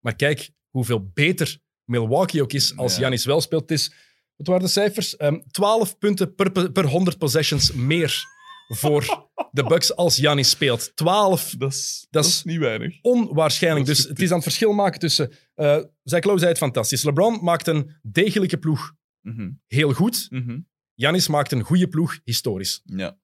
Maar 0.00 0.16
kijk 0.16 0.50
hoeveel 0.70 1.10
beter 1.14 1.58
Milwaukee 1.84 2.42
ook 2.42 2.52
is 2.52 2.76
als 2.76 2.94
Ja. 2.94 3.00
Janis 3.00 3.24
wel 3.24 3.40
speelt. 3.40 3.62
Het 3.62 3.70
is, 3.70 3.92
wat 4.36 4.46
waren 4.46 4.62
de 4.62 4.68
cijfers? 4.68 5.16
Ehm 5.16 5.40
12 5.50 5.98
punten 5.98 6.34
per, 6.34 6.70
per 6.72 6.84
100 6.86 7.18
possessions 7.18 7.72
meer 7.72 8.24
voor 8.68 9.28
de 9.50 9.62
Bucks 9.64 9.96
als 9.96 10.16
Janis 10.16 10.50
speelt. 10.50 10.96
12 10.96 11.54
Dat 11.58 11.72
is, 11.72 12.06
Dat 12.10 12.24
is- 12.24 12.44
niet 12.44 12.58
weinig. 12.58 12.98
onwaarschijnlijk. 13.02 13.86
Dat 13.86 13.94
is 13.96 14.00
Dus 14.02 14.10
het 14.10 14.20
is 14.20 14.28
aan 14.28 14.34
het 14.34 14.42
verschil 14.44 14.72
maken 14.72 15.00
tussen... 15.00 15.32
eh 15.54 15.82
Zach 16.02 16.24
Lowe 16.24 16.38
zei 16.38 16.50
het 16.50 16.58
fantastisch. 16.60 17.02
LeBron 17.02 17.44
maakt 17.44 17.66
een 17.66 17.96
degelijke 18.02 18.58
ploeg 18.58 18.92
Mhm. 19.20 19.50
heel 19.66 19.92
goed. 19.92 20.26
Mhm. 20.30 20.60
Janis 20.94 21.28
maakt 21.28 21.52
een 21.52 21.62
goede 21.62 21.88
ploeg 21.88 22.18
historisch. 22.24 22.80
Ja. 22.84 23.18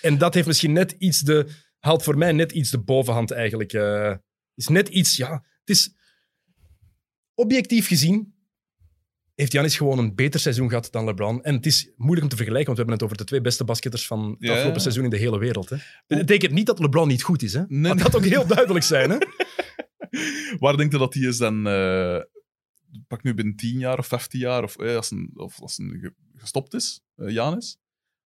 En 0.00 0.18
dat 0.18 0.34
heeft 0.34 0.46
misschien 0.46 0.72
net 0.72 0.92
iets 0.98 1.20
de... 1.20 1.48
Haalt 1.78 2.02
voor 2.02 2.18
mij 2.18 2.32
net 2.32 2.52
iets 2.52 2.70
de 2.70 2.78
bovenhand 2.80 3.30
eigenlijk. 3.30 3.72
eh 3.72 4.14
is 4.54 4.68
net 4.68 4.88
iets... 4.88 5.16
Ja, 5.16 5.30
het 5.32 5.76
is... 5.76 5.92
Objectief 7.34 7.86
gezien 7.86 8.34
heeft 9.40 9.52
Janis 9.52 9.76
gewoon 9.76 9.98
een 9.98 10.14
beter 10.14 10.40
seizoen 10.40 10.68
gehad 10.68 10.92
dan 10.92 11.04
LeBron. 11.04 11.42
En 11.42 11.54
het 11.54 11.66
is 11.66 11.90
moeilijk 11.96 12.22
om 12.22 12.28
te 12.28 12.36
vergelijken, 12.36 12.74
want 12.74 12.78
we 12.78 12.84
hebben 12.84 12.94
het 12.94 13.02
over 13.02 13.16
de 13.16 13.24
twee 13.24 13.40
beste 13.40 13.64
basketters 13.64 14.06
van 14.06 14.28
het 14.30 14.36
Ja. 14.38 14.52
afgelopen 14.52 14.80
seizoen 14.80 15.04
in 15.04 15.10
de 15.10 15.16
hele 15.16 15.38
wereld. 15.38 15.68
Hè. 15.70 15.76
Dat 16.06 16.18
betekent 16.18 16.52
niet 16.52 16.66
dat 16.66 16.78
LeBron 16.78 17.08
niet 17.08 17.22
goed 17.22 17.42
is. 17.42 17.52
Hè. 17.52 17.62
Nee, 17.68 17.94
Laat 17.94 18.02
dat 18.02 18.16
ook 18.16 18.24
heel 18.24 18.46
duidelijk 18.46 18.84
zijn. 18.84 19.10
Hè. 19.10 19.16
Waar 20.58 20.76
denk 20.76 20.92
je 20.92 20.98
dat 20.98 21.14
hij 21.14 21.22
is 21.22 21.36
dan... 21.36 21.66
eh, 21.66 22.20
pak 23.06 23.22
nu 23.22 23.34
binnen 23.34 23.56
10 23.56 23.78
jaar 23.78 23.98
of 23.98 24.06
15 24.06 24.40
jaar, 24.40 24.62
of 24.62 24.78
eh, 24.78 24.96
als 24.96 25.10
een, 25.10 25.30
of 25.34 25.60
als 25.60 25.78
een 25.78 25.98
ge- 26.00 26.14
gestopt 26.36 26.74
is, 26.74 27.00
eh, 27.14 27.28
Janis. 27.30 27.78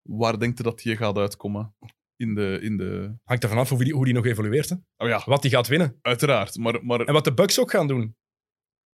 Waar 0.02 0.40
denk 0.40 0.58
je 0.58 0.64
dat 0.64 0.84
hij 0.84 0.96
gaat 0.96 1.18
uitkomen? 1.18 1.76
In 2.16 2.36
de... 2.36 2.60
In 2.62 2.78
de... 2.78 3.16
Hangt 3.24 3.44
ervan 3.44 3.58
af 3.58 3.70
hoe 3.70 3.84
die, 3.84 3.94
hoe 3.94 4.06
die 4.06 4.14
nog 4.14 4.26
evolueert. 4.26 4.70
Hè. 4.70 4.76
Oh 4.98 5.08
ja, 5.08 5.22
Wat 5.26 5.42
hij 5.42 5.52
gaat 5.52 5.68
winnen. 5.68 5.98
uiteraard. 6.02 6.58
Maar, 6.58 6.86
maar 6.86 7.00
En 7.02 7.14
wat 7.14 7.24
de 7.24 7.34
Bucks 7.34 7.60
ook 7.60 7.72
gaan 7.72 7.88
doen. 7.88 8.16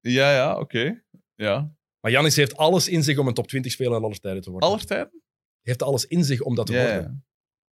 ja, 0.00 0.32
ja, 0.34 0.58
oké. 0.58 1.02
Ja. 1.34 1.72
Maar 2.00 2.10
Janis 2.10 2.36
heeft 2.36 2.56
alles 2.56 2.88
in 2.88 3.02
zich 3.02 3.18
om 3.18 3.26
een 3.28 3.34
top 3.34 3.48
20 3.48 3.72
speler 3.72 4.02
aller 4.04 4.20
tijden 4.20 4.42
te 4.42 4.50
worden. 4.50 4.68
Aller 4.68 4.84
tijden? 4.86 5.08
Hij 5.10 5.20
heeft 5.62 5.82
alles 5.82 6.04
in 6.06 6.24
zich 6.24 6.40
om 6.40 6.54
dat 6.54 6.66
te 6.66 6.72
Ja, 6.72 6.84
worden. 6.92 7.24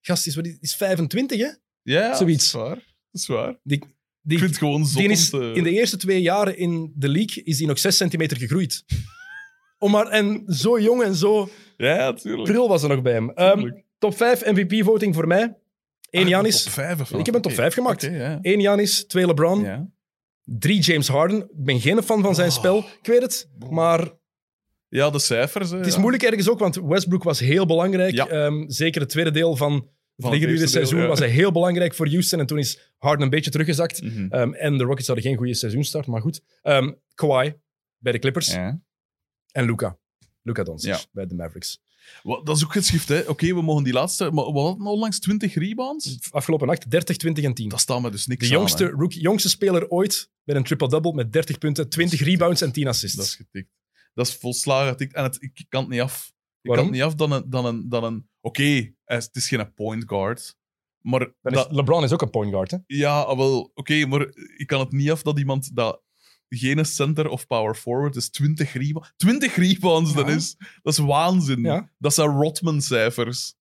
Gast 0.02 0.28
is, 0.28 0.36
wat 0.36 0.46
is- 0.46 0.58
is 0.60 0.76
25, 0.76 1.40
hè? 1.40 1.50
Ja, 1.82 2.16
Zoiets. 2.16 2.52
Dat 2.52 2.62
is 2.62 2.68
waar. 2.68 2.76
Dat 2.76 3.22
is 3.22 3.28
waar. 3.28 3.60
Die, 3.64 3.78
Ik 3.78 3.84
die, 4.22 4.38
vind 4.38 4.50
het 4.50 4.60
gewoon 4.60 4.86
zot 4.86 4.98
die 4.98 5.06
om 5.06 5.12
is, 5.12 5.30
te- 5.30 5.52
in 5.56 5.64
de 5.64 5.72
eerste 5.72 5.98
twee 5.98 6.22
jaren 6.22 6.58
in 6.58 6.92
de 6.96 7.10
league 7.10 7.44
is 7.44 7.58
hij 7.58 7.68
nog 7.68 7.80
6 7.80 7.98
centimeter 7.98 8.38
gegroeid. 8.38 8.84
Om 9.78 9.92
maar, 9.92 10.08
en 10.08 10.44
zo 10.48 10.80
jong 10.80 11.04
en 11.04 11.16
zo 11.16 11.50
Ja, 11.78 11.96
ja, 11.96 12.14
tuurlijk. 12.14 12.44
pril 12.50 12.68
was 12.68 12.84
er 12.84 12.90
nog 12.90 13.02
bij 13.02 13.14
hem. 13.14 13.30
Ehm, 13.32 13.58
Tuurlijk. 13.58 13.84
top 13.98 14.18
5 14.18 14.46
MVP-voting 14.46 15.14
voor 15.16 15.28
mij. 15.28 15.56
1 16.10 16.24
Ah, 16.24 16.30
Janis, 16.30 16.64
Top 16.64 16.72
5 16.74 17.00
of 17.02 17.12
Ik 17.12 17.26
heb 17.26 17.36
een 17.36 17.42
top 17.42 17.52
Oké. 17.52 17.62
vijf 17.62 17.74
gemaakt. 17.74 18.04
Oké, 18.04 18.16
ja. 18.16 18.40
1 18.42 18.60
Janis, 18.60 19.06
2 19.06 19.26
LeBron, 19.26 19.62
ja. 19.62 19.88
3 20.44 20.80
James 20.80 21.08
Harden. 21.08 21.38
Ik 21.42 21.64
ben 21.64 21.80
geen 21.82 22.04
fan 22.04 22.22
van 22.22 22.36
zijn 22.36 22.50
Oh. 22.50 22.54
spel, 22.56 22.78
ik 22.78 23.06
weet 23.08 23.22
het. 23.22 23.50
Maar 23.70 24.12
Ja, 24.90 25.10
de 25.10 25.20
cijfers. 25.20 25.70
Hè, 25.70 25.78
Het 25.78 25.86
is 25.88 25.94
ja. 25.94 26.00
moeilijk 26.00 26.24
ergens 26.24 26.50
ook, 26.50 26.60
want 26.60 26.76
Westbrook 26.76 27.24
was 27.24 27.40
heel 27.40 27.66
belangrijk. 27.66 28.14
Ja. 28.14 28.28
Ehm, 28.28 28.64
zeker 28.70 29.02
het 29.02 29.10
tweede 29.10 29.32
deel 29.32 29.56
van 29.56 29.74
het 29.74 29.84
het 30.16 30.26
reguliere 30.26 30.58
deel, 30.60 30.68
seizoen 30.68 31.00
ja. 31.02 31.08
was 31.08 31.20
hij 31.20 31.30
heel 31.30 31.52
belangrijk 31.52 31.94
voor 31.94 32.08
Houston. 32.08 32.40
En 32.40 32.46
toen 32.46 32.58
is 32.60 32.94
Harden 32.98 33.24
een 33.24 33.30
beetje 33.30 33.52
teruggezakt. 33.52 34.02
Mhm. 34.02 34.28
Ehm, 34.30 34.54
en 34.54 34.78
de 34.78 34.84
Rockets 34.84 35.08
hadden 35.08 35.26
geen 35.26 35.38
goede 35.38 35.54
seizoenstart, 35.54 36.08
maar 36.08 36.22
goed. 36.22 36.42
Ehm 36.62 36.92
Kawhi 37.14 37.54
bij 37.98 38.12
de 38.12 38.20
Clippers 38.20 38.48
Ja. 38.54 38.80
en 39.52 39.66
Luca. 39.66 39.98
Luca 40.42 40.64
Doncic 40.64 41.06
bij 41.12 41.26
de 41.28 41.36
Mavericks. 41.36 41.82
Wat, 42.24 42.46
dat 42.46 42.58
is 42.58 42.64
ook 42.64 42.72
geschift, 42.72 43.08
hè. 43.08 43.20
Oké, 43.20 43.54
we 43.54 43.62
mogen 43.62 43.84
die 43.84 43.94
laatste... 43.94 44.32
Maar 44.32 44.44
wat 44.44 44.64
hadden 44.64 44.84
we 44.84 44.90
onlangs? 44.90 45.20
20 45.20 45.54
rebounds? 45.54 46.32
Afgelopen 46.32 46.68
nacht 46.68 46.90
30, 46.92 47.18
20 47.18 47.44
en 47.44 47.54
10. 47.54 47.70
Dat 47.70 47.80
staat 47.80 48.02
me 48.02 48.12
dus 48.12 48.28
niks 48.28 48.48
De 48.48 48.54
aan, 48.54 48.60
jongste, 48.60 48.86
rookie, 48.86 49.22
jongste 49.22 49.50
speler 49.50 49.88
ooit 49.90 50.30
met 50.44 50.56
een 50.56 50.64
triple-double 50.64 51.14
met 51.14 51.34
30 51.34 51.58
punten, 51.58 51.90
20 51.90 52.20
rebounds 52.20 52.62
en 52.62 52.72
10 52.72 52.88
assists. 52.88 53.18
Dat 53.18 53.26
is 53.26 53.36
getikt. 53.36 53.70
Dat 54.14 54.28
is 54.28 54.36
volslagen 54.36 54.90
getikt. 54.92 55.14
En 55.14 55.24
het, 55.24 55.42
ik, 55.42 55.66
kan 55.70 55.82
het 55.82 55.90
niet 55.90 56.02
af. 56.02 56.34
Ik 56.62 56.70
Waarom? 56.70 56.86
kan 56.86 56.94
het 56.94 57.04
niet 57.04 57.12
af 57.12 57.16
dan 57.16 57.32
een... 57.32 57.50
Dan 57.50 57.66
een, 57.66 57.90
dan 57.90 58.04
een 58.04 58.28
Oké, 58.42 58.94
het 59.04 59.30
is 59.36 59.48
geen 59.48 59.74
point 59.74 60.04
guard. 60.08 60.58
Maar 61.00 61.32
dat, 61.42 61.54
is, 61.54 61.66
LeBron 61.70 62.04
is 62.04 62.12
ook 62.12 62.22
een 62.22 62.30
point 62.30 62.52
guard, 62.52 62.72
hè? 62.72 62.78
Ja, 62.86 63.22
ah, 63.22 63.38
wel, 63.38 63.72
oké, 63.74 64.06
maar 64.06 64.28
ik 64.58 64.68
kan 64.68 64.80
het 64.80 64.92
niet 64.92 65.12
af 65.12 65.22
dat 65.22 65.38
iemand 65.40 65.76
dat 65.76 66.02
geen 66.56 66.86
center 66.86 67.28
of 67.28 67.48
power 67.48 67.76
forward 67.76 68.16
is 68.16 68.30
20 68.30 68.74
rebounds. 68.74 69.14
20 69.18 69.56
rebounds, 69.56 70.14
dat 70.14 70.28
Ja. 70.28 70.34
is, 70.36 70.56
dat 70.82 70.94
is 70.94 71.00
waanzin. 71.00 71.62
Ja. 71.62 71.92
Dat 71.98 72.14
zijn 72.14 72.30
Rodman-cijfers. 72.30 73.56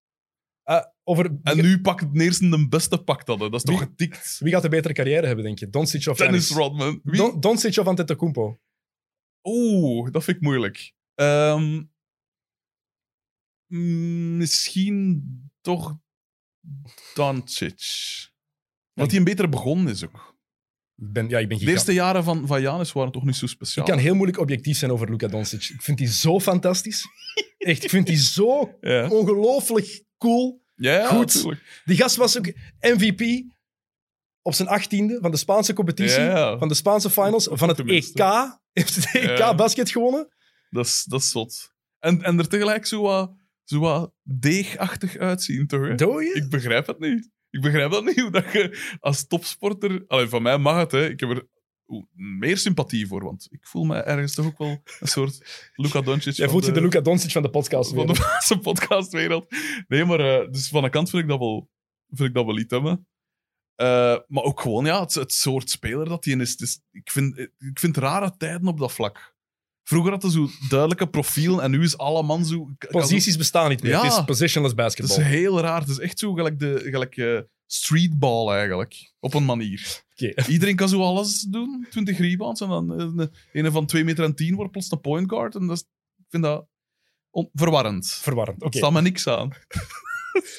Eh, 0.63 0.85
over, 1.05 1.39
En 1.43 1.57
nu 1.57 1.81
pakt 1.81 2.01
het 2.01 2.21
eerste 2.21 2.49
de 2.49 2.69
beste 2.69 3.03
pakt 3.03 3.27
dat. 3.27 3.41
hè. 3.41 3.51
Dat 3.51 3.65
is 3.69 3.71
toch 3.75 3.79
getikt? 3.81 4.39
Wie 4.39 4.53
gaat 4.53 4.63
de 4.63 4.69
betere 4.69 4.95
carrière 4.95 5.27
hebben, 5.27 5.45
denk 5.45 5.59
je? 5.59 5.69
Doncic 5.71 6.07
of 6.07 6.17
Dennis? 6.17 6.51
Rodman. 6.51 7.01
Don, 7.05 7.41
Doncic 7.41 7.77
of 7.79 7.87
Antetokounmpo? 7.87 8.61
Oeh, 9.43 10.11
dat 10.13 10.25
vind 10.25 10.37
ik 10.37 10.43
moeilijk. 10.43 10.93
Ehm, 11.15 11.83
mm, 13.67 14.37
misschien 14.37 15.23
toch 15.61 15.99
Doncic. 17.15 17.81
Want 18.93 19.11
hij 19.11 19.19
een 19.19 19.25
betere 19.25 19.49
begonnen 19.49 19.93
is 19.93 20.05
ook. 20.05 20.32
Ben, 21.05 21.29
ja, 21.29 21.39
ik 21.39 21.49
ben 21.49 21.59
De 21.59 21.67
eerste 21.67 21.93
jaren 21.93 22.25
van, 22.25 22.47
van 22.47 22.61
Janis 22.61 22.93
waren 22.93 23.13
toch 23.13 23.25
niet 23.25 23.37
zo 23.37 23.47
speciaal. 23.47 23.85
Ik 23.87 23.91
kan 23.93 24.01
heel 24.01 24.15
moeilijk 24.15 24.39
objectief 24.39 24.77
zijn 24.79 24.91
over 24.91 25.11
Luka 25.11 25.27
Doncic. 25.29 25.63
Ik 25.69 25.83
vind 25.83 25.99
die 25.99 26.07
zo 26.09 26.41
fantastisch. 26.41 27.05
Echt, 27.59 27.85
ik 27.85 27.91
vind 27.91 28.07
die 28.07 28.17
zo 28.19 28.71
Ja, 28.81 29.09
ongelooflijk 29.09 30.05
cool. 30.19 30.63
ja, 30.75 30.93
ja 30.93 31.07
Goed. 31.09 31.35
natuurlijk. 31.35 31.83
Die 31.85 31.97
gast 31.97 32.17
was 32.17 32.39
ook 32.39 32.53
MVP 32.81 33.45
op 34.43 34.55
zijn 34.55 34.69
achttiende 34.69 35.19
van 35.21 35.31
de 35.31 35.37
Spaanse 35.37 35.73
competitie, 35.73 36.21
Ja, 36.21 36.27
ja. 36.39 36.59
van 36.59 36.69
de 36.69 36.75
Spaanse 36.75 37.11
finals, 37.11 37.49
van 37.51 37.69
het. 37.69 37.79
EK. 37.81 38.19
Heeft 38.73 38.95
het 38.95 39.15
EK 39.15 39.39
Ja. 39.39 39.55
basket 39.55 39.91
gewonnen? 39.91 40.29
Dat 40.71 40.87
is, 40.87 41.05
dat 41.09 41.21
is 41.21 41.31
zot. 41.31 41.73
En, 41.99 42.23
en 42.23 42.39
er 42.39 42.49
tegelijk 42.49 42.87
zo 42.87 43.03
wat, 43.03 43.33
zo 43.65 43.79
wat 43.79 44.13
deegachtig 44.23 45.17
uitzien, 45.17 45.67
toch? 45.67 45.89
Hè? 45.89 45.95
Doe 45.95 46.23
je? 46.23 46.33
Ik 46.35 46.51
begrijp 46.51 46.87
het 46.87 46.99
niet. 46.99 47.31
Ik 47.53 47.61
begrijp 47.61 47.91
dat 47.91 48.05
niet, 48.05 48.21
hoe 48.21 48.31
dat 48.31 48.53
je 48.53 48.97
als 49.01 49.27
topsporter... 49.27 50.05
Allee, 50.07 50.27
van 50.27 50.43
mij 50.43 50.59
mag 50.59 50.77
het, 50.77 50.93
hè. 50.93 51.09
Ik 51.09 51.21
heb 51.21 51.31
er 51.31 51.47
meer 52.15 52.59
sympathie 52.59 53.07
voor, 53.07 53.25
want 53.25 53.49
ik 53.51 53.67
voel 53.67 53.85
me 53.85 53.97
ergens 53.97 54.35
toch 54.35 54.47
ook 54.47 54.59
wel 54.59 54.83
een 55.01 55.09
soort 55.09 55.71
Luka 55.75 56.01
Doncic 56.01 56.35
Jij 56.35 56.49
voelt 56.49 56.65
je 56.65 56.73
de, 56.73 56.75
de 56.75 56.83
Luka 56.83 57.01
Doncic 57.01 57.31
van 57.31 57.43
de 57.43 57.51
podcast 57.51 57.93
van 57.95 58.07
de 58.07 58.59
podcastwereld. 58.63 59.47
Nee, 59.89 60.05
maar 60.05 60.21
eh, 60.21 60.51
dus 60.51 60.69
van 60.69 60.83
de 60.83 60.91
kant 60.91 61.11
vind 61.11 61.23
ik 61.23 61.29
dat 61.29 61.39
wel, 61.39 61.71
vind 62.09 62.29
ik 62.29 62.35
dat 62.35 62.45
wel 62.45 62.59
iets 62.59 62.71
hebben. 62.71 63.07
Eh, 63.75 64.17
maar 64.27 64.43
ook 64.43 64.61
gewoon, 64.61 64.85
ja, 64.85 65.01
het, 65.01 65.15
het 65.15 65.33
soort 65.33 65.71
speler 65.71 66.09
dat 66.09 66.25
hij 66.25 66.35
is 66.35 66.81
ik, 66.91 67.11
vind, 67.11 67.39
ik 67.39 67.79
vind 67.79 67.97
rare 67.97 68.37
tijden 68.37 68.69
op 68.69 68.79
dat 68.79 68.93
vlak. 68.93 69.32
Vroeger 69.93 70.13
had 70.13 70.23
hij 70.23 70.31
zo 70.31 70.49
duidelijke 70.69 71.09
profiel 71.09 71.63
en 71.63 71.71
nu 71.71 71.83
is 71.83 71.99
alle 71.99 72.23
man 72.23 72.45
zo... 72.45 72.69
Posities 72.91 73.37
bestaan 73.37 73.69
niet 73.71 73.83
meer. 73.83 73.91
Ja. 73.91 74.03
Het 74.03 74.13
is 74.13 74.25
positionless 74.25 74.75
Het 74.75 74.85
basketball. 74.85 75.17
is 75.19 75.31
heel 75.31 75.61
raar. 75.61 75.81
Het 75.81 75.89
is 75.89 75.99
echt 75.99 76.19
zo 76.19 76.33
gelijk, 76.33 76.59
de, 76.59 76.81
gelijk 76.85 77.17
eh, 77.17 77.41
streetball 77.67 78.49
eigenlijk. 78.55 79.13
Op 79.21 79.35
een 79.35 79.45
manier. 79.45 80.03
Iedereen 80.49 80.77
kan 80.77 80.89
zo 80.89 81.03
alles 81.03 81.41
doen. 81.41 81.87
20 81.91 82.19
rebounds 82.19 82.61
en 82.61 82.69
dan 82.69 82.93
eh, 83.01 83.07
een, 83.53 83.65
een 83.65 83.73
van 83.73 83.87
2 83.87 84.05
meter 84.05 84.25
en 84.25 84.35
10 84.35 84.55
wordt 84.55 84.71
plots 84.71 84.91
een 84.91 85.01
point 85.01 85.29
guard. 85.31 85.55
En 85.55 85.67
dat 85.67 85.77
is, 85.77 85.83
ik 86.19 86.25
vind 86.29 86.43
dat 86.43 86.67
verwarrend. 87.53 88.11
Verwarrend. 88.11 88.61
Er 88.61 88.67
Oké. 88.67 88.77
staat 88.77 88.93
me 88.93 89.01
niks 89.01 89.27
aan. 89.27 89.51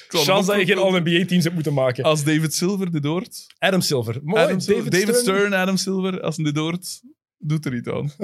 Chance 0.07 0.51
dat 0.51 0.59
je 0.59 0.65
geen 0.65 0.77
All-NBA-teams 0.77 1.43
hebt 1.43 1.55
moeten 1.55 1.73
maken. 1.73 2.03
Als 2.03 2.23
David 2.23 2.53
Silver 2.53 2.91
dit 2.91 3.03
hoort. 3.05 3.45
Adam 3.57 3.81
Silver. 3.81 4.19
Mooi. 4.23 4.41
Adam 4.43 4.59
Silver- 4.59 4.91
David, 4.91 5.05
David, 5.07 5.21
Stern. 5.21 5.38
Stern, 5.38 5.53
Adam 5.53 5.77
Silver. 5.77 6.21
Als 6.21 6.36
hij 6.36 6.45
dit 6.45 6.57
hoort, 6.57 7.01
doet 7.38 7.65
er 7.65 7.75
iets 7.75 7.88
aan. 7.88 8.11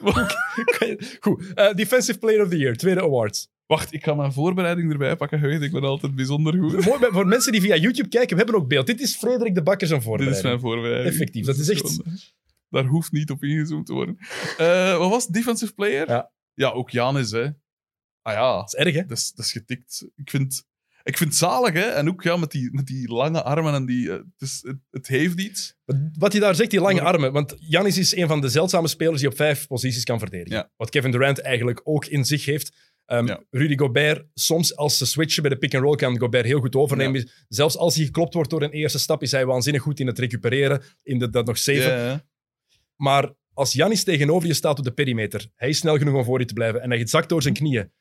Goed. 1.20 1.52
Eh, 1.54 1.74
Defensive 1.74 2.18
Player 2.18 2.42
of 2.42 2.48
the 2.48 2.56
Year. 2.58 2.76
Tweede 2.76 3.02
award. 3.02 3.48
Wacht, 3.66 3.92
ik 3.92 4.04
ga 4.04 4.14
mijn 4.14 4.32
voorbereiding 4.32 4.92
erbij 4.92 5.16
pakken. 5.16 5.40
Je 5.40 5.46
weet, 5.46 5.62
ik 5.62 5.72
ben 5.72 5.82
altijd 5.82 6.14
bijzonder 6.14 6.58
goed. 6.58 6.84
Mooi, 6.84 6.98
voor 7.10 7.26
mensen 7.26 7.52
die 7.52 7.60
via 7.60 7.76
YouTube 7.76 8.08
kijken, 8.08 8.36
we 8.36 8.42
hebben 8.42 8.60
ook 8.60 8.68
beeld. 8.68 8.86
Dit 8.86 9.00
is 9.00 9.16
Frederik 9.16 9.54
de 9.54 9.62
Bakker 9.62 9.86
zijn 9.86 10.00
Dit 10.00 10.08
is 10.08 10.14
voorbereiding. 10.14 10.44
mijn 10.48 10.60
voorbereiding. 10.60 11.14
Effectief, 11.14 11.46
dat 11.46 11.56
is 11.56 11.68
echt- 11.68 12.00
Daar 12.68 12.84
hoeft 12.84 13.12
niet 13.12 13.30
op 13.30 13.42
ingezoomd 13.44 13.86
te 13.86 13.92
worden. 13.92 14.16
Eh, 14.58 14.98
wat 14.98 15.10
was 15.10 15.24
het? 15.24 15.32
Defensive 15.32 15.74
player? 15.74 16.08
Ja. 16.08 16.30
Ja, 16.54 16.70
ook 16.70 16.90
Janis, 16.90 17.30
hè. 17.30 17.46
Ah 18.22 18.32
ja, 18.34 18.56
Dat 18.56 18.66
is 18.74 18.74
erg, 18.74 18.94
hè? 18.94 19.04
dat 19.06 19.16
is, 19.18 19.32
dat 19.34 19.44
is 19.44 19.52
getikt. 19.52 20.06
Ik 20.16 20.30
vind, 20.30 20.64
ik 21.10 21.16
vind 21.16 21.30
het 21.30 21.38
zalig, 21.38 21.72
hè. 21.72 21.80
En 21.80 22.08
ook 22.08 22.22
ja, 22.22 22.36
met, 22.36 22.50
die, 22.50 22.68
met 22.72 22.86
die 22.86 23.08
lange 23.08 23.42
armen 23.42 23.74
en 23.74 23.86
die... 23.86 24.10
eh, 24.10 24.14
het, 24.16 24.24
is, 24.48 24.60
het, 24.62 24.76
het 24.90 25.06
heeft 25.06 25.40
iets. 25.40 25.74
Wat 26.18 26.32
je 26.32 26.40
daar 26.40 26.54
zegt, 26.54 26.70
die 26.70 26.80
lange 26.80 27.00
armen. 27.00 27.32
Want 27.32 27.54
Janis 27.58 27.98
is 27.98 28.16
een 28.16 28.26
van 28.26 28.40
de 28.40 28.48
zeldzame 28.48 28.88
spelers 28.88 29.20
die 29.20 29.28
op 29.30 29.36
vijf 29.36 29.66
posities 29.66 30.04
kan 30.04 30.18
verdedigen. 30.18 30.58
Ja. 30.58 30.70
Wat 30.76 30.90
Kevin 30.90 31.10
Durant 31.10 31.40
eigenlijk 31.40 31.80
ook 31.84 32.04
in 32.06 32.24
zich 32.24 32.44
heeft. 32.44 32.76
Ehm, 33.06 33.26
Ja. 33.26 33.42
Rudy 33.50 33.76
Gobert, 33.76 34.26
soms 34.34 34.76
als 34.76 34.98
ze 34.98 35.06
switchen 35.06 35.42
bij 35.42 35.50
de 35.50 35.58
pick-and-roll, 35.58 35.96
kan 35.96 36.18
Gobert 36.18 36.44
heel 36.46 36.60
goed 36.60 36.76
overnemen. 36.76 37.30
Zelfs 37.48 37.76
als 37.76 37.96
hij 37.96 38.04
geklopt 38.04 38.34
wordt 38.34 38.50
door 38.50 38.62
een 38.62 38.70
eerste 38.70 38.98
stap, 38.98 39.22
is 39.22 39.30
hij 39.30 39.46
waanzinnig 39.46 39.82
goed 39.82 40.00
in 40.00 40.06
het 40.06 40.18
recupereren, 40.18 40.82
in 41.02 41.18
de, 41.18 41.30
dat 41.30 41.46
nog 41.46 41.58
zeven. 41.58 41.90
Ja. 41.98 42.24
Maar 42.96 43.32
als 43.52 43.72
Janis 43.72 44.04
tegenover 44.04 44.48
je 44.48 44.54
staat 44.54 44.78
op 44.78 44.84
de 44.84 44.92
perimeter, 44.92 45.48
hij 45.54 45.68
is 45.68 45.78
snel 45.78 45.98
genoeg 45.98 46.14
om 46.14 46.24
voor 46.24 46.38
je 46.40 46.44
te 46.44 46.52
blijven 46.54 46.80
en 46.82 46.90
hij 46.90 47.06
zakt 47.06 47.28
door 47.28 47.42
zijn 47.42 47.54
knieën. 47.54 47.92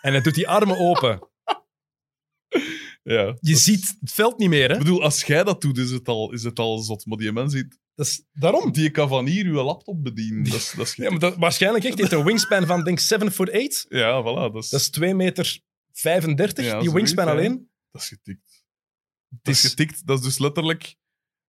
En 0.00 0.12
hij 0.12 0.20
doet 0.20 0.34
die 0.34 0.48
armen 0.48 0.78
open. 0.78 1.28
Ja. 3.14 3.36
Je 3.40 3.56
ziet 3.56 3.96
het 4.00 4.12
veld 4.12 4.38
niet 4.38 4.48
meer, 4.48 4.68
hè? 4.68 4.72
Ik 4.72 4.78
bedoel, 4.78 5.02
als 5.02 5.24
jij 5.24 5.44
dat 5.44 5.60
doet, 5.60 5.78
is 5.78 5.90
het 5.90 6.08
al, 6.08 6.32
is 6.32 6.42
het 6.42 6.58
al 6.58 6.78
zot. 6.78 7.06
Maar 7.06 7.18
die 7.18 7.32
mens 7.32 7.52
ziet, 7.52 7.78
Dat 7.94 8.06
is, 8.06 8.24
daarom. 8.32 8.72
die 8.72 8.90
kan 8.90 9.08
van 9.08 9.26
hier 9.26 9.46
uw 9.46 9.62
laptop 9.62 10.02
bedienen. 10.04 10.44
Dat 10.44 10.54
is, 10.54 10.72
dat 10.76 10.86
is 10.86 10.94
Ja, 11.04 11.10
maar 11.10 11.18
dat, 11.18 11.36
waarschijnlijk 11.36 11.84
echt. 11.84 11.98
Heeft 11.98 12.12
een 12.12 12.24
wingspan 12.24 12.66
van, 12.66 12.84
denk 12.84 12.98
7 12.98 13.32
foot 13.32 13.50
8. 13.52 13.86
Ja, 13.88 14.22
voilà. 14.22 14.52
Dat 14.52 14.64
is, 14.64 14.68
Dat 14.68 14.80
is 14.80 14.90
2 14.90 15.14
meter 15.14 15.60
35, 15.92 16.64
Ja, 16.64 16.80
die 16.80 16.92
wingspan 16.92 17.28
alleen. 17.28 17.70
dat 17.90 18.02
is 18.02 18.08
getikt. 18.08 18.64
Dat 19.28 19.54
is 19.54 19.60
getikt. 19.60 20.06
Dat 20.06 20.18
is 20.18 20.24
dus 20.24 20.38
letterlijk 20.38 20.96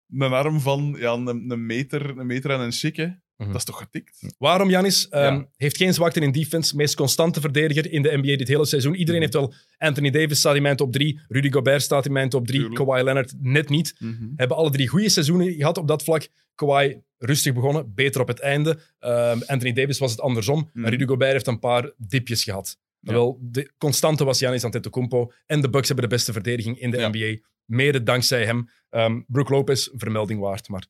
een 0.10 0.22
arm 0.34 0.60
van 0.60 0.95
ja, 0.97 1.12
een, 1.14 1.51
een, 1.51 1.66
meter, 1.66 2.18
een 2.18 2.26
meter 2.26 2.51
en 2.51 2.60
een 2.60 2.72
chique. 2.72 3.22
Mhm. 3.38 3.48
Dat 3.48 3.58
is 3.58 3.64
toch 3.64 3.78
getikt? 3.78 4.34
Waarom 4.38 4.70
Janis? 4.70 5.08
Ehm, 5.10 5.34
Ja. 5.34 5.48
heeft 5.58 5.78
geen 5.78 5.94
zwakte 5.94 6.20
in 6.20 6.32
defense. 6.32 6.76
Meest 6.76 6.96
constante 6.96 7.42
verdediger 7.42 7.92
in 7.92 8.02
de 8.02 8.18
NBA 8.18 8.36
dit 8.36 8.48
hele 8.48 8.66
seizoen. 8.66 8.96
Iedereen 8.96 9.22
Mhm. 9.22 9.30
heeft 9.32 9.34
wel... 9.50 9.54
Anthony 9.78 10.10
Davis 10.10 10.40
staat 10.40 10.56
in 10.56 10.62
mijn 10.62 10.76
top 10.76 10.92
3. 10.92 11.20
Rudy 11.28 11.52
Gobert 11.52 11.82
staat 11.82 12.06
in 12.06 12.12
mijn 12.12 12.30
top 12.30 12.48
3. 12.48 12.60
Tuurlijk. 12.60 12.86
Kawhi 12.86 13.04
Leonard 13.04 13.34
net 13.40 13.70
niet. 13.70 13.96
Hebben 14.36 14.58
alle 14.58 14.70
drie 14.70 14.88
goede 14.88 15.10
seizoenen 15.10 15.54
gehad 15.54 15.78
op 15.78 15.88
dat 15.88 16.04
vlak. 16.04 16.28
Kawhi 16.56 16.96
rustig 17.18 17.54
begonnen, 17.54 17.94
beter 17.94 18.22
op 18.22 18.28
het 18.28 18.40
einde. 18.40 18.80
Ehm, 19.00 19.40
Anthony 19.46 19.74
Davis 19.74 20.00
was 20.00 20.12
het 20.12 20.22
andersom. 20.22 20.70
Mhm. 20.74 20.88
Rudy 20.88 21.06
Gobert 21.06 21.32
heeft 21.32 21.48
een 21.48 21.60
paar 21.60 21.92
dipjes 21.98 22.44
gehad. 22.44 22.78
Ja. 23.00 23.14
Wel, 23.14 23.38
de 23.42 23.72
constante 23.78 24.24
was 24.24 24.38
Giannis 24.38 24.64
Antetokounmpo. 24.64 25.32
En 25.46 25.62
de 25.62 25.70
Bucks 25.70 25.88
hebben 25.88 26.10
de 26.10 26.16
beste 26.16 26.32
verdediging 26.34 26.80
in 26.80 26.92
de 26.92 26.98
Ja. 26.98 27.08
NBA. 27.10 27.38
Mede 27.66 28.04
dankzij 28.04 28.46
hem. 28.46 28.70
Ehm 28.90 29.22
Brook 29.28 29.50
Lopez, 29.50 29.90
vermelding 29.94 30.40
waard. 30.40 30.70
Maar 30.70 30.86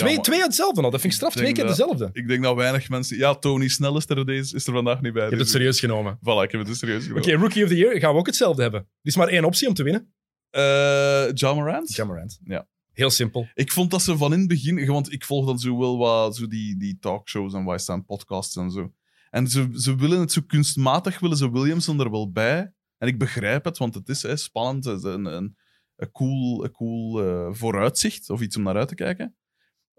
twee, 0.00 0.14
maar 0.14 0.24
twee 0.24 0.40
hetzelfde 0.42 0.82
al. 0.82 0.90
Dat 0.90 1.00
vind 1.00 1.12
ik 1.12 1.18
straf. 1.18 1.30
Ik 1.34 1.36
Twee 1.40 1.54
denk 1.54 1.58
keer 1.66 1.76
dat- 1.76 1.86
dezelfde. 1.86 2.20
Ik 2.20 2.28
denk 2.28 2.42
dat 2.42 2.56
weinig 2.56 2.88
mensen... 2.88 3.16
Ja, 3.16 3.34
Tony 3.34 3.68
Snell 3.68 3.92
is 3.96 4.08
er, 4.08 4.26
deze, 4.26 4.54
is 4.54 4.66
er 4.66 4.72
vandaag 4.72 5.00
niet 5.00 5.12
bij. 5.12 5.22
Je 5.22 5.28
hebt 5.28 5.30
het 5.30 5.40
dus- 5.40 5.50
serieus 5.50 5.80
genomen. 5.80 6.16
Voilà, 6.18 6.42
ik 6.42 6.50
heb 6.50 6.60
het 6.60 6.66
dus 6.66 6.78
serieus 6.78 7.10
Oké, 7.10 7.20
genomen. 7.22 7.40
Rookie 7.40 7.62
of 7.62 7.68
the 7.68 7.76
Year 7.76 7.98
gaan 7.98 8.12
we 8.12 8.18
ook 8.18 8.26
hetzelfde 8.26 8.62
hebben. 8.62 8.80
Er 8.80 8.86
is 9.02 9.16
maar 9.16 9.28
één 9.28 9.44
optie 9.44 9.68
om 9.68 9.74
te 9.74 9.82
winnen. 9.82 10.12
Eh, 10.50 11.32
Ja 11.34 11.54
Morant? 11.54 11.94
Ja 11.94 12.04
Morant. 12.04 12.40
Ja. 12.44 12.68
Heel 12.92 13.10
simpel. 13.10 13.48
Ik 13.54 13.72
vond 13.72 13.90
dat 13.90 14.02
ze 14.02 14.16
van 14.16 14.32
in 14.32 14.38
het 14.38 14.48
begin... 14.48 14.86
Want 14.86 15.12
ik 15.12 15.24
volg 15.24 15.46
dan 15.46 15.58
zo 15.58 15.78
wel 15.78 15.98
wat 15.98 16.36
zo 16.36 16.46
die, 16.46 16.76
die 16.76 16.98
talkshows 17.00 17.54
en 17.54 17.64
waar 17.64 17.80
staan 17.80 18.04
podcasts 18.04 18.56
en 18.56 18.70
zo. 18.70 18.92
En 19.30 19.48
ze, 19.48 19.68
ze 19.72 19.96
willen 19.96 20.20
het 20.20 20.32
zo 20.32 20.40
kunstmatig, 20.46 21.18
willen 21.20 21.36
ze 21.36 21.50
Williamson 21.50 22.00
er 22.00 22.10
wel 22.10 22.30
bij. 22.32 22.72
En 22.98 23.08
ik 23.08 23.18
begrijp 23.18 23.64
het, 23.64 23.78
want 23.78 23.94
het 23.94 24.08
is 24.08 24.22
hè, 24.22 24.36
spannend. 24.36 24.84
Het 24.84 24.96
is 24.98 25.02
een, 25.02 25.24
een, 25.24 25.56
een 25.96 26.10
cool, 26.10 26.64
een 26.64 26.70
cool 26.72 27.22
eh, 27.22 27.48
vooruitzicht, 27.52 28.30
of 28.30 28.40
iets 28.40 28.56
om 28.56 28.62
naar 28.62 28.76
uit 28.76 28.88
te 28.88 28.94
kijken. 28.94 29.36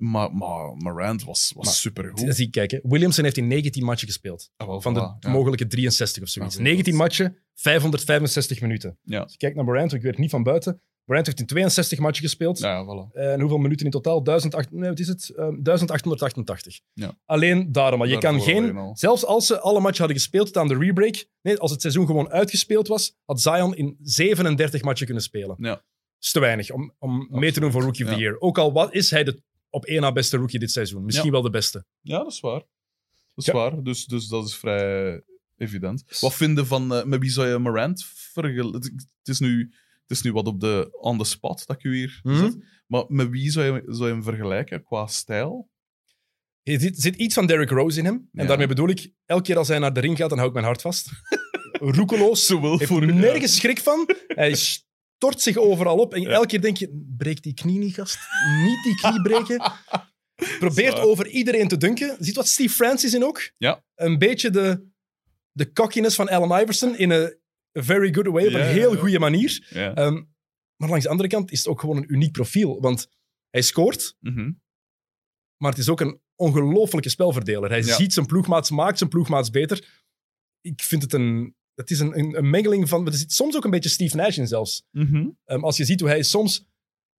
Maar, 0.02 0.34
maar 0.36 0.76
Morant 0.76 1.24
was, 1.24 1.52
was 1.56 1.66
Maar- 1.66 1.74
supergoed. 1.74 2.36
Zie 2.36 2.46
ik 2.46 2.52
kijken. 2.52 2.80
Williamson 2.84 3.24
heeft 3.24 3.38
in 3.38 3.48
19 3.48 3.84
matchen 3.84 4.08
gespeeld. 4.08 4.52
Ah, 4.58 4.82
Van 4.82 4.94
de 4.94 5.00
ja. 5.20 5.30
mogelijke 5.30 5.68
63 5.68 6.24
of 6.24 6.30
zoiets. 6.30 6.56
Ja, 6.56 6.62
19 6.62 6.92
dat- 6.94 7.02
matchen, 7.02 7.38
565 7.54 8.62
minuten. 8.62 8.98
Ja. 9.04 9.20
Als 9.20 9.32
je 9.32 9.38
kijkt 9.38 9.56
naar 9.56 9.66
Morant, 9.66 9.94
ik 9.94 10.02
weet 10.02 10.18
niet 10.18 10.30
van 10.30 10.44
buiten. 10.44 10.82
Morant 11.06 11.26
heeft 11.26 11.40
in 11.40 11.46
62 11.46 12.00
matchen 12.00 12.24
gespeeld. 12.24 12.60
Ja, 12.60 12.86
voilà. 12.86 13.14
En 13.14 13.40
hoeveel 13.40 13.58
minuten 13.58 13.86
in 13.86 13.92
totaal? 13.92 14.24
1008, 14.24 14.72
nee, 14.72 14.90
wat 14.90 15.00
is 15.00 15.08
het? 15.08 15.30
Ehm, 15.36 15.62
1888. 15.64 16.80
Ja. 16.94 17.18
Alleen 17.26 17.72
daarom. 17.72 18.00
Maar 18.00 18.08
je 18.08 18.18
kan 18.18 18.36
Daarvoor 18.38 18.54
geen... 18.54 18.78
al. 18.78 18.98
Zelfs 18.98 19.26
als 19.26 19.46
ze 19.48 19.60
alle 19.60 19.80
matchen 19.80 19.98
hadden 20.00 20.18
gespeeld 20.18 20.58
aan 20.58 20.68
de 20.68 20.78
rebreak, 20.78 21.26
nee, 21.42 21.58
als 21.58 21.72
het 21.72 21.82
seizoen 21.82 22.06
gewoon 22.06 22.30
uitgespeeld 22.30 22.88
was, 22.88 23.16
had 23.26 23.42
Zion 23.42 23.76
in 23.76 23.98
37 24.02 24.82
matchen 24.82 25.06
kunnen 25.06 25.24
spelen. 25.24 25.56
Ja. 25.60 25.70
Dat 25.70 25.84
is 26.30 26.32
te 26.32 26.40
weinig 26.40 26.72
om, 26.72 26.94
om 27.00 27.28
mee 27.30 27.52
te 27.52 27.60
doen 27.60 27.72
voor 27.72 27.82
Rookie 27.82 28.06
of 28.06 28.12
the. 28.12 28.18
Year. 28.20 28.40
Ook 28.40 28.58
al 28.58 28.74
wat 28.74 28.94
is 28.94 29.12
hij 29.12 29.24
de 29.24 29.42
op 29.72 29.86
één 29.86 30.02
na 30.02 30.12
beste 30.12 30.38
rookie 30.38 30.60
dit 30.60 30.72
seizoen. 30.72 31.06
Misschien 31.06 31.26
Ja. 31.26 31.32
wel 31.32 31.42
de 31.42 31.50
beste. 31.50 31.86
Ja, 32.02 32.18
dat 32.18 32.32
is 32.32 32.40
waar. 32.40 32.60
Dat 32.60 32.66
is 33.36 33.46
Ja. 33.46 33.54
waar. 33.54 33.84
Dus, 33.84 34.06
dus 34.06 34.28
dat 34.28 34.48
is 34.48 34.56
vrij 34.56 35.22
evident. 35.58 36.04
Wat 36.20 36.34
vinden 36.34 36.68
van... 36.68 36.94
eh, 36.94 37.04
met 37.04 37.20
wie 37.20 37.30
zou 37.30 37.48
je 37.48 37.58
Morant 37.58 38.06
vergelijken? 38.06 38.74
Het 39.18 39.28
is 39.28 39.40
nu... 39.40 39.74
Het 40.08 40.20
is 40.20 40.22
nu 40.26 40.32
wat 40.34 40.48
op 40.48 40.60
de 40.60 40.98
on 41.00 41.18
the 41.18 41.24
spot 41.24 41.66
dat 41.68 41.76
ik 41.76 41.84
u 41.84 41.96
hier 41.96 42.20
Mhm. 42.24 42.38
zet. 42.38 42.58
Maar 42.88 43.04
met 43.08 43.30
wie 43.30 43.52
zou 43.52 43.66
je, 43.66 43.84
zou 43.86 44.08
je 44.08 44.14
hem 44.14 44.24
vergelijken 44.24 44.84
qua 44.84 45.08
stijl? 45.08 45.70
Er 46.64 46.80
zit, 46.80 47.00
zit 47.02 47.16
iets 47.16 47.34
van 47.34 47.46
Derrick 47.46 47.70
Rose 47.70 48.00
in 48.00 48.06
hem. 48.06 48.16
En 48.34 48.42
Ja. 48.42 48.48
daarmee 48.48 48.68
bedoel 48.68 48.90
ik, 48.90 49.12
elke 49.26 49.44
keer 49.44 49.58
als 49.58 49.68
hij 49.68 49.80
naar 49.80 49.94
de 49.94 50.00
ring 50.00 50.18
gaat, 50.18 50.30
dan 50.30 50.38
hou 50.38 50.50
ik 50.50 50.56
mijn 50.56 50.66
hart 50.68 50.82
vast. 50.82 51.10
Roekeloos. 51.98 52.46
Zowel 52.46 52.78
Heeft 52.78 52.92
voor... 52.92 53.02
er 53.02 53.14
nergens 53.14 53.56
schrik 53.56 53.80
van. 53.80 54.10
Hij 54.28 54.56
stort 55.22 55.42
zich 55.42 55.58
overal 55.58 55.98
op. 55.98 56.14
En 56.14 56.26
elke 56.28 56.48
keer 56.48 56.62
denk 56.62 56.78
je, 56.78 57.14
breek 57.18 57.42
die 57.44 57.54
knie 57.54 57.80
niet, 57.80 57.94
gast. 57.94 58.18
Niet 58.64 58.84
die 58.84 58.96
knie 58.96 59.22
breken. 59.30 59.72
Probeert 60.60 61.00
over 61.00 61.28
iedereen 61.28 61.68
te 61.68 61.78
dunken. 61.78 62.16
Ziet 62.20 62.36
wat 62.36 62.48
Steve 62.48 62.74
Francis 62.74 63.14
in 63.14 63.24
ook? 63.24 63.52
Ja. 63.58 63.84
Een 63.96 64.18
beetje 64.18 64.50
de, 64.50 64.90
de 65.52 65.72
cockiness 65.72 66.16
van 66.16 66.30
Allen 66.30 66.62
Iverson 66.62 66.98
in 66.98 67.10
een 67.10 67.40
very 67.72 68.14
good 68.14 68.28
way, 68.28 68.48
op 68.48 68.54
een 68.54 68.62
heel 68.66 68.96
goede 68.98 69.20
manier. 69.20 69.68
Ehm, 69.70 70.14
maar 70.76 70.90
langs 70.90 71.04
de 71.04 71.10
andere 71.10 71.30
kant 71.30 71.52
is 71.52 71.58
het 71.60 71.68
ook 71.68 71.80
gewoon 71.80 71.98
een 71.98 72.14
uniek 72.14 72.32
profiel. 72.32 72.80
Want 72.82 73.08
hij 73.50 73.62
scoort, 73.62 74.16
Mhm. 74.20 74.52
maar 75.58 75.70
het 75.72 75.80
is 75.80 75.90
ook 75.90 76.02
een 76.02 76.22
ongelofelijke 76.36 77.10
spelverdeler. 77.10 77.70
Hij 77.70 77.82
Ja. 77.84 77.96
ziet 77.96 78.14
zijn 78.14 78.26
ploegmaats, 78.26 78.70
maakt 78.70 78.98
zijn 78.98 79.10
ploegmaats 79.10 79.50
beter. 79.50 80.04
Ik 80.62 80.82
vind 80.84 81.02
het 81.02 81.14
een... 81.14 81.56
Het 81.82 81.92
is 81.92 82.00
een, 82.00 82.20
een, 82.20 82.38
een 82.38 82.50
mengeling 82.50 82.90
van... 82.90 83.06
Er 83.08 83.14
zit 83.14 83.32
soms 83.32 83.56
ook 83.56 83.64
een 83.64 83.72
beetje 83.72 83.90
Steve 83.90 84.16
Nash 84.16 84.38
in 84.38 84.48
zelfs. 84.48 84.84
Mhm. 84.92 85.28
Ehm, 85.46 85.64
als 85.64 85.78
je 85.78 85.86
ziet 85.86 86.00
hoe 86.00 86.10
hij 86.10 86.24
soms 86.24 86.66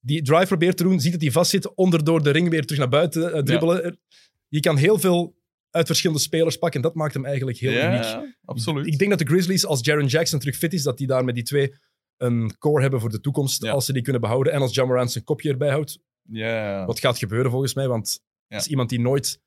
die 0.00 0.22
drive 0.22 0.46
probeert 0.46 0.76
te 0.76 0.82
doen, 0.82 1.00
ziet 1.00 1.12
dat 1.12 1.20
hij 1.20 1.30
vastzit, 1.30 1.74
onder 1.74 2.04
door 2.04 2.22
de 2.22 2.30
ring 2.30 2.48
weer 2.48 2.62
terug 2.64 2.78
naar 2.78 2.88
buiten 2.88 3.32
eh, 3.32 3.42
dribbelen. 3.42 3.98
Je 4.48 4.60
kan 4.60 4.76
heel 4.76 4.98
veel 4.98 5.34
uit 5.70 5.86
verschillende 5.86 6.22
spelers 6.22 6.56
pakken 6.56 6.80
en 6.80 6.86
dat 6.86 6.96
maakt 6.96 7.14
hem 7.14 7.24
eigenlijk 7.24 7.58
heel 7.58 7.72
ja, 7.72 7.92
uniek. 7.92 8.02
ja, 8.02 8.34
absoluut. 8.44 8.86
Ik 8.86 8.98
denk 8.98 9.10
dat 9.10 9.18
de 9.18 9.26
Grizzlies, 9.26 9.66
als 9.66 9.80
Jaron 9.84 10.06
Jackson 10.06 10.38
terug 10.38 10.56
fit 10.56 10.72
is, 10.72 10.82
dat 10.82 10.98
die 10.98 11.06
daar 11.06 11.24
met 11.24 11.34
die 11.34 11.44
twee 11.44 11.74
een 12.16 12.58
core 12.58 12.80
hebben 12.82 13.00
voor 13.00 13.10
de 13.10 13.20
toekomst, 13.20 13.68
als 13.68 13.84
ze 13.84 13.92
die 13.92 14.02
kunnen 14.02 14.20
behouden. 14.20 14.52
En 14.52 14.60
als 14.60 14.74
John 14.74 14.88
Morant 14.88 15.12
zijn 15.12 15.24
kopje 15.24 15.50
erbij 15.50 15.70
houdt, 15.70 15.98
ja. 16.22 16.86
wat 16.86 17.00
gaat 17.00 17.18
gebeuren 17.18 17.50
volgens 17.50 17.74
mij, 17.74 17.88
want 17.88 18.20
Ja. 18.46 18.56
is 18.56 18.66
iemand 18.66 18.88
die 18.88 19.00
nooit... 19.00 19.40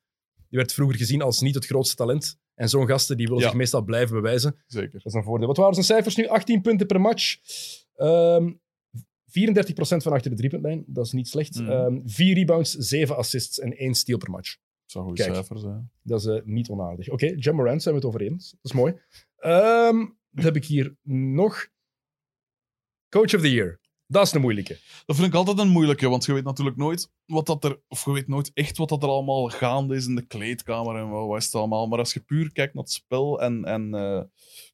Die 0.48 0.58
werd 0.58 0.72
vroeger 0.72 0.96
gezien 0.96 1.22
als 1.22 1.40
niet 1.40 1.54
het 1.54 1.66
grootste 1.66 1.96
talent. 1.96 2.38
En 2.56 2.68
zo'n 2.68 2.86
gasten 2.86 3.16
die 3.16 3.26
willen 3.26 3.42
Ja. 3.42 3.48
zich 3.48 3.56
meestal 3.56 3.82
blijven 3.82 4.14
bewijzen. 4.16 4.56
Zeker. 4.66 4.92
Dat 4.92 5.06
is 5.06 5.12
een 5.14 5.22
voordeel. 5.24 5.46
Wat 5.46 5.56
waren 5.56 5.74
zijn 5.74 5.86
cijfers 5.86 6.16
nu? 6.16 6.26
18 6.26 6.60
punten 6.60 6.86
per 6.86 7.00
match. 7.00 7.36
Ehm 7.96 8.52
34% 9.26 10.02
van 10.02 10.12
achter 10.12 10.30
de 10.30 10.36
driepuntlijn. 10.36 10.84
Dat 10.86 11.06
is 11.06 11.12
niet 11.12 11.28
slecht. 11.28 11.60
Mhm. 11.60 11.70
Ehm, 11.70 12.00
vier 12.04 12.34
rebounds, 12.34 12.72
zeven 12.72 13.16
assists 13.16 13.58
en 13.58 13.76
één 13.76 13.94
steal 13.94 14.18
per 14.18 14.30
match. 14.30 14.50
Dat 14.56 14.90
zou 14.90 15.04
een 15.04 15.10
goed 15.10 15.20
Kijk. 15.20 15.34
cijfer 15.34 15.58
zijn. 15.58 15.90
Dat 16.02 16.20
is 16.20 16.26
eh, 16.26 16.42
niet 16.44 16.68
onaardig. 16.68 17.08
Oké, 17.08 17.26
John 17.26 17.56
Morant 17.56 17.82
zijn 17.82 17.94
we 17.94 18.00
het 18.00 18.08
over 18.08 18.20
eens. 18.26 18.50
Dat 18.50 18.60
is 18.62 18.72
mooi. 18.72 18.94
Ehm, 19.36 19.96
wat 20.30 20.44
heb 20.44 20.56
ik 20.56 20.64
hier 20.64 20.96
nog? 21.02 21.68
Coach 23.08 23.34
of 23.34 23.40
the 23.40 23.52
Year. 23.52 23.80
Dat 24.08 24.26
is 24.26 24.32
een 24.32 24.40
moeilijke. 24.40 24.78
Dat 25.06 25.16
vind 25.16 25.28
ik 25.28 25.34
altijd 25.34 25.58
een 25.58 25.68
moeilijke, 25.68 26.08
want 26.08 26.24
je 26.24 26.32
weet 26.32 26.44
natuurlijk 26.44 26.76
nooit 26.76 27.10
wat 27.24 27.46
dat 27.46 27.64
er, 27.64 27.80
of 27.88 28.04
je 28.04 28.12
weet 28.12 28.28
nooit 28.28 28.50
echt 28.54 28.76
wat 28.76 28.88
dat 28.88 29.02
er 29.02 29.08
allemaal 29.08 29.48
gaande 29.48 29.94
is 29.96 30.06
in 30.06 30.14
de 30.14 30.26
kleedkamer 30.26 30.96
en 30.96 31.08
wat, 31.08 31.26
wat 31.26 31.38
is 31.38 31.44
het 31.44 31.54
allemaal. 31.54 31.86
Maar 31.86 31.98
als 31.98 32.12
je 32.12 32.20
puur 32.20 32.52
kijkt 32.52 32.74
naar 32.74 32.82
het 32.82 32.92
spel 32.92 33.40
en, 33.42 33.64
en 33.64 33.94
eh, 33.94 34.20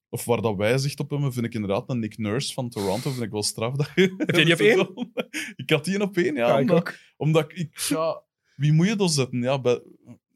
of 0.09 0.25
waar 0.25 0.41
dat 0.43 0.57
wij 0.57 0.79
zicht 0.79 1.01
op 1.01 1.11
hebben, 1.11 1.33
vind 1.33 1.47
ik 1.47 1.55
inderdaad 1.55 1.91
een 1.91 1.99
Nick 1.99 2.19
Nurse 2.19 2.53
van 2.53 2.69
Toronto 2.69 3.11
vind 3.11 3.23
ik 3.23 3.31
wel 3.31 3.43
straf. 3.43 3.75
Dat 3.75 3.91
je, 3.95 4.15
Heb 4.17 4.35
jij 4.37 4.45
die 4.45 4.55
op 4.55 4.61
één? 5.07 5.13
ik 5.57 5.71
had 5.71 5.85
die 5.85 6.01
op 6.01 6.17
één, 6.17 6.35
ja. 6.35 6.47
Ja, 6.49 6.55
ik 6.55 6.61
omdat, 6.61 6.77
ook. 6.79 6.95
omdat 7.17 7.51
ik, 7.51 7.57
ik- 7.57 7.79
ja, 7.79 8.23
wie 8.57 8.73
moet 8.73 8.87
je 8.89 8.97
dan 8.97 9.11
zetten? 9.11 9.43
Ja, 9.43 9.61
bij, 9.61 9.83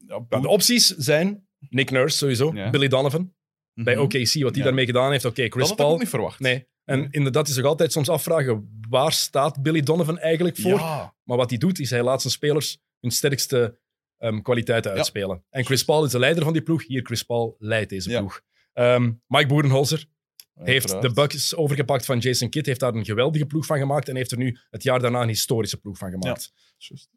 ja, 0.07 0.25
de 0.41 0.47
opties 0.47 0.87
zijn 0.87 1.47
Nick 1.69 1.91
Nurse 1.91 2.17
sowieso. 2.17 2.51
Billy 2.71 2.87
Donovan 2.87 3.33
bij 3.73 3.93
Mhm. 3.95 4.03
OKC, 4.03 4.41
wat 4.43 4.55
hij 4.55 4.63
daarmee 4.63 4.85
gedaan 4.85 5.11
heeft. 5.11 5.25
Oké, 5.25 5.41
Dat 5.41 5.51
Chris 5.51 5.69
had 5.69 5.71
ik 5.79 5.79
ook 5.79 5.87
Paul. 5.89 5.99
niet 5.99 6.09
verwacht. 6.09 6.39
Nee. 6.39 6.67
En 6.87 7.07
inderdaad 7.11 7.47
is 7.47 7.53
zich 7.53 7.63
altijd 7.65 7.91
soms 7.91 8.09
afvragen, 8.09 8.79
waar 8.89 9.11
staat 9.11 9.61
Billy 9.61 9.81
Donovan 9.81 10.19
eigenlijk 10.19 10.57
voor? 10.57 10.79
Ja, 10.79 11.13
Maar 11.23 11.37
wat 11.37 11.49
hij 11.49 11.57
doet, 11.59 11.79
is 11.79 11.89
hij 11.89 12.03
laat 12.03 12.21
zijn 12.21 12.33
spelers 12.33 12.77
hun 12.99 13.11
sterkste 13.11 13.79
ehm, 14.17 14.41
kwaliteiten 14.41 14.91
Ja. 14.91 14.97
uitspelen. 14.97 15.43
En 15.49 15.65
Chris 15.65 15.83
Paul 15.85 16.05
is 16.05 16.11
de 16.11 16.19
leider 16.19 16.43
van 16.43 16.53
die 16.53 16.61
ploeg. 16.61 16.87
Hier, 16.87 17.01
Chris 17.05 17.23
Paul 17.23 17.55
leidt 17.59 17.89
deze 17.89 18.09
Ja. 18.09 18.19
ploeg. 18.19 18.41
Ehm, 18.73 19.11
Mike 19.27 19.47
Boerenholzer 19.47 20.05
heeft 20.53 21.01
de 21.01 21.13
Bucks 21.13 21.55
overgepakt 21.55 22.05
van 22.05 22.19
Jason 22.19 22.49
Kidd, 22.49 22.65
heeft 22.67 22.79
daar 22.79 22.93
een 22.93 23.05
geweldige 23.05 23.45
ploeg 23.45 23.65
van 23.65 23.77
gemaakt 23.77 24.09
en 24.09 24.15
heeft 24.15 24.31
er 24.31 24.37
nu 24.37 24.57
het 24.69 24.83
jaar 24.83 24.99
daarna 24.99 25.21
een 25.21 25.27
historische 25.27 25.77
ploeg 25.77 25.97
van 25.97 26.11
gemaakt. 26.11 26.53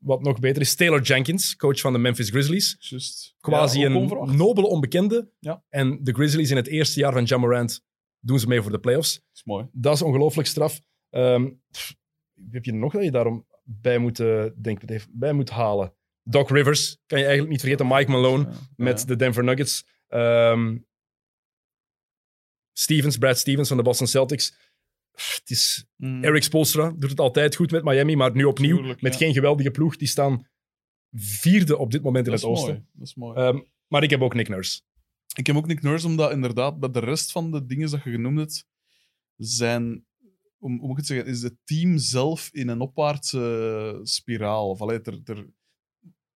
Wat 0.00 0.22
nog 0.22 0.38
beter 0.38 0.62
is, 0.62 0.74
Taylor 0.74 1.02
Jenkins, 1.02 1.56
coach 1.56 1.80
van 1.80 1.92
de 1.92 1.98
Memphis 1.98 2.28
Grizzlies. 2.30 2.76
juist. 2.78 3.34
Quasi 3.40 3.84
een 3.84 4.36
nobele 4.36 4.66
onbekende. 4.66 5.30
Ja. 5.38 5.62
En 5.68 5.98
de 6.02 6.12
Grizzlies 6.12 6.50
in 6.50 6.56
het 6.56 6.66
eerste 6.68 7.00
jaar 7.00 7.12
van 7.12 7.22
Ja 7.24 7.36
Morant 7.36 7.82
doen 8.20 8.38
ze 8.38 8.46
mee 8.46 8.62
voor 8.62 8.70
de 8.70 8.78
playoffs. 8.80 9.14
Dat 9.14 9.24
is 9.34 9.44
mooi. 9.44 9.68
Dat 9.72 9.94
is 9.94 10.02
ongelooflijk 10.02 10.48
straf. 10.48 10.80
Ehm, 11.10 11.50
pff, 11.70 11.94
heb 12.50 12.64
je 12.64 12.72
nog 12.72 12.92
dat 12.92 13.04
je 13.04 13.10
daarom 13.10 13.46
bij 13.64 13.98
moet, 13.98 14.16
denk, 14.56 14.82
ik, 14.82 14.90
even 14.90 15.10
bij 15.12 15.32
moet 15.32 15.50
halen? 15.50 15.94
Doc 16.22 16.50
Rivers, 16.50 16.98
kan 17.06 17.18
je 17.18 17.24
eigenlijk 17.24 17.52
niet 17.52 17.60
vergeten. 17.60 17.86
Mike 17.86 18.10
Malone 18.10 18.44
Ja. 18.48 18.56
met 18.76 19.00
Ja. 19.00 19.06
de 19.06 19.16
Denver 19.16 19.44
Nuggets. 19.44 19.84
Ehm, 20.08 20.76
Stevens, 22.72 23.16
Brad 23.18 23.38
Stevens 23.38 23.68
van 23.68 23.76
de 23.76 23.82
Boston 23.82 24.06
Celtics. 24.06 24.50
Pff, 25.12 25.36
Het 25.40 25.50
is, 25.50 25.84
Mm. 25.96 26.24
Eric 26.24 26.42
Spoelstra 26.42 26.90
doet 26.98 27.10
het 27.10 27.20
altijd 27.20 27.56
goed 27.56 27.70
met 27.70 27.84
Miami, 27.84 28.16
maar 28.16 28.34
nu 28.34 28.44
opnieuw 28.44 28.76
Tuurlijk, 28.76 29.00
met 29.02 29.12
ja. 29.12 29.18
geen 29.18 29.32
geweldige 29.32 29.70
ploeg. 29.70 29.96
Die 29.96 30.08
staan 30.08 30.48
vierde 31.16 31.76
op 31.78 31.90
dit 31.90 32.02
moment 32.02 32.26
in 32.26 32.32
dat 32.32 32.40
het 32.40 32.50
oosten. 32.50 32.68
mooi. 32.74 32.86
Dat 32.92 33.06
is 33.06 33.14
mooi. 33.14 33.36
Ehm, 33.38 33.60
maar 33.88 34.02
ik 34.02 34.10
heb 34.10 34.20
ook 34.22 34.34
Nick 34.34 34.48
Nurse. 34.48 34.80
Ik 35.36 35.46
heb 35.46 35.56
ook 35.56 35.66
Nick 35.66 35.82
Nurse, 35.82 36.06
omdat 36.06 36.30
inderdaad 36.32 36.80
bij 36.80 36.90
de 36.90 36.98
rest 37.00 37.32
van 37.32 37.50
de 37.50 37.66
dingen 37.66 37.90
dat 37.90 38.02
je 38.04 38.10
genoemd 38.10 38.38
hebt, 38.38 38.66
zijn, 39.36 40.06
hoe, 40.58 40.70
hoe 40.70 40.78
moet 40.80 40.90
ik 40.90 40.96
het 40.96 41.06
zeggen, 41.06 41.26
is 41.26 41.42
het 41.42 41.56
team 41.64 41.98
zelf 41.98 42.48
in 42.52 42.68
een 42.68 42.80
opwaartse 42.80 44.00
spiraal. 44.02 44.68
Of, 44.68 44.80
allee, 44.80 45.00
er, 45.00 45.20
er, 45.24 45.36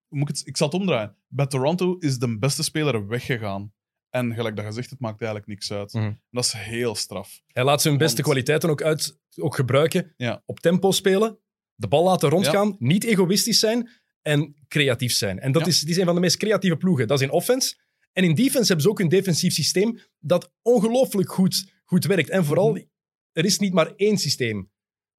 hoe 0.09 0.19
moet 0.19 0.29
ik, 0.29 0.37
het, 0.37 0.47
ik 0.47 0.57
zal 0.57 0.67
het 0.69 0.77
omdraaien. 0.81 1.17
Bij 1.27 1.47
Toronto 1.47 1.97
is 1.99 2.19
de 2.19 2.39
beste 2.39 2.63
speler 2.63 3.07
weggegaan. 3.07 3.73
En 4.11 4.35
gelijk 4.35 4.57
dat 4.57 4.65
je 4.65 4.73
zegt, 4.73 4.91
het 4.91 5.01
maakt 5.01 5.21
eigenlijk 5.21 5.51
niks 5.51 5.73
uit. 5.73 5.93
Mhm. 5.93 6.13
Dat 6.31 6.45
is 6.45 6.53
heel 6.53 6.95
straf. 6.95 7.41
Hij 7.47 7.65
laat 7.65 7.83
zijn 7.83 7.97
beste 7.99 8.15
Want- 8.15 8.27
kwaliteiten 8.29 8.71
ook, 8.71 8.83
uit, 8.83 9.19
ook 9.37 9.55
gebruiken. 9.55 10.13
Ja. 10.17 10.43
Op 10.47 10.61
tempo 10.61 10.91
spelen, 10.91 11.39
de 11.75 11.89
bal 11.89 12.05
laten 12.05 12.29
rondgaan, 12.29 12.77
niet 12.79 13.05
egoïstisch 13.05 13.59
zijn 13.59 13.91
en 14.23 14.55
creatief 14.69 15.13
zijn. 15.13 15.39
En 15.39 15.53
dat 15.53 15.63
Ja. 15.63 15.69
is, 15.69 15.81
die 15.81 15.91
is 15.91 15.97
een 15.97 16.05
van 16.05 16.15
de 16.15 16.21
meest 16.21 16.37
creatieve 16.37 16.77
ploegen. 16.77 17.07
Dat 17.09 17.19
is 17.21 17.27
in 17.27 17.33
offense. 17.33 17.83
En 18.15 18.25
in 18.25 18.35
defense 18.35 18.67
hebben 18.67 18.81
ze 18.81 18.89
ook 18.91 19.01
een 19.01 19.09
defensief 19.09 19.53
systeem 19.53 19.99
dat 20.21 20.53
ongelooflijk 20.63 21.31
goed, 21.33 21.73
goed 21.85 22.05
werkt. 22.05 22.29
En 22.29 22.45
vooral, 22.45 22.71
Mhm. 22.73 22.83
er 23.33 23.45
is 23.45 23.59
niet 23.59 23.73
maar 23.73 23.93
één 23.97 24.19
systeem. 24.19 24.71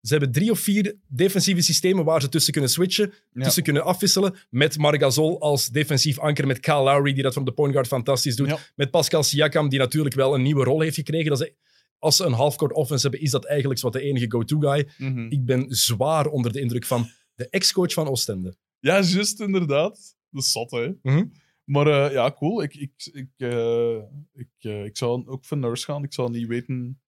Ze 0.02 0.12
hebben 0.14 0.32
drie 0.32 0.52
of 0.52 0.60
vier 0.60 0.96
defensieve 1.08 1.62
systemen 1.62 2.06
waar 2.06 2.22
ze 2.22 2.30
tussen 2.30 2.54
kunnen 2.54 2.70
switchen, 2.70 3.14
Ja. 3.32 3.44
tussen 3.44 3.64
kunnen 3.64 3.84
afwisselen. 3.84 4.36
Met 4.50 4.78
Margasol 4.78 5.42
als 5.42 5.68
defensief 5.70 6.20
anker, 6.20 6.48
met 6.48 6.60
Kyle 6.60 6.84
Lowry, 6.84 7.14
die 7.14 7.24
dat 7.24 7.34
van 7.34 7.46
de 7.46 7.52
point 7.52 7.72
guard 7.74 7.88
fantastisch 7.88 8.36
doet. 8.36 8.48
Ja. 8.48 8.58
Met 8.76 8.92
Pascal 8.92 9.24
Siakam, 9.24 9.70
die 9.70 9.80
natuurlijk 9.80 10.16
wel 10.16 10.34
een 10.36 10.42
nieuwe 10.42 10.64
rol 10.64 10.82
heeft 10.82 10.96
gekregen. 10.96 11.30
Dat 11.30 11.42
is, 11.42 11.52
als 12.00 12.16
ze 12.16 12.26
een 12.26 12.34
halfcourt 12.34 12.74
offense 12.74 13.02
hebben, 13.02 13.22
is 13.22 13.32
dat 13.32 13.46
eigenlijk 13.46 13.80
wat 13.82 13.94
de 13.94 14.02
enige 14.02 14.26
go-to 14.32 14.60
guy. 14.60 14.88
Mhm. 14.98 15.26
Ik 15.30 15.46
ben 15.46 15.66
zwaar 15.70 16.28
onder 16.28 16.52
de 16.54 16.60
indruk 16.60 16.86
van 16.86 17.10
de 17.36 17.50
ex-coach 17.50 17.94
van 17.94 18.08
Oostende. 18.08 18.56
Ja, 18.80 19.02
juist, 19.02 19.40
inderdaad. 19.40 20.16
Dat 20.30 20.44
is 20.44 20.52
zot, 20.52 20.72
hè. 20.72 20.90
Mhm. 21.02 21.24
Maar 21.66 21.88
eh, 21.88 22.12
ja, 22.14 22.32
cool. 22.32 22.64
Ik, 22.64 22.76
ik, 22.76 22.92
ik, 23.14 23.30
eh, 23.38 23.96
ik, 24.34 24.50
eh, 24.60 24.84
ik 24.86 24.98
zou 24.98 25.28
ook 25.28 25.46
voor 25.46 25.58
Nurse 25.58 25.86
gaan. 25.86 26.04
Ik 26.04 26.14
zou 26.14 26.30
niet 26.32 26.48
weten... 26.48 27.02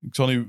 Ik 0.00 0.14
zou 0.14 0.36
niet... 0.36 0.46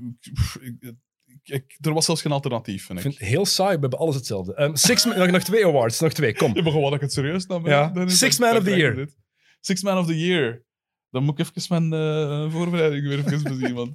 ik- 1.42 1.76
er 1.80 1.92
was 1.92 2.04
zelfs 2.04 2.22
geen 2.22 2.32
alternatief, 2.32 2.84
vind 2.86 2.98
Ik 2.98 3.04
vind 3.04 3.18
het 3.18 3.28
heel 3.28 3.46
saai, 3.46 3.74
we 3.74 3.80
hebben 3.80 3.98
alles 3.98 4.14
hetzelfde. 4.14 4.54
Ehm, 4.54 4.74
six, 4.74 5.04
nog, 5.16 5.30
nog 5.30 5.42
twee 5.42 5.66
awards, 5.66 6.00
nog 6.00 6.12
twee, 6.12 6.34
kom. 6.34 6.52
Maar 6.52 6.62
gewoon 6.62 6.82
dat 6.82 6.94
ik 6.94 7.00
het 7.00 7.12
serieus 7.12 7.46
nam. 7.46 7.66
Ja. 7.66 7.88
Dan 7.88 8.10
Six 8.10 8.38
Man 8.38 8.56
of 8.56 8.64
the 8.64 8.70
je 8.70 8.76
Year. 8.76 8.94
dit. 8.94 9.16
Six 9.60 9.82
Man 9.82 9.98
of 9.98 10.06
the 10.06 10.18
Year. 10.26 10.64
Dan 11.10 11.22
moet 11.24 11.38
ik 11.38 11.46
even 11.56 11.88
mijn 11.88 12.50
voorbereiding 12.50 13.06
weer 13.06 13.18
even 13.18 13.42
bezien. 13.58 13.74
Want, 13.74 13.94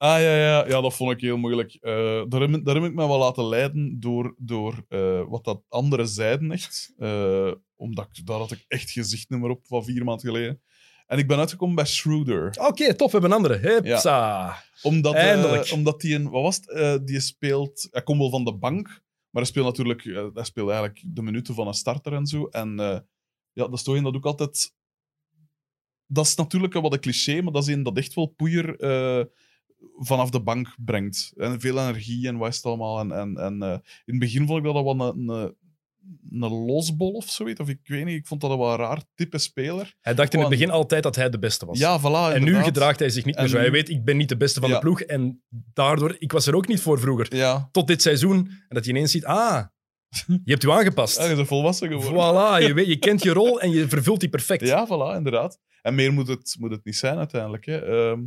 ah 0.00 0.20
ja, 0.20 0.36
ja, 0.36 0.66
ja, 0.68 0.80
dat 0.80 0.94
vond 0.96 1.12
ik 1.12 1.20
heel 1.20 1.36
moeilijk. 1.36 1.74
Eh, 1.74 2.22
daar, 2.28 2.40
heb, 2.40 2.50
ik- 2.50 2.64
daar 2.64 2.74
heb 2.74 2.84
ik 2.84 2.94
me 2.94 3.06
wel 3.06 3.18
laten 3.18 3.44
leiden 3.48 4.00
door, 4.00 4.34
door 4.38 4.84
eh, 4.88 5.22
wat 5.28 5.44
dat 5.44 5.62
andere 5.68 6.06
zeiden 6.06 6.50
echt. 6.52 6.92
Eh, 6.98 7.52
omdat 7.76 8.08
ik, 8.12 8.26
daar 8.26 8.38
had 8.38 8.50
ik 8.50 8.64
echt 8.68 8.90
gezichtnummer 8.90 9.50
op 9.50 9.66
van 9.66 9.84
vier 9.84 10.04
maanden 10.04 10.26
geleden. 10.26 10.62
En 11.06 11.18
ik 11.18 11.26
ben 11.28 11.38
uitgekomen 11.38 11.74
bij 11.74 11.84
Schroeder. 11.84 12.54
Oké, 12.60 12.94
tof, 12.94 13.12
we 13.12 13.18
hebben 13.18 13.30
een 13.30 13.36
andere. 13.36 13.56
Hupsa. 13.56 14.56
Omdat, 14.82 15.14
Eindelijk. 15.14 15.70
omdat 15.72 16.00
die 16.00 16.14
een, 16.14 16.30
wat 16.30 16.42
was 16.42 16.60
het? 16.64 17.06
Die 17.06 17.20
speelt, 17.20 17.88
hij 17.90 18.02
komt 18.02 18.18
wel 18.18 18.30
van 18.30 18.44
de 18.44 18.54
bank, 18.54 18.86
maar 19.30 19.42
hij 19.42 19.44
speelt 19.44 19.66
natuurlijk, 19.66 20.02
hij 20.34 20.44
speelt 20.44 20.68
eigenlijk 20.68 21.02
de 21.06 21.22
minuten 21.22 21.54
van 21.54 21.66
een 21.66 21.74
starter 21.74 22.12
en 22.12 22.26
zo. 22.26 22.46
En 22.46 22.76
ja, 23.52 23.64
dat 23.64 23.72
is 23.72 23.82
toch 23.82 23.96
een 23.96 24.02
dat 24.02 24.14
ook 24.16 24.26
altijd, 24.26 24.74
dat 26.06 26.26
is 26.26 26.34
natuurlijk 26.34 26.74
wat 26.74 26.92
een 26.92 27.00
cliché, 27.00 27.42
maar 27.42 27.52
dat 27.52 27.62
is 27.68 27.74
een 27.74 27.82
dat 27.82 27.96
echt 27.96 28.14
wel 28.14 28.26
poeier 28.26 28.76
vanaf 29.98 30.30
de 30.30 30.40
bank 30.42 30.74
brengt. 30.84 31.32
En 31.36 31.60
veel 31.60 31.78
energie 31.78 32.28
en 32.28 32.36
wat 32.36 32.48
is 32.48 32.56
het 32.56 32.64
allemaal. 32.64 33.00
En, 33.00 33.12
en, 33.12 33.36
en 33.36 33.62
eh, 33.62 33.70
in 34.04 34.14
het 34.14 34.18
begin 34.18 34.46
vond 34.46 34.58
ik 34.58 34.64
dat 34.64 34.74
dat 34.74 34.84
wel 34.84 35.00
een, 35.00 35.28
een, 35.28 35.54
een 36.30 36.50
losbol 36.66 37.10
of 37.12 37.28
zoiets. 37.30 37.60
Of 37.60 37.68
ik 37.68 37.78
weet 37.82 38.04
niet, 38.04 38.16
ik 38.18 38.26
vond 38.26 38.40
dat 38.40 38.50
een 38.50 38.58
wel 38.58 38.76
raar 38.76 39.02
type 39.14 39.38
speler. 39.38 39.94
Hij 40.00 40.14
dacht 40.14 40.34
in 40.34 40.40
het 40.40 40.48
begin 40.48 40.70
altijd 40.70 41.02
dat 41.02 41.16
hij 41.16 41.30
de 41.30 41.38
beste 41.38 41.66
was. 41.66 41.78
Ja, 41.78 42.00
voilà. 42.00 42.34
en 42.34 42.44
nu 42.44 42.62
gedraagt 42.62 42.98
hij 42.98 43.10
zich 43.10 43.24
niet 43.24 43.34
meer 43.34 43.44
En 43.44 43.50
zo. 43.50 43.56
Hij 43.56 43.66
nu- 43.66 43.72
weet, 43.72 43.88
ik 43.88 44.04
ben 44.04 44.16
niet 44.16 44.28
de 44.28 44.36
beste 44.36 44.60
van 44.60 44.68
Ja. 44.68 44.74
de 44.74 44.80
ploeg. 44.80 45.00
En 45.00 45.42
daardoor, 45.72 46.16
ik 46.18 46.32
was 46.32 46.46
er 46.46 46.54
ook 46.54 46.68
niet 46.68 46.80
voor 46.80 47.00
vroeger. 47.00 47.36
Ja, 47.36 47.68
Tot 47.72 47.86
dit 47.86 48.02
seizoen. 48.02 48.36
En 48.38 48.54
dat 48.68 48.84
je 48.84 48.90
ineens 48.90 49.10
ziet, 49.10 49.24
ah, 49.24 49.64
je 50.44 50.50
hebt 50.50 50.62
je 50.62 50.72
aangepast. 50.72 51.18
hij 51.18 51.32
is 51.32 51.38
een 51.38 51.46
volwassen 51.46 51.88
geworden. 51.88 52.12
Voilà, 52.12 52.66
je, 52.66 52.74
weet, 52.74 52.86
je 52.86 52.96
kent 52.98 53.22
je 53.22 53.30
rol 53.40 53.60
en 53.60 53.70
je 53.70 53.88
vervult 53.88 54.20
die 54.20 54.28
perfect. 54.28 54.66
Ja, 54.66 54.86
voilà, 54.86 55.16
inderdaad. 55.16 55.58
En 55.82 55.94
meer 55.94 56.12
moet 56.12 56.28
het, 56.28 56.56
moet 56.58 56.70
het 56.70 56.84
niet 56.84 56.96
zijn 56.96 57.16
uiteindelijk. 57.18 57.64
Hè. 57.66 57.78
Ehm, 58.10 58.20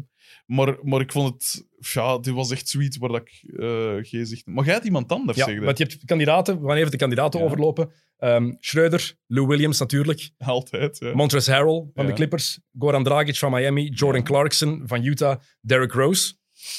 maar, 0.46 0.78
maar 0.82 1.02
ik 1.02 1.12
vond 1.12 1.34
het... 1.34 1.68
Ja, 1.94 2.18
dit 2.18 2.34
was 2.34 2.52
echt 2.52 2.70
zoiets 2.70 2.98
waar 2.98 3.10
dat 3.10 3.22
ik 3.22 3.54
eh, 3.60 3.96
geen 4.02 4.26
zicht... 4.26 4.46
Maar 4.46 4.64
jij 4.66 4.74
hebt 4.74 4.86
iemand 4.86 5.12
anders, 5.12 5.38
Ja, 5.38 5.46
zeg 5.46 5.54
je. 5.54 5.62
want 5.62 5.78
je 5.78 5.84
hebt 5.84 6.06
kandidaten, 6.06 6.62
we 6.62 6.68
gaan 6.68 6.78
even 6.78 6.92
de 6.92 6.98
kandidaten 6.98 7.40
Ja. 7.40 7.46
overlopen. 7.46 7.92
Ehm 8.18 8.54
Schreuder, 8.60 9.16
Lou 9.28 9.48
Williams 9.48 9.80
natuurlijk, 9.80 10.30
Altijd, 10.38 10.98
ja. 11.00 11.14
Montrezl 11.16 11.52
Harrell 11.52 11.90
van 11.94 12.04
Ja. 12.04 12.10
de 12.10 12.14
Clippers, 12.14 12.60
Goran 12.80 13.04
Dragic 13.04 13.36
van 13.38 13.52
Miami, 13.52 13.90
Jordan. 13.90 14.24
Clarkson 14.24 14.82
van 14.86 15.04
Utah, 15.06 15.40
Derrick 15.62 15.92
Rose, 15.92 16.34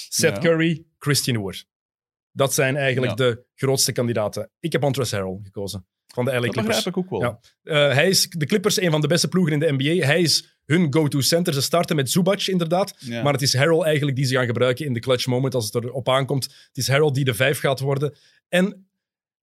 Seth. 0.09 0.39
Curry, 0.39 0.85
Christian 0.99 1.37
Wood. 1.37 1.67
Dat 2.33 2.55
zijn 2.55 2.77
eigenlijk 2.77 3.17
de 3.17 3.45
grootste 3.55 3.93
kandidaten. 3.93 4.51
Ik 4.61 4.73
heb 4.73 4.81
Montrezl 4.81 5.15
Harrell 5.17 5.39
gekozen 5.43 5.87
van 6.15 6.25
de 6.25 6.31
LA 6.31 6.41
Dat 6.41 6.51
Clippers. 6.51 6.67
begrijp 6.77 6.97
ik 6.97 6.97
ook 6.97 7.11
wel. 7.11 7.21
Ja. 7.21 7.39
Eh, 7.63 7.95
hij 7.95 8.09
is 8.09 8.29
de 8.29 8.47
Clippers 8.47 8.81
een 8.81 8.91
van 8.91 9.01
de 9.01 9.07
beste 9.07 9.29
ploegen 9.29 9.53
in 9.53 9.59
de 9.59 9.73
NBA. 9.73 10.07
Hij 10.07 10.21
is 10.21 10.57
hun 10.65 10.93
go-to 10.93 11.21
center. 11.21 11.55
Ze 11.55 11.61
starten 11.63 11.97
met 11.97 12.11
Zubac 12.11 12.43
inderdaad. 12.47 12.95
Ja. 12.99 13.23
Maar 13.23 13.33
het 13.33 13.43
is 13.43 13.57
Harrell 13.57 13.81
eigenlijk 13.83 14.17
die 14.17 14.25
ze 14.25 14.35
gaan 14.35 14.47
gebruiken 14.47 14.87
in 14.87 14.93
de 14.93 15.01
clutch 15.01 15.27
moment 15.27 15.55
als 15.55 15.65
het 15.65 15.75
erop 15.85 16.09
aankomt. 16.09 16.45
Het 16.45 16.77
is 16.77 16.89
Harrell 16.89 17.11
die 17.11 17.25
de 17.25 17.35
vijf 17.35 17.59
gaat 17.59 17.81
worden. 17.81 18.15
En 18.49 18.87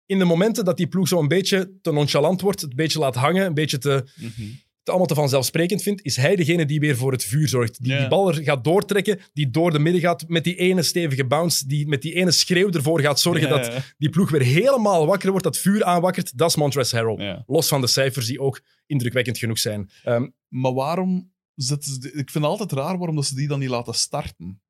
in 0.06 0.20
de 0.20 0.26
momenten 0.26 0.66
dat 0.66 0.78
die 0.78 0.88
ploeg 0.88 1.08
zo 1.08 1.20
een 1.20 1.28
beetje 1.28 1.72
te 1.82 1.92
nonchalant 1.92 2.42
wordt, 2.42 2.62
het 2.62 2.70
een 2.70 2.76
beetje 2.76 3.00
laat 3.00 3.16
hangen, 3.16 3.46
een 3.46 3.54
beetje 3.54 3.78
te, 3.78 4.06
Mhm. 4.16 4.42
Te 4.88 4.94
allemaal 4.94 5.16
te 5.16 5.22
vanzelfsprekend 5.22 5.82
vindt, 5.82 6.04
is 6.06 6.16
hij 6.16 6.36
degene 6.36 6.66
die 6.66 6.80
weer 6.80 6.98
voor 6.98 7.12
het 7.12 7.24
vuur 7.24 7.48
zorgt. 7.48 7.84
Die 7.84 7.92
Ja. 7.92 8.00
die 8.00 8.08
bal 8.08 8.28
er 8.28 8.44
gaat 8.44 8.64
doortrekken, 8.64 9.20
die 9.34 9.50
door 9.50 9.72
de 9.72 9.80
midden 9.80 10.02
gaat 10.02 10.28
met 10.28 10.44
die 10.44 10.56
ene 10.56 10.82
stevige 10.84 11.26
bounce, 11.26 11.68
die 11.68 11.88
met 11.88 12.02
die 12.02 12.14
ene 12.14 12.32
schreeuw 12.32 12.72
ervoor 12.72 13.02
gaat 13.02 13.20
zorgen 13.20 13.48
Ja, 13.50 13.58
dat 13.58 13.94
die 13.98 14.10
ploeg 14.10 14.30
weer 14.30 14.42
helemaal 14.42 15.06
wakker 15.06 15.30
wordt, 15.30 15.44
dat 15.44 15.58
vuur 15.58 15.84
aanwakkert. 15.84 16.38
Dat 16.38 16.50
is 16.50 16.56
Montrezl 16.56 16.96
Harrell. 16.96 17.44
Los 17.48 17.68
van 17.68 17.82
de 17.82 17.88
cijfers 17.88 18.26
die 18.26 18.40
ook 18.40 18.62
indrukwekkend 18.86 19.38
genoeg 19.38 19.60
zijn. 19.60 19.90
Ehm, 20.04 20.28
Maar 20.48 20.74
waarom 20.74 21.34
zetten 21.56 21.92
ze... 21.92 22.08
Ik 22.08 22.14
vind 22.30 22.34
het 22.34 22.44
altijd 22.44 22.72
raar 22.72 22.98
waarom 22.98 23.16
dat 23.16 23.26
ze 23.26 23.36
die 23.36 23.48
dan 23.48 23.60
niet 23.60 23.70
laten 23.70 23.94
starten. 23.94 24.62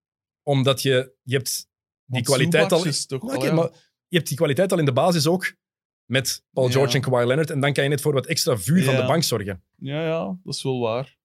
omdat 0.43 0.82
je, 0.82 1.13
je 1.24 1.36
hebt 1.36 1.55
die 1.55 1.65
Want 2.05 2.26
kwaliteit 2.26 2.72
al... 2.72 2.86
is 2.86 3.05
toch... 3.05 3.22
Al, 3.22 3.53
maar 3.53 3.70
je 4.07 4.15
hebt 4.18 4.28
die 4.28 4.38
kwaliteit 4.38 4.72
al 4.72 4.80
in 4.80 4.86
de 4.86 4.93
basis 4.93 5.28
ook 5.28 5.53
met 6.08 6.43
Paul 6.53 6.66
Ja. 6.68 6.72
George 6.74 6.95
en 6.95 7.01
Kawhi 7.01 7.26
Leonard. 7.26 7.49
En 7.49 7.60
dan 7.60 7.74
kan 7.74 7.84
je 7.84 7.89
net 7.89 8.01
voor 8.01 8.14
wat 8.14 8.26
extra 8.26 8.58
vuur 8.58 8.84
van 8.84 8.95
de 8.95 9.05
bank 9.05 9.24
zorgen. 9.24 9.64
Ja, 9.76 10.03
ja, 10.03 10.38
dat 10.43 10.53
is 10.55 10.64
wel 10.64 10.80
waar. 10.80 11.18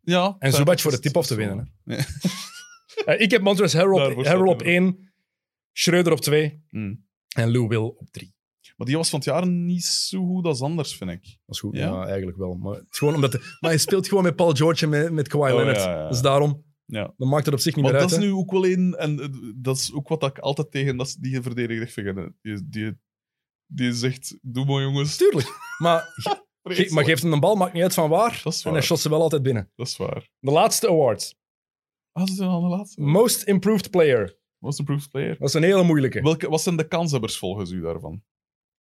Ja. 0.00 0.36
En 0.38 0.52
Zubac 0.52 0.80
voor 0.80 0.90
de 0.90 0.98
tip-off 0.98 1.26
te 1.26 1.34
winnen. 1.34 1.72
Eh, 3.04 3.20
ik 3.20 3.30
heb 3.30 3.42
Montrezl 3.42 3.76
Harrell, 3.76 4.06
op, 4.06 4.12
staat 4.12 4.26
Harrell 4.26 4.42
hij 4.44 4.52
op 4.52 4.60
er. 4.60 4.66
één, 4.66 5.12
Schreuder 5.72 6.12
op 6.12 6.20
twee 6.20 6.64
Hmm. 6.70 7.06
en 7.36 7.50
Lou 7.52 7.66
Will 7.68 7.78
op 7.78 8.10
drie. 8.10 8.34
Maar 8.76 8.86
die 8.86 8.96
was 8.96 9.08
van 9.08 9.18
het 9.18 9.28
jaar 9.28 9.46
niet 9.46 9.84
zo 9.84 10.26
goed 10.26 10.44
als 10.44 10.60
anders, 10.60 10.96
vind 10.96 11.10
ik. 11.10 11.22
Dat 11.24 11.54
is 11.54 11.60
goed, 11.60 11.76
Ja? 11.76 11.86
ja, 11.86 12.06
eigenlijk 12.06 12.36
wel. 12.36 12.54
Maar, 12.54 12.74
het 12.74 12.86
is 12.90 12.98
gewoon 12.98 13.14
omdat 13.14 13.32
de- 13.32 13.56
maar 13.60 13.70
hij 13.70 13.78
speelt 13.78 14.08
gewoon 14.08 14.22
met 14.22 14.36
Paul 14.36 14.52
George 14.54 14.84
en 14.84 14.90
met, 14.90 15.12
met 15.12 15.28
Kawhi 15.28 15.50
Oh, 15.50 15.56
Leonard. 15.56 15.76
ja. 15.76 16.08
Dus 16.08 16.20
daarom, 16.20 16.64
Ja. 16.86 17.14
dan 17.16 17.28
maakt 17.28 17.44
het 17.44 17.54
op 17.54 17.60
zich 17.60 17.74
niet 17.74 17.84
Maar 17.84 17.92
meer 17.92 18.02
dat 18.02 18.10
uit. 18.12 18.20
is 18.20 18.26
hè. 18.26 18.32
nu 18.32 18.38
ook 18.38 18.50
wel 18.50 18.66
een... 18.66 18.94
En 18.94 19.20
eh, 19.20 19.28
dat 19.56 19.76
is 19.76 19.92
ook 19.92 20.08
wat 20.08 20.22
ik 20.24 20.38
altijd 20.38 20.70
tegen 20.70 20.96
dat, 20.96 21.16
die 21.20 21.40
verdediger 21.42 21.88
vind. 21.88 22.16
hè. 22.16 22.26
Die, 22.42 22.68
die, 22.68 22.98
die 23.66 23.92
zegt, 23.92 24.36
doe 24.42 24.64
maar 24.64 24.82
jongens. 24.82 25.16
Tuurlijk. 25.16 25.48
Maar, 25.78 26.02
ge- 26.62 26.88
maar 26.92 27.04
geeft 27.04 27.22
hem 27.22 27.32
een 27.32 27.40
bal, 27.40 27.54
maakt 27.56 27.72
niet 27.72 27.82
uit 27.82 27.94
van 27.94 28.08
waar. 28.08 28.40
Dat 28.44 28.52
is 28.52 28.64
En 28.64 28.72
hij 28.72 28.80
shot 28.82 29.00
ze 29.00 29.08
wel 29.08 29.20
altijd 29.22 29.42
binnen. 29.42 29.70
Dat 29.74 29.86
is 29.86 29.96
waar. 29.96 30.28
De 30.38 30.50
laatste 30.50 30.88
award. 30.88 31.34
Ah, 32.12 32.26
ze 32.26 32.34
zijn 32.34 32.48
aan 32.50 32.62
de 32.62 32.68
laatste. 32.68 33.00
Most 33.00 33.42
Improved 33.42 33.90
Player. 33.90 34.38
Most 34.58 34.78
improved 34.78 35.10
player. 35.10 35.38
Dat 35.38 35.48
is 35.48 35.54
een 35.54 35.62
hele 35.62 35.82
moeilijke. 35.82 36.20
Welke, 36.22 36.48
wat 36.48 36.62
zijn 36.62 36.76
de 36.76 36.88
kanshebbers 36.88 37.38
volgens 37.38 37.70
u 37.70 37.80
daarvan? 37.80 38.22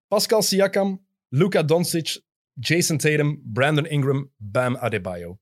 Pascal 0.07 0.41
Siakam, 0.41 1.05
Luka 1.27 1.63
Doncic, 1.63 2.21
Jason 2.53 2.97
Tatum, 2.97 3.41
Brandon 3.53 3.85
Ingram, 3.85 4.31
Bam 4.37 4.77
Adebayo. 4.77 5.39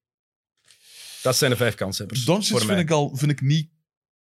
Dat 1.22 1.36
zijn 1.36 1.52
de 1.52 1.58
vijf 1.58 1.76
kansen. 1.76 2.08
Doncic 2.26 2.58
voor 2.58 2.66
vind 2.68 2.80
ik, 2.80 2.92
al, 2.92 3.16
vind 3.16 3.32
ik 3.32 3.42
niet 3.42 3.70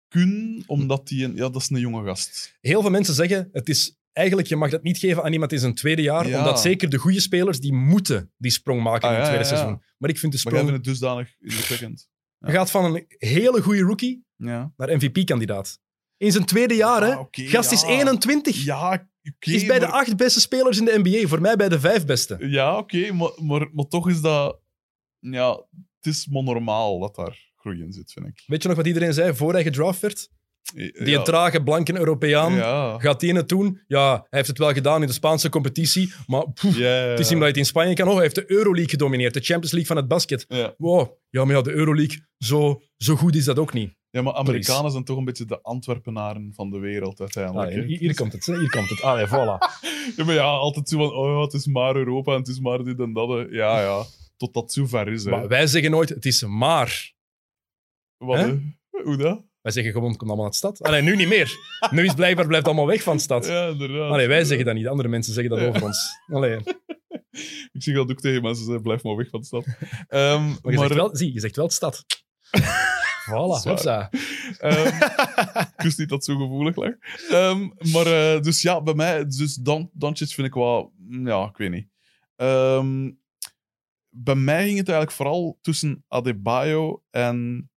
kun, 0.09 0.63
omdat 0.67 1.09
hij 1.09 1.19
een... 1.25 1.35
Ja, 1.37 1.49
dat 1.49 1.63
is 1.63 1.71
een 1.71 1.79
jonge 1.81 2.05
gast. 2.05 2.59
Heel 2.61 2.81
veel 2.81 2.91
mensen 2.91 3.15
zeggen, 3.15 3.49
het 3.53 3.69
is 3.69 3.97
eigenlijk, 4.15 4.49
je 4.49 4.57
mag 4.57 4.71
dat 4.71 4.83
niet 4.83 4.99
geven 4.99 5.23
aan 5.23 5.33
iemand 5.33 5.53
in 5.53 5.59
zijn 5.59 5.75
tweede 5.75 6.03
jaar, 6.03 6.29
Ja. 6.29 6.39
omdat 6.39 6.61
zeker 6.61 6.89
de 6.91 6.99
goede 6.99 7.21
spelers, 7.21 7.61
die 7.61 7.73
moeten 7.73 8.33
die 8.37 8.51
sprong 8.51 8.83
maken 8.83 9.09
Ah, 9.09 9.15
in 9.15 9.21
het 9.21 9.27
ja, 9.27 9.33
tweede 9.33 9.49
seizoen. 9.55 9.83
Maar 9.99 10.11
ik 10.11 10.19
vind 10.19 10.33
de 10.33 10.41
Maar 10.45 10.53
jij 10.53 10.63
sprong... 10.63 10.69
vindt 10.69 10.73
het 10.73 10.85
dusdanig 10.85 11.35
indrukwekkend. 11.41 12.09
Je 12.39 12.51
gaat 12.51 12.71
van 12.71 12.85
een 12.95 13.05
hele 13.19 13.63
goede 13.63 13.81
rookie 13.81 14.25
Ja. 14.37 14.73
naar 14.77 14.97
MVP-kandidaat. 14.97 15.79
In 16.17 16.33
zijn 16.33 16.45
tweede 16.45 16.75
jaar, 16.75 17.03
hè. 17.03 17.15
Ah, 17.15 17.27
Gast 17.31 17.73
is 17.73 17.81
ja. 17.81 17.89
21. 17.89 18.65
Ja, 18.65 19.09
is 19.39 19.67
bij 19.67 19.79
de 19.79 19.87
maar- 19.87 19.95
acht 19.95 20.17
beste 20.17 20.41
spelers 20.41 20.79
in 20.79 20.85
de 20.85 20.99
NBA. 21.03 21.29
Voor 21.29 21.41
mij 21.41 21.57
bij 21.57 21.69
de 21.69 21.81
vijf 21.81 22.07
beste. 22.07 22.37
Ja, 22.41 22.77
oké, 22.79 23.13
maar, 23.13 23.31
maar, 23.43 23.69
maar 23.73 23.87
toch 23.89 24.09
is 24.09 24.21
dat... 24.21 24.61
Ja, 25.19 25.51
het 26.01 26.07
is 26.15 26.27
maar 26.27 26.43
normaal 26.43 26.99
dat 26.99 27.15
daar 27.15 27.53
groei 27.57 27.83
in 27.83 27.93
zit, 27.93 28.13
vind 28.13 28.27
ik. 28.27 28.43
Weet 28.47 28.63
je 28.63 28.69
nog 28.69 28.77
wat 28.77 28.87
iedereen 28.87 29.13
zei 29.15 29.35
voor 29.35 29.53
hij 29.53 29.63
gedraft 29.63 30.01
werd? 30.01 30.29
Die 30.73 30.93
ja. 31.11 31.19
een 31.19 31.25
trage, 31.25 31.63
blanke 31.63 31.99
Europeaan. 31.99 32.55
Ja. 32.55 32.99
Gaat 32.99 33.21
hij 33.21 33.31
het 33.31 33.49
doen? 33.49 33.81
Ja, 33.87 34.13
hij 34.13 34.27
heeft 34.31 34.49
het 34.49 34.59
wel 34.59 34.73
gedaan 34.73 35.01
in 35.01 35.07
de 35.07 35.13
Spaanse 35.13 35.49
competitie. 35.49 36.13
Maar 36.27 36.51
poef, 36.53 36.77
het 36.79 37.19
is 37.19 37.25
niet 37.29 37.35
omdat 37.35 37.49
hij 37.49 37.59
in 37.59 37.65
Spanje 37.65 37.95
kan. 37.95 38.07
Oh, 38.09 38.13
hij 38.15 38.23
heeft 38.23 38.35
de 38.35 38.51
Euroleague 38.51 38.89
gedomineerd. 38.91 39.35
De 39.35 39.41
Champions 39.41 39.73
League 39.73 39.87
van 39.89 39.97
het 39.97 40.09
basket. 40.09 40.45
Ja. 40.49 40.75
Wow. 40.79 41.13
Ja, 41.31 41.45
maar 41.45 41.57
ja, 41.57 41.63
de 41.63 41.73
Euroleague, 41.73 42.27
zo, 42.39 42.83
zo 42.97 43.17
goed 43.17 43.35
is 43.35 43.45
dat 43.45 43.59
ook 43.59 43.73
niet. 43.73 43.95
ja, 44.11 44.23
maar 44.23 44.35
Amerikanen 44.35 44.91
zijn 44.91 45.05
toch 45.05 45.17
een 45.17 45.25
beetje 45.25 45.45
de 45.45 45.61
Antwerpenaren 45.63 46.53
van 46.55 46.71
de 46.71 46.79
wereld 46.79 47.21
uiteindelijk. 47.21 47.69
Ah, 47.69 47.75
hier, 47.75 47.99
hier 47.99 48.15
komt 48.15 48.33
het. 48.33 48.47
Hier 48.47 48.71
komt 48.71 48.89
het. 48.89 48.99
Ja, 48.99 49.29
voilà. 49.29 49.59
Ja, 50.17 50.25
maar 50.25 50.35
ja, 50.35 50.43
altijd 50.45 50.89
zo 50.89 50.97
van, 50.99 51.13
oh 51.17 51.37
ja, 51.37 51.41
het 51.41 51.53
is 51.53 51.67
maar 51.67 51.97
Europa 51.97 52.33
en 52.33 52.39
het 52.39 52.49
is 52.49 52.61
maar 52.61 52.85
dit 52.85 52.99
en 53.01 53.13
dat. 53.13 53.29
hè. 53.29 53.35
Ja, 53.51 53.81
ja, 53.81 54.05
tot 54.37 54.55
dat 54.55 54.73
zo 54.73 54.87
ver 54.87 55.09
is. 55.09 55.25
Hè. 55.25 55.31
Maar 55.31 55.49
wij 55.49 55.67
zeggen 55.67 55.91
nooit, 55.91 56.09
het 56.09 56.25
is 56.25 56.43
maar. 56.43 57.13
Wat? 58.17 58.51
Hoe 59.05 59.17
dat? 59.17 59.43
Wij 59.65 59.73
zeggen 59.73 59.93
gewoon, 59.93 60.09
het 60.09 60.19
komt 60.19 60.31
allemaal 60.31 60.47
uit 60.47 60.61
de 60.61 60.69
stad. 60.69 60.83
Allee, 60.83 61.03
nu 61.03 61.17
niet 61.17 61.29
meer. 61.29 61.57
Nu 61.91 62.05
is 62.05 62.15
blijkbaar 62.15 62.47
blijft 62.47 62.67
allemaal 62.67 62.87
weg 62.87 63.03
van 63.03 63.17
de 63.17 63.23
stad. 63.23 63.47
Ja, 63.47 63.69
inderdaad. 63.69 64.11
Allee, 64.11 64.27
wij 64.27 64.45
zeggen 64.45 64.67
dat 64.67 64.75
niet. 64.75 64.87
Andere 64.87 65.09
mensen 65.09 65.33
zeggen 65.35 65.57
dat 65.57 65.69
over 65.69 65.85
ons. 65.85 66.19
Allee. 66.27 66.59
Ik 67.73 67.83
zeg 67.83 67.95
dat 67.95 68.11
ook 68.11 68.21
tegen 68.21 68.43
mensen, 68.43 68.65
ze 68.65 68.81
blijf 68.81 69.03
maar 69.03 69.17
weg 69.17 69.29
van 69.29 69.41
de 69.41 69.47
stad. 69.47 69.67
Ehm, 70.09 70.47
Maar 70.63 70.73
je, 70.73 70.79
zegt 70.79 70.95
wel, 70.95 71.17
zie, 71.17 71.33
je 71.33 71.41
zegt 71.41 71.57
wel 71.57 71.67
de 71.67 71.73
stad. 71.73 72.05
Voilà, 73.31 73.63
hopsa. 73.69 74.11
Ehm, 74.59 74.87
ik 75.77 75.83
wist 75.83 75.99
niet 75.99 76.09
dat 76.09 76.19
het 76.19 76.25
zo 76.25 76.37
gevoelig 76.37 76.77
lag. 76.77 76.93
Ehm, 77.31 77.69
maar 77.93 78.07
eh, 78.07 78.41
dus 78.41 78.63
ja, 78.63 78.83
bij 78.83 78.95
mij, 78.95 79.25
dus 79.27 79.55
Dan, 79.55 79.91
Doncic 79.93 80.29
vind 80.29 80.47
ik 80.47 80.55
wel, 80.55 80.93
mm, 80.97 81.27
ja, 81.27 81.45
ik 81.45 81.57
weet 81.57 81.71
niet. 81.71 81.89
Bij 84.09 84.35
mij 84.35 84.65
ging 84.65 84.79
het 84.79 84.89
eigenlijk 84.89 85.17
vooral 85.17 85.59
tussen 85.61 86.05
Adebayo 86.09 87.03
en 87.11 87.71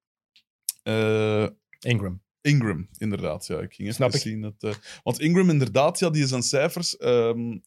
eh, 0.83 1.47
Ingram. 1.87 2.23
Ingram, 2.41 2.89
inderdaad. 2.99 3.47
Ja, 3.47 3.55
ik 3.61 3.73
ging 3.75 3.89
even 3.89 3.95
Snap 3.95 4.15
ik. 4.15 4.21
zien. 4.21 4.41
Dat, 4.41 4.55
eh, 4.59 4.75
want 5.03 5.21
Ingram, 5.21 5.51
inderdaad, 5.51 5.99
ja, 5.99 6.11
die 6.11 6.27
zijn 6.27 6.43
cijfers, 6.43 6.97
ehm, 6.97 7.59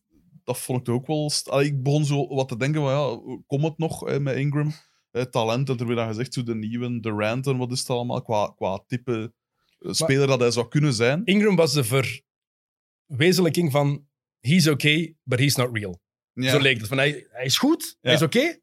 dat 0.43 0.59
vond 0.59 0.87
ik 0.87 0.93
ook 0.93 1.07
wel... 1.07 1.31
Allee, 1.45 1.65
ik 1.65 1.83
begon 1.83 2.05
zo 2.05 2.27
wat 2.27 2.47
te 2.47 2.57
denken 2.57 2.81
van, 2.81 2.91
ja, 2.91 3.19
komt 3.47 3.63
het 3.63 3.77
nog 3.77 4.07
eh, 4.07 4.17
met 4.19 4.35
Ingram? 4.35 4.71
Eh, 5.11 5.23
talent, 5.23 5.69
en 5.69 5.77
er 5.77 5.85
werd 5.85 5.97
dan 5.97 6.07
gezegd, 6.07 6.33
zo 6.33 6.43
de 6.43 6.55
nieuwe 6.55 6.99
Durant 6.99 7.47
en 7.47 7.57
wat 7.57 7.71
is 7.71 7.79
het 7.79 7.89
allemaal, 7.89 8.21
qua, 8.21 8.53
qua 8.55 8.83
type 8.87 9.33
eh, 9.79 9.91
speler 9.91 10.27
dat 10.27 10.39
hij 10.39 10.51
zou 10.51 10.67
kunnen 10.67 10.93
zijn. 10.93 11.25
Ingram 11.25 11.55
was 11.55 11.73
de 11.73 12.13
verwezenlijking 13.07 13.71
van 13.71 14.07
he's 14.39 14.67
okay, 14.67 15.15
but 15.23 15.39
he's 15.39 15.55
not 15.55 15.77
real. 15.77 16.01
Ja, 16.33 16.51
Zo 16.51 16.59
leek 16.59 16.77
het. 16.77 16.87
Van, 16.87 16.97
hij, 16.97 17.27
hij 17.29 17.45
is 17.45 17.57
goed, 17.57 17.97
hij 18.01 18.13
is 18.13 18.21
oké, 18.21 18.59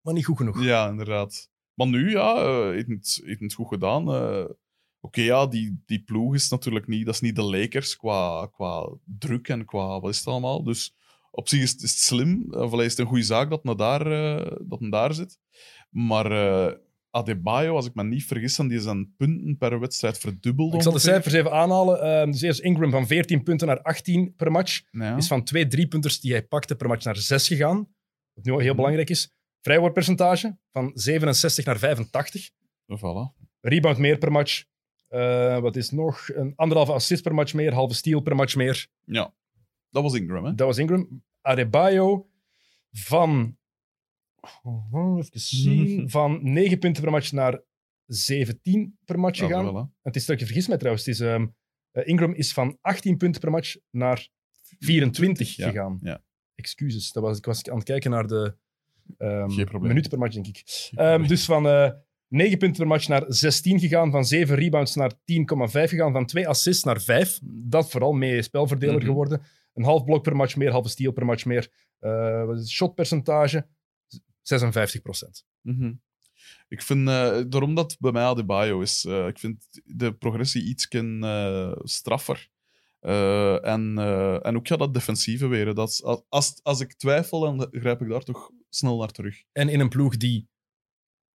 maar 0.00 0.14
niet 0.14 0.24
goed 0.24 0.36
genoeg. 0.36 0.62
ja 0.62 0.88
inderdaad. 0.88 1.50
Maar 1.76 1.86
nu, 1.86 2.10
ja, 2.10 2.34
eh, 2.36 2.70
heeft 2.70 2.88
het, 2.88 3.20
heeft 3.24 3.40
het 3.40 3.54
goed 3.54 3.68
gedaan. 3.68 4.08
eh. 4.08 4.44
Oké, 5.00 5.20
ja, 5.20 5.46
die, 5.46 5.82
die 5.86 6.02
ploeg 6.04 6.34
is 6.34 6.48
natuurlijk 6.48 6.86
niet... 6.86 7.04
Dat 7.04 7.14
is 7.14 7.20
niet 7.20 7.36
de 7.36 7.42
Lakers 7.42 7.96
qua, 7.96 8.46
qua 8.52 8.88
druk 9.18 9.48
en 9.48 9.64
qua... 9.64 10.00
Wat 10.00 10.10
is 10.10 10.18
het 10.18 10.26
allemaal? 10.26 10.62
Dus 10.62 10.94
op 11.30 11.48
zich 11.48 11.60
is 11.62 11.70
het, 11.70 11.82
is 11.82 11.90
het 11.90 11.98
slim. 11.98 12.46
Of 12.50 12.72
allee, 12.72 12.84
is 12.86 12.90
het 12.90 13.00
een 13.00 13.06
goede 13.06 13.22
zaak 13.24 13.50
dat 13.50 13.60
hij 13.62 13.74
daar, 13.74 14.06
eh, 14.06 14.56
dat 14.64 14.80
hij 14.80 14.90
daar 14.90 15.14
zit. 15.14 15.38
Maar 15.90 16.30
eh 16.32 16.72
Adebayo, 17.10 17.74
als 17.74 17.86
ik 17.86 17.94
me 17.94 18.04
niet 18.04 18.24
vergis, 18.24 18.56
dan 18.56 18.68
die 18.68 18.80
zijn 18.80 19.14
punten 19.16 19.56
per 19.56 19.80
wedstrijd 19.80 20.18
verdubbeld. 20.18 20.74
Ik 20.74 20.82
zal 20.82 20.92
de 20.92 20.98
cijfers 20.98 21.34
even 21.34 21.52
aanhalen. 21.52 22.00
Ehm, 22.02 22.30
dus 22.30 22.40
eerst 22.40 22.60
Ingram 22.60 22.90
van 22.90 23.06
14 23.06 23.42
punten 23.42 23.66
naar 23.66 23.82
18 23.82 24.34
per 24.36 24.50
match. 24.50 24.82
Ja. 24.90 25.16
Is 25.16 25.26
van 25.26 25.44
twee 25.44 25.66
driepunters 25.66 26.20
die 26.20 26.32
hij 26.32 26.42
pakte 26.46 26.76
per 26.76 26.88
match 26.88 27.04
naar 27.04 27.16
6 27.16 27.46
gegaan. 27.46 27.88
Wat 28.32 28.44
nu 28.44 28.52
heel 28.52 28.64
Mhm. 28.64 28.76
belangrijk 28.76 29.10
is. 29.10 29.35
Vrijwoordpercentage 29.66 30.58
van 30.72 30.90
67 30.94 31.64
naar 31.64 31.78
85. 31.78 32.50
Voilà. 32.98 33.34
Rebound 33.60 33.98
meer 33.98 34.18
per 34.18 34.32
match. 34.32 34.64
Eh, 35.08 35.58
wat 35.58 35.76
is 35.76 35.90
nog? 35.90 36.28
Een 36.28 36.52
anderhalve 36.56 36.92
assist 36.92 37.22
per 37.22 37.34
match 37.34 37.54
meer, 37.54 37.72
halve 37.72 37.94
steal 37.94 38.20
per 38.20 38.36
match 38.36 38.54
meer. 38.56 38.88
Ja. 39.04 39.34
Dat 39.90 40.02
was 40.02 40.14
Ingram, 40.14 40.44
hè? 40.44 40.54
Dat 40.54 40.66
was 40.66 40.78
Ingram. 40.78 41.24
Adebayo 41.40 42.28
van... 42.92 43.58
oh, 44.62 45.18
Even 45.18 45.40
zien. 45.60 46.10
Van 46.10 46.38
9 46.52 46.78
punten 46.78 47.02
per 47.02 47.12
match 47.12 47.32
naar 47.32 47.62
17 48.06 48.98
per 49.04 49.18
match 49.18 49.38
gegaan. 49.38 49.94
het 50.02 50.16
is 50.16 50.26
dat 50.26 50.38
je 50.40 50.46
vergis 50.46 50.68
mij 50.68 50.76
trouwens. 50.78 51.06
Het 51.06 51.14
is, 51.14 51.20
ehm, 51.20 51.46
eh, 51.90 52.06
Ingram 52.06 52.32
is 52.32 52.52
van 52.52 52.78
18 52.80 53.16
punten 53.16 53.40
per 53.40 53.50
match 53.50 53.76
naar 53.90 54.28
24 54.78 55.56
Ja, 55.56 55.68
gegaan. 55.68 55.98
ja. 56.02 56.22
Excuses. 56.54 57.12
Dat 57.12 57.22
was, 57.22 57.38
ik 57.38 57.44
was 57.44 57.68
aan 57.68 57.76
het 57.76 57.84
kijken 57.84 58.10
naar 58.10 58.26
de 58.26 58.56
ehm, 59.18 59.48
Geen 59.50 59.64
probleem. 59.64 59.88
minuten 59.88 60.10
per 60.10 60.18
match, 60.18 60.34
denk 60.34 60.46
ik. 60.46 60.90
Ehm, 60.94 61.26
dus 61.26 61.44
van 61.44 61.66
eh 61.68 61.90
9 62.28 62.58
punten 62.58 62.78
per 62.78 62.86
match 62.86 63.08
naar 63.08 63.24
16 63.28 63.80
gegaan, 63.80 64.10
van 64.10 64.24
7 64.24 64.56
rebounds 64.56 64.94
naar 64.94 65.12
10,5 65.24 65.90
gegaan, 65.90 66.12
van 66.12 66.26
2 66.26 66.48
assists 66.48 66.84
naar 66.84 67.00
5. 67.00 67.38
Dat 67.42 67.90
vooral 67.90 68.12
mee 68.12 68.42
spelverdeler 68.42 68.96
Mhm. 68.96 69.04
geworden. 69.06 69.42
Een 69.74 69.84
half 69.84 70.04
blok 70.04 70.22
per 70.22 70.36
match 70.36 70.56
meer, 70.56 70.70
halve 70.70 70.88
steal 70.88 71.12
per 71.12 71.24
match 71.24 71.44
meer. 71.44 71.70
Het? 71.98 72.68
shotpercentage 72.70 73.66
56 74.42 75.00
Mhm. 75.60 75.92
Ik 76.68 76.82
vind, 76.82 77.08
eh, 77.08 77.40
daarom 77.48 77.74
dat 77.74 77.96
bij 77.98 78.12
mij 78.12 78.22
Adebayo 78.22 78.80
is, 78.80 79.04
eh, 79.04 79.26
ik 79.26 79.38
vind 79.38 79.66
de 79.84 80.12
progressie 80.12 80.64
iets 80.64 80.88
straffer. 81.82 82.48
En, 83.00 83.98
en 84.42 84.56
ook 84.56 84.66
ja, 84.66 84.76
dat 84.76 84.94
defensieve 84.94 85.46
weer. 85.46 85.74
Dat, 85.74 86.24
als, 86.28 86.60
als 86.62 86.80
ik 86.80 86.92
twijfel, 86.94 87.40
dan 87.40 87.68
grijp 87.70 88.00
ik 88.02 88.08
daar 88.08 88.22
toch 88.22 88.50
snel 88.76 88.98
naar 88.98 89.10
terug. 89.10 89.42
En 89.52 89.68
in 89.68 89.80
een 89.80 89.88
ploeg 89.88 90.16
die 90.16 90.48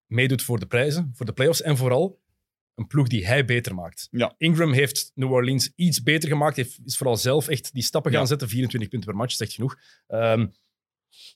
meedoet 0.05 0.41
voor 0.41 0.59
de 0.59 0.65
prijzen, 0.65 1.11
voor 1.13 1.25
de 1.25 1.33
playoffs 1.33 1.61
en 1.61 1.77
vooral 1.77 2.19
een 2.75 2.87
ploeg 2.87 3.07
die 3.07 3.25
hij 3.27 3.45
beter 3.45 3.75
maakt. 3.75 4.07
Ja. 4.11 4.33
Ingram 4.37 4.71
heeft 4.73 5.11
New 5.15 5.31
Orleans 5.31 5.71
iets 5.75 6.03
beter 6.03 6.29
gemaakt, 6.29 6.55
heeft, 6.55 6.79
is 6.85 6.97
vooral 6.97 7.17
zelf 7.17 7.47
echt 7.47 7.73
die 7.73 7.83
stappen 7.83 8.11
gaan 8.11 8.21
Ja. 8.21 8.27
zetten. 8.27 8.47
24 8.49 8.89
punten 8.89 9.09
per 9.09 9.17
match, 9.19 9.33
zegt 9.35 9.53
genoeg. 9.53 9.75
Ehm, 10.07 10.47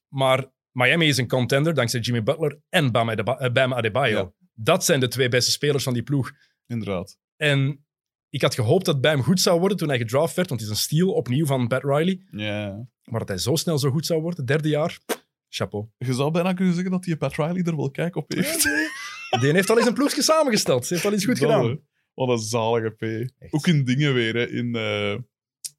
maar 0.08 0.51
Miami 0.72 1.08
is 1.08 1.18
een 1.18 1.28
contender 1.28 1.74
dankzij 1.74 1.99
Jimmy 1.99 2.24
Butler 2.24 2.60
en 2.70 2.91
Bam 2.91 3.10
Adeba- 3.10 3.38
eh, 3.39 3.51
Bam 3.51 3.74
Adebayo. 3.74 4.18
Ja. 4.18 4.47
Dat 4.53 4.86
zijn 4.86 4.99
de 4.99 5.08
twee 5.08 5.30
beste 5.30 5.51
spelers 5.51 5.84
van 5.84 5.93
die 5.93 6.03
ploeg. 6.03 6.32
Inderdaad. 6.68 7.18
En 7.36 7.86
ik 8.30 8.41
had 8.41 8.56
gehoopt 8.56 8.86
dat 8.86 9.01
Bam 9.01 9.22
goed 9.24 9.39
zou 9.41 9.60
worden 9.60 9.78
toen 9.78 9.88
hij 9.88 9.97
gedraft 9.97 10.36
werd, 10.36 10.49
want 10.49 10.62
het 10.62 10.70
is 10.70 10.76
een 10.78 10.84
steal 10.84 11.10
opnieuw 11.12 11.45
van 11.45 11.68
Pat 11.68 11.84
Riley. 11.84 12.26
Ja. 12.32 12.88
Maar 13.03 13.20
dat 13.20 13.28
hij 13.30 13.38
zo 13.38 13.56
snel 13.56 13.78
zo 13.80 13.89
goed 13.91 14.06
zou 14.06 14.22
worden, 14.22 14.45
derde 14.45 14.70
jaar, 14.70 14.99
chapeau. 15.56 15.86
Je 15.97 16.14
zou 16.14 16.32
bijna 16.32 16.53
kunnen 16.53 16.74
zeggen 16.74 16.91
dat 16.91 17.03
die 17.03 17.16
Pat 17.18 17.36
Riley 17.36 17.64
er 17.64 17.76
wel 17.76 17.91
kijk 17.91 18.16
op 18.16 18.34
heeft. 18.34 18.64
Die 19.41 19.51
heeft 19.51 19.70
al 19.70 19.78
eens 19.78 19.88
een 19.88 19.93
ploegje 19.93 20.22
samengesteld. 20.22 20.86
Ze 20.86 20.93
heeft 20.93 21.06
al 21.06 21.14
iets 21.14 21.26
goed 21.26 21.39
Dat, 21.39 21.49
gedaan. 21.51 21.80
Wat 22.14 22.30
een 22.30 22.38
zalige 22.38 22.89
P. 22.89 23.01
Echt. 23.39 23.53
Ook 23.53 23.68
in 23.68 23.84
dingen 23.84 24.14
weer, 24.14 24.34
hè. 24.36 24.47
in 24.49 24.76
eh, 24.76 25.14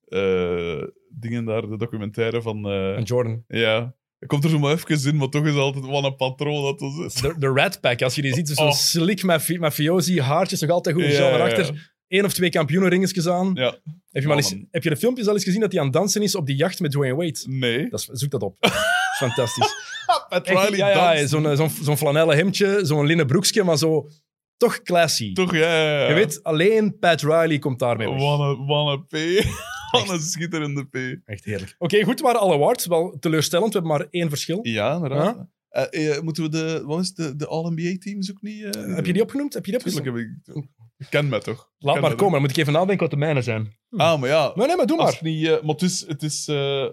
eh, 0.09 0.83
dingen 1.09 1.45
daar, 1.45 1.69
de 1.69 1.77
documentaire 1.77 2.43
van... 2.43 2.69
En 2.71 3.03
Jordan. 3.03 3.45
ja, 3.49 3.95
komt 4.27 4.45
er 4.45 4.51
zo 4.51 4.59
maar 4.59 4.73
even 4.73 5.09
in, 5.09 5.17
maar 5.17 5.29
toch 5.29 5.47
is 5.47 5.55
altijd 5.55 5.85
wat 5.87 6.05
een 6.05 6.17
patroon 6.17 6.63
dat 6.63 6.79
dat 6.79 6.93
is. 7.07 7.15
De, 7.15 7.35
de 7.39 7.47
Rat 7.49 7.81
Pack, 7.81 8.03
als 8.03 8.15
je 8.15 8.23
die 8.23 8.35
ziet, 8.35 8.49
zo 8.49 8.63
Oh. 8.65 8.73
slick 8.73 9.23
mafi- 9.23 9.59
mafiosi, 9.59 10.21
haartjes 10.21 10.61
nog 10.61 10.71
altijd 10.71 10.97
goed. 10.97 11.05
Ja, 11.05 11.11
ja, 11.11 11.37
ja. 11.37 11.45
achter. 11.45 11.95
Eén 12.09 12.25
of 12.25 12.33
twee 12.33 12.51
kampioenenringetjes 12.51 13.29
aan. 13.29 13.51
Ja, 13.55 13.65
Heb, 14.11 14.23
je 14.23 14.29
maar 14.29 14.37
Oh, 14.37 14.43
eens, 14.51 14.55
heb 14.71 14.83
je 14.83 14.89
de 14.91 14.97
filmpjes 14.97 15.27
al 15.27 15.35
eens 15.35 15.45
gezien 15.45 15.61
dat 15.61 15.71
hij 15.71 15.81
aan 15.81 15.87
het 15.87 15.95
dansen 15.97 16.23
is 16.23 16.35
op 16.35 16.47
die 16.47 16.57
jacht 16.57 16.81
met 16.81 16.91
Dwayne 16.91 17.15
Wade? 17.15 17.39
nee. 17.47 17.89
Dat 17.89 18.01
is, 18.01 18.05
zoek 18.13 18.31
dat 18.31 18.43
op. 18.43 18.57
Fantastisch. 19.17 19.75
Pat 20.29 20.49
Riley 20.49 20.77
ja, 20.77 21.27
zo'n 21.27 21.47
eh, 21.47 21.57
zo'n 21.57 21.71
zo'n 21.71 21.97
flanellen 21.97 22.37
hemdje, 22.37 22.81
zo'n 22.83 23.07
linnen 23.07 23.27
broekje, 23.27 23.63
maar 23.65 23.77
zo 23.79 24.09
toch 24.57 24.83
classy. 24.83 25.33
Toch, 25.33 25.53
ja, 25.53 25.61
ja, 25.83 26.01
ja. 26.01 26.09
Je 26.09 26.15
weet, 26.15 26.43
alleen 26.43 26.99
Pat 26.99 27.21
Riley 27.21 27.59
komt 27.59 27.79
daarmee 27.79 28.09
weg. 28.11 28.21
Wat 28.67 28.87
een, 28.89 29.07
P. 29.07 29.45
Wat 29.91 30.09
een 30.11 30.21
schitterende 30.21 30.85
P. 30.85 30.97
Echt 31.25 31.45
heerlijk. 31.45 31.75
Oké, 31.79 32.03
goed, 32.05 32.21
waren 32.21 32.41
alle 32.41 32.55
awards. 32.55 32.87
Wel 32.87 33.17
teleurstellend, 33.21 33.73
we 33.73 33.79
hebben 33.79 33.99
maar 33.99 34.07
één 34.11 34.29
verschil. 34.29 34.59
Ja, 34.63 34.95
inderdaad. 34.95 35.47
Eh, 35.69 36.17
eh, 36.17 36.23
moeten 36.23 36.43
we 36.43 36.49
de, 36.49 36.83
wat 36.85 37.01
is 37.01 37.07
het, 37.07 37.17
de, 37.17 37.37
de 37.37 37.47
All-NBA-teams 37.47 38.31
ook 38.31 38.43
niet... 38.43 38.77
eh, 38.77 38.95
Heb 38.95 39.07
je 39.07 39.13
die 39.13 39.23
opgenoemd? 39.23 39.55
Heb 39.55 39.65
je 39.67 39.71
die 39.73 39.81
Tuurlijk 39.81 40.07
opgenoemd? 40.07 40.47
heb 40.47 40.57
ik... 40.57 40.65
Ik 40.99 41.07
ken 41.11 41.29
me 41.29 41.41
toch? 41.41 41.71
Laat 41.79 41.93
Ken 41.93 42.03
maar 42.03 42.11
me 42.11 42.17
komen, 42.17 42.33
dan 42.33 42.43
moet 42.43 42.51
ik 42.51 42.57
even 42.57 42.73
nadenken 42.73 42.99
wat 42.99 43.11
de 43.11 43.17
mijne 43.17 43.43
zijn. 43.43 43.77
Ah, 43.91 44.21
maar 44.21 44.29
ja. 44.29 44.53
Nee, 44.55 44.67
nee, 44.67 44.77
maar 44.77 44.87
doe 44.87 44.97
Als 44.99 45.05
maar. 45.07 45.15
het 45.15 45.23
niet, 45.23 45.49
maar 45.63 45.75
het 45.75 45.83
is, 45.83 46.05
het, 46.09 46.23
is, 46.23 46.49
eh, 46.49 46.87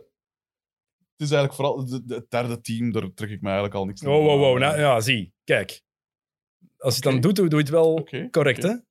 het 1.17 1.21
is 1.29 1.31
eigenlijk 1.31 1.53
vooral 1.53 1.85
de, 1.85 2.05
de- 2.05 2.13
het 2.15 2.29
derde 2.29 2.61
team, 2.61 2.91
daar 2.91 3.13
trek 3.13 3.29
ik 3.29 3.41
me 3.41 3.45
eigenlijk 3.47 3.75
al 3.75 3.85
niks 3.85 4.01
Wow, 4.01 4.25
wow, 4.25 4.39
wow. 4.39 4.59
Nou, 4.59 4.79
ja, 4.79 4.99
zie. 4.99 5.33
Kijk. 5.43 5.81
Als 6.77 6.95
je 6.97 7.01
het 7.01 7.03
dan 7.03 7.13
Oké. 7.13 7.21
doet, 7.21 7.35
doe 7.35 7.47
je 7.49 7.55
het 7.57 7.69
wel 7.69 7.93
Oké, 7.93 8.29
correct, 8.29 8.63
oké. 8.63 8.83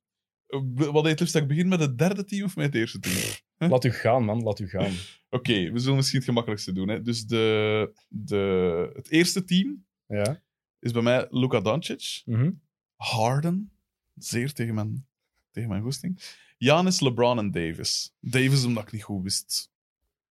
Eh, 0.47 0.59
Wat 0.91 0.93
deed 1.03 1.11
het 1.11 1.19
liefst? 1.19 1.33
Dat 1.33 1.41
ik 1.41 1.47
begin 1.47 1.67
met 1.67 1.79
het 1.79 1.97
derde 1.97 2.23
team 2.25 2.43
of 2.45 2.55
met 2.55 2.65
het 2.65 2.75
eerste 2.75 2.99
team? 2.99 3.15
hè? 3.57 3.67
Laat 3.67 3.83
u 3.83 3.91
gaan, 3.91 4.23
man. 4.25 4.43
Laat 4.43 4.59
u 4.59 4.67
gaan. 4.69 4.91
Oké, 5.29 5.71
we 5.71 5.79
zullen 5.79 5.95
misschien 5.95 6.17
het 6.19 6.27
gemakkelijkste 6.27 6.71
doen. 6.71 6.87
Hè. 6.87 7.01
Dus 7.01 7.25
de, 7.25 7.93
de, 8.07 8.91
het 8.95 9.09
eerste 9.11 9.43
team 9.43 9.85
Ja. 10.07 10.41
is 10.79 10.91
bij 10.91 11.01
mij 11.01 11.27
Luka 11.29 11.59
Doncic, 11.59 12.21
Mhm. 12.25 12.51
Harden, 12.95 13.71
zeer 14.15 14.53
tegen 14.53 14.73
mijn, 14.75 15.07
tegen 15.51 15.69
mijn 15.69 15.81
goesting, 15.81 16.19
Giannis, 16.57 16.99
LeBron 16.99 17.37
en 17.37 17.51
Davis. 17.51 18.13
Davis 18.19 18.65
omdat 18.65 18.83
ik 18.83 18.91
niet 18.91 19.03
goed 19.03 19.23
wist. 19.23 19.71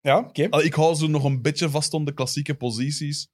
Ja, 0.00 0.18
oké. 0.18 0.42
Ik 0.42 0.74
hou 0.74 0.94
zo 0.94 1.06
nog 1.06 1.24
een 1.24 1.42
beetje 1.42 1.70
vast 1.70 1.94
om 1.94 2.04
de 2.04 2.14
klassieke 2.14 2.54
posities. 2.54 3.28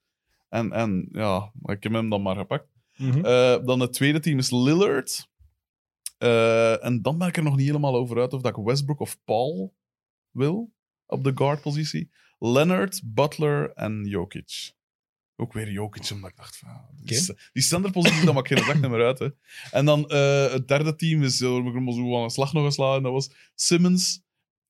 En, 0.48 0.72
en 0.72 1.08
ja, 1.12 1.52
ik 1.62 1.82
heb 1.82 1.92
hem 1.92 2.10
dan 2.10 2.22
maar 2.22 2.36
gepakt. 2.36 2.68
Mhm. 2.96 3.24
Eh, 3.24 3.64
dan 3.64 3.80
het 3.80 3.92
tweede 3.92 4.20
team 4.20 4.38
is 4.38 4.50
Lillard. 4.50 5.28
Eh, 6.18 6.84
en 6.84 7.02
dan 7.02 7.18
ben 7.18 7.28
ik 7.28 7.36
er 7.36 7.42
nog 7.42 7.56
niet 7.56 7.66
helemaal 7.66 7.94
over 7.94 8.20
uit 8.20 8.32
of 8.32 8.42
dat 8.42 8.56
ik 8.56 8.64
Westbrook 8.64 9.00
of 9.00 9.18
Paul 9.24 9.74
wil 10.30 10.72
op 11.06 11.24
de 11.24 11.32
guard-positie. 11.34 12.10
Leonard, 12.38 13.00
Butler 13.04 13.72
en 13.72 14.04
Jokic. 14.04 14.72
Ook 15.36 15.52
weer 15.52 15.70
Jokic, 15.70 16.10
omdat 16.12 16.30
ik 16.30 16.36
dacht 16.36 16.56
van... 16.56 16.68
Die, 17.02 17.22
Oké. 17.22 17.40
die 17.52 17.62
centerpositie, 17.62 18.24
dat 18.24 18.34
maakt 18.34 18.48
geen 18.48 18.66
dag 18.66 18.90
meer 18.90 19.04
uit. 19.04 19.18
Hè. 19.18 19.28
En 19.70 19.84
dan 19.84 20.08
eh, 20.08 20.52
het 20.52 20.68
derde 20.68 20.94
team 20.94 21.22
is, 21.22 21.40
uh, 21.40 21.56
ik 21.56 21.80
maar 21.80 21.92
zo 21.92 22.16
aan 22.16 22.22
een 22.22 22.30
slag 22.30 22.52
nog 22.52 22.64
geslagen, 22.64 23.02
dat 23.02 23.12
was 23.12 23.30
Simmons. 23.54 24.22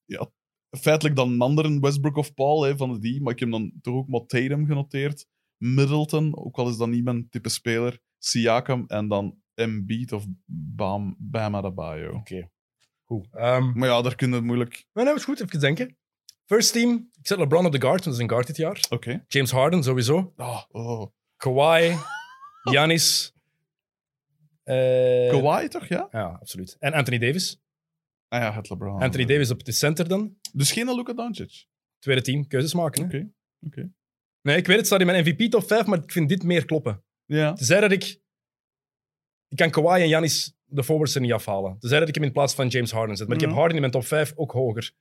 Ja, 0.05 0.31
feitelijk 0.77 1.17
dan 1.17 1.33
een 1.33 1.41
andere 1.41 1.81
Westbrook 1.81 2.17
of 2.17 2.35
Paul 2.35 2.63
hè, 2.63 2.77
van 2.77 2.93
de 2.93 2.99
die, 2.99 3.23
maar 3.23 3.33
ik 3.33 3.41
heb 3.41 3.51
dan 3.51 3.73
toch 3.83 3.95
ook 3.95 4.09
maar 4.09 4.27
Tatum 4.27 4.67
genoteerd. 4.67 5.27
Middleton, 5.57 6.37
ook 6.39 6.57
al 6.57 6.69
is 6.69 6.77
dat 6.77 6.89
niet 6.89 7.05
mijn 7.05 7.29
type 7.29 7.49
speler. 7.49 7.99
Siakam 8.19 8.85
en 8.87 9.09
dan 9.09 9.37
Embiid 9.55 10.13
of 10.13 10.27
Bam, 10.47 11.17
Bam 11.19 11.57
Adebayo. 11.57 12.13
Oké. 12.13 12.51
Goed. 13.05 13.29
Ehm, 13.33 13.79
Maar 13.79 13.89
ja, 13.89 14.03
daar 14.03 14.15
kun 14.15 14.29
je 14.29 14.35
het 14.35 14.45
moeilijk... 14.45 14.85
maar 14.93 15.05
nou 15.05 15.17
is 15.17 15.25
goed, 15.25 15.41
even 15.41 15.61
denken. 15.61 15.97
First 16.45 16.73
team. 16.73 17.09
Ik 17.21 17.27
zet 17.27 17.39
LeBron 17.39 17.67
op 17.67 17.73
de 17.73 17.81
guard, 17.81 18.05
want 18.05 18.05
dat 18.05 18.15
is 18.15 18.21
een 18.21 18.29
guard 18.29 18.47
dit 18.47 18.57
jaar. 18.57 18.85
Oké. 18.91 19.25
James 19.29 19.51
Harden, 19.51 19.83
sowieso. 19.83 20.33
Ah, 20.37 20.63
oh. 20.71 21.07
Kawhi. 21.37 21.97
Giannis. 22.71 23.33
eh, 24.63 25.31
Kawhi 25.31 25.69
toch, 25.69 25.87
ja? 25.87 26.09
Ja, 26.11 26.25
absoluut. 26.41 26.77
En 26.79 26.93
Anthony 26.93 27.19
Davis. 27.19 27.63
Ah 28.35 28.41
ja, 28.41 28.53
het 28.55 28.71
LeBron. 28.71 29.01
Anthony 29.03 29.25
Davis 29.25 29.51
op 29.51 29.65
de 29.65 29.73
center 29.73 30.09
dan. 30.09 30.37
Dus 30.53 30.73
geen 30.73 30.95
Luka 30.95 31.13
Doncic. 31.13 31.67
Tweede 31.99 32.23
team, 32.23 32.47
keuzes 32.47 32.75
maken. 32.75 33.05
Oké. 33.05 33.31
Oké. 33.67 33.93
Nee, 34.43 34.57
ik 34.57 34.67
weet 34.67 34.77
het, 34.77 34.87
staat 34.87 35.01
in 35.01 35.07
mijn 35.07 35.25
MVP 35.25 35.51
top 35.51 35.67
5, 35.67 35.87
maar 35.87 36.03
ik 36.03 36.13
vind 36.13 36.29
dit 36.29 36.43
meer 36.43 36.65
kloppen. 36.65 37.05
Ja. 37.25 37.53
Tenzij 37.53 37.81
dat 37.81 37.93
ik... 37.93 38.21
Ik 39.49 39.57
kan 39.57 39.71
Kawhi 39.71 40.01
en 40.03 40.09
Giannis 40.09 40.55
de 40.65 40.85
forwards 40.85 41.15
er 41.15 41.21
niet 41.21 41.33
afhalen. 41.33 41.79
Tenzij 41.79 41.99
dat 41.99 42.09
ik 42.09 42.15
hem 42.15 42.25
in 42.25 42.33
plaats 42.33 42.55
van 42.55 42.69
James 42.69 42.91
Harden 42.91 43.17
zet. 43.17 43.27
Maar 43.27 43.37
ik 43.37 43.43
heb 43.43 43.53
Harden 43.53 43.75
in 43.75 43.81
mijn 43.81 43.93
top 43.93 44.05
5 44.05 44.33
ook 44.37 44.53
hoger. 44.53 44.93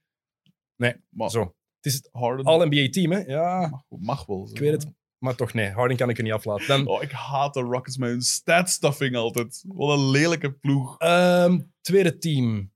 Maar 1.10 1.30
Zo. 1.30 1.42
Het 1.82 1.86
is 1.86 1.94
het 1.94 2.10
All-NBA-team, 2.12 3.12
hè? 3.12 3.20
Ja, 3.20 3.68
mag, 3.70 3.84
mag 3.90 4.26
wel. 4.26 4.50
ik 4.52 4.60
weet 4.60 4.72
het. 4.72 4.94
Maar 5.18 5.36
toch, 5.36 5.54
nee. 5.54 5.70
Harden 5.70 5.98
kan 5.98 6.10
ik 6.10 6.18
er 6.18 6.24
niet 6.24 6.34
aflaten. 6.34 6.68
Dan, 6.68 6.88
Oh, 6.88 7.02
ik 7.02 7.12
haat 7.12 7.54
de 7.54 7.60
Rockets 7.60 7.98
met 7.98 8.10
hun 8.10 8.22
statstuffing 8.22 9.16
altijd. 9.16 9.64
Wat 9.68 9.98
een 9.98 10.10
lelijke 10.10 10.54
ploeg. 10.54 10.98
ehm, 11.00 11.60
tweede 11.82 12.18
team. 12.18 12.73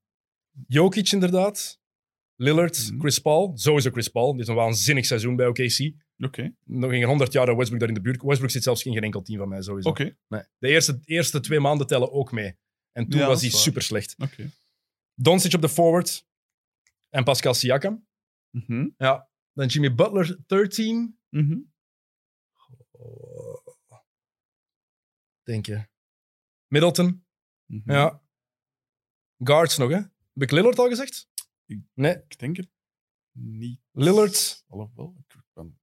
Jokic, 0.68 1.12
inderdaad. 1.12 1.80
Lillard, 2.36 2.90
Mhm. 2.92 3.00
Chris 3.00 3.20
Paul. 3.20 3.58
Sowieso 3.58 3.90
Chris 3.92 4.08
Paul. 4.08 4.32
Dit 4.32 4.42
is 4.42 4.48
een 4.48 4.56
waanzinnig 4.56 5.06
seizoen 5.06 5.36
bij 5.36 5.48
OKC. 5.48 5.94
Oké. 6.18 6.56
Nog 6.64 6.92
geen 6.92 7.04
100 7.04 7.32
jaar 7.34 7.46
dat 7.46 7.56
Westbrook 7.56 7.80
daar 7.80 7.90
in 7.90 7.96
de 7.96 8.02
buurt. 8.02 8.22
Westbrook 8.22 8.52
zit 8.52 8.64
zelfs 8.64 8.84
in 8.84 8.94
geen 8.94 9.04
enkel 9.04 9.22
team 9.22 9.40
van 9.40 9.48
mij, 9.50 9.62
sowieso. 9.62 9.90
Oké. 9.90 10.18
Nee. 10.28 10.44
De 10.58 10.68
eerste, 10.68 11.00
eerste 11.04 11.40
twee 11.40 11.60
maanden 11.60 11.88
tellen 11.88 12.12
ook 12.12 12.32
mee. 12.32 12.58
En 12.92 13.08
toen 13.10 13.20
Ja, 13.20 13.28
was 13.28 13.42
hij 13.42 13.50
super 13.50 13.82
slecht. 13.82 14.16
Oké. 14.18 14.52
Doncic 15.14 15.54
op 15.54 15.62
de 15.62 15.70
forward. 15.70 16.26
En 17.10 17.24
Pascal 17.24 17.54
Siakam. 17.54 18.08
Mhm. 18.50 18.90
Ja. 18.98 19.30
Dan 19.54 19.68
Jimmy 19.68 19.96
Butler, 19.96 20.38
third 20.46 20.74
team. 20.76 21.20
Mhm. 21.30 21.58
Oh. 22.92 23.64
Denk 25.44 25.66
je. 25.66 25.88
Middleton. 26.68 27.26
Mhm. 27.66 27.92
Ja. 27.92 28.22
Guards 29.38 29.78
nog, 29.78 29.92
hè? 29.92 30.00
Heb 30.38 30.50
ik 30.50 30.52
Lillard 30.52 30.80
al 30.80 30.88
gezegd? 30.88 31.28
Nee. 31.94 32.14
Ik 32.28 32.40
denk 32.40 32.58
het 32.58 32.68
niet. 33.32 33.80
Lillard, 33.92 34.64
Alhoewel, 34.68 35.16
ik 35.18 35.36
ben... 35.54 35.80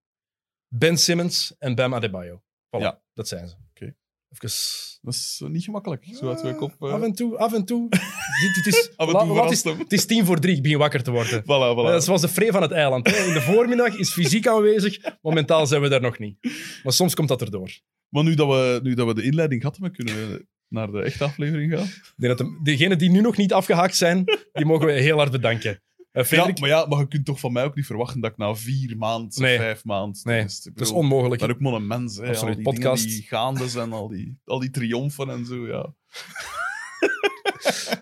Ben 0.68 0.97
Simmons 0.98 1.55
en 1.59 1.74
Bam 1.74 1.94
Adebayo. 1.94 2.43
Voilà, 2.76 2.81
Ja. 2.81 3.02
dat 3.12 3.28
zijn 3.28 3.48
ze. 3.48 3.55
Oké. 3.70 3.85
Even... 4.28 4.98
Dat 5.02 5.14
is 5.14 5.40
eh, 5.44 5.48
niet 5.48 5.64
gemakkelijk. 5.64 6.05
Zo 6.12 6.28
uit 6.28 6.43
mijn 6.43 6.56
kop. 6.56 6.82
eh. 6.82 6.93
Af 6.93 7.02
en 7.02 7.12
toe, 7.12 7.36
af 7.39 7.52
en 7.52 7.64
toe. 7.64 7.86
het, 8.56 8.66
is, 8.66 8.97
Af 8.97 9.09
en 9.09 9.26
toe 9.26 9.51
is, 9.51 9.64
het 9.64 9.93
is 9.93 10.06
tien 10.06 10.24
voor 10.24 10.39
drie, 10.40 10.56
ik 10.56 10.62
begin 10.62 10.78
wakker 10.78 11.02
te 11.02 11.10
worden. 11.10 11.43
Voilà, 11.43 11.76
voilà. 11.76 11.94
Eh, 11.94 12.01
zoals 12.01 12.20
de 12.20 12.28
Free 12.28 12.52
van 12.52 12.62
het 12.62 12.70
eiland. 12.70 13.06
Hè. 13.10 13.16
In 13.26 13.35
de 13.35 13.40
voormiddag 13.40 13.97
is 13.98 14.12
fysiek 14.12 14.47
aanwezig. 14.47 15.18
Momentaal 15.22 15.66
zijn 15.66 15.82
we 15.82 15.89
daar 15.89 16.01
nog 16.01 16.18
niet. 16.18 16.39
Maar 16.82 16.93
soms 16.93 17.14
komt 17.14 17.28
dat 17.28 17.40
erdoor. 17.40 17.78
Maar 18.09 18.24
nu 18.24 18.35
dat, 18.35 18.48
we, 18.48 18.81
nu 18.82 18.94
dat 18.94 19.06
we 19.06 19.14
de 19.14 19.22
inleiding 19.22 19.62
hebben, 19.62 19.93
kunnen 19.93 20.14
we 20.14 20.47
naar 20.74 20.90
de 20.90 21.02
echte 21.02 21.24
aflevering 21.24 21.72
gaan. 21.72 21.84
Ik 21.84 22.12
denk 22.16 22.38
dat 22.38 22.46
de, 22.46 22.60
degenen 22.62 22.98
die 22.98 23.10
nu 23.10 23.20
nog 23.20 23.36
niet 23.36 23.52
afgehaakt 23.52 23.96
zijn, 23.96 24.24
die 24.52 24.64
mogen 24.64 24.86
we 24.86 24.92
heel 24.92 25.16
hard 25.16 25.30
bedanken. 25.30 25.82
Eh, 26.12 26.24
Ja, 26.24 26.51
maar 26.60 26.68
ja, 26.68 26.86
maar 26.86 26.98
je 26.98 27.09
kunt 27.09 27.24
toch 27.24 27.40
van 27.40 27.52
mij 27.52 27.64
ook 27.64 27.74
niet 27.74 27.86
verwachten 27.86 28.20
dat 28.20 28.30
ik 28.30 28.36
na 28.36 28.55
vier 28.55 28.96
maanden, 28.96 29.42
Nee. 29.42 29.56
vijf 29.56 29.84
maanden... 29.84 30.20
nee, 30.24 30.42
dus, 30.42 30.60
dat 30.62 30.80
is 30.80 30.90
onmogelijk. 30.90 31.40
Maar 31.40 31.51
ook 31.51 31.60
maar 31.60 31.72
een 31.72 31.86
mens, 31.86 32.16
hè. 32.16 32.26
Absoluut, 32.28 32.56
al 32.56 32.62
die 32.62 32.72
podcast. 32.72 33.02
dingen 33.02 33.18
die 33.18 33.28
gaande 33.28 33.68
zijn, 33.68 33.92
al 33.92 34.09
die, 34.09 34.38
al 34.44 34.59
die 34.59 34.70
triomfen 34.70 35.30
en 35.30 35.46
zo, 35.46 35.66
ja. 35.66 35.94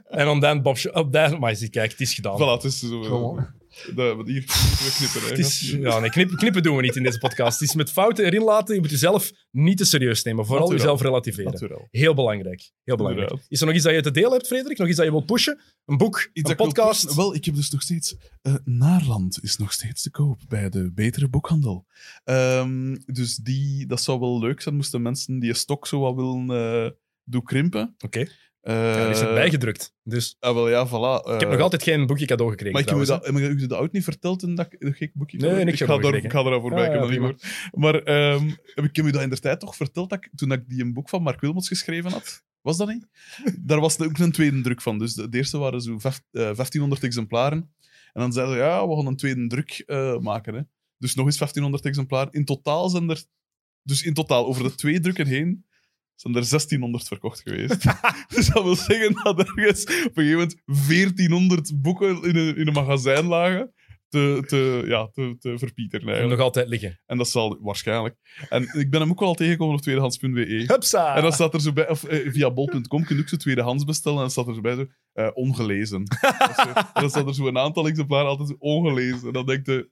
En 0.08 0.40
dan 0.40 0.62
Bob... 0.62 0.76
Op 0.92 1.12
dat, 1.12 1.38
maar 1.38 1.56
kijk, 1.70 1.90
het 1.90 2.00
is 2.00 2.14
gedaan. 2.14 2.36
Voilà, 2.36 2.62
het 2.62 2.64
is 2.64 2.78
zo... 2.78 3.02
Gewoon. 3.02 3.60
Hier 3.84 3.94
we 4.84 4.92
knippen, 4.96 5.20
hè. 5.20 5.28
Het 5.28 5.38
is, 5.38 5.70
ja, 5.70 5.98
nee, 5.98 6.10
knip- 6.10 6.36
knippen 6.36 6.62
doen 6.62 6.76
we 6.76 6.82
niet 6.82 6.96
in 6.96 7.02
deze 7.02 7.18
podcast. 7.18 7.60
Het 7.60 7.68
is 7.68 7.74
met 7.74 7.90
fouten 7.90 8.24
erin 8.24 8.42
laten. 8.42 8.74
Je 8.74 8.80
moet 8.80 8.90
jezelf 8.90 9.32
niet 9.50 9.76
te 9.78 9.84
serieus 9.84 10.22
nemen. 10.22 10.46
Vooral 10.46 10.72
jezelf 10.72 11.00
relativeren. 11.00 11.88
Heel 11.90 12.14
belangrijk. 12.14 12.70
Heel 12.84 12.96
belangrijk. 12.96 13.32
Is 13.48 13.60
er 13.60 13.66
nog 13.66 13.74
iets 13.74 13.84
dat 13.84 13.94
je 13.94 14.02
te 14.02 14.10
delen 14.10 14.32
hebt, 14.32 14.46
Frederik? 14.46 14.78
Nog 14.78 14.88
iets 14.88 14.96
dat 14.96 15.06
je 15.06 15.12
wilt 15.12 15.26
pushen? 15.26 15.60
Een 15.84 15.96
boek? 15.96 16.30
Iets 16.32 16.50
een 16.50 16.56
ik 16.56 16.62
podcast? 16.62 17.14
Wel, 17.14 17.34
ik 17.34 17.44
heb 17.44 17.54
dus 17.54 17.70
nog 17.70 17.82
steeds... 17.82 18.16
eh 18.42 18.54
Naarland 18.64 19.42
is 19.42 19.56
nog 19.56 19.72
steeds 19.72 20.02
te 20.02 20.10
koop 20.10 20.40
bij 20.48 20.68
de 20.70 20.92
betere 20.92 21.28
boekhandel. 21.28 21.86
Ehm, 22.24 22.96
dus 23.06 23.36
die, 23.36 23.86
dat 23.86 24.02
zou 24.02 24.20
wel 24.20 24.38
leuk 24.38 24.60
zijn, 24.60 24.74
moesten 24.74 25.02
mensen 25.02 25.38
die 25.38 25.48
een 25.48 25.56
stok 25.56 25.86
zo 25.86 26.00
wat 26.00 26.14
willen 26.14 26.50
eh 26.50 26.90
doen 27.24 27.42
krimpen. 27.42 27.94
Oké. 28.04 28.26
Eh, 28.62 28.74
Ja, 28.74 28.94
er 29.04 29.10
is 29.10 29.20
het 29.20 29.34
bijgedrukt. 29.34 29.94
Dus 30.02 30.36
ah, 30.38 30.54
wel, 30.54 30.68
ja, 30.68 30.86
voilà. 30.88 31.34
ik 31.34 31.40
heb 31.40 31.50
nog 31.50 31.60
altijd 31.60 31.82
geen 31.82 32.06
boekje 32.06 32.26
cadeau 32.26 32.50
gekregen. 32.50 32.72
Maar 32.72 32.82
ik 32.82 32.88
heb 32.88 32.98
je 32.98 33.04
trouwens, 33.04 33.34
dat, 33.48 33.58
heb 33.60 33.68
dat 33.68 33.78
ooit 33.78 33.92
niet 33.92 34.04
verteld 34.04 34.38
toen 34.38 34.54
dat 34.54 34.66
ik 34.72 34.76
een 34.82 34.94
gek 34.94 35.14
boekje 35.14 35.38
Nee, 35.38 35.64
niks 35.64 35.80
ik 35.80 35.86
ga, 35.86 35.94
ik 35.94 36.30
ga 36.32 36.40
eraan 36.40 36.60
voorbij, 36.60 36.98
Ah, 36.98 37.12
ik 37.12 37.20
heb 37.20 37.38
ja. 37.40 37.48
Maar 37.72 37.94
ehm, 37.94 38.48
heb 38.74 38.84
ik 38.84 38.96
heb 38.96 39.04
je 39.06 39.12
dat 39.12 39.22
in 39.22 39.30
de 39.30 39.38
tijd 39.38 39.60
toch 39.60 39.76
verteld 39.76 40.10
dat 40.10 40.24
ik, 40.24 40.30
toen 40.34 40.52
ik 40.52 40.68
die 40.68 40.82
een 40.82 40.92
boek 40.92 41.08
van 41.08 41.22
Mark 41.22 41.40
Wilmots 41.40 41.68
geschreven 41.68 42.10
had? 42.10 42.44
Was 42.60 42.76
dat 42.76 42.88
niet? 42.88 43.06
Daar 43.60 43.80
was 43.80 44.00
ook 44.00 44.18
een 44.18 44.32
tweede 44.32 44.60
druk 44.60 44.80
van. 44.82 44.98
Dus 44.98 45.14
de, 45.14 45.28
de 45.28 45.36
eerste 45.36 45.58
waren 45.58 45.80
zo 45.80 45.98
vijf- 45.98 46.22
eh, 46.30 46.42
1500 46.42 47.02
exemplaren. 47.02 47.58
En 48.12 48.20
dan 48.20 48.32
zeiden 48.32 48.54
ze, 48.54 48.60
ja, 48.60 48.88
we 48.88 48.96
gaan 48.96 49.06
een 49.06 49.16
tweede 49.16 49.46
druk 49.46 49.82
eh, 49.86 50.18
maken. 50.18 50.54
Hè. 50.54 50.60
Dus 50.98 51.14
nog 51.14 51.26
eens 51.26 51.38
1500 51.38 51.84
exemplaren. 51.84 52.32
In 52.32 52.44
totaal 52.44 52.88
zijn 52.88 53.10
er... 53.10 53.24
Dus 53.82 54.02
in 54.02 54.14
totaal, 54.14 54.46
over 54.46 54.62
de 54.62 54.74
twee 54.74 55.00
drukken 55.00 55.26
heen, 55.26 55.64
zijn 56.14 56.34
er 56.34 56.40
1600 56.48 57.08
verkocht 57.08 57.40
geweest. 57.40 57.84
dus 58.34 58.46
dat 58.48 58.62
wil 58.62 58.76
zeggen 58.76 59.14
dat 59.22 59.38
ergens 59.38 59.82
op 59.82 60.16
een 60.16 60.24
gegeven 60.24 60.30
moment 60.30 60.62
1400 60.88 61.82
boeken 61.82 62.22
in 62.22 62.36
een, 62.36 62.56
in 62.56 62.66
een 62.66 62.72
magazijn 62.72 63.24
lagen. 63.24 63.72
Te, 64.08 64.42
te, 64.46 64.82
ja, 64.86 65.08
te, 65.12 65.36
te 65.38 65.58
verpieteren 65.58 66.06
eigenlijk. 66.06 66.36
Nog 66.36 66.46
altijd 66.46 66.68
liggen. 66.68 67.00
En 67.06 67.16
dat 67.18 67.28
zal 67.28 67.58
waarschijnlijk. 67.60 68.16
En 68.48 68.62
ik 68.62 68.90
ben 68.90 69.00
hem 69.00 69.10
ook 69.10 69.18
wel 69.18 69.28
al 69.28 69.34
tegengekomen 69.34 69.74
op 69.74 69.80
tweedehands.be. 69.80 70.64
Hupsa! 70.66 71.16
En 71.16 71.22
dan 71.22 71.32
staat 71.32 71.54
er 71.54 71.60
zo 71.60 71.72
bij, 71.72 71.88
of 71.88 72.04
eh, 72.04 72.30
via 72.32 72.50
bol.com 72.50 73.04
kun 73.04 73.16
je 73.16 73.22
ook 73.22 73.28
zo 73.28 73.36
tweedehands 73.36 73.84
bestellen. 73.84 74.16
En 74.16 74.22
dan 74.22 74.30
staat 74.30 74.46
er 74.46 74.54
zo 74.54 74.60
bij 74.60 74.74
zo, 74.74 74.86
eh, 75.12 75.28
ongelezen. 75.34 76.04
Dat 76.38 76.48
is 76.50 76.56
zo- 76.56 76.72
en 76.72 77.00
dan 77.00 77.10
staat 77.10 77.26
er 77.26 77.34
zo 77.34 77.46
een 77.46 77.58
aantal 77.58 77.86
exemplaren 77.86 78.28
altijd 78.28 78.48
zo 78.48 78.54
ongelezen. 78.58 79.26
En 79.26 79.32
dan 79.32 79.46
denk 79.46 79.66
je, 79.66 79.90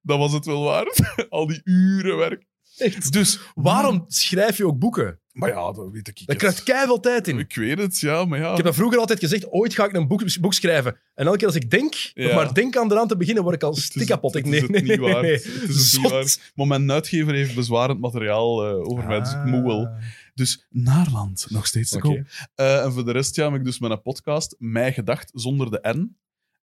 dat 0.00 0.18
was 0.18 0.32
het 0.32 0.44
wel 0.46 0.62
waard. 0.62 1.14
Al 1.28 1.46
die 1.46 1.60
uren 1.64 2.16
werk. 2.16 2.46
Echt. 2.82 3.12
Dus 3.12 3.38
Waarom 3.54 4.04
schrijf 4.06 4.56
je 4.56 4.66
ook 4.66 4.78
boeken? 4.78 5.20
Maar 5.32 5.48
ja, 5.48 5.72
dat 5.72 5.90
weet 5.90 6.08
ik 6.08 6.18
niet. 6.18 6.28
Daar 6.28 6.36
krijgt 6.36 6.62
keiveel 6.62 7.00
tijd 7.00 7.28
in. 7.28 7.38
Ik 7.38 7.54
weet 7.54 7.78
het, 7.78 7.98
ja, 7.98 8.24
maar 8.24 8.38
ja. 8.38 8.50
Ik 8.50 8.56
heb 8.56 8.64
dat 8.64 8.74
vroeger 8.74 8.98
altijd 8.98 9.18
gezegd, 9.18 9.50
ooit 9.50 9.74
ga 9.74 9.84
ik 9.84 9.92
een 9.92 10.08
boek, 10.08 10.40
boek 10.40 10.54
schrijven. 10.54 10.98
En 11.14 11.26
elke 11.26 11.38
keer 11.38 11.46
als 11.46 11.56
ik 11.56 11.70
denk, 11.70 12.10
nog 12.14 12.34
maar 12.34 12.54
denk 12.54 12.76
aan 12.76 12.92
eraan 12.92 13.08
te 13.08 13.16
beginnen, 13.16 13.42
word 13.42 13.54
ik 13.54 13.62
al 13.62 13.74
stikkapot. 13.74 14.34
Ik 14.34 14.44
nee, 14.44 14.60
nee, 14.60 14.82
niet 14.82 15.00
nee, 15.00 15.14
nee. 15.14 15.32
Het 15.32 15.44
is 15.44 15.68
niet 15.68 15.78
Zot. 15.78 16.10
waard. 16.10 16.52
Maar 16.54 16.66
mijn 16.66 16.92
uitgever 16.92 17.34
heeft 17.34 17.54
bezwarend 17.54 18.00
materiaal 18.00 18.66
eh, 18.66 18.90
over 18.90 19.06
mij, 19.06 19.18
dus 19.20 19.32
ik 19.32 19.44
moet 19.44 19.62
wel. 19.62 19.88
Dus 20.34 20.66
Naarland, 20.70 21.46
nog 21.48 21.66
steeds 21.66 21.90
te 21.90 21.98
koop. 21.98 22.20
Eh, 22.54 22.84
en 22.84 22.92
voor 22.92 23.04
de 23.04 23.12
rest 23.12 23.36
ja, 23.36 23.44
heb 23.50 23.58
ik 23.58 23.64
dus 23.64 23.78
met 23.78 23.90
een 23.90 24.02
podcast, 24.02 24.56
Mij 24.58 24.92
Gedacht, 24.92 25.30
zonder 25.34 25.70
de 25.70 25.94
N. 25.96 26.16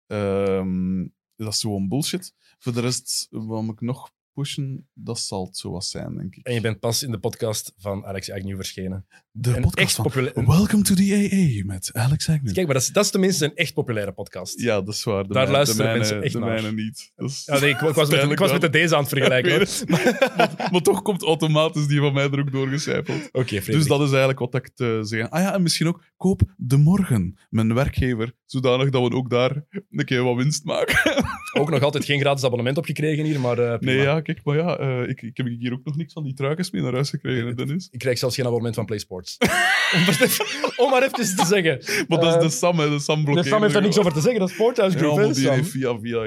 Ehm, 0.06 1.06
dat 1.36 1.52
is 1.52 1.60
gewoon 1.60 1.88
bullshit. 1.88 2.34
Voor 2.58 2.72
de 2.72 2.80
rest, 2.80 3.26
wat 3.30 3.64
ik 3.68 3.80
nog 3.80 4.10
pushen? 4.34 4.88
Dat 4.94 5.18
zal 5.18 5.44
het 5.46 5.56
zo 5.56 5.70
wat 5.70 5.84
zijn, 5.84 6.16
denk 6.16 6.34
ik. 6.34 6.46
En 6.46 6.54
je 6.54 6.60
bent 6.60 6.80
pas 6.80 7.02
in 7.02 7.10
de 7.10 7.18
podcast 7.18 7.72
van 7.76 8.06
Alex 8.06 8.30
Agnew 8.30 8.56
verschenen. 8.56 9.06
De 9.30 9.56
Een 9.56 9.62
podcast 9.62 9.98
echt 9.98 10.32
van. 10.34 10.46
Welcome 10.46 10.82
to 10.82 10.94
the 10.94 11.28
AA 11.32 11.64
met 11.66 11.90
Alex 11.92 12.28
Agnew. 12.28 12.52
Kijk, 12.52 12.66
maar 12.66 12.74
dat 12.74 12.84
is, 12.84 12.88
dat 12.88 13.04
is 13.04 13.10
tenminste 13.10 13.44
een 13.44 13.54
echt 13.54 13.74
populaire 13.74 14.12
podcast. 14.12 14.60
Ja, 14.60 14.80
dat 14.80 14.94
is 14.94 15.04
waar. 15.04 15.26
De 15.26 15.32
Daar 15.32 15.50
luisteren 15.50 15.92
de 15.92 15.98
mensen 15.98 16.22
echt 16.22 16.32
De 16.32 16.38
naar. 16.38 16.48
mijne 16.48 16.72
niet. 16.72 17.12
Ja, 17.44 17.58
nee, 17.58 17.70
ik, 17.70 17.80
ik 17.80 17.94
was 17.94 18.10
met, 18.10 18.30
ik 18.30 18.38
was 18.38 18.52
met 18.52 18.60
de 18.60 18.70
deze 18.70 18.94
aan 18.94 19.00
het 19.00 19.08
vergelijken. 19.08 19.58
Het. 19.58 19.84
maar, 19.88 20.68
maar 20.70 20.80
toch 20.80 21.02
komt 21.02 21.22
automatisch 21.22 21.86
die 21.86 21.98
van 22.00 22.12
mij 22.12 22.30
er 22.30 22.40
ook 22.40 22.52
doorgecijpeld. 22.52 23.28
Oké, 23.32 23.44
Frederik. 23.46 23.72
Dus 23.72 23.86
dat 23.86 24.00
is 24.00 24.08
eigenlijk 24.08 24.38
wat 24.38 24.54
ik 24.54 24.70
te 24.74 24.98
zeggen. 25.02 25.30
Ah 25.30 25.40
ja, 25.40 25.54
en 25.54 25.62
misschien 25.62 25.86
ook 25.88 26.04
koop 26.16 26.42
De 26.56 26.76
Morgen, 26.76 27.38
mijn 27.48 27.74
werkgever, 27.74 28.34
zodanig 28.46 28.90
dat 28.90 29.08
we 29.08 29.14
ook 29.14 29.30
daar 29.30 29.64
een 29.90 30.04
keer 30.04 30.22
wat 30.22 30.36
winst 30.36 30.64
maken. 30.64 31.24
Ook 31.58 31.70
nog 31.70 31.82
altijd 31.82 32.04
geen 32.04 32.20
gratis 32.20 32.44
abonnement 32.44 32.78
opgekregen 32.78 33.24
hier, 33.24 33.40
maar 33.40 33.58
eh. 33.58 33.78
Nee, 33.78 33.96
ja, 33.96 34.19
kijk, 34.20 34.40
maar 34.44 34.56
ja, 34.56 34.76
eh, 34.78 35.08
ik, 35.08 35.22
ik 35.22 35.36
heb 35.36 35.46
hier 35.46 35.72
ook 35.72 35.84
nog 35.84 35.96
niks 35.96 36.12
van 36.12 36.22
die 36.22 36.34
truikens 36.34 36.70
mee 36.70 36.82
naar 36.82 36.92
huis 36.92 37.10
gekregen, 37.10 37.46
hè, 37.46 37.54
Dennis. 37.54 37.88
Ik 37.90 37.98
krijg 37.98 38.18
zelfs 38.18 38.34
geen 38.34 38.44
abonnement 38.44 38.74
van 38.74 38.84
PlaySports. 38.84 39.36
om, 39.94 40.00
maar 40.00 40.20
even, 40.22 40.44
om 40.76 40.90
maar 40.90 41.02
even 41.02 41.36
te 41.36 41.44
zeggen. 41.46 42.04
Maar 42.08 42.20
dat 42.20 42.34
Eh, 42.34 42.42
is 42.44 42.50
de 42.52 42.56
Sam, 42.58 42.78
hè. 42.78 42.88
De 42.90 42.98
Sam 42.98 43.16
De 43.18 43.22
blokkeert. 43.24 43.46
Sam 43.46 43.60
heeft 43.60 43.72
daar 43.72 43.82
er 43.82 43.88
niks 43.88 43.98
over 44.00 44.12
te 44.12 44.20
zeggen, 44.20 44.40
dat 44.40 44.48
is 44.48 44.54
Sporthouse 44.54 44.98
Ja, 44.98 45.02
Group. 45.04 45.16
hè, 45.18 45.32
die 45.32 45.44
Sam? 45.44 45.64
via 45.64 45.98
via 45.98 46.24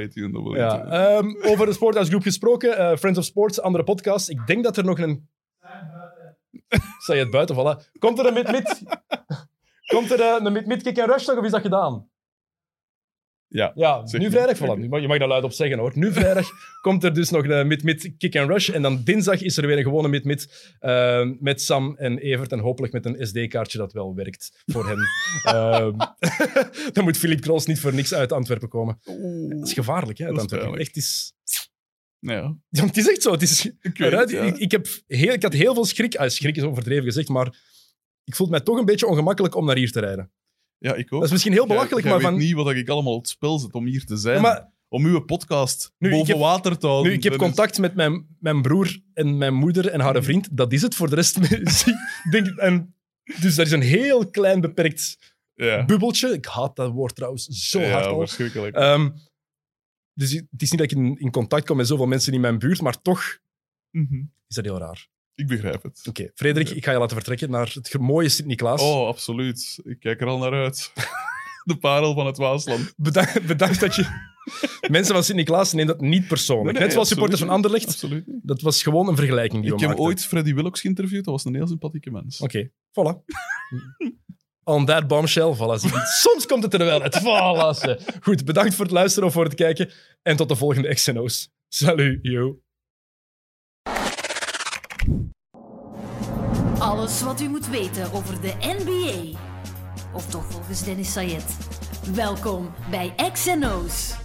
Ja, 0.56 0.86
ehm, 0.86 1.36
over 1.42 1.66
de 1.66 1.74
Sporthouse 1.74 2.10
Group 2.10 2.24
gesproken, 2.24 2.78
eh, 2.78 2.98
Friends 2.98 3.20
of 3.20 3.26
Sports, 3.26 3.62
andere 3.62 3.84
podcast. 3.84 4.30
Ik 4.30 4.48
denk 4.48 4.64
dat 4.64 4.78
er 4.78 4.84
nog 4.86 5.00
een... 5.00 5.30
Zei 7.06 7.18
je 7.18 7.24
het 7.24 7.30
buiten, 7.32 7.56
voilà. 7.56 7.92
Komt 8.00 8.20
er 8.20 8.26
een 8.26 8.34
mid-mid... 8.34 8.82
Komt 9.94 10.12
er 10.12 10.20
eh, 10.22 10.36
een 10.44 10.54
mid-mid 10.54 10.82
kick 10.84 10.98
en 10.98 11.06
rush 11.08 11.28
nog, 11.28 11.38
of 11.38 11.46
is 11.46 11.52
dat 11.52 11.62
gedaan? 11.62 12.08
Ja. 13.54 13.72
Ja, 13.76 14.04
nu 14.12 14.32
vrijdag, 14.32 14.58
voilà. 14.58 14.80
Nu 14.80 15.00
Je 15.02 15.08
mag 15.08 15.18
daar 15.18 15.28
luid 15.28 15.44
op 15.44 15.52
zeggen, 15.52 15.80
hoor. 15.80 15.92
Nu 15.96 16.14
vrijdag 16.14 16.50
komt 16.82 17.04
er 17.04 17.14
dus 17.14 17.30
nog 17.30 17.48
een 17.48 17.68
mid-mid 17.68 18.14
kick 18.18 18.36
en 18.36 18.48
rush. 18.48 18.70
En 18.70 18.82
dan 18.82 19.04
dinsdag 19.04 19.42
is 19.42 19.58
er 19.58 19.68
weer 19.68 19.78
een 19.78 19.84
gewone 19.84 20.08
mid-mid 20.08 20.74
eh, 20.80 21.30
met 21.40 21.62
Sam 21.62 21.96
en 21.98 22.18
Evert. 22.18 22.52
En 22.52 22.60
hopelijk 22.60 22.94
met 22.94 23.06
een 23.06 23.28
SD-kaartje 23.28 23.78
dat 23.78 23.94
wel 23.94 24.16
werkt 24.16 24.64
voor 24.66 24.88
hen. 24.88 24.98
Ehm, 25.54 25.98
dan 26.94 27.04
moet 27.04 27.18
Philip 27.18 27.42
Kroos 27.42 27.66
niet 27.66 27.80
voor 27.80 27.94
niks 27.94 28.14
uit 28.14 28.32
Antwerpen 28.32 28.70
komen. 28.70 29.00
Dat 29.50 29.68
is 29.68 29.74
gevaarlijk, 29.74 30.18
hè, 30.18 30.26
uit 30.26 30.34
Dat 30.34 30.42
Antwerpen. 30.42 30.80
Echt, 30.80 30.96
is... 30.96 31.34
Ja, 32.20 32.58
Ja, 32.70 32.86
het 32.86 32.98
is 32.98 33.10
echt 33.10 33.22
zo. 33.22 33.32
Het 33.32 33.42
is... 33.42 33.66
ik 33.66 33.98
weet 33.98 34.00
eruit- 34.00 34.32
het, 34.32 34.40
ja. 34.40 34.46
ik, 34.46 34.58
ik, 34.58 34.72
heb 34.72 34.88
heel, 35.08 35.34
ik 35.34 35.44
had 35.44 35.54
heel 35.54 35.74
veel 35.74 35.86
schrik. 35.86 36.16
Ah, 36.16 36.30
schrik 36.30 36.56
is 36.56 36.64
overdreven 36.64 37.04
gezegd, 37.04 37.30
maar 37.30 37.56
ik 38.24 38.36
voel 38.36 38.48
mij 38.48 38.62
toch 38.62 38.78
een 38.78 38.86
beetje 38.86 39.08
ongemakkelijk 39.08 39.56
om 39.56 39.66
naar 39.66 39.76
hier 39.76 39.92
te 39.92 40.00
rijden. 40.00 40.32
Ja, 40.84 40.94
ik 40.96 41.06
ook. 41.06 41.10
Dat 41.20 41.24
is 41.24 41.32
misschien 41.32 41.54
heel 41.54 41.68
belachelijk, 41.68 42.06
Jij- 42.06 42.12
jij 42.12 42.22
maar 42.22 42.32
weet 42.32 42.40
van... 42.40 42.48
niet 42.48 42.66
wat 42.66 42.76
ik 42.76 42.90
allemaal 42.90 43.14
op 43.14 43.22
het 43.22 43.30
spel 43.30 43.60
zet 43.60 43.74
om 43.74 43.86
hier 43.86 44.06
te 44.06 44.18
zijn. 44.18 44.36
Ja, 44.36 44.42
maar 44.42 44.72
Om 44.88 45.06
uw 45.06 45.20
podcast 45.20 45.94
Nu, 45.98 46.08
ik 46.10 46.14
boven 46.16 46.32
heb- 46.34 46.42
water 46.42 46.78
te 46.78 46.88
houden. 46.88 47.12
Nu, 47.12 47.18
ik 47.18 47.24
heb 47.24 47.36
contact 47.38 47.78
met 47.80 47.96
mijn, 47.96 48.28
mijn 48.40 48.62
broer 48.62 49.00
en 49.14 49.38
mijn 49.38 49.54
moeder 49.54 49.88
en 49.90 50.00
haar 50.00 50.24
vriend. 50.24 50.58
Dat 50.58 50.72
is 50.74 50.82
het. 50.82 50.96
Voor 50.96 51.10
de 51.10 51.16
rest 51.16 51.36
denk 52.32 52.48
ik... 52.48 52.58
En, 52.58 52.96
dus 53.40 53.58
er 53.58 53.66
is 53.66 53.72
een 53.72 53.82
heel 53.82 54.30
klein 54.30 54.62
beperkt 54.62 55.18
Ja, 55.54 55.86
bubbeltje. 55.86 56.34
Ik 56.34 56.46
haat 56.46 56.76
dat 56.76 56.92
woord 56.92 57.16
trouwens 57.16 57.46
zo 57.48 57.80
ja 57.80 57.92
hard 57.92 58.06
al. 58.06 58.20
verschrikkelijk. 58.20 58.76
Ehm, 58.76 59.10
dus 60.14 60.32
het 60.32 60.62
is 60.62 60.72
niet 60.72 60.80
dat 60.80 60.92
ik 60.92 60.98
in, 60.98 61.18
in 61.20 61.32
contact 61.32 61.66
kom 61.66 61.78
met 61.78 61.88
zoveel 61.88 62.06
mensen 62.06 62.34
in 62.34 62.42
mijn 62.42 62.60
buurt, 62.60 62.82
maar 62.82 63.02
toch 63.02 63.40
Mhm. 63.92 64.16
is 64.48 64.56
dat 64.56 64.66
heel 64.66 64.78
raar. 64.80 65.08
Ik 65.36 65.48
begrijp 65.48 65.84
het. 65.84 66.02
Oké, 66.10 66.32
Frederik, 66.36 66.70
ik 66.70 66.84
ga 66.86 66.92
je 66.92 66.98
laten 66.98 67.16
vertrekken 67.16 67.50
naar 67.50 67.72
het 67.74 68.00
mooie 68.00 68.30
Sint-Niklaas. 68.30 68.82
Oh, 68.82 69.08
absoluut. 69.08 69.80
Ik 69.84 70.00
kijk 70.00 70.22
er 70.22 70.28
al 70.28 70.38
naar 70.38 70.54
uit. 70.54 70.92
De 71.64 71.78
parel 71.78 72.14
van 72.14 72.26
het 72.26 72.38
Waasland. 72.38 72.94
Bedankt, 72.98 73.46
bedankt 73.46 73.80
dat 73.80 73.96
je... 73.96 74.32
Mensen 74.90 75.14
van 75.14 75.24
Sint-Niklaas 75.24 75.74
nemen 75.74 75.94
dat 75.94 76.02
niet 76.02 76.28
persoonlijk. 76.28 76.66
Nee, 76.66 76.74
nee, 76.74 76.84
Net 76.84 76.92
zoals 76.92 77.08
supporters 77.08 77.40
van 77.40 77.50
Anderlecht. 77.50 77.88
Absoluut 77.88 78.28
niet. 78.28 78.40
Dat 78.44 78.62
was 78.62 78.84
gewoon 78.84 79.08
een 79.08 79.16
vergelijking 79.16 79.64
die 79.64 79.72
Ik 79.72 79.80
we 79.80 79.86
heb 79.86 79.90
maakten. 79.90 80.06
ooit 80.08 80.26
Freddy 80.26 80.54
Willox 80.54 80.82
geïnterviewd. 80.82 81.24
Dat 81.26 81.34
was 81.34 81.46
een 81.46 81.56
heel 81.56 81.68
sympathieke 81.68 82.12
mens. 82.12 82.40
Oké, 82.40 82.70
voilà. 82.70 83.24
On 84.64 84.86
that 84.86 85.08
bombshell, 85.08 85.56
voilà. 85.56 85.80
Soms 86.22 86.46
komt 86.46 86.64
het 86.64 86.74
er 86.74 86.80
wel 86.86 87.02
uit. 87.02 87.20
Voilà. 87.20 88.04
Goed, 88.22 88.46
bedankt 88.46 88.76
voor 88.76 88.86
het 88.86 88.94
luisteren 88.94 89.28
of 89.28 89.34
voor 89.34 89.44
het 89.44 89.54
kijken. 89.56 89.92
En 90.22 90.36
tot 90.36 90.50
de 90.50 90.56
volgende 90.56 90.94
XNO's. 90.94 91.52
Salut, 91.68 92.20
yo. 92.22 92.60
Alles 96.84 97.22
wat 97.22 97.42
u 97.42 97.50
moet 97.50 97.68
weten 97.68 98.14
over 98.14 98.42
de 98.42 98.54
NBA. 98.60 99.40
Of 100.14 100.26
toch 100.26 100.46
volgens 100.50 100.84
Dennis 100.84 101.12
Sayed. 101.12 101.58
Welkom 102.14 102.74
bij 102.90 103.14
XNO's. 103.34 104.16